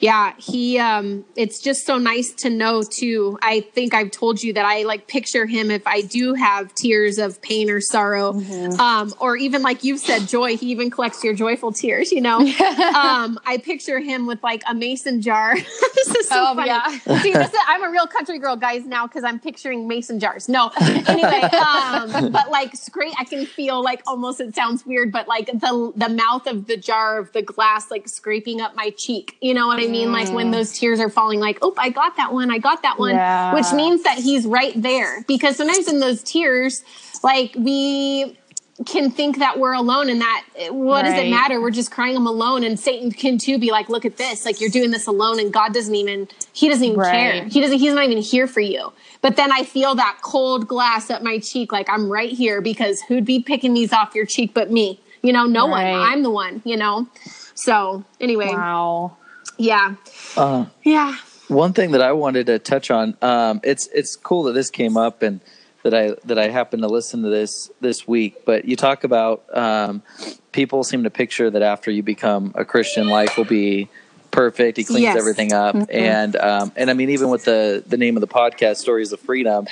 Yeah 0.00 0.32
he 0.38 0.78
um 0.78 1.24
it's 1.36 1.60
just 1.60 1.86
so 1.86 1.98
nice 1.98 2.32
to 2.32 2.50
know 2.50 2.82
too 2.82 3.38
i 3.42 3.60
think 3.60 3.94
i've 3.94 4.10
told 4.10 4.42
you 4.42 4.52
that 4.52 4.64
i 4.64 4.82
like 4.82 5.06
picture 5.06 5.46
him 5.46 5.70
if 5.70 5.86
i 5.86 6.00
do 6.00 6.34
have 6.34 6.74
tears 6.74 7.18
of 7.18 7.40
pain 7.42 7.70
or 7.70 7.80
sorrow 7.80 8.32
Mm-hmm. 8.34 8.80
um 8.80 9.14
or 9.20 9.36
even 9.36 9.62
like 9.62 9.84
you've 9.84 10.00
said 10.00 10.26
joy 10.26 10.56
he 10.56 10.66
even 10.70 10.90
collects 10.90 11.22
your 11.22 11.34
joyful 11.54 11.72
tears 11.72 12.10
you 12.12 12.20
know? 12.20 12.38
Um 12.94 13.38
i 13.46 13.58
picture 13.62 13.98
him 14.00 14.26
with 14.26 14.42
like 14.42 14.62
a 14.68 14.74
mason 14.74 15.20
jar. 15.20 15.56
This 16.04 16.16
is 16.16 16.28
so 16.28 16.36
Oh, 16.48 16.54
funny. 16.54 16.68
yeah. 16.68 16.88
see 17.22 17.32
this 17.32 17.48
is, 17.48 17.58
i'm 17.66 17.82
a 17.82 17.90
real 17.90 18.06
country 18.06 18.38
girl 18.38 18.56
guys 18.56 18.84
now 18.84 19.06
because 19.06 19.24
i'm 19.24 19.38
picturing 19.40 19.86
mason 19.88 20.18
jars. 20.20 20.48
No. 20.48 20.70
Anyway 20.80 21.40
um 21.66 22.30
but 22.32 22.50
like 22.50 22.74
scrape 22.76 23.14
i 23.18 23.24
can 23.24 23.46
feel 23.46 23.82
like 23.82 24.02
almost 24.06 24.40
it 24.40 24.54
sounds 24.54 24.84
weird 24.84 25.10
but 25.12 25.26
like 25.28 25.46
the 25.46 25.92
the 25.96 26.08
mouth 26.08 26.46
of 26.46 26.66
the 26.66 26.76
jar 26.76 27.18
of 27.18 27.32
the 27.32 27.42
glass 27.42 27.90
like 27.90 28.08
scraping 28.08 28.60
up 28.60 28.74
my 28.74 28.90
cheek. 28.90 29.36
You 29.40 29.54
know 29.54 29.66
what 29.66 29.78
i 29.82 29.86
mean? 29.86 30.12
Like 30.12 30.30
when 30.32 30.50
those 30.50 30.72
tears 30.78 31.00
are 31.00 31.10
falling 31.10 31.40
like 31.40 31.58
oh 31.62 31.74
i 31.78 31.88
got 31.90 32.16
that 32.16 32.32
one 32.32 32.50
i 32.50 32.58
got 32.58 32.82
that 32.82 32.98
one 32.98 33.14
Yeah. 33.14 33.54
which 33.54 33.72
means 33.72 34.02
that 34.02 34.18
he's 34.18 34.46
right 34.46 34.74
there. 34.80 35.24
Because 35.26 35.56
sometimes 35.56 35.88
in 35.88 36.00
those 36.00 36.22
tears 36.22 36.82
like 37.22 37.54
we 37.56 38.36
can 38.84 39.10
think 39.10 39.38
that 39.38 39.58
we're 39.60 39.72
alone 39.72 40.08
and 40.10 40.20
that 40.20 40.44
what 40.70 41.02
does 41.02 41.14
it 41.14 41.30
matter? 41.30 41.60
We're 41.60 41.70
just 41.70 41.92
crying 41.92 42.16
i'm 42.16 42.26
alone 42.26 42.64
and 42.64 42.78
satan 42.78 43.12
can 43.12 43.38
too 43.38 43.56
be 43.58 43.70
like 43.70 43.88
look 43.88 44.04
at 44.04 44.16
this. 44.16 44.44
Like 44.44 44.60
you're 44.60 44.70
doing 44.70 44.90
this 44.90 45.06
alone 45.06 45.38
and 45.38 45.52
god 45.52 45.72
doesn't 45.72 45.94
even 45.94 46.26
he 46.52 46.68
doesn't 46.68 46.84
even 46.84 46.98
Right. 46.98 47.10
care 47.34 47.44
he 47.44 47.60
doesn't 47.60 47.78
he's 47.78 47.94
not 47.94 48.04
even 48.04 48.18
here 48.18 48.46
for 48.48 48.60
you. 48.60 48.92
But 49.20 49.36
then 49.36 49.52
i 49.52 49.62
feel 49.62 49.94
that 49.94 50.18
cold 50.22 50.66
glass 50.66 51.08
up 51.08 51.22
my 51.22 51.38
cheek 51.38 51.70
like 51.70 51.88
i'm 51.88 52.10
right 52.10 52.30
here 52.32 52.60
because 52.60 53.00
who'd 53.02 53.24
be 53.24 53.40
picking 53.40 53.74
these 53.74 53.92
off 53.92 54.14
your 54.14 54.26
cheek 54.26 54.52
but 54.54 54.70
me? 54.72 55.00
You 55.22 55.32
know 55.32 55.46
no 55.46 55.68
Right. 55.68 55.92
one 55.92 56.00
i'm 56.00 56.22
the 56.24 56.30
one 56.30 56.60
you 56.64 56.76
know? 56.76 57.06
So 57.54 58.04
anyway. 58.20 58.48
Wow. 58.48 59.16
yeah. 59.56 59.94
Uh, 60.36 60.66
yeah. 60.82 61.14
one 61.46 61.72
thing 61.72 61.92
that 61.92 62.00
I 62.02 62.10
wanted 62.12 62.46
to 62.46 62.58
touch 62.58 62.90
on, 62.90 63.16
um, 63.22 63.60
it's 63.62 63.86
it's 63.94 64.16
cool 64.16 64.42
that 64.44 64.54
this 64.54 64.70
came 64.70 64.96
up 64.96 65.22
and 65.22 65.40
that 65.84 65.94
I 65.94 66.16
that 66.24 66.38
I 66.38 66.48
happened 66.48 66.82
to 66.82 66.88
listen 66.88 67.22
to 67.22 67.28
this 67.28 67.70
this 67.80 68.06
week. 68.08 68.44
But 68.44 68.64
you 68.64 68.74
talk 68.74 69.04
about 69.04 69.44
um, 69.56 70.02
people 70.50 70.82
seem 70.82 71.04
to 71.04 71.10
picture 71.10 71.50
that 71.50 71.62
after 71.62 71.90
you 71.90 72.02
become 72.02 72.52
a 72.56 72.64
Christian, 72.64 73.06
life 73.08 73.36
will 73.38 73.44
be 73.44 73.88
perfect. 74.30 74.76
He 74.78 74.84
cleans 74.84 75.02
Yes. 75.02 75.16
everything 75.16 75.52
up, 75.52 75.76
and 75.90 76.34
um, 76.36 76.72
and 76.74 76.90
I 76.90 76.94
mean 76.94 77.10
even 77.10 77.28
with 77.30 77.44
the 77.44 77.84
the 77.86 77.96
name 77.96 78.16
of 78.16 78.22
the 78.22 78.26
podcast, 78.26 78.76
Stories 78.78 79.12
of 79.12 79.20
Freedom, 79.20 79.66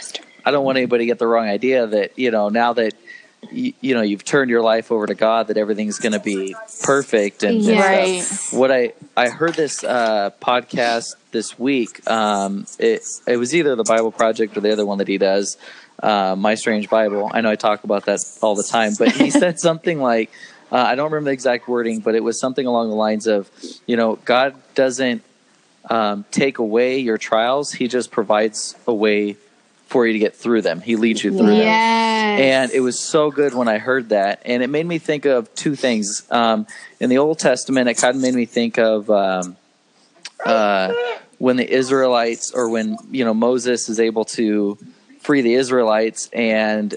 I 0.44 0.50
don't 0.52 0.64
want 0.64 0.78
anybody 0.78 1.02
to 1.04 1.06
get 1.06 1.18
the 1.18 1.26
wrong 1.26 1.48
idea 1.48 1.86
that 1.88 2.16
you 2.18 2.30
know 2.30 2.48
now 2.48 2.72
that. 2.74 2.94
You, 3.50 3.72
you 3.80 3.92
know 3.96 4.02
you've 4.02 4.22
turned 4.24 4.50
your 4.50 4.62
life 4.62 4.92
over 4.92 5.04
to 5.04 5.16
God 5.16 5.48
that 5.48 5.56
everything's 5.56 5.98
going 5.98 6.12
to 6.12 6.20
be 6.20 6.54
perfect 6.84 7.42
and, 7.42 7.66
and 7.66 8.22
stuff 8.22 8.52
what 8.56 8.70
I 8.70 8.92
I 9.16 9.30
heard 9.30 9.54
this 9.54 9.82
uh, 9.82 10.30
podcast 10.40 11.16
this 11.32 11.58
week. 11.58 12.08
Um, 12.08 12.66
it 12.78 13.02
it 13.26 13.38
was 13.38 13.52
either 13.52 13.74
the 13.74 13.82
Bible 13.82 14.12
Project 14.12 14.56
or 14.56 14.60
the 14.60 14.70
other 14.72 14.86
one 14.86 14.98
that 14.98 15.08
he 15.08 15.18
does, 15.18 15.56
uh, 16.02 16.34
My 16.36 16.54
Strange 16.54 16.88
Bible. 16.88 17.30
I 17.32 17.40
know 17.40 17.50
I 17.50 17.56
talk 17.56 17.84
about 17.84 18.06
that 18.06 18.20
all 18.42 18.54
the 18.54 18.62
time, 18.62 18.92
but 18.98 19.12
he 19.12 19.30
said 19.30 19.58
something 19.68 20.00
like. 20.00 20.30
Uh, 20.70 20.76
I 20.76 20.94
don't 20.94 21.12
remember 21.12 21.28
the 21.28 21.34
exact 21.34 21.68
wording, 21.68 22.00
but 22.00 22.14
it 22.14 22.24
was 22.24 22.40
something 22.40 22.66
along 22.66 22.88
the 22.88 22.94
lines 22.94 23.26
of, 23.26 23.50
you 23.86 23.94
know, 23.94 24.16
God 24.24 24.54
doesn't 24.74 25.22
um, 25.90 26.24
take 26.30 26.56
away 26.56 26.98
your 26.98 27.18
trials; 27.18 27.72
He 27.72 27.88
just 27.88 28.10
provides 28.10 28.74
a 28.86 28.94
way 28.94 29.36
for 29.88 30.06
you 30.06 30.14
to 30.14 30.18
get 30.18 30.34
through 30.34 30.62
them. 30.62 30.80
He 30.80 30.96
leads 30.96 31.22
you 31.22 31.30
through 31.30 31.48
them 31.48 31.66
yes 31.66 32.12
and 32.38 32.70
it 32.72 32.80
was 32.80 32.98
so 32.98 33.30
good 33.30 33.54
when 33.54 33.68
I 33.68 33.78
heard 33.78 34.08
that, 34.10 34.42
and 34.44 34.62
it 34.62 34.68
made 34.68 34.86
me 34.86 34.98
think 34.98 35.26
of 35.26 35.54
two 35.54 35.74
things. 35.74 36.26
Um, 36.30 36.66
in 36.98 37.10
the 37.10 37.18
Old 37.18 37.38
Testament, 37.38 37.88
it 37.88 37.94
kind 37.94 38.16
of 38.16 38.22
made 38.22 38.34
me 38.34 38.46
think 38.46 38.78
of 38.78 39.10
um, 39.10 39.56
uh, 40.44 40.92
when 41.38 41.56
the 41.56 41.70
Israelites, 41.70 42.52
or 42.52 42.70
when 42.70 42.96
you 43.10 43.24
know 43.24 43.34
Moses 43.34 43.88
is 43.88 44.00
able 44.00 44.24
to 44.26 44.78
free 45.22 45.40
the 45.40 45.54
Israelites, 45.54 46.28
and 46.32 46.94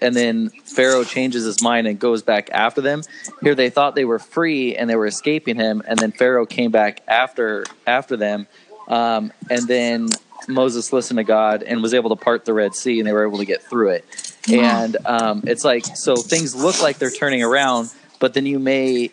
and 0.00 0.14
then 0.14 0.50
Pharaoh 0.50 1.04
changes 1.04 1.44
his 1.44 1.62
mind 1.62 1.86
and 1.86 1.98
goes 1.98 2.22
back 2.22 2.50
after 2.52 2.80
them. 2.80 3.02
Here 3.42 3.54
they 3.54 3.70
thought 3.70 3.94
they 3.94 4.04
were 4.04 4.18
free 4.18 4.76
and 4.76 4.88
they 4.88 4.96
were 4.96 5.06
escaping 5.06 5.56
him, 5.56 5.82
and 5.86 5.98
then 5.98 6.12
Pharaoh 6.12 6.46
came 6.46 6.70
back 6.70 7.02
after 7.08 7.64
after 7.86 8.16
them, 8.16 8.46
um, 8.88 9.32
and 9.50 9.66
then 9.66 10.08
Moses 10.48 10.92
listened 10.92 11.18
to 11.18 11.24
God 11.24 11.62
and 11.62 11.82
was 11.82 11.94
able 11.94 12.10
to 12.10 12.16
part 12.16 12.44
the 12.44 12.54
Red 12.54 12.74
Sea, 12.74 12.98
and 12.98 13.06
they 13.06 13.12
were 13.12 13.26
able 13.26 13.38
to 13.38 13.44
get 13.44 13.62
through 13.62 13.90
it. 13.90 14.34
And 14.50 14.96
um, 15.04 15.44
it's 15.46 15.64
like 15.64 15.84
so 15.96 16.16
things 16.16 16.54
look 16.54 16.80
like 16.82 16.98
they're 16.98 17.10
turning 17.10 17.42
around, 17.42 17.90
but 18.18 18.34
then 18.34 18.46
you 18.46 18.58
may 18.58 19.10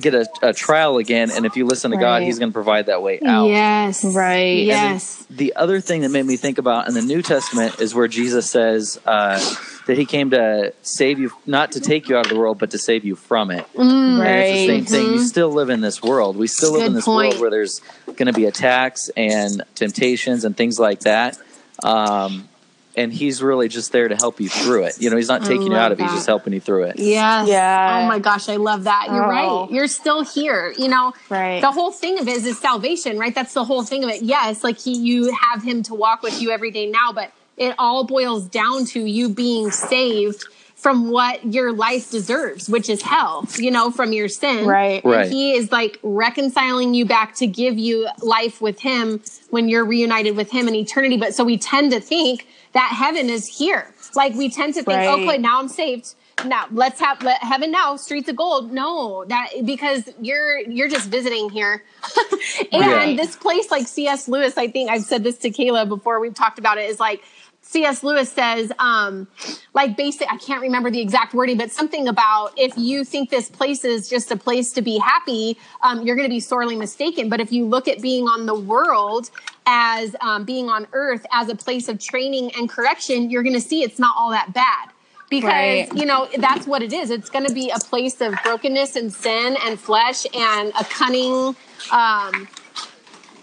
get 0.00 0.14
a, 0.14 0.26
a 0.42 0.52
trial 0.52 0.98
again, 0.98 1.30
and 1.30 1.46
if 1.46 1.56
you 1.56 1.66
listen 1.66 1.90
to 1.90 1.96
God, 1.96 2.22
He's 2.22 2.38
going 2.38 2.50
to 2.50 2.54
provide 2.54 2.86
that 2.86 3.02
way 3.02 3.20
out. 3.24 3.46
Yes. 3.46 4.04
Right. 4.04 4.64
Yes. 4.64 5.24
The 5.30 5.54
other 5.56 5.80
thing 5.80 6.02
that 6.02 6.10
made 6.10 6.26
me 6.26 6.36
think 6.36 6.58
about 6.58 6.88
in 6.88 6.94
the 6.94 7.02
New 7.02 7.22
Testament 7.22 7.80
is 7.80 7.94
where 7.94 8.08
Jesus 8.08 8.50
says 8.50 9.00
uh, 9.06 9.38
that 9.86 9.96
He 9.96 10.04
came 10.04 10.30
to 10.30 10.72
save 10.82 11.18
you, 11.18 11.32
not 11.46 11.72
to 11.72 11.80
take 11.80 12.08
you 12.08 12.16
out 12.16 12.26
of 12.26 12.32
the 12.32 12.38
world, 12.38 12.58
but 12.58 12.70
to 12.72 12.78
save 12.78 13.04
you 13.04 13.16
from 13.16 13.50
it. 13.50 13.66
Mm. 13.74 14.20
Right. 14.20 14.28
And 14.28 14.70
it's 14.82 14.90
the 14.90 14.96
same 14.96 15.04
thing. 15.04 15.12
You 15.14 15.20
still 15.20 15.50
live 15.50 15.70
in 15.70 15.80
this 15.80 16.02
world. 16.02 16.36
We 16.36 16.46
still 16.46 16.72
live 16.72 16.82
Good 16.82 16.86
in 16.88 16.94
this 16.94 17.04
point. 17.04 17.32
world 17.32 17.40
where 17.40 17.50
there's 17.50 17.80
going 18.06 18.26
to 18.26 18.32
be 18.32 18.46
attacks 18.46 19.10
and 19.16 19.62
temptations 19.74 20.44
and 20.44 20.56
things 20.56 20.78
like 20.78 21.00
that. 21.00 21.38
Um, 21.82 22.48
and 22.96 23.12
He's 23.12 23.42
really 23.42 23.68
just 23.68 23.92
there 23.92 24.08
to 24.08 24.16
help 24.16 24.40
you 24.40 24.48
through 24.48 24.84
it. 24.84 25.00
You 25.00 25.10
know, 25.10 25.16
He's 25.16 25.28
not 25.28 25.42
taking 25.42 25.62
you 25.62 25.68
love 25.70 25.78
out 25.78 25.92
of 25.92 26.00
it. 26.00 26.04
He's 26.04 26.12
just 26.12 26.26
helping 26.26 26.52
you 26.52 26.60
through 26.60 26.84
it. 26.84 26.98
Yes. 26.98 27.48
Yeah. 27.48 28.00
Oh 28.02 28.08
my 28.08 28.18
gosh, 28.18 28.48
I 28.48 28.56
love 28.56 28.84
that. 28.84 29.06
You're 29.10 29.24
Oh. 29.24 29.28
right. 29.62 29.70
You're 29.70 29.88
still 29.88 30.24
here. 30.24 30.72
You 30.78 30.88
know, 30.88 31.12
Right. 31.28 31.60
the 31.60 31.70
whole 31.72 31.90
thing 31.90 32.18
of 32.18 32.28
it 32.28 32.36
is, 32.36 32.46
is 32.46 32.58
salvation, 32.58 33.18
right? 33.18 33.34
That's 33.34 33.54
the 33.54 33.64
whole 33.64 33.82
thing 33.82 34.04
of 34.04 34.10
it. 34.10 34.22
Yes, 34.22 34.62
like 34.64 34.78
he, 34.78 34.96
you 34.96 35.34
have 35.34 35.62
him 35.62 35.82
to 35.84 35.94
walk 35.94 36.22
with 36.22 36.40
you 36.40 36.50
every 36.50 36.70
day 36.70 36.86
now, 36.86 37.12
but 37.12 37.30
it 37.56 37.74
all 37.78 38.04
boils 38.04 38.44
down 38.46 38.84
to 38.86 39.00
you 39.04 39.28
being 39.28 39.70
saved 39.70 40.44
from 40.76 41.10
what 41.10 41.54
your 41.54 41.72
life 41.72 42.10
deserves, 42.10 42.68
which 42.68 42.90
is 42.90 43.00
hell, 43.00 43.46
you 43.56 43.70
know, 43.70 43.90
from 43.90 44.12
your 44.12 44.28
sin. 44.28 44.66
Right. 44.66 45.02
And 45.02 45.12
Right. 45.12 45.30
he 45.30 45.54
is 45.54 45.72
like 45.72 45.98
reconciling 46.02 46.92
you 46.94 47.06
back 47.06 47.34
to 47.36 47.46
give 47.46 47.78
you 47.78 48.06
life 48.22 48.60
with 48.60 48.80
him 48.80 49.22
when 49.50 49.68
you're 49.68 49.84
reunited 49.84 50.36
with 50.36 50.50
him 50.50 50.68
in 50.68 50.74
eternity. 50.74 51.16
But 51.16 51.34
so 51.34 51.42
we 51.44 51.56
tend 51.56 51.92
to 51.92 52.00
think 52.00 52.46
that 52.74 52.92
heaven 52.96 53.30
is 53.30 53.46
here. 53.46 53.92
Like 54.14 54.34
we 54.34 54.50
tend 54.50 54.74
to 54.74 54.82
think, 54.82 54.96
Right. 54.98 55.08
okay, 55.08 55.38
now 55.38 55.58
I'm 55.60 55.68
saved. 55.68 56.14
Now 56.44 56.66
let's 56.72 57.00
have 57.00 57.22
let 57.22 57.42
heaven 57.42 57.70
now, 57.70 57.94
streets 57.96 58.28
of 58.28 58.34
gold. 58.36 58.72
No, 58.72 59.24
that 59.26 59.50
because 59.64 60.08
you're 60.20 60.58
you're 60.58 60.88
just 60.88 61.08
visiting 61.08 61.48
here. 61.48 61.84
and 62.72 62.82
Yeah. 62.82 63.14
this 63.16 63.36
place 63.36 63.70
like 63.70 63.86
C.S. 63.86 64.26
Lewis, 64.28 64.58
I 64.58 64.68
think 64.68 64.90
I've 64.90 65.02
said 65.04 65.22
this 65.22 65.38
to 65.38 65.50
Kayla 65.50 65.88
before 65.88 66.18
we've 66.20 66.34
talked 66.34 66.58
about 66.58 66.76
it, 66.78 66.90
is 66.90 66.98
like 66.98 67.22
C.S. 67.66 68.04
Lewis 68.04 68.30
says, 68.30 68.70
um, 68.78 69.26
like 69.72 69.96
basic, 69.96 70.30
I 70.30 70.36
can't 70.36 70.60
remember 70.60 70.90
the 70.90 71.00
exact 71.00 71.34
wording, 71.34 71.56
but 71.56 71.72
something 71.72 72.06
about 72.06 72.52
if 72.56 72.76
you 72.76 73.04
think 73.04 73.30
this 73.30 73.48
place 73.48 73.84
is 73.84 74.08
just 74.08 74.30
a 74.30 74.36
place 74.36 74.70
to 74.72 74.82
be 74.82 74.98
happy, 74.98 75.58
um, 75.82 76.02
you're 76.06 76.14
going 76.14 76.28
to 76.28 76.32
be 76.32 76.40
sorely 76.40 76.76
mistaken. 76.76 77.28
But 77.28 77.40
if 77.40 77.50
you 77.52 77.64
look 77.64 77.88
at 77.88 78.00
being 78.02 78.26
on 78.26 78.46
the 78.46 78.54
world 78.54 79.30
as 79.66 80.14
um, 80.20 80.44
being 80.44 80.68
on 80.68 80.86
earth 80.92 81.24
as 81.32 81.48
a 81.48 81.54
place 81.56 81.88
of 81.88 81.98
training 81.98 82.52
and 82.54 82.68
correction, 82.68 83.30
you're 83.30 83.42
going 83.42 83.54
to 83.54 83.60
see 83.60 83.82
it's 83.82 83.98
not 83.98 84.14
all 84.16 84.30
that 84.30 84.52
bad. 84.52 84.90
Because, 85.30 85.48
Right. 85.50 85.88
you 85.96 86.04
know, 86.06 86.28
that's 86.38 86.66
what 86.66 86.82
it 86.82 86.92
is. 86.92 87.10
It's 87.10 87.30
going 87.30 87.46
to 87.46 87.52
be 87.54 87.70
a 87.70 87.78
place 87.80 88.20
of 88.20 88.34
brokenness 88.44 88.94
and 88.94 89.12
sin 89.12 89.56
and 89.64 89.80
flesh 89.80 90.26
and 90.34 90.70
a 90.78 90.84
cunning 90.84 91.56
um, 91.90 92.46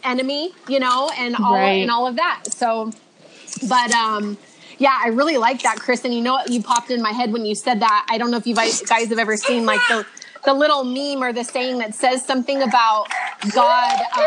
enemy, 0.03 0.53
you 0.67 0.79
know, 0.79 1.11
and 1.17 1.35
all 1.35 1.55
Right. 1.55 1.81
and 1.81 1.91
all 1.91 2.07
of 2.07 2.15
that. 2.15 2.43
So, 2.49 2.93
but 3.67 3.91
um, 3.91 4.37
yeah, 4.77 4.97
I 5.03 5.09
really 5.09 5.37
like 5.37 5.61
that, 5.63 5.77
Chris. 5.79 6.03
And 6.05 6.13
you 6.13 6.21
know 6.21 6.33
what? 6.33 6.49
You 6.49 6.61
popped 6.63 6.91
in 6.91 7.01
my 7.01 7.11
head 7.11 7.31
when 7.31 7.45
you 7.45 7.55
said 7.55 7.79
that. 7.81 8.07
I 8.09 8.17
don't 8.17 8.31
know 8.31 8.37
if 8.37 8.47
you 8.47 8.55
guys 8.55 8.81
guys 8.81 9.09
have 9.09 9.19
ever 9.19 9.37
seen 9.37 9.65
like 9.65 9.81
the 9.89 10.05
the 10.45 10.53
little 10.53 10.83
meme 10.83 11.21
or 11.23 11.31
the 11.33 11.43
saying 11.43 11.77
that 11.79 11.93
says 11.93 12.25
something 12.25 12.61
about 12.63 13.07
God. 13.53 13.99
Um, 14.17 14.25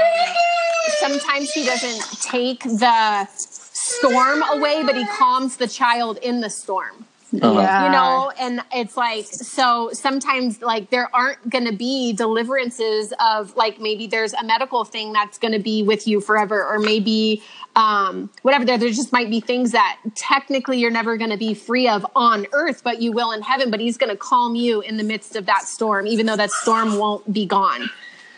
sometimes 0.99 1.51
He 1.51 1.65
doesn't 1.65 2.21
take 2.23 2.63
the 2.63 3.27
storm 3.35 4.43
away, 4.53 4.83
but 4.85 4.97
He 4.97 5.05
calms 5.07 5.57
the 5.57 5.67
child 5.69 6.19
in 6.23 6.41
the 6.41 6.51
storm 6.51 7.05
Uh-huh. 7.35 7.61
Yeah. 7.61 7.85
you 7.87 7.91
know 7.91 8.31
and 8.39 8.61
it's 8.73 8.97
like 8.97 9.25
so 9.27 9.91
sometimes 9.93 10.63
like 10.63 10.91
there 10.91 11.09
aren't 11.15 11.51
going 11.51 11.65
to 11.65 11.73
be 11.73 12.13
deliverances 12.13 13.13
of 13.19 13.57
like 13.57 13.81
maybe 13.81 14.07
there's 14.07 14.35
a 14.35 14.45
medical 14.45 14.85
thing 14.85 15.13
that's 15.13 15.37
going 15.39 15.53
to 15.53 15.59
be 15.59 15.83
with 15.83 16.07
you 16.07 16.21
forever 16.21 16.65
or 16.65 16.79
maybe 16.79 17.43
um 17.77 18.31
whatever 18.43 18.65
there, 18.65 18.79
there 18.79 18.91
just 18.91 19.13
might 19.13 19.31
be 19.31 19.41
things 19.41 19.73
that 19.73 19.99
technically 20.15 20.79
you're 20.79 20.91
never 20.91 21.17
going 21.17 21.31
to 21.31 21.37
be 21.37 21.55
free 21.55 21.89
of 21.89 22.07
on 22.15 22.47
earth 22.53 22.83
but 22.85 23.03
you 23.03 23.13
will 23.13 23.33
in 23.33 23.43
heaven 23.43 23.71
but 23.71 23.81
he's 23.81 23.97
going 23.97 24.11
to 24.11 24.17
calm 24.17 24.55
you 24.55 24.81
in 24.81 24.97
the 24.97 25.05
midst 25.05 25.35
of 25.37 25.47
that 25.47 25.63
storm 25.63 26.07
even 26.07 26.27
though 26.27 26.37
that 26.37 26.51
storm 26.51 26.99
won't 26.99 27.33
be 27.33 27.47
gone 27.47 27.91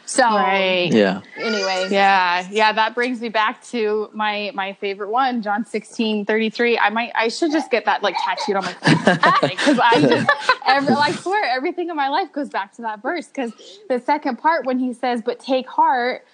so 0.06 0.22
Right. 0.22 0.88
Yeah. 0.92 1.20
anyway 1.36 1.88
Yeah, 1.90 2.46
yeah, 2.50 2.72
that 2.72 2.94
brings 2.94 3.20
me 3.20 3.28
back 3.28 3.62
to 3.66 4.08
my 4.12 4.52
my 4.54 4.72
favorite 4.74 5.10
one, 5.10 5.42
John 5.42 5.64
16, 5.64 6.24
33. 6.24 6.78
I 6.78 6.90
might 6.90 7.10
I 7.16 7.28
should 7.28 7.50
just 7.50 7.70
get 7.72 7.84
that 7.86 8.02
like 8.04 8.14
tattooed 8.24 8.56
on 8.56 8.64
my 8.64 8.72
face. 8.72 9.18
Because 9.56 9.78
I 9.82 10.00
just 10.00 10.30
every, 10.66 10.94
I 10.94 11.10
swear 11.12 11.44
everything 11.44 11.90
in 11.90 11.96
my 11.96 12.08
life 12.08 12.32
goes 12.32 12.48
back 12.48 12.72
to 12.76 12.82
that 12.82 13.02
verse. 13.02 13.26
Because 13.26 13.52
the 13.88 13.98
second 13.98 14.36
part 14.36 14.64
when 14.64 14.78
he 14.78 14.92
says, 14.92 15.22
But 15.22 15.40
take 15.40 15.68
heart 15.68 16.24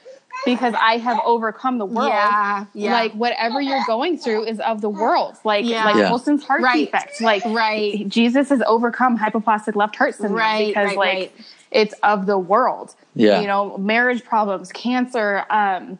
because 0.45 0.74
I 0.80 0.97
have 0.99 1.20
overcome 1.24 1.78
the 1.78 1.87
world. 1.87 2.09
Yeah, 2.09 2.64
yeah. 2.74 2.93
Like 2.93 3.12
whatever 3.12 3.61
you're 3.61 3.85
going 3.87 4.18
through 4.18 4.45
is 4.47 4.59
of 4.61 4.80
the 4.80 4.89
world. 4.91 5.37
Like 5.45 5.64
Yeah. 5.64 5.85
like 5.85 5.97
Yeah. 5.97 6.11
Wilson's 6.11 6.45
heart 6.45 6.62
Right. 6.62 6.87
defect. 6.91 7.20
Like 7.20 7.45
Right. 7.45 8.09
Jesus 8.09 8.49
has 8.49 8.62
overcome 8.66 9.18
hypoplastic 9.18 9.76
left 9.76 9.97
heart 9.97 10.14
syndrome 10.14 10.39
Right, 10.39 10.68
because 10.68 10.87
right, 10.89 10.97
like 10.97 11.18
right. 11.18 11.33
it's 11.70 11.95
of 12.03 12.26
the 12.26 12.39
world. 12.39 12.95
Yeah. 13.14 13.41
You 13.41 13.47
know, 13.47 13.78
marriage 13.78 14.24
problems, 14.24 14.72
cancer, 14.72 15.45
um, 15.51 15.99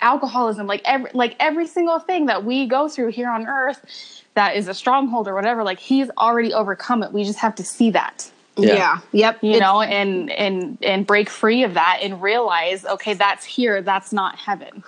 alcoholism, 0.00 0.66
like 0.66 0.82
every 0.84 1.10
like 1.14 1.34
every 1.40 1.66
single 1.66 1.98
thing 1.98 2.26
that 2.26 2.44
we 2.44 2.66
go 2.66 2.88
through 2.88 3.08
here 3.08 3.28
on 3.30 3.46
earth 3.48 4.22
that 4.34 4.54
is 4.56 4.68
a 4.68 4.74
stronghold 4.74 5.26
or 5.26 5.34
whatever, 5.34 5.64
like 5.64 5.80
he's 5.80 6.08
already 6.16 6.52
overcome 6.54 7.02
it. 7.02 7.12
We 7.12 7.24
just 7.24 7.40
have 7.40 7.56
to 7.56 7.64
see 7.64 7.90
that. 7.90 8.30
Yeah. 8.58 8.74
yeah, 8.74 8.98
yep 9.12 9.38
You 9.42 9.50
It's- 9.52 9.60
know, 9.62 9.80
and 9.82 10.30
and 10.30 10.78
and 10.82 11.06
break 11.06 11.30
free 11.30 11.62
of 11.64 11.74
that 11.74 12.00
and 12.02 12.20
realize, 12.22 12.84
okay, 12.84 13.14
that's 13.14 13.44
here, 13.44 13.82
that's 13.82 14.12
not 14.12 14.36
heaven. 14.36 14.82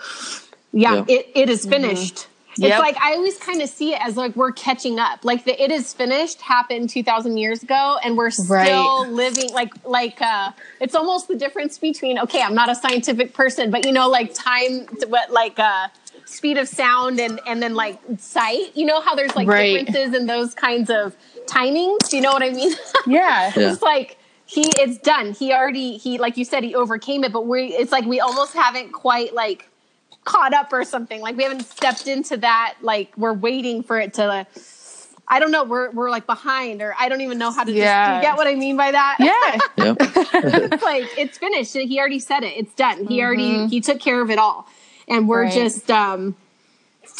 Yeah, 0.73 0.95
Yeah. 0.95 1.05
it, 1.09 1.29
it 1.35 1.51
is 1.51 1.67
finished. 1.67 2.27
It's 2.53 2.59
Yep. 2.69 2.81
like 2.81 2.97
I 3.01 3.15
always 3.15 3.39
kind 3.39 3.63
of 3.63 3.69
see 3.71 3.95
it 3.95 4.01
as 4.05 4.17
like 4.17 4.35
we're 4.35 4.51
catching 4.53 4.99
up. 4.99 5.25
Like 5.25 5.45
the 5.45 5.61
it 5.63 5.71
is 5.71 5.93
finished 5.95 6.41
happened 6.43 6.91
2000 6.91 7.37
years 7.39 7.63
ago 7.63 7.97
and 8.03 8.17
we're 8.17 8.31
still 8.31 8.49
Right. 9.05 9.09
living 9.09 9.51
like 9.53 9.73
like 9.85 10.21
uh 10.21 10.51
it's 10.81 10.95
almost 10.97 11.29
the 11.29 11.37
difference 11.37 11.79
between 11.79 12.19
okay, 12.19 12.43
I'm 12.43 12.55
not 12.55 12.69
a 12.69 12.75
scientific 12.75 13.35
person, 13.35 13.71
but 13.71 13.87
you 13.87 13.93
know 13.93 14.09
like 14.09 14.35
time 14.35 14.87
what 15.09 15.31
like 15.31 15.59
uh 15.61 15.89
speed 16.31 16.59
of 16.59 16.69
sound 16.69 17.21
and 17.21 17.41
and 17.47 17.63
then 17.63 17.75
like 17.75 17.99
sight. 18.19 18.77
You 18.77 18.87
know 18.87 19.01
how 19.01 19.15
there's 19.15 19.35
like 19.35 19.49
Right. 19.49 19.87
differences 19.87 20.15
in 20.15 20.27
those 20.27 20.55
kinds 20.55 20.91
of 20.91 21.17
timings? 21.47 22.13
You 22.13 22.21
know 22.21 22.33
what 22.33 22.43
I 22.43 22.51
mean? 22.51 22.73
Yeah. 23.07 23.53
Yeah. 23.57 23.73
it's 23.73 23.83
like 23.83 24.19
he 24.47 24.73
it's 24.79 24.99
done. 24.99 25.33
He 25.33 25.53
already 25.53 25.97
he 25.97 26.19
like 26.19 26.37
you 26.37 26.45
said 26.45 26.65
he 26.65 26.75
overcame 26.75 27.25
it, 27.25 27.33
but 27.33 27.47
we 27.47 27.67
it's 27.75 27.93
like 27.93 28.05
we 28.05 28.21
almost 28.21 28.55
haven't 28.55 28.93
quite 28.93 29.35
like 29.35 29.69
caught 30.25 30.53
up 30.53 30.73
or 30.73 30.85
something. 30.85 31.21
Like 31.21 31.37
we 31.37 31.43
haven't 31.43 31.65
stepped 31.65 32.07
into 32.07 32.37
that. 32.39 32.77
Like 32.83 33.13
we're 33.17 33.33
waiting 33.33 33.83
for 33.83 33.99
it 33.99 34.15
to. 34.15 34.47
I 35.33 35.39
don't 35.39 35.53
know. 35.53 35.63
We're 35.63 35.91
we're 35.93 36.11
like 36.11 36.27
behind, 36.27 36.83
or 36.83 36.95
I 36.99 37.09
don't 37.09 37.21
even 37.21 37.39
know 37.39 37.53
how 37.53 37.63
to. 37.63 37.73
Yeah. 37.73 38.11
do 38.11 38.17
you 38.17 38.23
get 38.23 38.37
what 38.37 38.49
I 38.49 38.57
mean 38.57 38.77
by 38.77 38.91
that? 38.91 39.17
Yeah. 39.21 39.59
Yep. 39.85 39.97
it's 40.73 40.83
like 40.83 41.05
it's 41.17 41.39
finished. 41.39 41.73
He 41.73 41.99
already 41.99 42.19
said 42.19 42.43
it. 42.43 42.55
It's 42.57 42.75
done. 42.75 43.07
He 43.07 43.19
mm-hmm. 43.19 43.27
already 43.27 43.67
he 43.69 43.81
took 43.81 44.01
care 44.01 44.21
of 44.21 44.31
it 44.31 44.39
all, 44.39 44.69
and 45.11 45.29
we're. 45.29 45.43
Right. 45.45 45.53
just 45.53 45.91
um. 45.91 46.37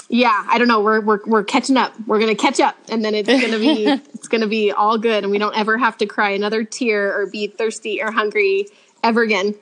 Yeah, 0.09 0.45
I 0.49 0.59
don't 0.59 0.69
know. 0.69 0.81
We're 0.81 1.01
we're 1.01 1.21
we're 1.27 1.45
catching 1.45 1.77
up. 1.77 1.93
We're 2.07 2.19
gonna 2.21 2.35
catch 2.35 2.59
up, 2.61 2.77
and 2.89 3.05
then 3.05 3.15
it's 3.15 3.29
gonna 3.29 3.59
be 3.59 3.85
it's 4.15 4.29
gonna 4.29 4.47
be 4.49 4.73
all 4.73 4.99
good, 4.99 5.25
and 5.25 5.31
we 5.31 5.39
don't 5.39 5.57
ever 5.57 5.77
have 5.79 5.99
to 5.99 6.07
cry 6.07 6.31
another 6.31 6.65
tear 6.65 7.17
or 7.21 7.27
be 7.27 7.47
thirsty 7.49 8.01
or 8.03 8.11
hungry 8.11 8.67
ever 9.05 9.23
again. 9.23 9.55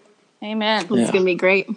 Amen. 0.43 0.85
It's 0.85 0.91
Yeah. 0.91 1.13
gonna 1.13 1.25
be 1.25 1.35
great. 1.35 1.69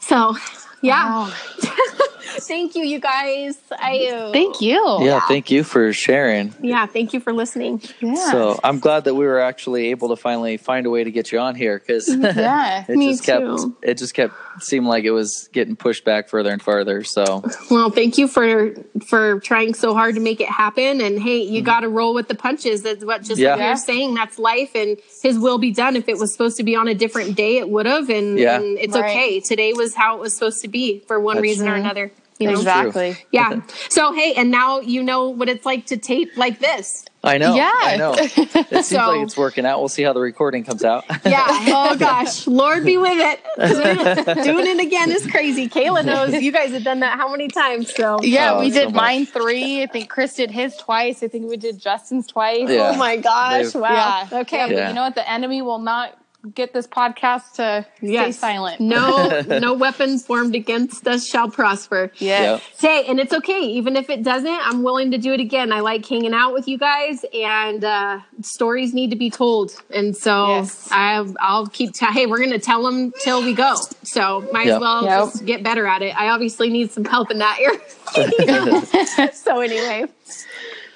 So, 0.00 0.34
yeah. 0.82 1.28
Wow. 1.28 1.32
Thank 2.40 2.74
you, 2.74 2.82
you 2.84 2.98
guys. 2.98 3.56
I 3.70 4.30
Thank 4.32 4.60
you. 4.60 4.98
Yeah. 5.00 5.20
Thank 5.28 5.50
you 5.50 5.64
for 5.64 5.92
sharing. 5.92 6.54
Yeah, 6.60 6.86
thank 6.86 7.12
you 7.12 7.20
for 7.20 7.32
listening. 7.32 7.82
Yeah. 8.00 8.14
So 8.30 8.58
I'm 8.64 8.78
glad 8.78 9.04
that 9.04 9.14
we 9.14 9.24
were 9.26 9.40
actually 9.40 9.90
able 9.90 10.08
to 10.08 10.16
finally 10.16 10.56
find 10.56 10.86
a 10.86 10.90
way 10.90 11.04
to 11.04 11.10
get 11.10 11.32
you 11.32 11.38
on 11.38 11.54
here 11.54 11.78
because 11.78 12.08
Yeah. 12.08 12.84
it 12.88 12.96
Me 12.96 13.10
just 13.10 13.24
kept 13.24 13.44
too. 13.44 13.76
it 13.82 13.98
just 13.98 14.14
kept 14.14 14.34
seemed 14.60 14.86
like 14.86 15.04
it 15.04 15.10
was 15.10 15.48
getting 15.52 15.76
pushed 15.76 16.04
back 16.04 16.28
further 16.28 16.50
and 16.50 16.60
further. 16.62 17.04
So 17.04 17.42
Well, 17.70 17.90
thank 17.90 18.18
you 18.18 18.28
for 18.28 18.74
for 19.06 19.40
trying 19.40 19.74
so 19.74 19.94
hard 19.94 20.14
to 20.14 20.20
make 20.20 20.40
it 20.40 20.48
happen. 20.48 21.00
And 21.00 21.20
hey, 21.20 21.38
you 21.42 21.62
got 21.62 21.80
to 21.80 21.88
roll 21.88 22.14
with 22.14 22.28
the 22.28 22.34
punches. 22.34 22.82
That's 22.82 23.04
what 23.04 23.22
just 23.22 23.32
Mm-hmm. 23.32 23.42
Yeah. 23.42 23.54
like 23.56 23.64
you're 23.66 23.76
saying. 23.76 24.14
That's 24.14 24.38
life, 24.38 24.74
and 24.74 24.98
His 25.22 25.38
will 25.38 25.58
be 25.58 25.72
done. 25.72 25.96
If 25.96 26.08
it 26.08 26.18
was 26.18 26.32
supposed 26.32 26.56
to 26.58 26.62
be 26.62 26.76
on 26.76 26.86
a 26.88 26.94
different 26.94 27.34
day, 27.36 27.56
it 27.58 27.68
would 27.68 27.86
have, 27.86 28.08
and, 28.10 28.38
Yeah. 28.38 28.56
and 28.60 28.78
it's 28.78 28.94
Right. 28.94 29.10
okay. 29.10 29.40
Today 29.40 29.72
was 29.72 29.94
how 29.94 30.16
it 30.16 30.20
was 30.20 30.34
supposed 30.34 30.60
to 30.62 30.68
be 30.68 31.00
for 31.06 31.18
one 31.18 31.36
That's 31.36 31.42
reason 31.42 31.68
or 31.68 31.74
another. 31.74 32.12
You 32.38 32.48
know? 32.48 32.54
Exactly. 32.54 33.16
Yeah. 33.30 33.60
So 33.88 34.12
hey, 34.12 34.34
and 34.34 34.50
now 34.50 34.80
you 34.80 35.02
know 35.02 35.28
what 35.28 35.48
it's 35.48 35.64
like 35.64 35.86
to 35.86 35.96
tape 35.96 36.36
like 36.36 36.58
this. 36.58 37.04
I 37.24 37.38
know. 37.38 37.54
Yeah. 37.54 37.70
I 37.72 37.96
know. 37.96 38.14
It 38.18 38.30
seems 38.30 38.88
So- 38.88 38.96
like 38.96 39.20
it's 39.22 39.36
working 39.36 39.64
out. 39.64 39.78
We'll 39.78 39.88
see 39.88 40.02
how 40.02 40.12
the 40.12 40.20
recording 40.20 40.64
comes 40.64 40.82
out. 40.84 41.04
Yeah. 41.24 41.46
Oh 41.48 41.96
gosh, 41.96 42.46
Lord 42.48 42.84
be 42.84 42.96
with 42.96 43.12
it. 43.14 44.44
Doing 44.44 44.66
it 44.66 44.80
again 44.84 45.10
is 45.12 45.26
crazy. 45.26 45.68
Kayla 45.68 46.04
knows 46.04 46.34
you 46.42 46.50
guys 46.52 46.72
have 46.72 46.82
done 46.84 47.00
that 47.00 47.16
how 47.18 47.30
many 47.30 47.48
times? 47.48 47.94
So 47.94 48.18
Yeah, 48.22 48.54
Oh, 48.54 48.60
we 48.60 48.70
did 48.70 48.86
much. 48.86 48.94
mine 48.94 49.26
three. 49.26 49.82
I 49.82 49.86
think 49.86 50.08
Chris 50.10 50.34
did 50.34 50.50
his 50.50 50.76
twice. 50.76 51.22
I 51.22 51.28
think 51.28 51.48
we 51.48 51.56
did 51.56 51.78
Justin's 51.78 52.26
twice. 52.26 52.68
Yeah. 52.68 52.92
Oh 52.92 52.96
my 52.96 53.16
gosh! 53.16 53.66
They've- 53.72 53.80
Wow. 53.82 54.28
Yeah. 54.32 54.40
Okay. 54.40 54.56
Yeah, 54.56 54.66
but 54.66 54.76
Yeah. 54.76 54.88
you 54.88 54.94
know 54.94 55.02
what? 55.02 55.14
The 55.14 55.30
enemy 55.30 55.62
will 55.62 55.78
not 55.78 56.18
get 56.54 56.72
this 56.72 56.86
podcast 56.86 57.52
to 57.54 57.86
stay 57.98 58.32
silent. 58.32 58.80
No, 58.80 59.40
no 59.60 59.74
weapons 59.74 60.26
formed 60.26 60.54
against 60.54 61.06
us 61.06 61.26
shall 61.26 61.48
prosper. 61.50 62.10
Yes. 62.16 62.62
Hey, 62.78 63.04
and 63.06 63.20
it's 63.20 63.32
okay. 63.32 63.60
Even 63.60 63.96
if 63.96 64.10
it 64.10 64.22
doesn't, 64.22 64.48
I'm 64.50 64.82
willing 64.82 65.12
to 65.12 65.18
do 65.18 65.32
it 65.32 65.40
again. 65.40 65.72
I 65.72 65.80
like 65.80 66.04
hanging 66.06 66.34
out 66.34 66.52
with 66.52 66.66
you 66.66 66.78
guys, 66.78 67.24
and 67.32 67.84
uh, 67.84 68.20
stories 68.40 68.92
need 68.92 69.10
to 69.10 69.16
be 69.16 69.30
told. 69.30 69.72
And 69.94 70.16
so 70.16 70.48
Yes. 70.56 70.88
I, 70.90 71.24
I'll 71.40 71.66
keep. 71.68 71.92
T- 71.94 72.06
hey, 72.06 72.26
we're 72.26 72.40
gonna 72.40 72.58
tell 72.58 72.82
them 72.82 73.12
till 73.22 73.42
we 73.44 73.54
go. 73.54 73.76
So 74.02 74.48
might 74.52 74.66
Yep. 74.66 74.74
as 74.76 74.80
well 74.80 75.04
Yep. 75.04 75.18
just 75.32 75.44
get 75.46 75.62
better 75.62 75.86
at 75.86 76.02
it. 76.02 76.16
I 76.16 76.28
obviously 76.30 76.70
need 76.70 76.90
some 76.90 77.04
help 77.04 77.30
in 77.30 77.38
that 77.38 77.58
area. 77.60 77.80
so 79.32 79.60
anyway, 79.60 80.06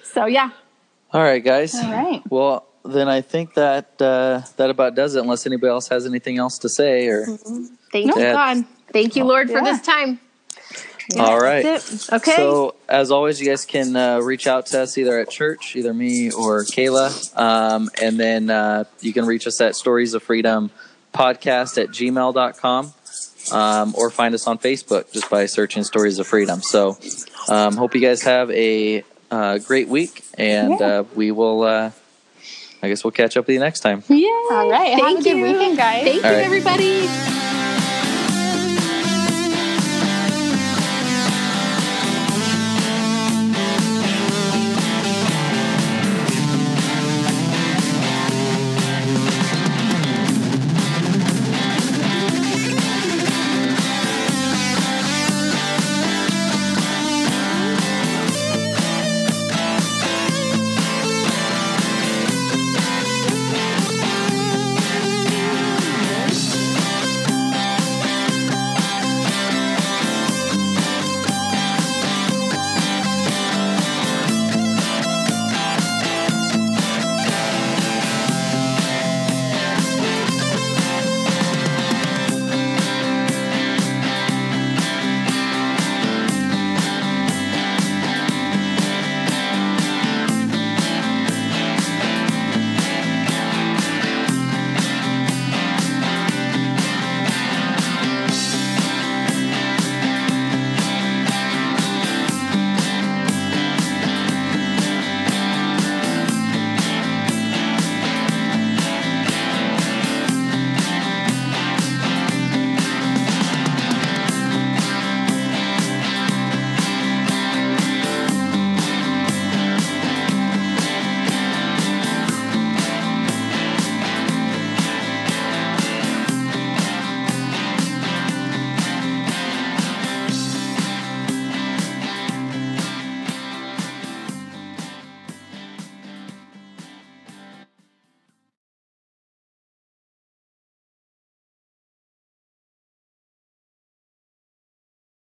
so 0.02 0.26
yeah. 0.26 0.50
All 1.12 1.22
right, 1.22 1.42
guys. 1.42 1.74
All 1.74 1.90
right. 1.92 2.20
Well, 2.28 2.66
then 2.86 3.08
I 3.08 3.20
think 3.20 3.54
that 3.54 4.00
uh, 4.00 4.42
that 4.56 4.70
about 4.70 4.94
does 4.94 5.14
it. 5.16 5.20
Unless 5.20 5.46
anybody 5.46 5.70
else 5.70 5.88
has 5.88 6.06
anything 6.06 6.38
else 6.38 6.58
to 6.58 6.68
say, 6.68 7.08
or 7.08 7.26
Thank 7.92 8.06
you, 8.06 8.14
God. 8.14 8.64
Thank 8.92 9.16
you, 9.16 9.24
Lord, 9.24 9.48
for 9.48 9.58
Yeah. 9.58 9.64
this 9.64 9.82
time. 9.82 10.20
all 11.18 11.38
right. 11.40 11.64
Okay. 12.12 12.36
So 12.36 12.74
as 12.88 13.10
always, 13.10 13.40
you 13.40 13.48
guys 13.48 13.64
can 13.64 13.94
uh, 13.94 14.18
reach 14.20 14.46
out 14.46 14.66
to 14.66 14.80
us 14.82 14.98
either 14.98 15.18
at 15.20 15.30
church, 15.30 15.76
either 15.76 15.92
me 15.94 16.30
or 16.32 16.64
Kayla, 16.64 17.36
um, 17.38 17.90
and 18.02 18.18
then 18.18 18.50
uh, 18.50 18.84
you 19.00 19.12
can 19.12 19.24
reach 19.26 19.46
us 19.46 19.60
at 19.60 19.76
Stories 19.76 20.14
of 20.14 20.22
Freedom 20.22 20.70
podcast 21.14 21.80
at 21.82 21.88
gmail.com 21.90 22.92
um, 23.52 23.94
or 23.96 24.10
find 24.10 24.34
us 24.34 24.46
on 24.46 24.58
Facebook 24.58 25.12
just 25.12 25.30
by 25.30 25.46
searching 25.46 25.82
Stories 25.84 26.18
of 26.18 26.26
Freedom. 26.26 26.60
So 26.60 26.98
um, 27.48 27.76
hope 27.76 27.94
you 27.94 28.00
guys 28.00 28.22
have 28.22 28.50
a 28.50 29.04
uh, 29.30 29.58
great 29.58 29.88
week, 29.88 30.24
and 30.36 30.78
Yeah. 30.80 30.86
uh, 30.86 31.02
we 31.14 31.30
will. 31.30 31.92
I 32.86 32.88
guess 32.88 33.02
we'll 33.02 33.10
catch 33.10 33.36
up 33.36 33.46
with 33.48 33.54
you 33.54 33.60
next 33.60 33.80
time. 33.80 34.04
yeah. 34.08 34.28
All 34.52 34.70
right. 34.70 34.92
Have 34.92 35.00
Thank 35.00 35.20
a 35.20 35.22
good 35.24 35.36
you. 35.38 35.42
weekend, 35.42 35.76
guys. 35.76 36.04
Thank 36.04 36.24
All 36.24 36.30
you, 36.30 36.36
right. 36.36 36.44
everybody. 36.44 37.55